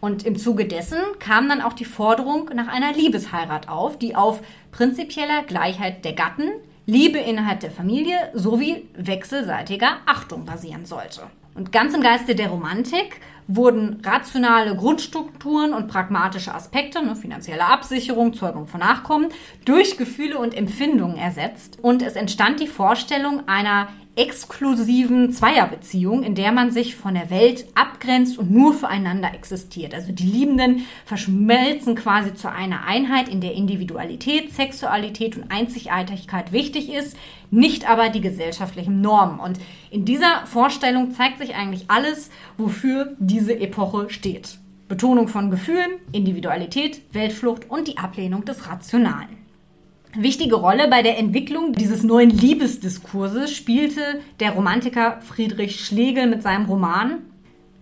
Und 0.00 0.26
im 0.26 0.36
Zuge 0.36 0.66
dessen 0.66 0.98
kam 1.18 1.48
dann 1.48 1.62
auch 1.62 1.72
die 1.72 1.86
Forderung 1.86 2.50
nach 2.54 2.68
einer 2.68 2.92
Liebesheirat 2.92 3.70
auf, 3.70 3.98
die 3.98 4.14
auf 4.14 4.42
prinzipieller 4.70 5.44
Gleichheit 5.44 6.04
der 6.04 6.12
Gatten, 6.12 6.50
Liebe 6.84 7.16
innerhalb 7.16 7.60
der 7.60 7.70
Familie 7.70 8.18
sowie 8.34 8.86
wechselseitiger 8.94 9.96
Achtung 10.04 10.44
basieren 10.44 10.84
sollte. 10.84 11.22
Und 11.54 11.72
ganz 11.72 11.94
im 11.94 12.02
Geiste 12.02 12.34
der 12.34 12.50
Romantik 12.50 13.20
wurden 13.46 14.02
rationale 14.04 14.76
Grundstrukturen 14.76 15.72
und 15.72 15.88
pragmatische 15.88 16.54
Aspekte, 16.54 17.02
ne, 17.02 17.16
finanzielle 17.16 17.64
Absicherung, 17.64 18.34
Zeugung 18.34 18.66
von 18.66 18.80
Nachkommen, 18.80 19.28
durch 19.64 19.96
Gefühle 19.96 20.38
und 20.38 20.54
Empfindungen 20.54 21.16
ersetzt. 21.16 21.78
Und 21.80 22.02
es 22.02 22.14
entstand 22.14 22.60
die 22.60 22.66
Vorstellung 22.66 23.48
einer 23.48 23.88
exklusiven 24.14 25.32
Zweierbeziehung, 25.32 26.22
in 26.22 26.34
der 26.34 26.52
man 26.52 26.70
sich 26.70 26.96
von 26.96 27.14
der 27.14 27.30
Welt 27.30 27.64
abgrenzt 27.74 28.36
und 28.36 28.50
nur 28.50 28.74
füreinander 28.74 29.32
existiert. 29.34 29.94
Also 29.94 30.12
die 30.12 30.26
Liebenden 30.26 30.84
verschmelzen 31.06 31.94
quasi 31.94 32.34
zu 32.34 32.50
einer 32.50 32.84
Einheit, 32.84 33.28
in 33.30 33.40
der 33.40 33.54
Individualität, 33.54 34.52
Sexualität 34.52 35.36
und 35.36 35.50
Einzigartigkeit 35.50 36.52
wichtig 36.52 36.92
ist, 36.92 37.16
nicht 37.50 37.88
aber 37.88 38.10
die 38.10 38.20
gesellschaftlichen 38.20 39.00
Normen. 39.00 39.40
Und 39.40 39.58
in 39.90 40.04
dieser 40.04 40.44
Vorstellung 40.46 41.12
zeigt 41.12 41.38
sich 41.38 41.54
eigentlich 41.54 41.84
alles, 41.88 42.30
wofür 42.58 43.16
diese 43.18 43.58
Epoche 43.58 44.10
steht. 44.10 44.58
Betonung 44.88 45.28
von 45.28 45.50
Gefühlen, 45.50 45.92
Individualität, 46.12 47.00
Weltflucht 47.14 47.70
und 47.70 47.88
die 47.88 47.96
Ablehnung 47.96 48.44
des 48.44 48.68
Rationalen. 48.68 49.41
Wichtige 50.14 50.56
Rolle 50.56 50.88
bei 50.88 51.02
der 51.02 51.18
Entwicklung 51.18 51.72
dieses 51.72 52.02
neuen 52.02 52.28
Liebesdiskurses 52.28 53.56
spielte 53.56 54.20
der 54.40 54.50
Romantiker 54.50 55.22
Friedrich 55.22 55.82
Schlegel 55.86 56.26
mit 56.26 56.42
seinem 56.42 56.66
Roman 56.66 57.22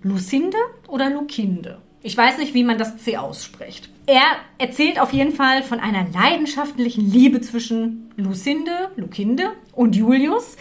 Lucinde 0.04 0.56
oder 0.86 1.10
Lucinde. 1.10 1.78
Ich 2.02 2.16
weiß 2.16 2.38
nicht, 2.38 2.54
wie 2.54 2.62
man 2.62 2.78
das 2.78 2.98
C 2.98 3.16
ausspricht. 3.16 3.90
Er 4.06 4.22
erzählt 4.58 5.00
auf 5.00 5.12
jeden 5.12 5.32
Fall 5.32 5.64
von 5.64 5.80
einer 5.80 6.06
leidenschaftlichen 6.08 7.10
Liebe 7.10 7.40
zwischen 7.40 8.12
Lucinde, 8.16 8.92
Lucinde 8.94 9.50
und 9.72 9.96
Julius 9.96 10.56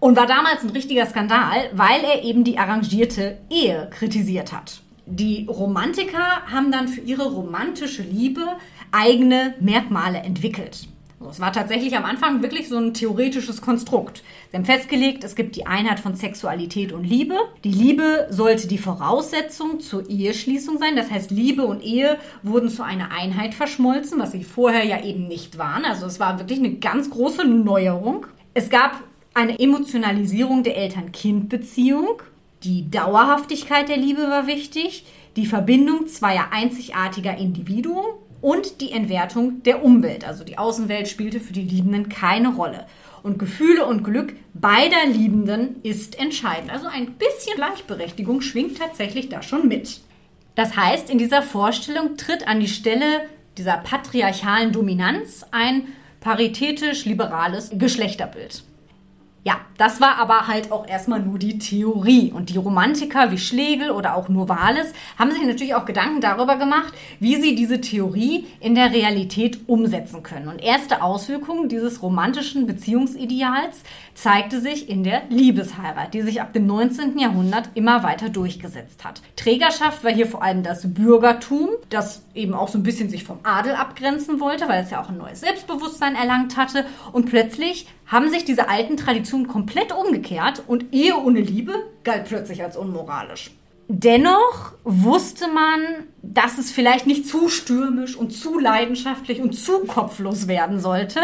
und 0.00 0.16
war 0.16 0.26
damals 0.26 0.64
ein 0.64 0.70
richtiger 0.70 1.06
Skandal, 1.06 1.70
weil 1.72 2.02
er 2.02 2.24
eben 2.24 2.42
die 2.42 2.58
arrangierte 2.58 3.38
Ehe 3.48 3.88
kritisiert 3.92 4.52
hat. 4.52 4.82
Die 5.06 5.46
Romantiker 5.48 6.46
haben 6.50 6.72
dann 6.72 6.88
für 6.88 7.00
ihre 7.00 7.30
romantische 7.30 8.02
Liebe 8.02 8.46
eigene 8.90 9.54
Merkmale 9.60 10.18
entwickelt. 10.18 10.88
Es 11.30 11.40
war 11.40 11.52
tatsächlich 11.52 11.96
am 11.96 12.04
Anfang 12.04 12.42
wirklich 12.42 12.68
so 12.68 12.76
ein 12.76 12.92
theoretisches 12.92 13.60
Konstrukt. 13.60 14.22
Sie 14.50 14.56
haben 14.56 14.64
festgelegt, 14.64 15.24
es 15.24 15.34
gibt 15.34 15.56
die 15.56 15.66
Einheit 15.66 16.00
von 16.00 16.14
Sexualität 16.14 16.92
und 16.92 17.04
Liebe. 17.04 17.36
Die 17.64 17.72
Liebe 17.72 18.26
sollte 18.30 18.68
die 18.68 18.78
Voraussetzung 18.78 19.80
zur 19.80 20.08
Eheschließung 20.08 20.78
sein. 20.78 20.96
Das 20.96 21.10
heißt, 21.10 21.30
Liebe 21.30 21.64
und 21.64 21.82
Ehe 21.82 22.18
wurden 22.42 22.68
zu 22.68 22.82
einer 22.82 23.10
Einheit 23.10 23.54
verschmolzen, 23.54 24.18
was 24.18 24.32
sie 24.32 24.44
vorher 24.44 24.84
ja 24.84 25.02
eben 25.02 25.26
nicht 25.26 25.56
waren. 25.56 25.84
Also 25.84 26.06
es 26.06 26.20
war 26.20 26.38
wirklich 26.38 26.58
eine 26.58 26.74
ganz 26.74 27.10
große 27.10 27.44
Neuerung. 27.44 28.26
Es 28.52 28.68
gab 28.68 29.02
eine 29.32 29.58
Emotionalisierung 29.58 30.62
der 30.62 30.76
Eltern-Kind-Beziehung. 30.76 32.22
Die 32.64 32.90
Dauerhaftigkeit 32.90 33.90
der 33.90 33.98
Liebe 33.98 34.22
war 34.22 34.46
wichtig. 34.46 35.04
Die 35.36 35.44
Verbindung 35.44 36.06
zweier 36.06 36.46
einzigartiger 36.50 37.36
Individuen 37.36 38.06
und 38.40 38.80
die 38.80 38.92
Entwertung 38.92 39.62
der 39.64 39.84
Umwelt. 39.84 40.26
Also 40.26 40.44
die 40.44 40.56
Außenwelt 40.56 41.06
spielte 41.08 41.40
für 41.40 41.52
die 41.52 41.62
Liebenden 41.62 42.08
keine 42.08 42.54
Rolle. 42.54 42.86
Und 43.22 43.38
Gefühle 43.38 43.84
und 43.84 44.02
Glück 44.02 44.34
beider 44.54 45.04
Liebenden 45.06 45.76
ist 45.82 46.18
entscheidend. 46.18 46.70
Also 46.70 46.86
ein 46.86 47.12
bisschen 47.12 47.56
Gleichberechtigung 47.56 48.40
schwingt 48.40 48.78
tatsächlich 48.78 49.28
da 49.28 49.42
schon 49.42 49.68
mit. 49.68 50.00
Das 50.54 50.74
heißt, 50.74 51.10
in 51.10 51.18
dieser 51.18 51.42
Vorstellung 51.42 52.16
tritt 52.16 52.48
an 52.48 52.60
die 52.60 52.68
Stelle 52.68 53.22
dieser 53.58 53.76
patriarchalen 53.76 54.72
Dominanz 54.72 55.44
ein 55.50 55.88
paritätisch-liberales 56.20 57.72
Geschlechterbild. 57.74 58.64
Ja, 59.46 59.60
das 59.76 60.00
war 60.00 60.16
aber 60.16 60.48
halt 60.48 60.72
auch 60.72 60.88
erstmal 60.88 61.20
nur 61.20 61.38
die 61.38 61.58
Theorie. 61.58 62.32
Und 62.32 62.48
die 62.48 62.56
Romantiker 62.56 63.30
wie 63.30 63.36
Schlegel 63.36 63.90
oder 63.90 64.16
auch 64.16 64.30
Novalis 64.30 64.94
haben 65.18 65.32
sich 65.32 65.42
natürlich 65.42 65.74
auch 65.74 65.84
Gedanken 65.84 66.22
darüber 66.22 66.56
gemacht, 66.56 66.94
wie 67.20 67.36
sie 67.36 67.54
diese 67.54 67.82
Theorie 67.82 68.46
in 68.60 68.74
der 68.74 68.92
Realität 68.92 69.68
umsetzen 69.68 70.22
können. 70.22 70.48
Und 70.48 70.62
erste 70.62 71.02
Auswirkungen 71.02 71.68
dieses 71.68 72.02
romantischen 72.02 72.66
Beziehungsideals 72.66 73.82
zeigte 74.14 74.62
sich 74.62 74.88
in 74.88 75.04
der 75.04 75.24
Liebesheirat, 75.28 76.14
die 76.14 76.22
sich 76.22 76.40
ab 76.40 76.54
dem 76.54 76.66
19. 76.66 77.18
Jahrhundert 77.18 77.68
immer 77.74 78.02
weiter 78.02 78.30
durchgesetzt 78.30 79.04
hat. 79.04 79.20
Trägerschaft 79.36 80.04
war 80.04 80.12
hier 80.12 80.26
vor 80.26 80.42
allem 80.42 80.62
das 80.62 80.94
Bürgertum, 80.94 81.68
das 81.90 82.24
eben 82.34 82.54
auch 82.54 82.68
so 82.68 82.78
ein 82.78 82.82
bisschen 82.82 83.10
sich 83.10 83.24
vom 83.24 83.40
Adel 83.42 83.74
abgrenzen 83.74 84.40
wollte, 84.40 84.68
weil 84.68 84.82
es 84.82 84.90
ja 84.90 85.02
auch 85.02 85.10
ein 85.10 85.18
neues 85.18 85.40
Selbstbewusstsein 85.40 86.14
erlangt 86.14 86.56
hatte. 86.56 86.86
Und 87.12 87.26
plötzlich 87.26 87.88
haben 88.06 88.30
sich 88.30 88.44
diese 88.44 88.68
alten 88.68 88.96
Traditionen 88.96 89.33
komplett 89.42 89.92
umgekehrt 89.92 90.62
und 90.66 90.92
Ehe 90.92 91.16
ohne 91.16 91.40
Liebe 91.40 91.74
galt 92.04 92.26
plötzlich 92.26 92.62
als 92.62 92.76
unmoralisch. 92.76 93.50
Dennoch 93.88 94.72
wusste 94.84 95.48
man, 95.48 95.80
dass 96.22 96.56
es 96.56 96.70
vielleicht 96.70 97.06
nicht 97.06 97.26
zu 97.28 97.48
stürmisch 97.48 98.16
und 98.16 98.30
zu 98.30 98.58
leidenschaftlich 98.58 99.40
und 99.40 99.52
zu 99.52 99.80
kopflos 99.80 100.48
werden 100.48 100.80
sollte, 100.80 101.20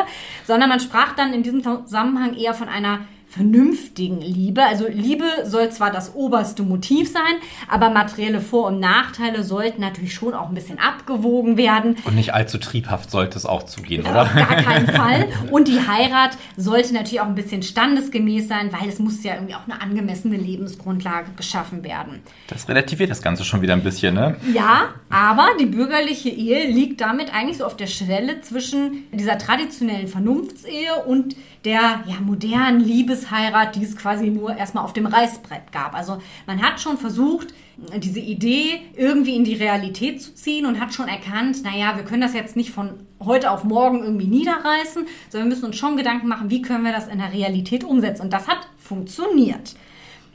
sondern 0.47 0.69
man 0.69 0.81
sprach 0.81 1.15
dann 1.15 1.33
in 1.33 1.43
diesem 1.43 1.63
Zusammenhang 1.63 2.35
eher 2.35 2.53
von 2.53 2.69
einer 2.69 3.07
vernünftigen 3.31 4.21
Liebe. 4.21 4.65
Also 4.65 4.89
Liebe 4.89 5.25
soll 5.45 5.71
zwar 5.71 5.93
das 5.93 6.17
oberste 6.17 6.65
Motiv 6.65 7.13
sein, 7.13 7.23
aber 7.69 7.89
materielle 7.89 8.41
Vor- 8.41 8.67
und 8.67 8.81
Nachteile 8.81 9.45
sollten 9.45 9.81
natürlich 9.81 10.13
schon 10.13 10.35
auch 10.35 10.49
ein 10.49 10.55
bisschen 10.55 10.81
abgewogen 10.81 11.57
werden. 11.57 11.95
Und 12.05 12.17
nicht 12.17 12.35
allzu 12.35 12.59
triebhaft 12.59 13.09
sollte 13.09 13.39
es 13.39 13.47
auch 13.47 13.63
zugehen, 13.63 14.05
ja, 14.05 14.11
oder? 14.11 14.23
Auf 14.23 14.35
gar 14.35 14.57
keinen 14.57 14.87
Fall. 14.93 15.29
Und 15.53 15.69
die 15.69 15.79
Heirat 15.79 16.37
sollte 16.57 16.93
natürlich 16.93 17.21
auch 17.21 17.27
ein 17.27 17.37
bisschen 17.37 17.63
standesgemäß 17.63 18.49
sein, 18.49 18.73
weil 18.73 18.89
es 18.89 18.99
muss 18.99 19.23
ja 19.23 19.35
irgendwie 19.35 19.55
auch 19.55 19.65
eine 19.65 19.81
angemessene 19.81 20.37
Lebensgrundlage 20.37 21.31
geschaffen 21.37 21.85
werden. 21.85 22.23
Das 22.49 22.69
relativiert 22.69 23.11
das 23.11 23.23
Ganze 23.23 23.45
schon 23.45 23.63
wieder 23.63 23.75
ein 23.75 23.85
bisschen, 23.85 24.15
ne? 24.15 24.37
Ja, 24.53 24.95
aber 25.09 25.47
die 25.61 25.67
bürgerliche 25.67 26.31
Ehe 26.31 26.67
liegt 26.69 27.01
damit 27.01 27.33
eigentlich 27.33 27.59
so 27.59 27.65
auf 27.65 27.77
der 27.77 27.87
Schwelle 27.87 28.41
zwischen 28.41 29.05
dieser 29.13 29.39
traditionellen 29.39 30.09
Vernunftsehe 30.09 30.97
und 31.07 31.37
der 31.65 32.03
ja, 32.07 32.21
modernen 32.21 32.81
Liebesheirat, 33.21 33.77
die 33.77 33.85
es 33.85 33.97
quasi 33.97 34.29
nur 34.31 34.57
erstmal 34.57 34.85
auf 34.85 34.93
dem 34.93 35.07
Reißbrett 35.07 35.73
gab. 35.73 35.95
Also 35.95 36.19
man 36.47 36.63
hat 36.63 36.81
schon 36.81 36.99
versucht, 36.99 37.55
diese 37.99 38.21
Idee 38.21 38.81
irgendwie 38.97 39.37
in 39.37 39.45
die 39.45 39.55
Realität 39.55 40.23
zu 40.23 40.35
ziehen 40.35 40.67
und 40.67 40.81
hat 40.81 40.93
schon 40.93 41.09
erkannt, 41.09 41.63
naja, 41.63 41.97
wir 41.97 42.05
können 42.05 42.21
das 42.21 42.35
jetzt 42.35 42.57
nicht 42.57 42.71
von 42.71 43.07
heute 43.25 43.51
auf 43.51 43.65
morgen 43.65 44.03
irgendwie 44.03 44.27
niederreißen, 44.27 45.07
sondern 45.29 45.49
wir 45.49 45.55
müssen 45.55 45.67
uns 45.67 45.77
schon 45.77 45.97
Gedanken 45.97 46.29
machen, 46.29 46.51
wie 46.51 46.63
können 46.63 46.85
wir 46.85 46.93
das 46.93 47.09
in 47.09 47.19
der 47.19 47.33
Realität 47.33 47.85
umsetzen. 47.85 48.23
Und 48.23 48.33
das 48.33 48.49
hat 48.49 48.69
funktioniert. 48.79 49.75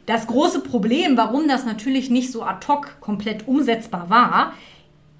Das 0.05 0.27
große 0.27 0.61
Problem, 0.61 1.17
warum 1.17 1.47
das 1.47 1.65
natürlich 1.65 2.09
nicht 2.09 2.31
so 2.31 2.43
ad 2.43 2.67
hoc 2.67 2.99
komplett 2.99 3.47
umsetzbar 3.47 4.09
war, 4.09 4.53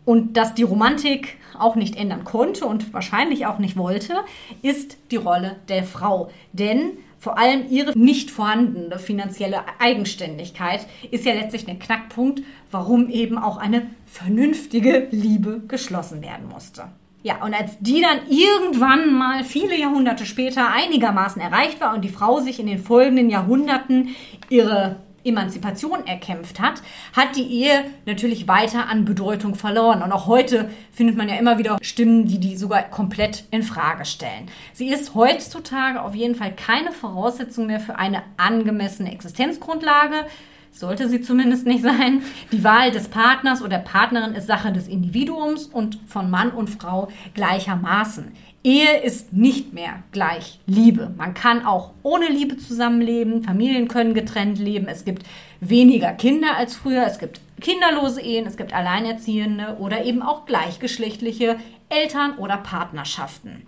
und 0.06 0.38
dass 0.38 0.54
die 0.54 0.64
Romantik 0.64 1.38
auch 1.58 1.76
nicht 1.76 1.96
ändern 1.96 2.24
konnte 2.24 2.66
und 2.66 2.94
wahrscheinlich 2.94 3.48
auch 3.48 3.58
nicht 3.58 3.76
wollte, 3.76 4.14
ist 4.62 4.98
die 5.10 5.16
Rolle 5.16 5.56
der 5.68 5.84
Frau. 5.84 6.30
Denn 6.54 6.92
vor 7.26 7.40
allem 7.40 7.66
ihre 7.72 7.98
nicht 7.98 8.30
vorhandene 8.30 9.00
finanzielle 9.00 9.62
Eigenständigkeit 9.80 10.86
ist 11.10 11.26
ja 11.26 11.34
letztlich 11.34 11.66
der 11.66 11.80
Knackpunkt, 11.80 12.44
warum 12.70 13.10
eben 13.10 13.40
auch 13.40 13.58
eine 13.58 13.88
vernünftige 14.06 15.08
Liebe 15.10 15.64
geschlossen 15.68 16.22
werden 16.22 16.48
musste. 16.48 16.84
Ja, 17.24 17.44
und 17.44 17.60
als 17.60 17.80
die 17.80 18.00
dann 18.00 18.20
irgendwann 18.30 19.12
mal 19.12 19.44
viele 19.44 19.76
Jahrhunderte 19.76 20.28
später 20.28 20.72
einigermaßen 20.72 21.42
erreicht 21.42 21.82
war 21.82 21.96
und 21.96 22.04
die 22.04 22.10
Frau 22.10 22.42
sich 22.42 22.60
in 22.60 22.68
den 22.68 22.78
folgenden 22.78 23.32
Jahrhunderten 23.32 24.10
ihre 24.50 24.98
Emanzipation 25.26 26.06
erkämpft 26.06 26.60
hat, 26.60 26.82
hat 27.14 27.36
die 27.36 27.48
Ehe 27.48 27.86
natürlich 28.06 28.48
weiter 28.48 28.88
an 28.88 29.06
Bedeutung 29.06 29.56
verloren. 29.56 30.02
Und 30.04 30.12
auch 30.12 30.28
heute 30.28 30.70
findet 30.92 31.18
man 31.18 31.28
ja 31.28 31.36
immer 31.36 31.58
wieder 31.58 31.78
Stimmen, 31.82 32.28
die 32.28 32.40
die 32.40 32.56
sogar 32.56 32.84
komplett 32.84 33.46
in 33.52 33.64
Frage 33.64 34.06
stellen. 34.06 34.48
Sie 34.74 34.90
ist 34.90 35.16
heutzutage 35.16 36.02
auf 36.02 36.16
jeden 36.16 36.36
Fall 36.36 36.54
keine 36.54 36.92
Voraussetzung 36.92 37.68
mehr 37.68 37.80
für 37.80 37.98
eine 37.98 38.24
angemessene 38.38 39.12
Existenzgrundlage. 39.12 40.26
Sollte 40.72 41.08
sie 41.08 41.22
zumindest 41.22 41.66
nicht 41.66 41.84
sein. 41.84 42.22
Die 42.52 42.64
Wahl 42.66 42.92
des 42.92 43.08
Partners 43.08 43.62
oder 43.62 43.80
Partnerin 43.80 44.36
ist 44.36 44.48
Sache 44.48 44.74
des 44.74 44.90
Individuums 44.90 45.68
und 45.68 46.00
von 46.06 46.30
Mann 46.30 46.52
und 46.52 46.70
Frau 46.70 47.08
gleichermaßen. 47.34 48.34
Ehe 48.66 48.98
ist 48.98 49.32
nicht 49.32 49.74
mehr 49.74 50.02
gleich 50.12 50.60
Liebe. 50.66 51.14
Man 51.18 51.36
kann 51.36 51.68
auch 51.68 51.92
ohne 52.02 52.28
Liebe 52.28 52.58
zusammenleben, 52.58 53.44
Familien 53.44 53.88
können 53.88 54.16
getrennt 54.16 54.58
leben, 54.58 54.88
es 54.88 55.06
gibt 55.06 55.24
weniger 55.60 56.12
Kinder 56.14 56.58
als 56.58 56.76
früher, 56.76 57.06
es 57.06 57.20
gibt 57.20 57.42
kinderlose 57.62 58.22
Ehen, 58.22 58.48
es 58.48 58.58
gibt 58.58 58.74
Alleinerziehende 58.74 59.78
oder 59.80 60.04
eben 60.04 60.24
auch 60.24 60.48
gleichgeschlechtliche 60.48 61.58
Eltern- 61.90 62.40
oder 62.40 62.58
Partnerschaften. 62.58 63.68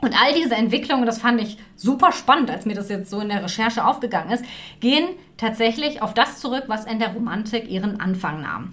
Und 0.00 0.20
all 0.20 0.34
diese 0.34 0.56
Entwicklungen, 0.56 1.06
das 1.06 1.18
fand 1.18 1.40
ich 1.40 1.58
super 1.76 2.10
spannend, 2.10 2.50
als 2.50 2.66
mir 2.66 2.74
das 2.74 2.88
jetzt 2.88 3.10
so 3.10 3.20
in 3.20 3.28
der 3.28 3.44
Recherche 3.44 3.86
aufgegangen 3.86 4.32
ist, 4.32 4.44
gehen 4.80 5.06
tatsächlich 5.36 6.02
auf 6.02 6.14
das 6.14 6.40
zurück, 6.40 6.64
was 6.66 6.84
in 6.84 6.98
der 6.98 7.14
Romantik 7.14 7.70
ihren 7.70 8.00
Anfang 8.00 8.42
nahm. 8.42 8.72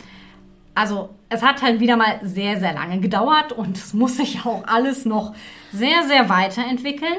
Also 0.79 1.09
es 1.27 1.43
hat 1.43 1.61
halt 1.61 1.81
wieder 1.81 1.97
mal 1.97 2.21
sehr, 2.23 2.57
sehr 2.57 2.71
lange 2.71 3.01
gedauert 3.01 3.51
und 3.51 3.75
es 3.75 3.93
muss 3.93 4.15
sich 4.15 4.45
auch 4.45 4.65
alles 4.65 5.03
noch 5.03 5.35
sehr, 5.73 6.03
sehr 6.03 6.29
weiterentwickeln. 6.29 7.17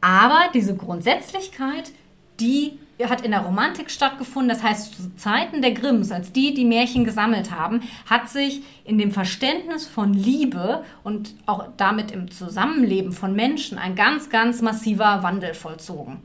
Aber 0.00 0.42
diese 0.54 0.76
Grundsätzlichkeit, 0.76 1.90
die 2.38 2.78
hat 3.02 3.22
in 3.22 3.32
der 3.32 3.40
Romantik 3.40 3.90
stattgefunden. 3.90 4.48
Das 4.48 4.62
heißt, 4.62 4.94
zu 4.94 5.16
Zeiten 5.16 5.60
der 5.60 5.72
Grimms, 5.72 6.12
als 6.12 6.30
die 6.30 6.54
die 6.54 6.64
Märchen 6.64 7.04
gesammelt 7.04 7.50
haben, 7.50 7.80
hat 8.08 8.28
sich 8.28 8.62
in 8.84 8.96
dem 8.96 9.10
Verständnis 9.10 9.88
von 9.88 10.14
Liebe 10.14 10.84
und 11.02 11.34
auch 11.46 11.66
damit 11.76 12.12
im 12.12 12.30
Zusammenleben 12.30 13.10
von 13.10 13.34
Menschen 13.34 13.76
ein 13.76 13.96
ganz, 13.96 14.30
ganz 14.30 14.62
massiver 14.62 15.24
Wandel 15.24 15.54
vollzogen. 15.54 16.18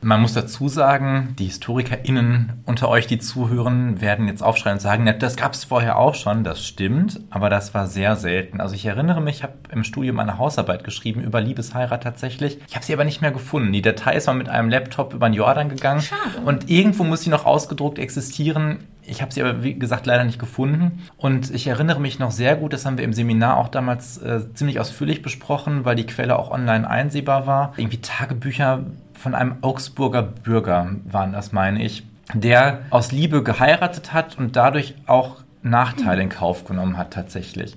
Man 0.00 0.20
muss 0.20 0.32
dazu 0.32 0.68
sagen, 0.68 1.34
die 1.38 1.46
HistorikerInnen 1.46 2.62
unter 2.66 2.88
euch, 2.88 3.08
die 3.08 3.18
zuhören, 3.18 4.00
werden 4.00 4.28
jetzt 4.28 4.42
aufschreien 4.42 4.76
und 4.76 4.80
sagen, 4.80 5.12
das 5.18 5.36
gab 5.36 5.54
es 5.54 5.64
vorher 5.64 5.98
auch 5.98 6.14
schon, 6.14 6.44
das 6.44 6.64
stimmt, 6.64 7.20
aber 7.30 7.50
das 7.50 7.74
war 7.74 7.88
sehr 7.88 8.14
selten. 8.14 8.60
Also 8.60 8.76
ich 8.76 8.86
erinnere 8.86 9.20
mich, 9.20 9.38
ich 9.38 9.42
habe 9.42 9.54
im 9.70 9.82
Studium 9.82 10.20
eine 10.20 10.38
Hausarbeit 10.38 10.84
geschrieben 10.84 11.20
über 11.20 11.40
Liebesheirat 11.40 12.02
tatsächlich. 12.02 12.58
Ich 12.68 12.76
habe 12.76 12.84
sie 12.84 12.92
aber 12.92 13.04
nicht 13.04 13.22
mehr 13.22 13.32
gefunden. 13.32 13.72
Die 13.72 13.82
Datei 13.82 14.14
ist 14.14 14.26
mal 14.28 14.34
mit 14.34 14.48
einem 14.48 14.70
Laptop 14.70 15.14
über 15.14 15.28
den 15.28 15.34
Jordan 15.34 15.68
gegangen. 15.68 16.02
Schade. 16.02 16.42
Und 16.44 16.70
irgendwo 16.70 17.02
muss 17.02 17.22
sie 17.22 17.30
noch 17.30 17.44
ausgedruckt 17.44 17.98
existieren. 17.98 18.84
Ich 19.04 19.22
habe 19.22 19.32
sie 19.32 19.42
aber, 19.42 19.64
wie 19.64 19.74
gesagt, 19.74 20.06
leider 20.06 20.24
nicht 20.24 20.38
gefunden. 20.38 21.02
Und 21.16 21.50
ich 21.52 21.66
erinnere 21.66 21.98
mich 21.98 22.18
noch 22.18 22.30
sehr 22.30 22.56
gut, 22.56 22.72
das 22.72 22.84
haben 22.84 22.98
wir 22.98 23.04
im 23.04 23.14
Seminar 23.14 23.56
auch 23.56 23.68
damals 23.68 24.18
äh, 24.18 24.52
ziemlich 24.52 24.78
ausführlich 24.78 25.22
besprochen, 25.22 25.84
weil 25.84 25.96
die 25.96 26.06
Quelle 26.06 26.38
auch 26.38 26.50
online 26.50 26.88
einsehbar 26.88 27.46
war. 27.46 27.72
Irgendwie 27.76 28.00
Tagebücher 28.00 28.84
von 29.18 29.34
einem 29.34 29.56
Augsburger 29.62 30.22
Bürger 30.22 30.90
waren 31.04 31.32
das, 31.32 31.52
meine 31.52 31.82
ich, 31.82 32.06
der 32.34 32.80
aus 32.90 33.12
Liebe 33.12 33.42
geheiratet 33.42 34.12
hat 34.12 34.38
und 34.38 34.56
dadurch 34.56 34.94
auch 35.06 35.36
Nachteile 35.62 36.22
in 36.22 36.28
Kauf 36.28 36.64
genommen 36.64 36.96
hat 36.96 37.12
tatsächlich. 37.12 37.76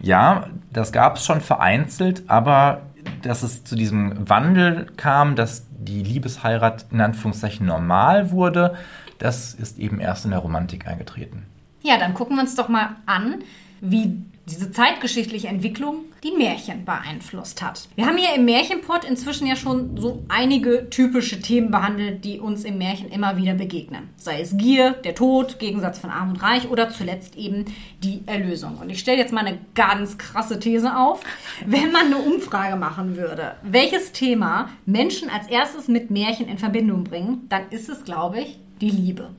Ja, 0.00 0.46
das 0.72 0.92
gab 0.92 1.16
es 1.16 1.24
schon 1.24 1.40
vereinzelt, 1.40 2.24
aber 2.28 2.82
dass 3.22 3.42
es 3.42 3.64
zu 3.64 3.76
diesem 3.76 4.28
Wandel 4.28 4.86
kam, 4.96 5.36
dass 5.36 5.66
die 5.70 6.02
Liebesheirat 6.02 6.86
in 6.90 7.00
Anführungszeichen 7.00 7.66
normal 7.66 8.30
wurde, 8.30 8.74
das 9.18 9.54
ist 9.54 9.78
eben 9.78 10.00
erst 10.00 10.24
in 10.24 10.32
der 10.32 10.40
Romantik 10.40 10.86
eingetreten. 10.86 11.44
Ja, 11.82 11.98
dann 11.98 12.14
gucken 12.14 12.36
wir 12.36 12.42
uns 12.42 12.54
doch 12.54 12.68
mal 12.68 12.90
an, 13.06 13.42
wie 13.80 14.22
diese 14.52 14.70
zeitgeschichtliche 14.70 15.48
Entwicklung 15.48 16.04
die 16.22 16.32
Märchen 16.32 16.84
beeinflusst 16.84 17.62
hat. 17.62 17.88
Wir 17.96 18.06
haben 18.06 18.16
hier 18.16 18.34
im 18.34 18.44
Märchenpot 18.44 19.04
inzwischen 19.04 19.46
ja 19.46 19.56
schon 19.56 19.96
so 19.96 20.22
einige 20.28 20.88
typische 20.90 21.40
Themen 21.40 21.70
behandelt, 21.70 22.24
die 22.24 22.38
uns 22.38 22.64
im 22.64 22.78
Märchen 22.78 23.08
immer 23.08 23.36
wieder 23.36 23.54
begegnen. 23.54 24.10
Sei 24.16 24.40
es 24.40 24.56
Gier, 24.56 24.92
der 24.92 25.14
Tod, 25.14 25.58
Gegensatz 25.58 25.98
von 25.98 26.10
Arm 26.10 26.30
und 26.30 26.42
Reich 26.42 26.68
oder 26.68 26.90
zuletzt 26.90 27.36
eben 27.36 27.64
die 28.02 28.22
Erlösung. 28.26 28.78
Und 28.78 28.90
ich 28.90 29.00
stelle 29.00 29.18
jetzt 29.18 29.32
mal 29.32 29.44
eine 29.44 29.58
ganz 29.74 30.18
krasse 30.18 30.60
These 30.60 30.96
auf. 30.96 31.20
Wenn 31.66 31.90
man 31.90 32.06
eine 32.06 32.18
Umfrage 32.18 32.76
machen 32.76 33.16
würde, 33.16 33.56
welches 33.62 34.12
Thema 34.12 34.68
Menschen 34.86 35.30
als 35.30 35.48
erstes 35.48 35.88
mit 35.88 36.10
Märchen 36.10 36.48
in 36.48 36.58
Verbindung 36.58 37.04
bringen, 37.04 37.46
dann 37.48 37.62
ist 37.70 37.88
es, 37.88 38.04
glaube 38.04 38.40
ich, 38.40 38.58
die 38.80 38.90
Liebe. 38.90 39.30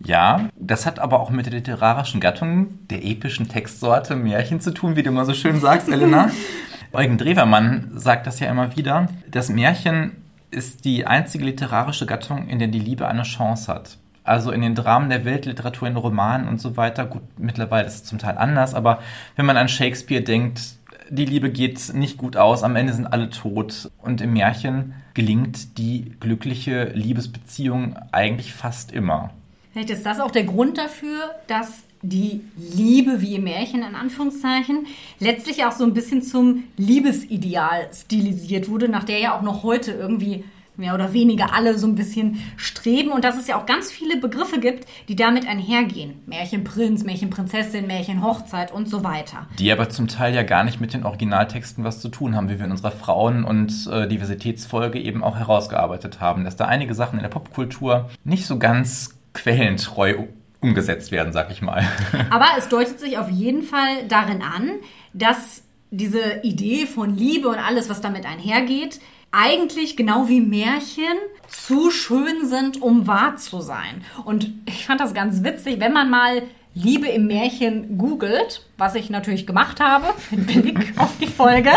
Ja, 0.00 0.48
das 0.56 0.86
hat 0.86 0.98
aber 0.98 1.20
auch 1.20 1.30
mit 1.30 1.46
der 1.46 1.54
literarischen 1.54 2.20
Gattung 2.20 2.86
der 2.88 3.04
epischen 3.04 3.48
Textsorte 3.48 4.16
Märchen 4.16 4.60
zu 4.60 4.72
tun, 4.72 4.96
wie 4.96 5.02
du 5.02 5.10
immer 5.10 5.24
so 5.24 5.34
schön 5.34 5.60
sagst, 5.60 5.88
Elena. 5.88 6.30
Eugen 6.92 7.18
Drewermann 7.18 7.90
sagt 7.94 8.26
das 8.26 8.38
ja 8.40 8.48
immer 8.48 8.76
wieder. 8.76 9.08
Das 9.28 9.48
Märchen 9.48 10.12
ist 10.50 10.84
die 10.84 11.06
einzige 11.06 11.44
literarische 11.44 12.06
Gattung, 12.06 12.48
in 12.48 12.58
der 12.58 12.68
die 12.68 12.78
Liebe 12.78 13.08
eine 13.08 13.24
Chance 13.24 13.72
hat. 13.72 13.98
Also 14.22 14.52
in 14.52 14.62
den 14.62 14.74
Dramen 14.74 15.10
der 15.10 15.24
Weltliteratur, 15.24 15.88
in 15.88 15.96
Romanen 15.96 16.48
und 16.48 16.60
so 16.60 16.76
weiter. 16.76 17.04
Gut, 17.04 17.22
mittlerweile 17.36 17.86
ist 17.86 17.94
es 17.94 18.04
zum 18.04 18.18
Teil 18.18 18.38
anders, 18.38 18.74
aber 18.74 19.00
wenn 19.36 19.44
man 19.44 19.56
an 19.56 19.68
Shakespeare 19.68 20.22
denkt, 20.22 20.76
die 21.10 21.26
Liebe 21.26 21.50
geht 21.50 21.92
nicht 21.92 22.16
gut 22.16 22.36
aus, 22.36 22.62
am 22.62 22.76
Ende 22.76 22.94
sind 22.94 23.06
alle 23.06 23.28
tot. 23.28 23.90
Und 23.98 24.20
im 24.20 24.32
Märchen 24.32 24.94
gelingt 25.12 25.78
die 25.78 26.12
glückliche 26.20 26.84
Liebesbeziehung 26.94 27.96
eigentlich 28.12 28.54
fast 28.54 28.92
immer. 28.92 29.30
Vielleicht 29.74 29.90
ist 29.90 30.06
das 30.06 30.20
auch 30.20 30.30
der 30.30 30.44
Grund 30.44 30.78
dafür, 30.78 31.34
dass 31.48 31.82
die 32.00 32.42
Liebe, 32.56 33.20
wie 33.20 33.34
im 33.34 33.42
Märchen 33.42 33.82
in 33.82 33.96
Anführungszeichen, 33.96 34.86
letztlich 35.18 35.64
auch 35.64 35.72
so 35.72 35.82
ein 35.82 35.94
bisschen 35.94 36.22
zum 36.22 36.62
Liebesideal 36.76 37.88
stilisiert 37.92 38.68
wurde, 38.68 38.88
nach 38.88 39.02
der 39.02 39.18
ja 39.18 39.36
auch 39.36 39.42
noch 39.42 39.64
heute 39.64 39.90
irgendwie 39.90 40.44
mehr 40.76 40.94
oder 40.94 41.12
weniger 41.12 41.52
alle 41.54 41.76
so 41.76 41.88
ein 41.88 41.96
bisschen 41.96 42.38
streben 42.56 43.10
und 43.10 43.24
dass 43.24 43.36
es 43.36 43.48
ja 43.48 43.56
auch 43.56 43.66
ganz 43.66 43.90
viele 43.90 44.16
Begriffe 44.16 44.60
gibt, 44.60 44.86
die 45.08 45.16
damit 45.16 45.48
einhergehen. 45.48 46.20
Märchenprinz, 46.26 47.02
Märchenprinzessin, 47.02 47.88
Märchenhochzeit 47.88 48.72
und 48.72 48.88
so 48.88 49.02
weiter. 49.02 49.48
Die 49.58 49.72
aber 49.72 49.88
zum 49.88 50.06
Teil 50.06 50.34
ja 50.36 50.44
gar 50.44 50.62
nicht 50.62 50.80
mit 50.80 50.94
den 50.94 51.04
Originaltexten 51.04 51.82
was 51.82 52.00
zu 52.00 52.10
tun 52.10 52.36
haben, 52.36 52.48
wie 52.48 52.58
wir 52.58 52.66
in 52.66 52.70
unserer 52.70 52.92
Frauen- 52.92 53.44
und 53.44 53.88
äh, 53.90 54.06
Diversitätsfolge 54.06 55.00
eben 55.00 55.24
auch 55.24 55.36
herausgearbeitet 55.36 56.20
haben, 56.20 56.44
dass 56.44 56.54
da 56.54 56.66
einige 56.66 56.94
Sachen 56.94 57.18
in 57.18 57.22
der 57.22 57.30
Popkultur 57.30 58.08
nicht 58.22 58.46
so 58.46 58.58
ganz 58.60 59.13
quellentreu 59.34 60.24
umgesetzt 60.60 61.12
werden, 61.12 61.32
sag 61.32 61.50
ich 61.50 61.60
mal. 61.60 61.84
Aber 62.30 62.46
es 62.56 62.68
deutet 62.68 62.98
sich 62.98 63.18
auf 63.18 63.28
jeden 63.28 63.62
Fall 63.62 64.06
darin 64.08 64.42
an, 64.42 64.70
dass 65.12 65.62
diese 65.90 66.40
Idee 66.42 66.86
von 66.86 67.16
Liebe 67.16 67.48
und 67.48 67.58
alles, 67.58 67.90
was 67.90 68.00
damit 68.00 68.26
einhergeht, 68.26 69.00
eigentlich 69.30 69.96
genau 69.96 70.28
wie 70.28 70.40
Märchen 70.40 71.18
zu 71.48 71.90
schön 71.90 72.46
sind, 72.46 72.80
um 72.80 73.06
wahr 73.06 73.36
zu 73.36 73.60
sein. 73.60 74.04
Und 74.24 74.52
ich 74.66 74.86
fand 74.86 75.00
das 75.00 75.12
ganz 75.12 75.42
witzig, 75.42 75.80
wenn 75.80 75.92
man 75.92 76.08
mal 76.08 76.42
Liebe 76.74 77.06
im 77.08 77.26
Märchen 77.26 77.98
googelt, 77.98 78.66
was 78.78 78.94
ich 78.94 79.10
natürlich 79.10 79.46
gemacht 79.46 79.80
habe, 79.80 80.06
mit 80.30 80.46
Blick 80.46 80.94
auf 80.96 81.16
die 81.20 81.26
Folge, 81.26 81.70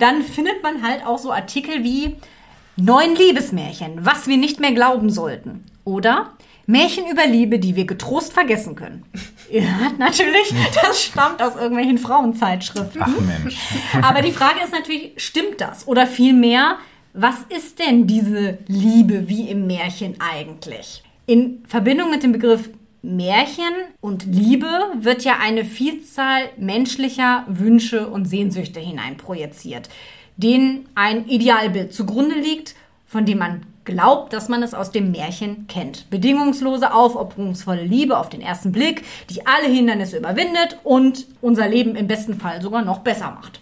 dann 0.00 0.22
findet 0.22 0.62
man 0.62 0.82
halt 0.82 1.06
auch 1.06 1.18
so 1.18 1.32
Artikel 1.32 1.84
wie 1.84 2.16
Neun 2.76 3.14
Liebesmärchen, 3.14 4.04
was 4.04 4.26
wir 4.26 4.38
nicht 4.38 4.58
mehr 4.58 4.72
glauben 4.72 5.10
sollten. 5.10 5.62
Oder 5.84 6.32
Märchen 6.66 7.04
über 7.10 7.26
Liebe, 7.26 7.58
die 7.58 7.76
wir 7.76 7.84
getrost 7.86 8.32
vergessen 8.32 8.74
können. 8.74 9.04
Ja, 9.50 9.92
natürlich, 9.98 10.54
das 10.82 11.02
stammt 11.02 11.42
aus 11.42 11.56
irgendwelchen 11.56 11.98
Frauenzeitschriften. 11.98 13.02
Ach 13.04 13.20
Mensch. 13.20 13.58
Aber 14.02 14.22
die 14.22 14.32
Frage 14.32 14.60
ist 14.64 14.72
natürlich, 14.72 15.12
stimmt 15.18 15.60
das? 15.60 15.86
Oder 15.86 16.06
vielmehr, 16.06 16.78
was 17.12 17.34
ist 17.54 17.78
denn 17.78 18.06
diese 18.06 18.56
Liebe 18.66 19.28
wie 19.28 19.50
im 19.50 19.66
Märchen 19.66 20.14
eigentlich? 20.20 21.02
In 21.26 21.62
Verbindung 21.68 22.10
mit 22.10 22.22
dem 22.22 22.32
Begriff 22.32 22.70
Märchen 23.02 23.74
und 24.00 24.24
Liebe 24.24 24.70
wird 25.00 25.24
ja 25.24 25.38
eine 25.40 25.64
Vielzahl 25.66 26.48
menschlicher 26.56 27.44
Wünsche 27.48 28.08
und 28.08 28.24
Sehnsüchte 28.26 28.80
hineinprojiziert, 28.80 29.90
denen 30.36 30.88
ein 30.94 31.26
Idealbild 31.26 31.92
zugrunde 31.92 32.36
liegt, 32.36 32.74
von 33.04 33.26
dem 33.26 33.38
man 33.38 33.66
glaubt, 33.84 34.32
dass 34.32 34.48
man 34.48 34.62
es 34.62 34.74
aus 34.74 34.90
dem 34.90 35.10
Märchen 35.10 35.66
kennt. 35.66 36.10
Bedingungslose, 36.10 36.92
aufopferungsvolle 36.92 37.84
Liebe 37.84 38.18
auf 38.18 38.28
den 38.28 38.40
ersten 38.40 38.72
Blick, 38.72 39.04
die 39.30 39.46
alle 39.46 39.68
Hindernisse 39.68 40.18
überwindet 40.18 40.78
und 40.84 41.26
unser 41.40 41.68
Leben 41.68 41.96
im 41.96 42.06
besten 42.06 42.34
Fall 42.34 42.60
sogar 42.60 42.82
noch 42.82 42.98
besser 42.98 43.30
macht. 43.30 43.61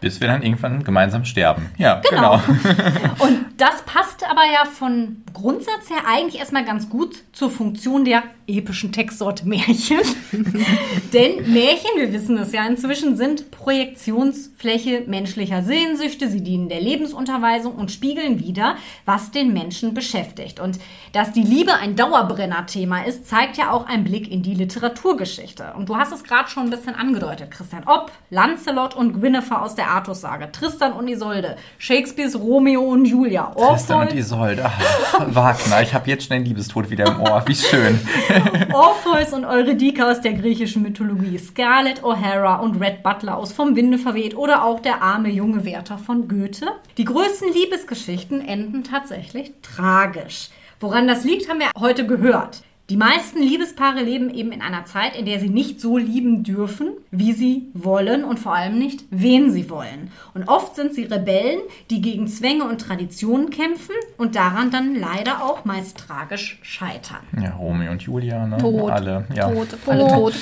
Bis 0.00 0.20
wir 0.20 0.28
dann 0.28 0.42
irgendwann 0.42 0.82
gemeinsam 0.84 1.24
sterben. 1.24 1.70
Ja, 1.76 2.00
Genau. 2.08 2.38
genau. 2.38 3.14
Und 3.18 3.46
das 3.58 3.82
passt 3.82 4.24
aber 4.28 4.42
ja 4.44 4.64
von 4.64 5.22
Grundsatz 5.34 5.90
her 5.90 6.02
eigentlich 6.08 6.38
erstmal 6.40 6.64
ganz 6.64 6.88
gut 6.88 7.22
zur 7.32 7.50
Funktion 7.50 8.04
der 8.04 8.22
epischen 8.46 8.92
Textsorte 8.92 9.46
Märchen. 9.46 10.00
Denn 11.12 11.52
Märchen, 11.52 11.90
wir 11.96 12.12
wissen 12.12 12.36
es 12.38 12.52
ja 12.52 12.66
inzwischen, 12.66 13.16
sind 13.16 13.50
Projektionsfläche 13.50 15.04
menschlicher 15.06 15.62
Sehnsüchte. 15.62 16.28
Sie 16.28 16.42
dienen 16.42 16.68
der 16.68 16.80
Lebensunterweisung 16.80 17.74
und 17.74 17.90
spiegeln 17.90 18.40
wieder, 18.40 18.76
was 19.04 19.30
den 19.30 19.52
Menschen 19.52 19.94
beschäftigt. 19.94 20.60
Und 20.60 20.78
dass 21.12 21.32
die 21.32 21.42
Liebe 21.42 21.74
ein 21.74 21.96
Dauerbrenner-Thema 21.96 23.04
ist, 23.04 23.28
zeigt 23.28 23.56
ja 23.56 23.70
auch 23.70 23.86
ein 23.86 24.04
Blick 24.04 24.30
in 24.30 24.42
die 24.42 24.54
Literaturgeschichte. 24.54 25.72
Und 25.76 25.88
du 25.88 25.96
hast 25.96 26.12
es 26.12 26.24
gerade 26.24 26.48
schon 26.48 26.64
ein 26.64 26.70
bisschen 26.70 26.94
angedeutet, 26.94 27.50
Christian 27.50 27.84
Opp, 27.84 28.10
Lancelot 28.30 28.94
und 28.96 29.20
Guinevere 29.20 29.62
aus 29.62 29.74
der 29.74 29.89
Artus-Sage, 29.90 30.50
Tristan 30.52 30.92
und 30.92 31.08
Isolde, 31.08 31.56
Shakespeares 31.78 32.38
Romeo 32.38 32.82
und 32.82 33.04
Julia, 33.04 33.52
Tristan 33.56 33.98
und 33.98 34.04
Orpheus, 34.04 34.18
Isolde. 34.18 34.64
Ach, 34.64 35.26
Wagner, 35.34 35.82
ich 35.82 35.92
habe 35.92 36.08
jetzt 36.08 36.26
schon 36.26 36.36
den 36.36 36.44
Liebestod 36.44 36.90
wieder 36.90 37.06
im 37.06 37.20
Ohr. 37.20 37.42
Wie 37.46 37.54
schön. 37.54 38.00
Orpheus 38.72 39.32
und 39.32 39.44
Eurydike 39.44 40.06
aus 40.06 40.20
der 40.20 40.34
griechischen 40.34 40.82
Mythologie, 40.82 41.38
Scarlett 41.38 42.02
O'Hara 42.02 42.60
und 42.60 42.80
Red 42.80 43.02
Butler 43.02 43.36
aus 43.36 43.52
Vom 43.52 43.76
Winde 43.76 43.98
verweht 43.98 44.36
oder 44.36 44.64
auch 44.64 44.80
der 44.80 45.02
arme 45.02 45.30
junge 45.30 45.64
Werther 45.64 45.98
von 45.98 46.28
Goethe. 46.28 46.66
Die 46.96 47.04
größten 47.04 47.52
Liebesgeschichten 47.52 48.46
enden 48.46 48.84
tatsächlich 48.84 49.52
tragisch. 49.62 50.50
Woran 50.78 51.06
das 51.06 51.24
liegt, 51.24 51.48
haben 51.48 51.60
wir 51.60 51.70
heute 51.78 52.06
gehört. 52.06 52.62
Die 52.90 52.96
meisten 52.96 53.40
Liebespaare 53.40 54.02
leben 54.02 54.34
eben 54.34 54.50
in 54.50 54.62
einer 54.62 54.84
Zeit, 54.84 55.14
in 55.16 55.24
der 55.24 55.38
sie 55.38 55.48
nicht 55.48 55.80
so 55.80 55.96
lieben 55.96 56.42
dürfen, 56.42 56.88
wie 57.12 57.32
sie 57.32 57.68
wollen 57.72 58.24
und 58.24 58.40
vor 58.40 58.52
allem 58.52 58.80
nicht, 58.80 59.04
wen 59.10 59.52
sie 59.52 59.70
wollen. 59.70 60.10
Und 60.34 60.48
oft 60.48 60.74
sind 60.74 60.92
sie 60.92 61.04
Rebellen, 61.04 61.60
die 61.90 62.00
gegen 62.00 62.26
Zwänge 62.26 62.64
und 62.64 62.80
Traditionen 62.80 63.50
kämpfen 63.50 63.94
und 64.18 64.34
daran 64.34 64.72
dann 64.72 64.96
leider 64.96 65.44
auch 65.44 65.64
meist 65.64 65.98
tragisch 65.98 66.58
scheitern. 66.62 67.20
Ja, 67.40 67.50
Romeo 67.54 67.92
und 67.92 68.02
Julia, 68.02 68.44
ne? 68.44 68.58
Tot. 68.58 68.90
Alle. 68.90 69.24
Ja. 69.36 69.48
Tot, 69.48 69.68
alle 69.86 70.08
tot. 70.08 70.34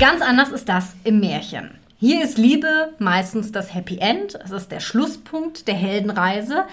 Ganz 0.00 0.22
anders 0.22 0.48
ist 0.48 0.68
das 0.68 0.96
im 1.04 1.20
Märchen. 1.20 1.70
Hier 1.98 2.24
ist 2.24 2.38
Liebe 2.38 2.92
meistens 2.98 3.52
das 3.52 3.72
Happy 3.72 3.98
End, 3.98 4.36
es 4.44 4.50
ist 4.50 4.72
der 4.72 4.80
Schlusspunkt 4.80 5.68
der 5.68 5.76
Heldenreise. 5.76 6.64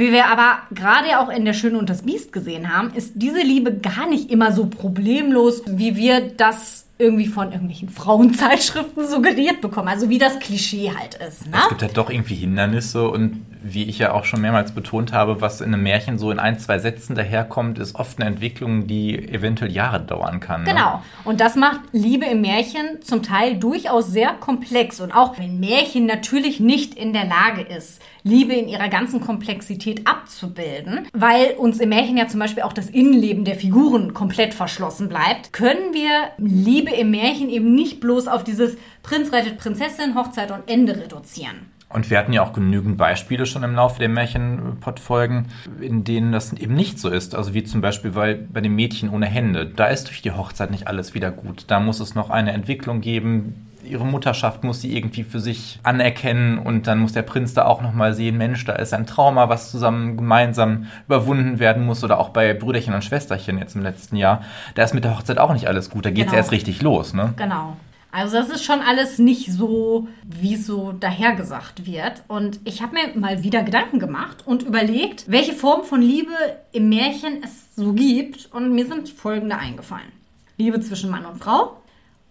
Wie 0.00 0.12
wir 0.12 0.28
aber 0.28 0.60
gerade 0.70 1.20
auch 1.20 1.28
in 1.28 1.44
Der 1.44 1.52
Schöne 1.52 1.78
und 1.78 1.90
das 1.90 2.02
Biest 2.02 2.32
gesehen 2.32 2.74
haben, 2.74 2.94
ist 2.94 3.12
diese 3.16 3.40
Liebe 3.42 3.74
gar 3.76 4.08
nicht 4.08 4.30
immer 4.30 4.50
so 4.50 4.64
problemlos, 4.64 5.62
wie 5.66 5.94
wir 5.94 6.22
das 6.22 6.86
irgendwie 6.96 7.26
von 7.26 7.52
irgendwelchen 7.52 7.90
Frauenzeitschriften 7.90 9.06
suggeriert 9.06 9.60
bekommen. 9.60 9.88
Also 9.88 10.08
wie 10.08 10.16
das 10.16 10.38
Klischee 10.38 10.90
halt 10.98 11.16
ist. 11.16 11.46
Ne? 11.46 11.58
Es 11.58 11.68
gibt 11.68 11.82
halt 11.82 11.96
doch 11.98 12.08
irgendwie 12.08 12.34
Hindernisse 12.34 13.10
und 13.10 13.44
wie 13.62 13.84
ich 13.84 13.98
ja 13.98 14.12
auch 14.12 14.24
schon 14.24 14.40
mehrmals 14.40 14.72
betont 14.72 15.12
habe, 15.12 15.40
was 15.40 15.60
in 15.60 15.72
einem 15.72 15.82
Märchen 15.82 16.18
so 16.18 16.30
in 16.30 16.38
ein, 16.38 16.58
zwei 16.58 16.78
Sätzen 16.78 17.14
daherkommt, 17.14 17.78
ist 17.78 17.94
oft 17.94 18.18
eine 18.18 18.28
Entwicklung, 18.28 18.86
die 18.86 19.16
eventuell 19.28 19.70
Jahre 19.70 20.00
dauern 20.00 20.40
kann. 20.40 20.62
Ne? 20.62 20.70
Genau. 20.70 21.02
Und 21.24 21.40
das 21.40 21.56
macht 21.56 21.80
Liebe 21.92 22.26
im 22.26 22.40
Märchen 22.40 23.02
zum 23.02 23.22
Teil 23.22 23.56
durchaus 23.56 24.08
sehr 24.08 24.32
komplex. 24.32 25.00
Und 25.00 25.12
auch 25.12 25.38
wenn 25.38 25.60
Märchen 25.60 26.06
natürlich 26.06 26.60
nicht 26.60 26.94
in 26.94 27.12
der 27.12 27.24
Lage 27.24 27.62
ist, 27.62 28.00
Liebe 28.22 28.52
in 28.52 28.68
ihrer 28.68 28.88
ganzen 28.88 29.20
Komplexität 29.20 30.06
abzubilden, 30.06 31.06
weil 31.12 31.54
uns 31.56 31.80
im 31.80 31.88
Märchen 31.88 32.16
ja 32.16 32.28
zum 32.28 32.40
Beispiel 32.40 32.62
auch 32.62 32.72
das 32.72 32.90
Innenleben 32.90 33.44
der 33.44 33.56
Figuren 33.56 34.14
komplett 34.14 34.54
verschlossen 34.54 35.08
bleibt, 35.08 35.52
können 35.52 35.92
wir 35.94 36.30
Liebe 36.38 36.90
im 36.90 37.10
Märchen 37.10 37.48
eben 37.48 37.74
nicht 37.74 38.00
bloß 38.00 38.28
auf 38.28 38.44
dieses 38.44 38.76
Prinz 39.02 39.32
rettet 39.32 39.58
Prinzessin, 39.58 40.14
Hochzeit 40.14 40.50
und 40.50 40.68
Ende 40.68 40.96
reduzieren. 40.96 41.70
Und 41.92 42.08
wir 42.08 42.18
hatten 42.18 42.32
ja 42.32 42.42
auch 42.42 42.52
genügend 42.52 42.96
Beispiele 42.98 43.46
schon 43.46 43.64
im 43.64 43.74
Laufe 43.74 43.98
der 43.98 44.08
Märchenpod-Folgen, 44.08 45.46
in 45.80 46.04
denen 46.04 46.32
das 46.32 46.52
eben 46.52 46.74
nicht 46.74 46.98
so 46.98 47.08
ist. 47.08 47.34
Also 47.34 47.52
wie 47.54 47.64
zum 47.64 47.80
Beispiel 47.80 48.12
bei, 48.12 48.34
bei 48.34 48.60
dem 48.60 48.74
Mädchen 48.76 49.10
ohne 49.10 49.26
Hände. 49.26 49.66
Da 49.66 49.86
ist 49.86 50.06
durch 50.08 50.22
die 50.22 50.30
Hochzeit 50.30 50.70
nicht 50.70 50.86
alles 50.86 51.14
wieder 51.14 51.30
gut. 51.30 51.64
Da 51.66 51.80
muss 51.80 52.00
es 52.00 52.14
noch 52.14 52.30
eine 52.30 52.52
Entwicklung 52.52 53.00
geben. 53.00 53.66
Ihre 53.82 54.04
Mutterschaft 54.04 54.62
muss 54.62 54.82
sie 54.82 54.94
irgendwie 54.96 55.24
für 55.24 55.40
sich 55.40 55.80
anerkennen 55.82 56.58
und 56.58 56.86
dann 56.86 56.98
muss 57.00 57.12
der 57.12 57.22
Prinz 57.22 57.54
da 57.54 57.64
auch 57.64 57.80
nochmal 57.80 58.12
sehen, 58.12 58.36
Mensch, 58.36 58.64
da 58.66 58.74
ist 58.74 58.92
ein 58.92 59.06
Trauma, 59.06 59.48
was 59.48 59.70
zusammen 59.70 60.18
gemeinsam 60.18 60.86
überwunden 61.08 61.58
werden 61.58 61.86
muss 61.86 62.04
oder 62.04 62.20
auch 62.20 62.28
bei 62.28 62.52
Brüderchen 62.52 62.92
und 62.92 63.02
Schwesterchen 63.02 63.58
jetzt 63.58 63.74
im 63.74 63.82
letzten 63.82 64.16
Jahr. 64.16 64.42
Da 64.74 64.82
ist 64.82 64.92
mit 64.92 65.04
der 65.04 65.16
Hochzeit 65.16 65.38
auch 65.38 65.52
nicht 65.54 65.66
alles 65.66 65.88
gut, 65.88 66.04
da 66.04 66.10
geht 66.10 66.26
es 66.26 66.30
Genau. 66.32 66.36
erst 66.36 66.52
richtig 66.52 66.82
los, 66.82 67.14
ne? 67.14 67.32
Genau. 67.36 67.76
Also 68.12 68.36
das 68.36 68.48
ist 68.50 68.64
schon 68.64 68.80
alles 68.80 69.18
nicht 69.18 69.52
so, 69.52 70.08
wie 70.24 70.54
es 70.54 70.66
so 70.66 70.92
dahergesagt 70.92 71.86
wird. 71.86 72.22
Und 72.28 72.60
ich 72.64 72.82
habe 72.82 72.94
mir 72.94 73.18
mal 73.18 73.42
wieder 73.42 73.62
Gedanken 73.62 73.98
gemacht 73.98 74.46
und 74.46 74.62
überlegt, 74.62 75.24
welche 75.28 75.52
Form 75.52 75.84
von 75.84 76.02
Liebe 76.02 76.32
im 76.72 76.88
Märchen 76.88 77.42
es 77.42 77.74
so 77.76 77.92
gibt. 77.92 78.52
Und 78.52 78.72
mir 78.72 78.86
sind 78.86 79.08
folgende 79.08 79.56
eingefallen. 79.56 80.12
Liebe 80.56 80.80
zwischen 80.80 81.10
Mann 81.10 81.24
und 81.24 81.38
Frau, 81.38 81.80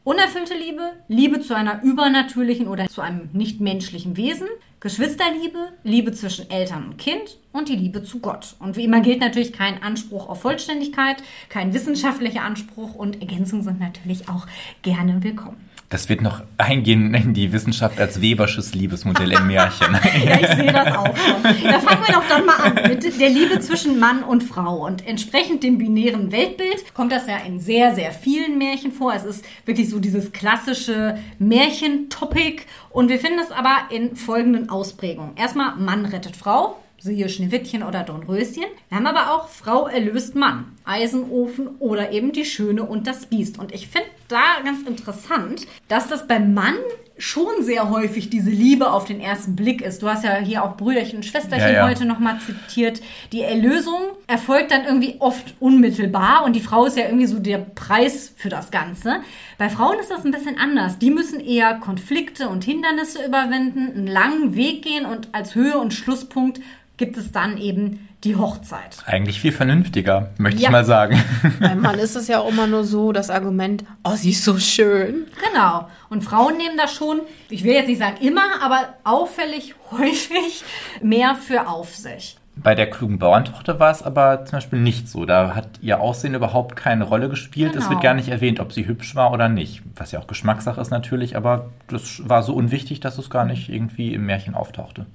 unerfüllte 0.04 0.54
Liebe, 0.54 0.92
Liebe 1.08 1.40
zu 1.40 1.56
einer 1.56 1.82
übernatürlichen 1.82 2.68
oder 2.68 2.88
zu 2.88 3.02
einem 3.02 3.30
nichtmenschlichen 3.34 4.18
Wesen, 4.18 4.48
Geschwisterliebe, 4.80 5.74
Liebe 5.84 6.14
zwischen 6.14 6.50
Eltern 6.50 6.86
und 6.86 6.98
Kind 6.98 7.38
und 7.52 7.68
die 7.68 7.76
Liebe 7.76 8.04
zu 8.04 8.20
Gott. 8.20 8.56
Und 8.60 8.78
wie 8.78 8.86
immer 8.86 9.02
gilt 9.02 9.20
natürlich 9.20 9.52
kein 9.52 9.84
Anspruch 9.84 10.30
auf 10.30 10.42
Vollständigkeit, 10.42 11.22
kein 11.50 11.74
wissenschaftlicher 11.74 12.44
Anspruch 12.44 12.96
und 12.96 13.22
Ergänzungen 13.22 13.64
sind 13.64 13.80
natürlich 13.80 14.30
auch 14.30 14.48
gerne 14.82 15.22
willkommen. 15.22 15.69
Das 15.90 16.08
wird 16.08 16.22
noch 16.22 16.44
eingehen 16.58 17.16
in 17.16 17.34
die 17.34 17.52
Wissenschaft 17.52 18.00
als 18.00 18.22
Webersches 18.22 18.76
Liebesmodell 18.76 19.32
im 19.32 19.48
Märchen. 19.48 19.92
ja, 20.24 20.40
ich 20.40 20.48
sehe 20.56 20.72
das 20.72 20.96
auch 20.96 21.18
schon. 21.18 21.42
Da 21.42 21.80
fangen 21.80 22.04
wir 22.06 22.14
doch 22.14 22.28
dann 22.30 22.46
mal 22.46 22.58
an 22.58 22.76
mit 22.88 23.20
der 23.20 23.30
Liebe 23.30 23.60
zwischen 23.60 24.00
Mann 24.00 24.24
und 24.24 24.44
Frau. 24.44 24.86
Und 24.86 25.08
entsprechend 25.08 25.64
dem 25.64 25.80
binären 25.80 26.32
Weltbild 26.32 26.94
kommt 26.94 27.12
das 27.12 27.26
ja 27.26 27.38
in 27.38 27.60
sehr, 27.60 27.96
sehr 27.96 28.12
vielen 28.12 28.60
Märchen 28.60 28.92
vor. 28.92 29.16
Es 29.16 29.24
ist 29.24 29.44
wirklich 29.66 29.90
so 29.90 29.98
dieses 30.00 30.32
klassische 30.32 31.18
Märchen-Topic. 31.40 32.62
Und 32.92 33.10
wir 33.10 33.18
finden 33.18 33.40
es 33.40 33.52
aber 33.52 33.76
in 33.90 34.16
folgenden 34.16 34.70
Ausprägungen. 34.70 35.38
Erstmal 35.38 35.76
Mann 35.78 36.06
rettet 36.06 36.36
Frau, 36.36 36.78
siehe 37.00 37.30
Schneewittchen 37.30 37.82
oder 37.82 38.04
Dornröschen. 38.04 38.66
Wir 38.90 38.96
haben 38.96 39.08
aber 39.08 39.34
auch 39.34 39.50
Frau 39.50 39.88
erlöst 39.88 40.36
Mann, 40.36 40.66
Eisenofen 40.86 41.68
oder 41.80 42.12
eben 42.12 42.32
die 42.32 42.46
Schöne 42.46 42.84
und 42.84 43.08
das 43.08 43.26
Biest. 43.26 43.58
Und 43.58 43.74
ich 43.74 43.88
finde 43.88 44.08
da 44.30 44.62
ganz 44.64 44.88
interessant, 44.88 45.68
dass 45.88 46.08
das 46.08 46.28
beim 46.28 46.54
Mann 46.54 46.76
schon 47.20 47.62
sehr 47.64 47.90
häufig 47.90 48.30
diese 48.30 48.50
Liebe 48.50 48.92
auf 48.92 49.04
den 49.04 49.20
ersten 49.20 49.56
Blick 49.56 49.82
ist. 49.82 50.02
Du 50.02 50.08
hast 50.08 50.24
ja 50.24 50.38
hier 50.38 50.64
auch 50.64 50.78
Brüderchen 50.78 51.18
und 51.18 51.24
Schwesterchen 51.24 51.74
ja, 51.74 51.74
ja. 51.74 51.88
heute 51.88 52.06
nochmal 52.06 52.40
zitiert. 52.40 53.02
Die 53.34 53.42
Erlösung 53.42 54.00
erfolgt 54.26 54.72
dann 54.72 54.86
irgendwie 54.86 55.18
oft 55.20 55.54
unmittelbar 55.60 56.46
und 56.46 56.56
die 56.56 56.62
Frau 56.62 56.86
ist 56.86 56.96
ja 56.96 57.06
irgendwie 57.06 57.26
so 57.26 57.40
der 57.40 57.58
Preis 57.58 58.34
für 58.38 58.48
das 58.48 58.72
Ganze. 58.72 59.20
Bei 59.58 59.70
Frauen 59.70 60.00
ist 60.00 60.10
das 60.10 60.24
ein 60.24 60.32
bisschen 60.32 60.58
anders. 60.58 60.98
Die 60.98 61.12
müssen 61.12 61.42
eher 61.42 61.76
Konflikte 61.76 62.48
und 62.48 62.64
Hindernisse 62.64 63.26
überwinden, 63.26 63.92
einen 63.92 64.08
langen 64.08 64.56
Weg 64.56 64.84
gehen 64.84 65.06
und 65.06 65.28
als 65.34 65.56
Höhe 65.56 65.78
und 65.78 65.94
Schlusspunkt 65.94 66.62
gibt 66.96 67.18
es 67.18 67.34
dann 67.34 67.58
eben 67.58 68.09
die 68.24 68.36
Hochzeit. 68.36 68.98
Eigentlich 69.06 69.40
viel 69.40 69.52
vernünftiger, 69.52 70.32
möchte 70.38 70.62
ja. 70.62 70.68
ich 70.68 70.72
mal 70.72 70.86
sagen. 70.86 71.22
Beim 71.60 71.82
Mann 71.82 72.00
ist 72.00 72.16
es 72.16 72.28
ja 72.28 72.40
auch 72.40 72.50
immer 72.50 72.68
nur 72.68 72.84
so, 72.84 73.12
das 73.12 73.30
Argument, 73.30 73.86
oh, 74.04 74.16
sie 74.16 74.32
ist 74.32 74.44
so 74.44 74.58
schön. 74.60 75.26
Genau. 75.52 75.88
Und 76.10 76.24
Frauen 76.24 76.58
nehmen 76.58 76.78
das 76.78 76.94
schon, 76.94 77.22
ich 77.50 77.64
will 77.64 77.74
jetzt 77.74 77.88
nicht 77.88 78.00
sagen 78.00 78.18
immer, 78.22 78.62
aber 78.62 78.96
auffällig 79.04 79.76
häufig 79.92 80.64
mehr 81.02 81.36
für 81.36 81.68
auf 81.68 81.96
sich. 81.96 82.38
Bei 82.62 82.76
der 82.76 82.90
klugen 82.90 83.20
Bauerntochter 83.20 83.80
war 83.80 83.90
es 83.90 84.04
aber 84.04 84.44
zum 84.44 84.58
Beispiel 84.58 84.80
nicht 84.80 85.08
so. 85.08 85.24
Da 85.24 85.56
hat 85.56 85.80
ihr 85.82 86.02
Aussehen 86.02 86.34
überhaupt 86.34 86.76
keine 86.76 87.06
Rolle 87.06 87.30
gespielt. 87.30 87.72
Genau. 87.72 87.86
Es 87.86 87.90
wird 87.90 88.02
gar 88.02 88.14
nicht 88.14 88.28
erwähnt, 88.28 88.60
ob 88.60 88.74
sie 88.74 88.86
hübsch 88.86 89.16
war 89.16 89.32
oder 89.32 89.48
nicht. 89.48 89.82
Was 89.96 90.12
ja 90.12 90.20
auch 90.20 90.28
Geschmackssache 90.28 90.82
ist 90.82 90.90
natürlich, 90.90 91.38
aber 91.38 91.70
das 91.88 92.22
war 92.28 92.44
so 92.44 92.54
unwichtig, 92.54 93.00
dass 93.00 93.18
es 93.18 93.30
gar 93.30 93.46
nicht 93.46 93.70
irgendwie 93.70 94.14
im 94.14 94.26
Märchen 94.26 94.56
auftauchte. 94.56 95.06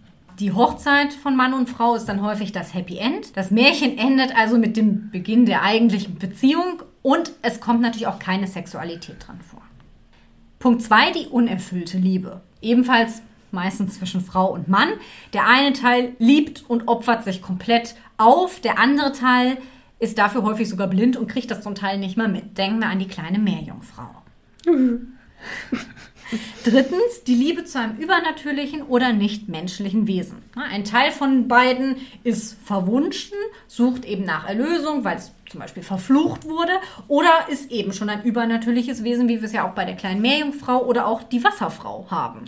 Die 0.41 0.53
Hochzeit 0.53 1.13
von 1.13 1.37
Mann 1.37 1.55
und 1.55 1.71
Frau 1.71 1.95
ist 1.95 2.07
dann 2.07 2.21
häufig 2.21 2.51
das 2.51 2.75
Happy 2.75 2.99
End. 2.99 3.37
Das 3.37 3.53
Märchen 3.53 3.97
endet 3.99 4.37
also 4.37 4.59
mit 4.59 4.77
dem 4.77 5.11
Beginn 5.11 5.47
der 5.47 5.63
eigentlichen 5.63 6.19
Beziehung 6.19 6.83
und 7.03 7.33
es 7.43 7.61
kommt 7.61 7.81
natürlich 7.81 8.09
auch 8.09 8.19
keine 8.19 8.49
Sexualität 8.49 9.17
dran 9.27 9.41
vor. 9.41 9.63
Punkt 10.59 10.83
2, 10.83 11.13
die 11.13 11.27
unerfüllte 11.29 11.99
Liebe. 11.99 12.41
Ebenfalls 12.61 13.23
meistens 13.53 13.99
zwischen 13.99 14.21
Frau 14.21 14.53
und 14.53 14.67
Mann. 14.67 14.89
Der 15.33 15.47
eine 15.47 15.73
Teil 15.73 16.15
liebt 16.19 16.69
und 16.69 16.89
opfert 16.89 17.23
sich 17.23 17.41
komplett 17.41 17.95
auf, 18.19 18.61
der 18.61 18.79
andere 18.79 19.13
Teil 19.13 19.59
ist 20.01 20.19
dafür 20.19 20.43
häufig 20.43 20.69
sogar 20.69 20.89
blind 20.89 21.17
und 21.17 21.29
kriegt 21.29 21.51
das 21.51 21.63
zum 21.63 21.77
Teil 21.77 21.99
nicht 21.99 22.17
mehr 22.17 22.29
mit. 22.29 22.59
Denken 22.59 22.81
wir 22.81 22.89
an 22.89 22.99
die 22.99 23.07
kleine 23.07 23.39
Meerjungfrau. 23.39 24.11
Mhm. 24.67 25.15
Drittens, 26.65 27.25
die 27.27 27.35
Liebe 27.35 27.65
zu 27.65 27.79
einem 27.79 27.97
übernatürlichen 27.97 28.83
oder 28.83 29.13
nicht 29.13 29.49
menschlichen 29.49 30.07
Wesen. 30.07 30.39
Ein 30.55 30.85
Teil 30.85 31.13
von 31.13 31.49
beiden 31.49 31.97
ist 32.23 32.59
verwunschen, 32.65 33.37
sucht 33.67 34.05
eben 34.05 34.25
nach 34.25 34.49
Erlösung, 34.49 35.05
weil 35.05 35.17
es 35.17 35.33
zum 35.49 35.61
Beispiel 35.61 35.83
verflucht 35.83 36.45
wurde, 36.47 36.73
oder 37.09 37.31
ist 37.49 37.71
eben 37.71 37.93
schon 37.93 38.09
ein 38.09 38.23
übernatürliches 38.25 39.05
Wesen, 39.05 39.29
wie 39.29 39.41
wir 39.41 39.45
es 39.45 39.53
ja 39.53 39.69
auch 39.69 39.75
bei 39.75 39.85
der 39.85 39.97
kleinen 39.97 40.23
Meerjungfrau 40.23 40.85
oder 40.85 41.07
auch 41.07 41.23
die 41.23 41.45
Wasserfrau 41.45 42.07
haben. 42.11 42.47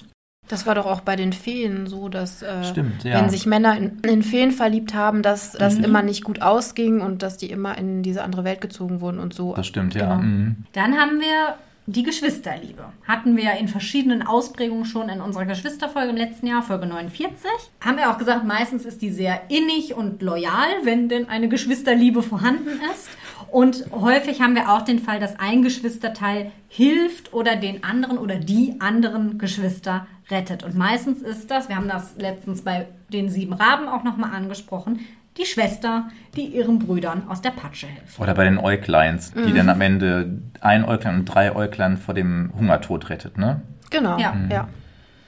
Das 0.48 0.64
war 0.64 0.76
doch 0.76 0.86
auch 0.86 1.00
bei 1.00 1.16
den 1.16 1.32
Feen 1.32 1.86
so, 1.86 2.08
dass 2.08 2.42
äh, 2.42 2.64
Stimmt, 2.64 3.02
ja. 3.02 3.18
wenn 3.20 3.30
sich 3.30 3.46
Männer 3.46 3.76
in, 3.76 3.98
in 4.08 4.22
Feen 4.22 4.52
verliebt 4.52 4.94
haben, 4.94 5.22
dass 5.22 5.52
das 5.52 5.78
mhm. 5.78 5.84
immer 5.84 6.02
nicht 6.02 6.22
gut 6.22 6.40
ausging 6.40 7.00
und 7.00 7.22
dass 7.22 7.36
die 7.36 7.50
immer 7.50 7.76
in 7.76 8.02
diese 8.02 8.22
andere 8.22 8.44
Welt 8.44 8.60
gezogen 8.60 9.00
wurden 9.00 9.18
und 9.18 9.34
so. 9.34 9.54
Das 9.54 9.66
stimmt, 9.66 9.94
ja. 9.94 10.02
Genau. 10.02 10.22
Mhm. 10.22 10.56
Dann 10.72 10.96
haben 10.96 11.20
wir 11.20 11.56
die 11.88 12.02
Geschwisterliebe 12.02 12.92
hatten 13.06 13.36
wir 13.36 13.52
in 13.52 13.68
verschiedenen 13.68 14.26
Ausprägungen 14.26 14.84
schon 14.84 15.08
in 15.08 15.20
unserer 15.20 15.46
Geschwisterfolge 15.46 16.10
im 16.10 16.16
letzten 16.16 16.48
Jahr, 16.48 16.62
Folge 16.62 16.86
49. 16.86 17.48
Haben 17.80 17.96
wir 17.96 18.10
auch 18.10 18.18
gesagt, 18.18 18.44
meistens 18.44 18.84
ist 18.84 19.02
die 19.02 19.10
sehr 19.10 19.42
innig 19.50 19.94
und 19.94 20.20
loyal, 20.20 20.68
wenn 20.82 21.08
denn 21.08 21.28
eine 21.28 21.48
Geschwisterliebe 21.48 22.24
vorhanden 22.24 22.80
ist. 22.92 23.08
Und 23.52 23.84
häufig 23.92 24.40
haben 24.40 24.56
wir 24.56 24.72
auch 24.72 24.82
den 24.82 24.98
Fall, 24.98 25.20
dass 25.20 25.38
ein 25.38 25.62
Geschwisterteil 25.62 26.50
hilft 26.68 27.32
oder 27.32 27.54
den 27.54 27.84
anderen 27.84 28.18
oder 28.18 28.34
die 28.34 28.80
anderen 28.80 29.38
Geschwister 29.38 30.08
rettet. 30.28 30.64
Und 30.64 30.74
meistens 30.74 31.22
ist 31.22 31.52
das, 31.52 31.68
wir 31.68 31.76
haben 31.76 31.88
das 31.88 32.16
letztens 32.16 32.62
bei 32.62 32.88
den 33.12 33.28
sieben 33.28 33.52
Raben 33.52 33.86
auch 33.86 34.02
nochmal 34.02 34.34
angesprochen, 34.34 35.06
die 35.38 35.44
Schwester, 35.44 36.08
die 36.34 36.46
ihren 36.46 36.78
Brüdern 36.78 37.24
aus 37.28 37.42
der 37.42 37.50
Patsche 37.50 37.86
hilft. 37.86 38.18
Oder 38.18 38.34
bei 38.34 38.44
den 38.44 38.58
Äugleins, 38.58 39.32
die 39.32 39.52
mhm. 39.52 39.56
dann 39.56 39.68
am 39.68 39.80
Ende 39.80 40.40
ein 40.60 40.84
Äuglein 40.84 41.16
und 41.16 41.24
drei 41.26 41.54
Äuglein 41.54 41.96
vor 41.96 42.14
dem 42.14 42.52
Hungertod 42.58 43.10
rettet, 43.10 43.38
ne? 43.38 43.62
Genau, 43.90 44.18
ja. 44.18 44.32
Mhm. 44.32 44.50
ja. 44.50 44.68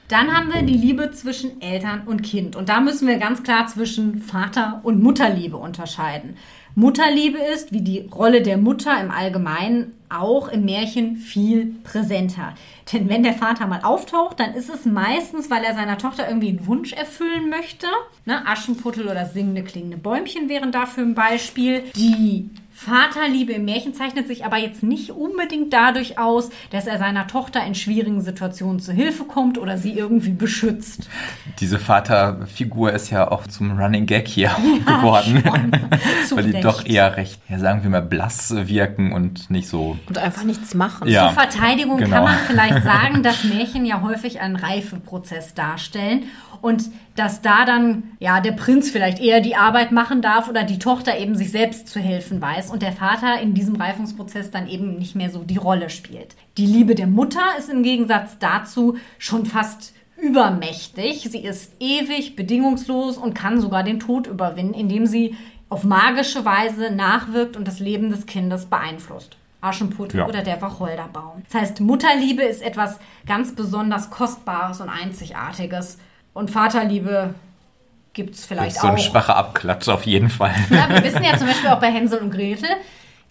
Dann 0.09 0.35
haben 0.35 0.51
wir 0.51 0.63
die 0.63 0.73
Liebe 0.73 1.11
zwischen 1.11 1.61
Eltern 1.61 2.01
und 2.07 2.23
Kind. 2.23 2.55
Und 2.55 2.67
da 2.67 2.79
müssen 2.79 3.07
wir 3.07 3.17
ganz 3.17 3.43
klar 3.43 3.67
zwischen 3.67 4.19
Vater- 4.21 4.79
und 4.81 5.01
Mutterliebe 5.03 5.55
unterscheiden. 5.55 6.35
Mutterliebe 6.75 7.37
ist, 7.37 7.71
wie 7.71 7.81
die 7.81 8.09
Rolle 8.13 8.41
der 8.41 8.57
Mutter 8.57 8.99
im 9.01 9.11
Allgemeinen, 9.11 9.93
auch 10.09 10.47
im 10.47 10.65
Märchen 10.65 11.17
viel 11.17 11.75
präsenter. 11.83 12.55
Denn 12.91 13.09
wenn 13.09 13.23
der 13.23 13.33
Vater 13.33 13.67
mal 13.67 13.81
auftaucht, 13.83 14.39
dann 14.39 14.53
ist 14.55 14.69
es 14.69 14.85
meistens, 14.85 15.51
weil 15.51 15.63
er 15.63 15.75
seiner 15.75 15.97
Tochter 15.97 16.27
irgendwie 16.27 16.49
einen 16.49 16.65
Wunsch 16.65 16.93
erfüllen 16.93 17.49
möchte. 17.49 17.87
Ne? 18.25 18.45
Aschenputtel 18.47 19.07
oder 19.07 19.25
singende 19.25 19.63
klingende 19.63 19.97
Bäumchen 19.97 20.49
wären 20.49 20.71
dafür 20.71 21.03
ein 21.03 21.15
Beispiel. 21.15 21.83
Die 21.95 22.49
Vaterliebe 22.81 23.51
im 23.51 23.65
Märchen 23.65 23.93
zeichnet 23.93 24.29
sich 24.29 24.45
aber 24.45 24.55
jetzt 24.55 24.83
nicht 24.83 25.11
unbedingt 25.11 25.73
dadurch 25.73 26.17
aus, 26.17 26.49
dass 26.69 26.87
er 26.87 26.97
seiner 26.97 27.27
Tochter 27.27 27.61
in 27.65 27.75
schwierigen 27.75 28.21
Situationen 28.21 28.79
zu 28.79 28.93
Hilfe 28.93 29.25
kommt 29.25 29.57
oder 29.57 29.77
sie 29.77 29.91
irgendwie 29.91 30.31
beschützt. 30.31 31.09
Diese 31.59 31.77
Vaterfigur 31.77 32.93
ist 32.93 33.09
ja 33.09 33.29
auch 33.29 33.47
zum 33.47 33.77
Running 33.77 34.05
Gag 34.05 34.29
hier 34.29 34.55
ja, 34.87 34.95
geworden, 34.95 35.43
weil 36.31 36.43
die 36.45 36.61
doch 36.61 36.85
eher 36.85 37.17
recht, 37.17 37.41
ja, 37.49 37.59
sagen 37.59 37.83
wir 37.83 37.89
mal, 37.89 38.01
blass 38.01 38.55
wirken 38.55 39.11
und 39.11 39.49
nicht 39.49 39.67
so. 39.67 39.97
Und 40.07 40.17
einfach 40.17 40.43
nichts 40.43 40.73
machen. 40.73 41.09
Ja, 41.09 41.25
Zur 41.25 41.33
Verteidigung 41.33 41.97
genau. 41.97 42.15
kann 42.15 42.23
man 42.23 42.37
vielleicht 42.47 42.83
sagen, 42.85 43.23
dass 43.23 43.43
Märchen 43.43 43.85
ja 43.85 44.01
häufig 44.01 44.39
einen 44.39 44.55
Reifeprozess 44.55 45.53
darstellen 45.53 46.23
und 46.61 46.83
dass 47.19 47.41
da 47.41 47.65
dann 47.65 48.03
ja 48.19 48.39
der 48.39 48.53
Prinz 48.53 48.89
vielleicht 48.89 49.19
eher 49.19 49.41
die 49.41 49.57
Arbeit 49.57 49.91
machen 49.91 50.21
darf 50.21 50.47
oder 50.47 50.63
die 50.63 50.79
Tochter 50.79 51.19
eben 51.19 51.35
sich 51.35 51.51
selbst 51.51 51.89
zu 51.89 51.99
helfen 51.99 52.41
weiß 52.41 52.71
und 52.71 52.81
der 52.81 52.93
Vater 52.93 53.41
in 53.41 53.53
diesem 53.53 53.75
Reifungsprozess 53.75 54.51
dann 54.51 54.69
eben 54.69 54.97
nicht 54.97 55.15
mehr 55.15 55.29
so 55.29 55.43
die 55.43 55.57
Rolle 55.57 55.89
spielt. 55.89 56.35
Die 56.57 56.65
Liebe 56.65 56.95
der 56.95 57.07
Mutter 57.07 57.41
ist 57.57 57.69
im 57.69 57.83
Gegensatz 57.83 58.37
dazu 58.39 58.97
schon 59.17 59.45
fast 59.45 59.93
übermächtig. 60.15 61.27
Sie 61.29 61.43
ist 61.43 61.73
ewig, 61.81 62.37
bedingungslos 62.37 63.17
und 63.17 63.33
kann 63.33 63.59
sogar 63.59 63.83
den 63.83 63.99
Tod 63.99 64.25
überwinden, 64.27 64.73
indem 64.73 65.05
sie 65.05 65.35
auf 65.67 65.83
magische 65.83 66.45
Weise 66.45 66.89
nachwirkt 66.89 67.57
und 67.57 67.67
das 67.67 67.79
Leben 67.79 68.09
des 68.09 68.25
Kindes 68.27 68.65
beeinflusst. 68.65 69.35
Aschenputtel 69.61 70.21
ja. 70.21 70.27
oder 70.27 70.41
der 70.41 70.61
Wacholderbaum. 70.61 71.43
Das 71.51 71.61
heißt, 71.61 71.81
Mutterliebe 71.81 72.43
ist 72.43 72.61
etwas 72.61 72.97
ganz 73.27 73.53
besonders 73.55 74.09
Kostbares 74.09 74.79
und 74.79 74.87
Einzigartiges 74.87 75.97
und 76.33 76.49
Vaterliebe 76.49 77.33
gibt 78.13 78.35
es 78.35 78.45
vielleicht 78.45 78.77
auch. 78.77 78.81
So 78.81 78.87
ein 78.87 78.97
schwacher 78.97 79.35
Abklatsch 79.35 79.87
auf 79.87 80.05
jeden 80.05 80.29
Fall. 80.29 80.53
Ja, 80.69 80.89
wir 80.89 81.03
wissen 81.03 81.23
ja 81.23 81.37
zum 81.37 81.47
Beispiel 81.47 81.69
auch 81.69 81.79
bei 81.79 81.91
Hänsel 81.91 82.19
und 82.19 82.31
Gretel, 82.31 82.69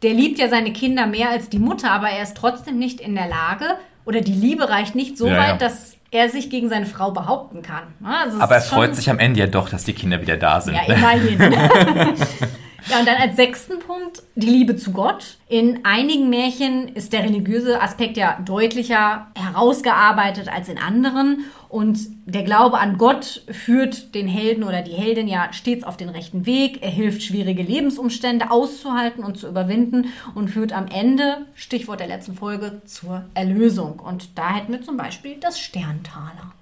der 0.03 0.15
liebt 0.15 0.39
ja 0.39 0.49
seine 0.49 0.73
Kinder 0.73 1.07
mehr 1.07 1.31
als 1.31 1.49
die 1.49 1.59
Mutter, 1.59 1.91
aber 1.91 2.09
er 2.09 2.23
ist 2.23 2.37
trotzdem 2.37 2.79
nicht 2.79 3.01
in 3.01 3.15
der 3.15 3.29
Lage 3.29 3.65
oder 4.05 4.21
die 4.21 4.33
Liebe 4.33 4.69
reicht 4.69 4.95
nicht 4.95 5.19
so 5.19 5.27
ja, 5.27 5.37
weit, 5.37 5.49
ja. 5.49 5.57
dass 5.57 5.97
er 6.11 6.31
sich 6.31 6.49
gegen 6.49 6.69
seine 6.69 6.87
Frau 6.87 7.11
behaupten 7.11 7.63
kann. 7.63 7.83
Also 8.03 8.41
aber 8.41 8.55
er 8.55 8.61
freut 8.63 8.97
sich 8.97 9.11
am 9.11 9.19
Ende 9.19 9.41
ja 9.41 9.47
doch, 9.47 9.69
dass 9.69 9.85
die 9.85 9.93
Kinder 9.93 10.21
wieder 10.23 10.37
da 10.37 10.61
sind. 10.61 10.75
Ja, 10.75 10.95
immerhin. 10.95 11.39
Ja, 12.87 13.01
und 13.01 13.09
dann 13.09 13.17
als 13.17 13.37
sechsten 13.37 13.81
Punkt 13.81 14.23
die 14.35 14.47
Liebe 14.47 14.77
zu 14.77 14.93
Gott. 14.93 15.37
In 15.49 15.85
einigen 15.85 16.31
Märchen 16.31 16.89
ist 16.89 17.13
der 17.13 17.25
religiöse 17.25 17.81
Aspekt 17.83 18.17
ja 18.17 18.39
deutlicher 18.45 19.27
herausgearbeitet 19.35 20.49
als 20.49 20.69
in 20.69 20.79
anderen. 20.79 21.45
Und 21.69 21.99
der 22.25 22.45
Glaube 22.45 22.79
an 22.79 22.97
Gott 22.97 23.43
führt 23.51 24.15
den 24.15 24.29
Helden 24.29 24.65
oder 24.65 24.83
die 24.83 24.93
Heldin 24.93 25.29
ja 25.29 25.53
stets 25.53 25.85
auf 25.85 25.97
den 25.97 26.09
rechten 26.09 26.47
Weg. 26.47 26.83
Er 26.83 26.91
hilft, 26.91 27.23
schwierige 27.23 27.63
Lebensumstände 27.63 28.51
auszuhalten 28.51 29.25
und 29.25 29.37
zu 29.39 29.49
überwinden 29.49 30.13
und 30.35 30.49
führt 30.49 30.73
am 30.73 30.87
Ende, 30.87 31.47
Stichwort 31.55 32.01
der 32.01 32.07
letzten 32.07 32.35
Folge, 32.35 32.81
zur 32.87 33.25
Erlösung. 33.35 33.99
Und 33.99 34.39
da 34.39 34.55
hätten 34.55 34.73
wir 34.73 34.83
zum 34.83 34.97
Beispiel 34.97 35.37
das 35.41 35.59
Sterntaler. 35.59 36.53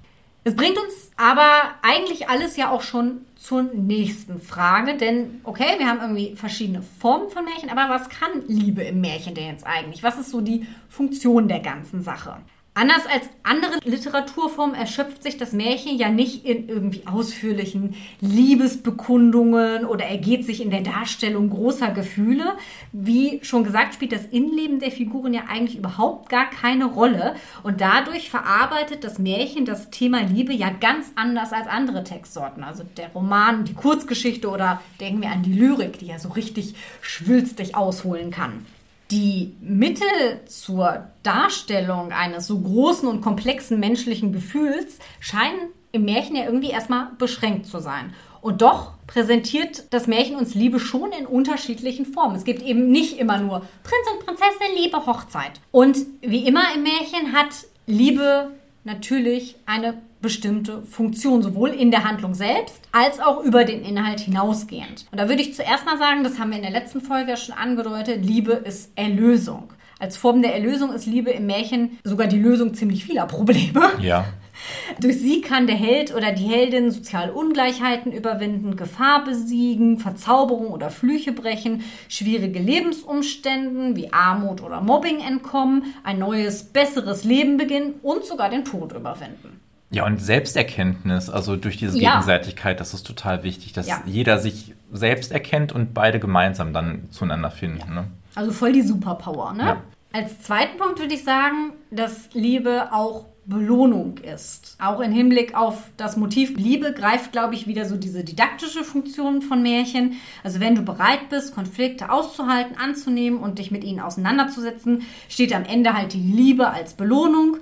Es 0.47 0.55
bringt 0.55 0.79
uns 0.79 1.11
aber 1.17 1.75
eigentlich 1.83 2.29
alles 2.29 2.57
ja 2.57 2.71
auch 2.71 2.83
schon 2.83 3.23
zur 3.35 3.65
nächsten 3.65 4.41
Frage, 4.41 4.97
denn 4.97 5.41
okay, 5.43 5.77
wir 5.79 5.89
haben 5.89 6.01
irgendwie 6.01 6.37
verschiedene 6.37 6.83
Formen 6.83 7.31
von 7.31 7.45
Märchen, 7.45 7.69
aber 7.69 7.93
was 7.93 8.09
kann 8.09 8.47
Liebe 8.47 8.85
im 8.85 9.01
Märchen 9.01 9.35
denn 9.35 9.49
jetzt 9.49 9.67
eigentlich? 9.67 10.05
Was 10.05 10.21
ist 10.21 10.31
so 10.31 10.41
die 10.41 10.65
Funktion 10.89 11.49
der 11.49 11.59
ganzen 11.59 12.01
Sache? 12.01 12.37
Anders 12.79 13.07
als 13.07 13.31
andere 13.43 13.79
Literaturformen 13.85 14.77
erschöpft 14.77 15.23
sich 15.23 15.39
das 15.39 15.53
Märchen 15.53 15.97
ja 15.97 16.11
nicht 16.11 16.45
in 16.45 16.69
irgendwie 16.69 17.07
ausführlichen 17.07 17.95
Liebesbekundungen 18.21 19.87
oder 19.87 20.05
ergeht 20.05 20.45
sich 20.45 20.61
in 20.61 20.69
der 20.69 20.83
Darstellung 20.83 21.49
großer 21.49 21.93
Gefühle. 21.93 22.59
Wie 22.93 23.41
schon 23.43 23.65
gesagt, 23.65 23.95
spielt 23.95 24.13
das 24.13 24.27
Innenleben 24.27 24.79
der 24.79 24.91
Figuren 24.91 25.33
ja 25.33 25.45
eigentlich 25.49 25.79
überhaupt 25.79 26.29
gar 26.29 26.51
keine 26.51 26.85
Rolle. 26.85 27.37
Und 27.63 27.81
dadurch 27.81 28.29
verarbeitet 28.29 29.05
das 29.05 29.19
Märchen 29.19 29.65
das 29.65 29.89
Thema 29.89 30.21
Liebe 30.21 30.53
ja 30.53 30.69
ganz 30.69 31.07
anders 31.15 31.55
als 31.55 31.69
andere 31.69 32.05
Textsorten. 32.05 32.63
Also 32.63 32.85
der 32.99 33.09
Roman, 33.09 33.65
die 33.65 33.73
Kurzgeschichte 33.73 34.51
oder 34.51 34.83
denken 35.01 35.23
wir 35.23 35.31
an 35.31 35.43
die 35.43 35.55
Lyrik, 35.55 35.99
die 35.99 36.09
ja 36.09 36.19
so 36.19 36.29
richtig 36.29 36.75
schwülstig 37.01 37.75
ausholen 37.75 38.31
kann. 38.31 38.67
Die 39.11 39.55
Mittel 39.61 40.07
zur 40.47 41.07
Darstellung 41.23 42.13
eines 42.13 42.47
so 42.47 42.59
großen 42.59 43.09
und 43.09 43.21
komplexen 43.21 43.79
menschlichen 43.79 44.33
Gefühls 44.33 44.99
scheinen 45.21 45.71
im 45.93 46.05
Märchen 46.05 46.37
ja 46.37 46.45
irgendwie 46.45 46.71
erstmal 46.71 47.11
beschränkt 47.19 47.67
zu 47.67 47.79
sein. 47.79 48.13
Und 48.41 48.63
doch 48.63 48.93
präsentiert 49.07 49.85
das 49.91 50.07
Märchen 50.07 50.37
uns 50.37 50.55
Liebe 50.55 50.79
schon 50.79 51.11
in 51.13 51.27
unterschiedlichen 51.27 52.07
Formen. 52.07 52.37
Es 52.37 52.45
gibt 52.45 52.63
eben 52.63 52.91
nicht 52.91 53.19
immer 53.19 53.39
nur 53.39 53.61
Prinz 53.83 54.07
und 54.13 54.27
Prinzessin, 54.27 54.77
Liebe, 54.77 55.05
Hochzeit. 55.07 55.53
Und 55.73 55.99
wie 56.21 56.47
immer 56.47 56.63
im 56.75 56.83
Märchen 56.83 57.33
hat 57.33 57.67
Liebe 57.87 58.53
natürlich 58.85 59.57
eine 59.67 60.01
bestimmte 60.21 60.83
Funktion, 60.83 61.43
sowohl 61.43 61.71
in 61.71 61.91
der 61.91 62.05
Handlung 62.05 62.35
selbst 62.35 62.81
als 62.93 63.21
auch 63.21 63.43
über 63.45 63.65
den 63.65 63.83
Inhalt 63.83 64.21
hinausgehend. 64.21 65.07
Und 65.11 65.21
da 65.21 65.29
würde 65.29 65.43
ich 65.43 65.55
zuerst 65.55 65.85
mal 65.85 65.99
sagen, 65.99 66.25
das 66.25 66.39
haben 66.39 66.51
wir 66.51 66.57
in 66.57 66.63
der 66.63 66.73
letzten 66.73 67.01
Folge 67.01 67.31
ja 67.31 67.37
schon 67.37 67.55
angedeutet, 67.55 68.25
Liebe 68.25 68.53
ist 68.53 68.91
Erlösung. 68.97 69.73
Als 69.99 70.17
Form 70.17 70.43
der 70.43 70.55
Erlösung 70.55 70.93
ist 70.93 71.07
Liebe 71.07 71.31
im 71.31 71.47
Märchen 71.47 71.99
sogar 72.05 72.27
die 72.27 72.39
Lösung 72.39 72.75
ziemlich 72.75 73.05
vieler 73.05 73.27
Probleme. 73.27 73.93
Ja. 74.01 74.27
Durch 75.01 75.19
sie 75.21 75.41
kann 75.41 75.67
der 75.67 75.77
Held 75.77 76.15
oder 76.15 76.33
die 76.33 76.45
Heldin 76.45 76.91
soziale 76.91 77.33
Ungleichheiten 77.33 78.13
überwinden, 78.13 78.77
Gefahr 78.77 79.25
besiegen, 79.25 79.99
Verzauberung 79.99 80.69
oder 80.69 80.91
Flüche 80.91 81.33
brechen, 81.33 81.85
schwierige 82.09 82.59
Lebensumständen 82.59 83.97
wie 83.97 84.13
Armut 84.13 84.63
oder 84.63 84.81
Mobbing 84.81 85.21
entkommen, 85.21 85.95
ein 86.05 86.19
neues, 86.19 86.65
besseres 86.65 87.25
Leben 87.25 87.57
beginnen 87.57 87.95
und 88.03 88.25
sogar 88.25 88.51
den 88.51 88.65
Tod 88.65 88.93
überwinden. 88.93 89.61
Ja, 89.91 90.05
und 90.05 90.21
Selbsterkenntnis, 90.21 91.31
also 91.31 91.57
durch 91.57 91.77
diese 91.77 91.99
Ja. 91.99 92.13
Gegenseitigkeit, 92.13 92.81
das 92.81 92.93
ist 92.95 93.07
total 93.07 93.43
wichtig, 93.43 93.73
dass 93.73 93.87
Ja. 93.87 94.03
jeder 94.05 94.39
sich 94.39 94.75
selbst 94.93 95.31
erkennt 95.33 95.73
und 95.73 95.95
beide 95.95 96.19
gemeinsam 96.19 96.73
dann 96.73 97.09
zueinander 97.11 97.51
finden. 97.51 97.95
Ne? 97.95 98.05
Also 98.35 98.53
voll 98.53 98.73
die 98.73 98.83
Superpower, 98.83 99.53
ne? 99.53 99.63
Ja. 99.65 99.83
Als 100.13 100.41
zweiten 100.43 100.79
Punkt 100.79 100.99
würde 100.99 101.15
ich 101.15 101.25
sagen, 101.25 101.73
dass 101.91 102.31
Liebe 102.33 102.93
auch 102.93 103.27
Belohnung 103.45 104.19
ist. 104.19 104.77
Auch 104.81 104.99
im 105.01 105.13
Hinblick 105.13 105.55
auf 105.57 105.91
das 105.97 106.17
Motiv 106.17 106.57
Liebe 106.57 106.93
greift, 106.93 107.31
glaube 107.31 107.55
ich, 107.55 107.69
wieder 107.69 107.85
so 107.85 107.97
diese 107.97 108.25
didaktische 108.25 108.83
Funktion 108.83 109.41
von 109.41 109.63
Märchen. 109.63 110.15
Also 110.43 110.59
wenn 110.59 110.75
du 110.75 110.83
bereit 110.83 111.29
bist, 111.31 111.55
Konflikte 111.55 112.11
auszuhalten, 112.11 112.77
anzunehmen 112.77 113.39
und 113.39 113.61
dich 113.61 113.71
mit 113.71 113.85
ihnen 113.85 114.01
auseinanderzusetzen, 114.01 115.03
steht 115.29 115.55
am 115.55 115.65
Ende 115.65 115.93
halt 115.95 116.13
die 116.13 116.19
Liebe 116.21 116.71
als 116.71 116.95
Belohnung. 116.95 117.59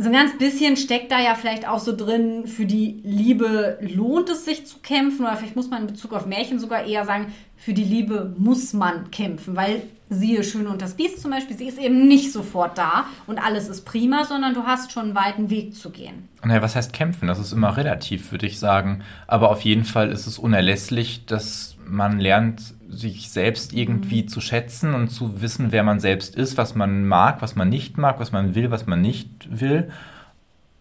So 0.00 0.06
ein 0.06 0.12
ganz 0.14 0.38
bisschen 0.38 0.78
steckt 0.78 1.12
da 1.12 1.20
ja 1.20 1.34
vielleicht 1.34 1.68
auch 1.68 1.78
so 1.78 1.94
drin, 1.94 2.46
für 2.46 2.64
die 2.64 3.02
Liebe 3.04 3.78
lohnt 3.82 4.30
es 4.30 4.46
sich 4.46 4.66
zu 4.66 4.78
kämpfen 4.78 5.26
oder 5.26 5.36
vielleicht 5.36 5.56
muss 5.56 5.68
man 5.68 5.82
in 5.82 5.88
Bezug 5.88 6.14
auf 6.14 6.24
Märchen 6.24 6.58
sogar 6.58 6.84
eher 6.84 7.04
sagen, 7.04 7.34
für 7.58 7.74
die 7.74 7.84
Liebe 7.84 8.34
muss 8.38 8.72
man 8.72 9.10
kämpfen, 9.10 9.56
weil 9.56 9.82
siehe 10.08 10.42
Schöne 10.42 10.70
und 10.70 10.80
das 10.80 10.94
Biest 10.94 11.20
zum 11.20 11.32
Beispiel, 11.32 11.54
sie 11.54 11.68
ist 11.68 11.78
eben 11.78 12.08
nicht 12.08 12.32
sofort 12.32 12.78
da 12.78 13.04
und 13.26 13.38
alles 13.38 13.68
ist 13.68 13.84
prima, 13.84 14.24
sondern 14.24 14.54
du 14.54 14.62
hast 14.62 14.90
schon 14.90 15.02
einen 15.04 15.14
weiten 15.14 15.50
Weg 15.50 15.74
zu 15.74 15.90
gehen. 15.90 16.30
Naja, 16.42 16.62
was 16.62 16.76
heißt 16.76 16.94
kämpfen? 16.94 17.28
Das 17.28 17.38
ist 17.38 17.52
immer 17.52 17.76
relativ, 17.76 18.32
würde 18.32 18.46
ich 18.46 18.58
sagen. 18.58 19.02
Aber 19.26 19.50
auf 19.50 19.60
jeden 19.60 19.84
Fall 19.84 20.10
ist 20.10 20.26
es 20.26 20.38
unerlässlich, 20.38 21.26
dass 21.26 21.76
man 21.86 22.18
lernt, 22.18 22.72
sich 22.90 23.30
selbst 23.30 23.72
irgendwie 23.72 24.26
zu 24.26 24.40
schätzen 24.40 24.94
und 24.94 25.08
zu 25.08 25.40
wissen, 25.40 25.72
wer 25.72 25.82
man 25.82 26.00
selbst 26.00 26.34
ist, 26.34 26.56
was 26.58 26.74
man 26.74 27.06
mag, 27.06 27.42
was 27.42 27.56
man 27.56 27.68
nicht 27.68 27.98
mag, 27.98 28.20
was 28.20 28.32
man 28.32 28.54
will, 28.54 28.70
was 28.70 28.86
man 28.86 29.00
nicht 29.00 29.28
will. 29.50 29.90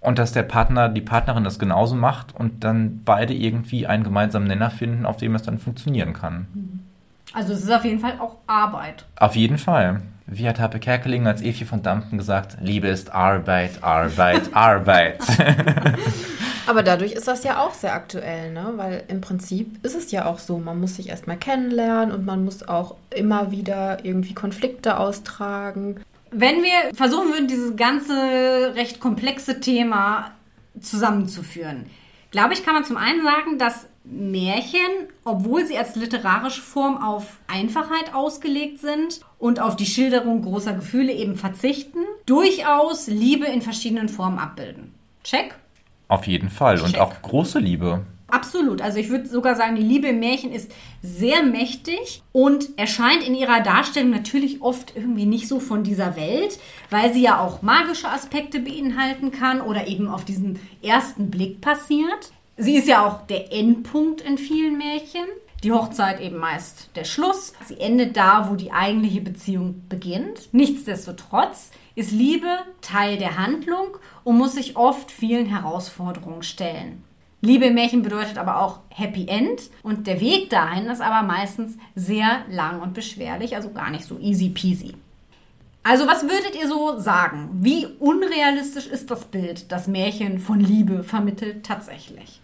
Und 0.01 0.17
dass 0.17 0.31
der 0.31 0.43
Partner, 0.43 0.89
die 0.89 1.01
Partnerin 1.01 1.43
das 1.43 1.59
genauso 1.59 1.95
macht 1.95 2.33
und 2.33 2.63
dann 2.63 3.01
beide 3.03 3.33
irgendwie 3.33 3.85
einen 3.85 4.03
gemeinsamen 4.03 4.47
Nenner 4.47 4.69
finden, 4.69 5.05
auf 5.05 5.17
dem 5.17 5.35
es 5.35 5.41
dann 5.41 5.59
funktionieren 5.59 6.13
kann. 6.13 6.47
Also 7.33 7.53
es 7.53 7.63
ist 7.63 7.71
auf 7.71 7.85
jeden 7.85 7.99
Fall 7.99 8.19
auch 8.19 8.37
Arbeit. 8.47 9.05
Auf 9.17 9.35
jeden 9.35 9.57
Fall. 9.57 10.01
Wie 10.31 10.47
hat 10.47 10.59
Happe 10.59 10.79
Kerkeling 10.79 11.25
als 11.25 11.41
Evi 11.41 11.65
von 11.65 11.81
Dampten 11.81 12.19
gesagt? 12.19 12.57
Liebe 12.61 12.87
ist 12.87 13.11
Arbeit, 13.11 13.81
Arbeit, 13.83 14.41
Arbeit. 14.53 15.17
Aber 16.67 16.83
dadurch 16.83 17.13
ist 17.13 17.27
das 17.27 17.43
ja 17.43 17.59
auch 17.63 17.73
sehr 17.73 17.95
aktuell, 17.95 18.53
ne? 18.53 18.73
Weil 18.75 19.03
im 19.07 19.21
Prinzip 19.21 19.83
ist 19.83 19.95
es 19.95 20.11
ja 20.11 20.25
auch 20.25 20.37
so, 20.37 20.59
man 20.59 20.79
muss 20.79 20.97
sich 20.97 21.09
erstmal 21.09 21.37
kennenlernen 21.37 22.13
und 22.13 22.27
man 22.27 22.45
muss 22.45 22.67
auch 22.67 22.95
immer 23.09 23.49
wieder 23.49 24.05
irgendwie 24.05 24.35
Konflikte 24.35 24.99
austragen. 24.99 26.01
Wenn 26.29 26.61
wir 26.61 26.93
versuchen 26.93 27.29
würden, 27.29 27.47
dieses 27.47 27.75
ganze 27.75 28.75
recht 28.75 28.99
komplexe 28.99 29.59
Thema 29.59 30.29
zusammenzuführen, 30.79 31.87
glaube 32.31 32.53
ich, 32.53 32.63
kann 32.63 32.73
man 32.73 32.85
zum 32.85 32.97
einen 32.97 33.23
sagen, 33.23 33.57
dass 33.57 33.87
Märchen, 34.03 35.07
obwohl 35.23 35.65
sie 35.65 35.77
als 35.77 35.95
literarische 35.95 36.61
Form 36.61 36.97
auf 36.97 37.39
Einfachheit 37.47 38.13
ausgelegt 38.13 38.79
sind 38.79 39.21
und 39.37 39.59
auf 39.59 39.75
die 39.75 39.85
Schilderung 39.85 40.41
großer 40.41 40.73
Gefühle 40.73 41.13
eben 41.13 41.35
verzichten, 41.35 41.99
durchaus 42.25 43.07
Liebe 43.07 43.45
in 43.45 43.61
verschiedenen 43.61 44.09
Formen 44.09 44.39
abbilden. 44.39 44.93
Check? 45.23 45.55
Auf 46.07 46.25
jeden 46.25 46.49
Fall. 46.49 46.81
Und 46.81 46.93
Check. 46.93 47.01
auch 47.01 47.21
große 47.21 47.59
Liebe. 47.59 48.05
Absolut. 48.31 48.81
Also 48.81 48.99
ich 48.99 49.09
würde 49.09 49.27
sogar 49.27 49.55
sagen, 49.55 49.75
die 49.75 49.81
Liebe 49.81 50.07
im 50.07 50.19
Märchen 50.19 50.51
ist 50.51 50.71
sehr 51.01 51.43
mächtig 51.43 52.21
und 52.31 52.77
erscheint 52.77 53.27
in 53.27 53.35
ihrer 53.35 53.61
Darstellung 53.61 54.11
natürlich 54.11 54.61
oft 54.61 54.95
irgendwie 54.95 55.25
nicht 55.25 55.47
so 55.47 55.59
von 55.59 55.83
dieser 55.83 56.15
Welt, 56.15 56.59
weil 56.89 57.13
sie 57.13 57.21
ja 57.21 57.39
auch 57.39 57.61
magische 57.61 58.09
Aspekte 58.09 58.59
beinhalten 58.59 59.31
kann 59.31 59.61
oder 59.61 59.87
eben 59.87 60.07
auf 60.07 60.25
diesen 60.25 60.59
ersten 60.81 61.29
Blick 61.29 61.61
passiert. 61.61 62.31
Sie 62.57 62.75
ist 62.75 62.87
ja 62.87 63.05
auch 63.05 63.25
der 63.27 63.53
Endpunkt 63.53 64.21
in 64.21 64.37
vielen 64.37 64.77
Märchen. 64.77 65.25
Die 65.63 65.71
Hochzeit 65.73 66.21
eben 66.21 66.37
meist 66.37 66.89
der 66.95 67.03
Schluss. 67.03 67.53
Sie 67.65 67.79
endet 67.79 68.15
da, 68.15 68.49
wo 68.49 68.55
die 68.55 68.71
eigentliche 68.71 69.21
Beziehung 69.21 69.83
beginnt. 69.89 70.49
Nichtsdestotrotz 70.53 71.71
ist 71.95 72.11
Liebe 72.11 72.59
Teil 72.81 73.17
der 73.17 73.37
Handlung 73.37 73.97
und 74.23 74.37
muss 74.37 74.53
sich 74.53 74.77
oft 74.77 75.11
vielen 75.11 75.47
Herausforderungen 75.47 76.43
stellen. 76.43 77.03
Liebe 77.41 77.65
im 77.65 77.75
Märchen 77.75 78.01
bedeutet 78.01 78.37
aber 78.37 78.61
auch 78.61 78.79
Happy 78.89 79.27
End 79.27 79.69
und 79.81 80.07
der 80.07 80.19
Weg 80.19 80.49
dahin 80.49 80.87
ist 80.87 81.01
aber 81.01 81.25
meistens 81.25 81.77
sehr 81.95 82.39
lang 82.49 82.81
und 82.81 82.93
beschwerlich, 82.93 83.55
also 83.55 83.71
gar 83.71 83.89
nicht 83.91 84.03
so 84.03 84.19
easy 84.19 84.49
peasy. 84.49 84.93
Also 85.83 86.05
was 86.05 86.23
würdet 86.23 86.55
ihr 86.61 86.67
so 86.67 86.99
sagen? 86.99 87.49
Wie 87.61 87.87
unrealistisch 87.99 88.87
ist 88.87 89.09
das 89.09 89.25
Bild, 89.25 89.71
das 89.71 89.87
Märchen 89.87 90.39
von 90.39 90.59
Liebe 90.59 91.03
vermittelt 91.03 91.65
tatsächlich? 91.65 92.41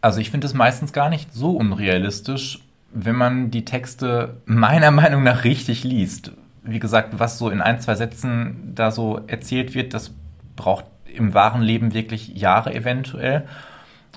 Also 0.00 0.20
ich 0.20 0.30
finde 0.30 0.46
es 0.46 0.54
meistens 0.54 0.92
gar 0.92 1.08
nicht 1.08 1.34
so 1.34 1.50
unrealistisch, 1.50 2.60
wenn 2.92 3.16
man 3.16 3.50
die 3.50 3.64
Texte 3.64 4.36
meiner 4.46 4.92
Meinung 4.92 5.24
nach 5.24 5.42
richtig 5.42 5.82
liest. 5.82 6.30
Wie 6.62 6.78
gesagt, 6.78 7.18
was 7.18 7.38
so 7.38 7.50
in 7.50 7.60
ein, 7.60 7.80
zwei 7.80 7.96
Sätzen 7.96 8.72
da 8.76 8.92
so 8.92 9.20
erzählt 9.26 9.74
wird, 9.74 9.92
das 9.92 10.12
braucht 10.54 10.84
im 11.12 11.34
wahren 11.34 11.62
Leben 11.62 11.92
wirklich 11.92 12.28
Jahre 12.28 12.72
eventuell. 12.72 13.48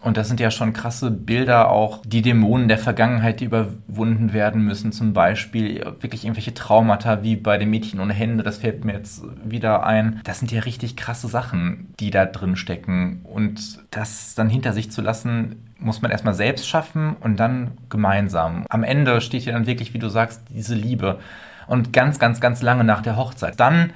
Und 0.02 0.18
das 0.18 0.28
sind 0.28 0.40
ja 0.40 0.50
schon 0.50 0.74
krasse 0.74 1.12
Bilder 1.12 1.70
auch, 1.70 2.02
die 2.06 2.22
Dämonen 2.22 2.70
der 2.70 2.78
Vergangenheit, 2.78 3.40
die 3.40 3.46
überwunden 3.46 4.32
werden 4.32 4.64
müssen. 4.64 4.92
Zum 4.92 5.14
Beispiel 5.14 5.84
wirklich 6.00 6.24
irgendwelche 6.24 6.54
Traumata, 6.54 7.24
wie 7.24 7.36
bei 7.36 7.58
dem 7.58 7.70
Mädchen 7.70 8.00
ohne 8.00 8.14
Hände, 8.14 8.44
das 8.44 8.60
fällt 8.60 8.86
mir 8.86 8.94
jetzt 8.94 9.24
wieder 9.44 9.86
ein. 9.86 10.22
Das 10.24 10.40
sind 10.40 10.52
ja 10.52 10.62
richtig 10.62 10.96
krasse 10.96 11.28
Sachen, 11.28 11.94
die 12.00 12.12
da 12.12 12.26
drin 12.26 12.56
stecken. 12.56 13.22
Und 13.24 13.80
das 13.92 14.36
dann 14.36 14.50
hinter 14.50 14.74
sich 14.74 14.92
zu 14.92 15.02
lassen, 15.02 15.58
muss 15.80 16.02
man 16.02 16.12
erstmal 16.12 16.34
selbst 16.34 16.68
schaffen 16.68 17.16
und 17.20 17.38
dann 17.38 17.72
gemeinsam. 17.90 18.66
Am 18.70 18.84
Ende 18.84 19.22
steht 19.22 19.46
ja 19.46 19.54
dann 19.54 19.68
wirklich, 19.68 19.94
wie 19.94 20.00
du 20.00 20.10
sagst, 20.10 20.42
diese 20.50 20.76
Liebe. 20.76 21.20
Und 21.68 21.94
ganz, 21.94 22.20
ganz, 22.20 22.40
ganz 22.40 22.62
lange 22.62 22.84
nach 22.84 23.02
der 23.02 23.16
Hochzeit. 23.16 23.60
Dann 23.60 23.92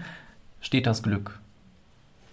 steht 0.59 0.85
das 0.85 1.01
Glück. 1.01 1.39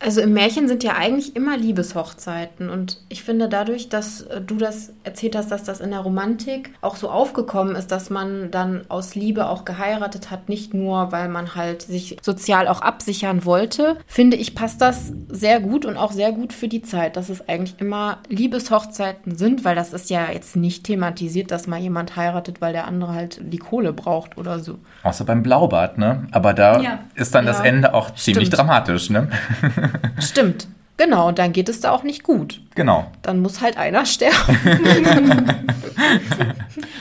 Also 0.03 0.23
im 0.23 0.33
Märchen 0.33 0.67
sind 0.67 0.83
ja 0.83 0.95
eigentlich 0.97 1.37
immer 1.37 1.59
Liebeshochzeiten 1.59 2.71
und 2.71 2.97
ich 3.11 3.23
finde 3.23 3.51
dadurch, 3.51 3.91
dass 3.91 4.23
äh, 4.23 4.41
du 4.41 4.57
das 4.57 4.95
erzählt 5.05 5.37
hast, 5.37 5.51
dass 5.51 5.63
das 5.63 5.81
in 5.81 5.91
der 5.91 6.01
Romantik 6.01 6.73
auch 6.81 6.97
so 6.97 7.11
aufgekommen 7.11 7.77
ist, 7.77 7.93
dass 7.93 8.09
man 8.09 8.51
dann 8.51 8.87
aus 8.89 9.15
Liebe 9.15 9.47
auch 9.47 9.67
geheiratet 9.67 10.31
hat, 10.31 10.49
nicht 10.49 10.73
nur, 10.73 11.13
weil 11.13 11.29
man 11.29 11.55
halt 11.55 11.83
sich 11.83 12.17
sozial 12.23 12.67
auch 12.67 12.81
absichern 12.81 13.45
wollte, 13.45 13.99
finde 14.07 14.39
ich, 14.39 14.55
passt 14.55 14.81
das 14.81 15.13
sehr 15.29 15.61
gut 15.61 15.85
und 15.85 15.99
auch 15.99 16.13
sehr 16.13 16.33
gut 16.33 16.55
für 16.55 16.69
die 16.69 16.81
Zeit, 16.81 17.17
dass 17.19 17.29
es 17.29 17.47
eigentlich 17.47 17.79
immer 17.79 18.19
Liebeshochzeiten 18.29 19.37
sind, 19.37 19.67
weil 19.67 19.75
das 19.75 19.93
ist 19.93 20.09
ja 20.09 20.31
jetzt 20.33 20.57
nicht 20.57 20.85
thematisiert, 20.85 21.51
dass 21.51 21.67
mal 21.67 21.79
jemand 21.79 22.17
heiratet, 22.17 22.63
weil 22.63 22.73
der 22.73 22.87
andere 22.87 23.13
halt 23.13 23.39
die 23.43 23.59
Kohle 23.59 23.93
braucht 23.93 24.39
oder 24.39 24.61
so. 24.61 24.79
Außer 25.03 25.27
beim 25.27 25.43
Blaubart, 25.43 25.99
ne? 25.99 26.27
Aber 26.33 26.55
da 26.55 26.81
ja. 26.81 27.01
ist 27.15 27.35
dann 27.35 27.45
ja. 27.45 27.53
das 27.53 27.61
Ende 27.61 27.93
auch 27.93 28.15
ziemlich 28.15 28.49
Stimmt. 28.49 28.59
dramatisch, 28.59 29.11
ne? 29.11 29.29
Stimmt. 30.19 30.69
Genau, 31.01 31.29
und 31.29 31.39
dann 31.39 31.53
geht 31.55 31.71
es 31.71 31.81
da 31.81 31.93
auch 31.93 32.03
nicht 32.03 32.25
gut. 32.25 32.61
Genau. 32.75 33.11
Dann 33.23 33.41
muss 33.41 33.63
halt 33.63 33.79
einer 33.79 34.05
sterben. 34.05 34.37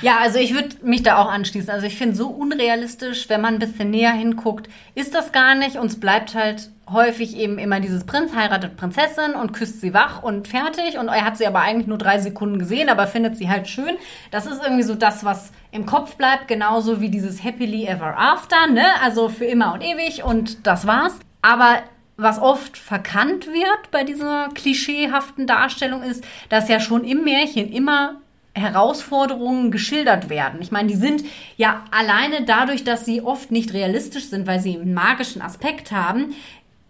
ja, 0.02 0.20
also 0.22 0.40
ich 0.40 0.54
würde 0.54 0.70
mich 0.84 1.04
da 1.04 1.18
auch 1.18 1.30
anschließen. 1.30 1.70
Also 1.70 1.86
ich 1.86 1.98
finde 1.98 2.16
so 2.16 2.30
unrealistisch, 2.30 3.28
wenn 3.28 3.42
man 3.42 3.56
ein 3.56 3.60
bisschen 3.60 3.90
näher 3.90 4.14
hinguckt, 4.14 4.70
ist 4.96 5.14
das 5.14 5.34
gar 5.34 5.54
nicht. 5.54 5.76
Uns 5.76 6.00
bleibt 6.00 6.34
halt 6.34 6.70
häufig 6.90 7.36
eben 7.36 7.60
immer 7.60 7.82
dieses 7.82 8.06
Prinz 8.06 8.34
heiratet 8.34 8.78
Prinzessin 8.78 9.34
und 9.34 9.52
küsst 9.52 9.82
sie 9.82 9.94
wach 9.94 10.24
und 10.24 10.48
fertig. 10.48 10.98
Und 10.98 11.10
er 11.10 11.26
hat 11.26 11.38
sie 11.38 11.46
aber 11.46 11.60
eigentlich 11.60 11.88
nur 11.88 11.98
drei 11.98 12.20
Sekunden 12.20 12.58
gesehen, 12.58 12.88
aber 12.88 13.06
findet 13.06 13.36
sie 13.36 13.50
halt 13.50 13.68
schön. 13.68 13.98
Das 14.32 14.46
ist 14.46 14.64
irgendwie 14.64 14.84
so 14.84 14.96
das, 14.96 15.26
was 15.26 15.52
im 15.72 15.86
Kopf 15.86 16.16
bleibt, 16.16 16.48
genauso 16.48 17.02
wie 17.02 17.10
dieses 17.10 17.44
Happily 17.44 17.86
Ever 17.86 18.18
After, 18.18 18.68
ne? 18.68 18.86
Also 19.04 19.28
für 19.28 19.44
immer 19.44 19.74
und 19.74 19.82
ewig 19.82 20.24
und 20.24 20.66
das 20.66 20.88
war's. 20.88 21.20
Aber 21.42 21.80
was 22.20 22.40
oft 22.40 22.78
verkannt 22.78 23.48
wird 23.48 23.92
bei 23.92 24.04
dieser 24.04 24.50
klischeehaften 24.54 25.48
Darstellung 25.48 26.04
ist, 26.04 26.24
dass 26.50 26.70
ja 26.70 26.80
schon 26.80 27.04
im 27.04 27.24
Märchen 27.24 27.72
immer 27.72 28.22
Herausforderungen 28.54 29.72
geschildert 29.72 30.30
werden. 30.30 30.62
Ich 30.62 30.72
meine, 30.72 30.88
die 30.88 30.96
sind 30.96 31.24
ja 31.56 31.86
alleine 31.92 32.44
dadurch, 32.44 32.84
dass 32.84 33.06
sie 33.06 33.22
oft 33.22 33.52
nicht 33.52 33.74
realistisch 33.74 34.26
sind, 34.26 34.48
weil 34.48 34.60
sie 34.60 34.76
einen 34.76 34.94
magischen 34.94 35.42
Aspekt 35.42 35.92
haben, 35.92 36.36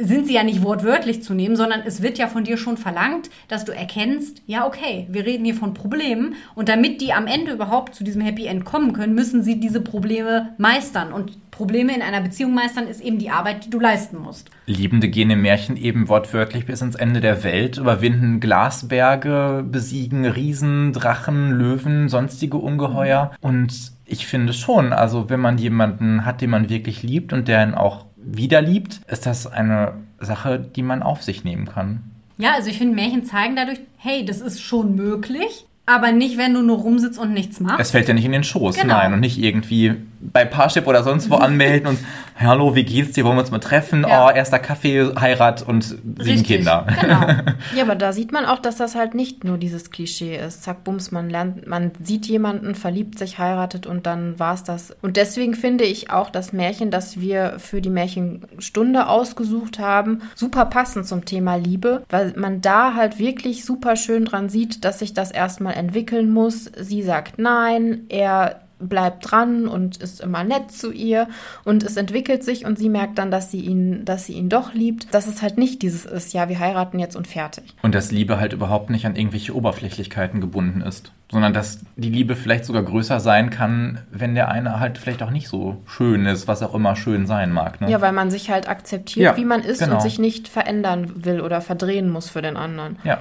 sind 0.01 0.27
sie 0.27 0.33
ja 0.33 0.43
nicht 0.43 0.63
wortwörtlich 0.63 1.21
zu 1.23 1.33
nehmen, 1.33 1.57
sondern 1.57 1.81
es 1.85 2.01
wird 2.01 2.17
ja 2.17 2.27
von 2.27 2.45
dir 2.45 2.57
schon 2.57 2.77
verlangt, 2.77 3.29
dass 3.49 3.65
du 3.65 3.73
erkennst, 3.73 4.41
ja, 4.47 4.65
okay, 4.65 5.05
wir 5.09 5.25
reden 5.25 5.43
hier 5.43 5.55
von 5.55 5.73
Problemen. 5.73 6.35
Und 6.55 6.69
damit 6.69 7.01
die 7.01 7.11
am 7.11 7.27
Ende 7.27 7.51
überhaupt 7.51 7.95
zu 7.95 8.05
diesem 8.05 8.21
Happy 8.21 8.45
End 8.45 8.63
kommen 8.63 8.93
können, 8.93 9.13
müssen 9.13 9.43
sie 9.43 9.59
diese 9.59 9.81
Probleme 9.81 10.53
meistern. 10.57 11.11
Und 11.11 11.51
Probleme 11.51 11.93
in 11.93 12.01
einer 12.01 12.21
Beziehung 12.21 12.53
meistern 12.53 12.87
ist 12.87 13.01
eben 13.01 13.19
die 13.19 13.29
Arbeit, 13.29 13.65
die 13.65 13.69
du 13.69 13.81
leisten 13.81 14.17
musst. 14.17 14.49
Liebende 14.65 15.09
gehen 15.09 15.29
im 15.29 15.41
Märchen 15.41 15.75
eben 15.75 16.07
wortwörtlich 16.07 16.65
bis 16.65 16.81
ins 16.81 16.95
Ende 16.95 17.19
der 17.19 17.43
Welt, 17.43 17.77
überwinden 17.77 18.39
Glasberge, 18.39 19.65
besiegen 19.69 20.25
Riesen, 20.25 20.93
Drachen, 20.93 21.51
Löwen, 21.51 22.07
sonstige 22.07 22.55
Ungeheuer. 22.55 23.31
Und 23.41 23.91
ich 24.05 24.25
finde 24.25 24.53
schon, 24.53 24.93
also 24.93 25.29
wenn 25.29 25.41
man 25.41 25.57
jemanden 25.57 26.25
hat, 26.25 26.39
den 26.39 26.49
man 26.51 26.69
wirklich 26.69 27.03
liebt 27.03 27.33
und 27.33 27.49
der 27.49 27.61
ihn 27.63 27.73
auch 27.73 28.05
wieder 28.31 28.61
liebt, 28.61 29.01
ist 29.07 29.25
das 29.25 29.47
eine 29.47 29.93
Sache, 30.19 30.59
die 30.59 30.83
man 30.83 31.03
auf 31.03 31.23
sich 31.23 31.43
nehmen 31.43 31.65
kann. 31.65 32.03
Ja, 32.37 32.53
also 32.53 32.69
ich 32.69 32.77
finde, 32.77 32.95
Märchen 32.95 33.25
zeigen 33.25 33.55
dadurch, 33.55 33.79
hey, 33.97 34.25
das 34.25 34.41
ist 34.41 34.61
schon 34.61 34.95
möglich, 34.95 35.65
aber 35.85 36.11
nicht, 36.11 36.37
wenn 36.37 36.53
du 36.53 36.61
nur 36.61 36.77
rumsitzt 36.77 37.19
und 37.19 37.33
nichts 37.33 37.59
machst. 37.59 37.79
Es 37.79 37.91
fällt 37.91 38.07
ja 38.07 38.13
nicht 38.13 38.25
in 38.25 38.31
den 38.31 38.43
Schoß, 38.43 38.77
genau. 38.77 38.95
nein, 38.95 39.13
und 39.13 39.19
nicht 39.19 39.37
irgendwie 39.37 39.95
bei 40.19 40.45
Parship 40.45 40.87
oder 40.87 41.03
sonst 41.03 41.29
wo 41.29 41.35
anmelden 41.37 41.87
und 41.87 41.99
hallo, 42.39 42.75
wie 42.75 42.83
geht's 42.83 43.13
dir, 43.13 43.25
wollen 43.25 43.35
wir 43.35 43.41
uns 43.41 43.51
mal 43.51 43.59
treffen? 43.59 44.05
Ja. 44.07 44.27
Oh, 44.27 44.29
erster 44.31 44.59
Kaffee, 44.59 45.11
Heirat 45.19 45.61
und 45.61 45.83
sieben 45.83 46.15
Richtig, 46.21 46.57
Kinder. 46.57 46.87
Genau. 47.01 47.21
ja, 47.75 47.83
aber 47.83 47.95
da 47.95 48.13
sieht 48.13 48.31
man 48.31 48.45
auch, 48.45 48.59
dass 48.59 48.77
das 48.77 48.95
halt 48.95 49.13
nicht 49.13 49.43
nur 49.43 49.57
dieses 49.57 49.91
Klischee 49.91 50.37
ist. 50.37 50.63
Zack, 50.63 50.83
bums, 50.83 51.11
man 51.11 51.29
lernt, 51.29 51.67
man 51.67 51.91
sieht 52.01 52.27
jemanden, 52.27 52.75
verliebt 52.75 53.19
sich, 53.19 53.39
heiratet 53.39 53.85
und 53.85 54.05
dann 54.05 54.39
war's 54.39 54.63
das. 54.63 54.95
Und 55.01 55.17
deswegen 55.17 55.53
finde 55.53 55.83
ich 55.83 56.11
auch 56.11 56.29
das 56.29 56.53
Märchen, 56.53 56.91
das 56.91 57.19
wir 57.19 57.55
für 57.57 57.81
die 57.81 57.89
Märchenstunde 57.89 59.07
ausgesucht 59.07 59.79
haben, 59.79 60.21
super 60.35 60.65
passend 60.65 61.07
zum 61.07 61.25
Thema 61.25 61.55
Liebe, 61.55 62.03
weil 62.09 62.33
man 62.37 62.61
da 62.61 62.93
halt 62.95 63.19
wirklich 63.19 63.65
super 63.65 63.95
schön 63.95 64.25
dran 64.25 64.49
sieht, 64.49 64.85
dass 64.85 64.99
sich 64.99 65.13
das 65.13 65.31
erstmal 65.31 65.73
entwickeln 65.73 66.31
muss. 66.31 66.71
Sie 66.77 67.03
sagt 67.03 67.37
nein, 67.37 68.05
er 68.09 68.61
bleibt 68.79 69.29
dran 69.29 69.67
und 69.67 69.97
ist 69.97 70.21
immer 70.21 70.43
nett 70.43 70.71
zu 70.71 70.91
ihr 70.91 71.27
und 71.65 71.83
es 71.83 71.97
entwickelt 71.97 72.43
sich 72.43 72.65
und 72.65 72.79
sie 72.79 72.89
merkt 72.89 73.17
dann, 73.17 73.29
dass 73.29 73.51
sie 73.51 73.59
ihn, 73.59 74.05
dass 74.05 74.25
sie 74.25 74.33
ihn 74.33 74.49
doch 74.49 74.73
liebt, 74.73 75.13
dass 75.13 75.27
es 75.27 75.41
halt 75.41 75.57
nicht 75.57 75.81
dieses 75.81 76.05
ist, 76.05 76.33
ja, 76.33 76.49
wir 76.49 76.59
heiraten 76.59 76.99
jetzt 76.99 77.15
und 77.15 77.27
fertig. 77.27 77.75
Und 77.81 77.93
dass 77.93 78.11
Liebe 78.11 78.39
halt 78.39 78.53
überhaupt 78.53 78.89
nicht 78.89 79.05
an 79.05 79.15
irgendwelche 79.15 79.55
Oberflächlichkeiten 79.55 80.39
gebunden 80.41 80.81
ist, 80.81 81.11
sondern 81.31 81.53
dass 81.53 81.81
die 81.95 82.09
Liebe 82.09 82.35
vielleicht 82.35 82.65
sogar 82.65 82.83
größer 82.83 83.19
sein 83.19 83.49
kann, 83.49 83.99
wenn 84.11 84.33
der 84.33 84.49
eine 84.49 84.79
halt 84.79 84.97
vielleicht 84.97 85.21
auch 85.21 85.31
nicht 85.31 85.47
so 85.47 85.77
schön 85.85 86.25
ist, 86.25 86.47
was 86.47 86.63
auch 86.63 86.73
immer 86.73 86.95
schön 86.95 87.27
sein 87.27 87.51
mag. 87.51 87.81
Ne? 87.81 87.91
Ja, 87.91 88.01
weil 88.01 88.13
man 88.13 88.31
sich 88.31 88.49
halt 88.49 88.67
akzeptiert, 88.67 89.23
ja, 89.23 89.37
wie 89.37 89.45
man 89.45 89.61
ist 89.61 89.79
genau. 89.79 89.95
und 89.95 90.01
sich 90.01 90.19
nicht 90.19 90.47
verändern 90.47 91.25
will 91.25 91.41
oder 91.41 91.61
verdrehen 91.61 92.09
muss 92.09 92.29
für 92.29 92.41
den 92.41 92.57
anderen. 92.57 92.97
Ja. 93.03 93.19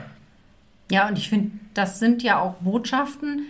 Ja, 0.90 1.08
und 1.08 1.18
ich 1.18 1.28
finde, 1.28 1.50
das 1.74 1.98
sind 1.98 2.22
ja 2.22 2.40
auch 2.40 2.54
Botschaften, 2.60 3.42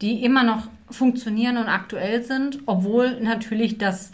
die 0.00 0.24
immer 0.24 0.42
noch 0.42 0.66
funktionieren 0.90 1.56
und 1.56 1.68
aktuell 1.68 2.22
sind, 2.22 2.60
obwohl 2.66 3.20
natürlich 3.20 3.78
das 3.78 4.12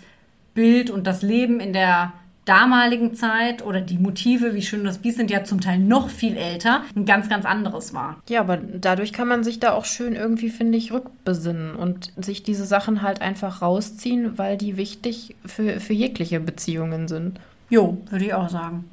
Bild 0.55 0.91
und 0.91 1.07
das 1.07 1.23
Leben 1.23 1.61
in 1.61 1.73
der 1.73 2.13
damaligen 2.47 3.15
Zeit 3.15 3.63
oder 3.65 3.81
die 3.81 3.99
Motive, 3.99 4.55
wie 4.55 4.63
schön 4.63 4.85
das 4.85 4.99
Biest 4.99 5.19
sind 5.19 5.31
ja 5.31 5.45
zum 5.45 5.61
Teil 5.61 5.79
noch 5.79 6.09
viel 6.09 6.37
älter, 6.37 6.83
ein 6.95 7.05
ganz, 7.05 7.29
ganz 7.29 7.45
anderes 7.45 7.93
war. 7.93 8.17
Ja, 8.29 8.41
aber 8.41 8.57
dadurch 8.57 9.13
kann 9.13 9.29
man 9.29 9.43
sich 9.43 9.59
da 9.59 9.73
auch 9.73 9.85
schön 9.85 10.15
irgendwie, 10.15 10.49
finde 10.49 10.79
ich, 10.79 10.93
rückbesinnen 10.93 11.75
und 11.75 12.13
sich 12.17 12.45
diese 12.45 12.65
Sachen 12.65 13.03
halt 13.03 13.21
einfach 13.21 13.63
rausziehen, 13.63 14.39
weil 14.39 14.57
die 14.57 14.77
wichtig 14.77 15.35
für, 15.45 15.81
für 15.81 15.93
jegliche 15.93 16.39
Beziehungen 16.39 17.09
sind. 17.09 17.41
Jo, 17.69 17.99
würde 18.11 18.25
ich 18.25 18.35
auch 18.35 18.49
sagen. 18.49 18.85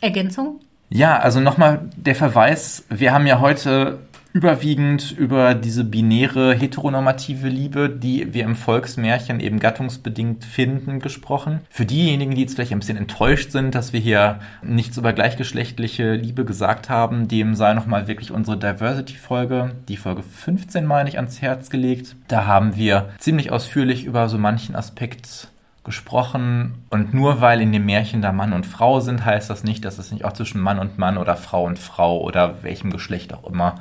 Ergänzung? 0.00 0.60
Ja, 0.88 1.18
also 1.18 1.40
nochmal 1.40 1.88
der 1.96 2.14
Verweis, 2.14 2.84
wir 2.88 3.12
haben 3.12 3.26
ja 3.26 3.40
heute 3.40 3.98
überwiegend 4.32 5.12
über 5.12 5.54
diese 5.54 5.84
binäre 5.84 6.54
heteronormative 6.54 7.48
Liebe, 7.48 7.90
die 7.90 8.32
wir 8.32 8.44
im 8.44 8.54
Volksmärchen 8.54 9.40
eben 9.40 9.58
gattungsbedingt 9.58 10.44
finden, 10.44 11.00
gesprochen. 11.00 11.60
Für 11.68 11.84
diejenigen, 11.84 12.34
die 12.34 12.40
jetzt 12.40 12.54
vielleicht 12.54 12.72
ein 12.72 12.78
bisschen 12.78 12.96
enttäuscht 12.96 13.50
sind, 13.50 13.74
dass 13.74 13.92
wir 13.92 14.00
hier 14.00 14.40
nichts 14.62 14.96
über 14.96 15.12
gleichgeschlechtliche 15.12 16.14
Liebe 16.14 16.44
gesagt 16.44 16.88
haben, 16.88 17.28
dem 17.28 17.54
sei 17.54 17.74
nochmal 17.74 18.08
wirklich 18.08 18.30
unsere 18.30 18.56
Diversity-Folge, 18.56 19.72
die 19.88 19.96
Folge 19.96 20.22
15 20.22 20.86
meine 20.86 21.08
ich, 21.08 21.16
ans 21.16 21.42
Herz 21.42 21.68
gelegt. 21.68 22.16
Da 22.28 22.46
haben 22.46 22.76
wir 22.76 23.10
ziemlich 23.18 23.52
ausführlich 23.52 24.04
über 24.04 24.28
so 24.28 24.38
manchen 24.38 24.74
Aspekt 24.74 25.48
gesprochen. 25.84 26.84
Und 26.90 27.12
nur 27.12 27.40
weil 27.40 27.60
in 27.60 27.72
dem 27.72 27.84
Märchen 27.84 28.22
da 28.22 28.32
Mann 28.32 28.52
und 28.52 28.66
Frau 28.66 29.00
sind, 29.00 29.24
heißt 29.24 29.50
das 29.50 29.64
nicht, 29.64 29.84
dass 29.84 29.98
es 29.98 30.12
nicht 30.12 30.24
auch 30.24 30.32
zwischen 30.32 30.60
Mann 30.60 30.78
und 30.78 30.96
Mann 30.96 31.18
oder 31.18 31.36
Frau 31.36 31.64
und 31.64 31.78
Frau 31.78 32.20
oder 32.20 32.62
welchem 32.62 32.90
Geschlecht 32.90 33.34
auch 33.34 33.44
immer 33.44 33.76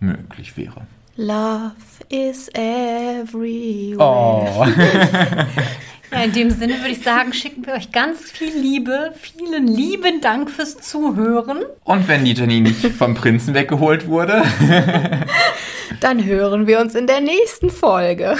möglich 0.00 0.56
wäre. 0.56 0.86
Love 1.16 1.72
is 2.10 2.48
everywhere. 2.52 3.98
Oh. 3.98 4.66
ja, 6.12 6.22
in 6.22 6.32
dem 6.32 6.50
Sinne 6.50 6.74
würde 6.78 6.90
ich 6.90 7.02
sagen, 7.02 7.32
schicken 7.32 7.66
wir 7.66 7.72
euch 7.74 7.90
ganz 7.90 8.30
viel 8.30 8.54
Liebe. 8.54 9.14
Vielen 9.18 9.66
lieben 9.66 10.20
Dank 10.20 10.50
fürs 10.50 10.76
Zuhören. 10.76 11.64
Und 11.84 12.06
wenn 12.06 12.24
die 12.24 12.34
Jenny 12.34 12.60
nicht 12.60 12.84
vom 12.92 13.14
Prinzen 13.14 13.54
weggeholt 13.54 14.06
wurde, 14.08 14.42
dann 16.00 16.22
hören 16.22 16.66
wir 16.66 16.80
uns 16.80 16.94
in 16.94 17.06
der 17.06 17.22
nächsten 17.22 17.70
Folge. 17.70 18.36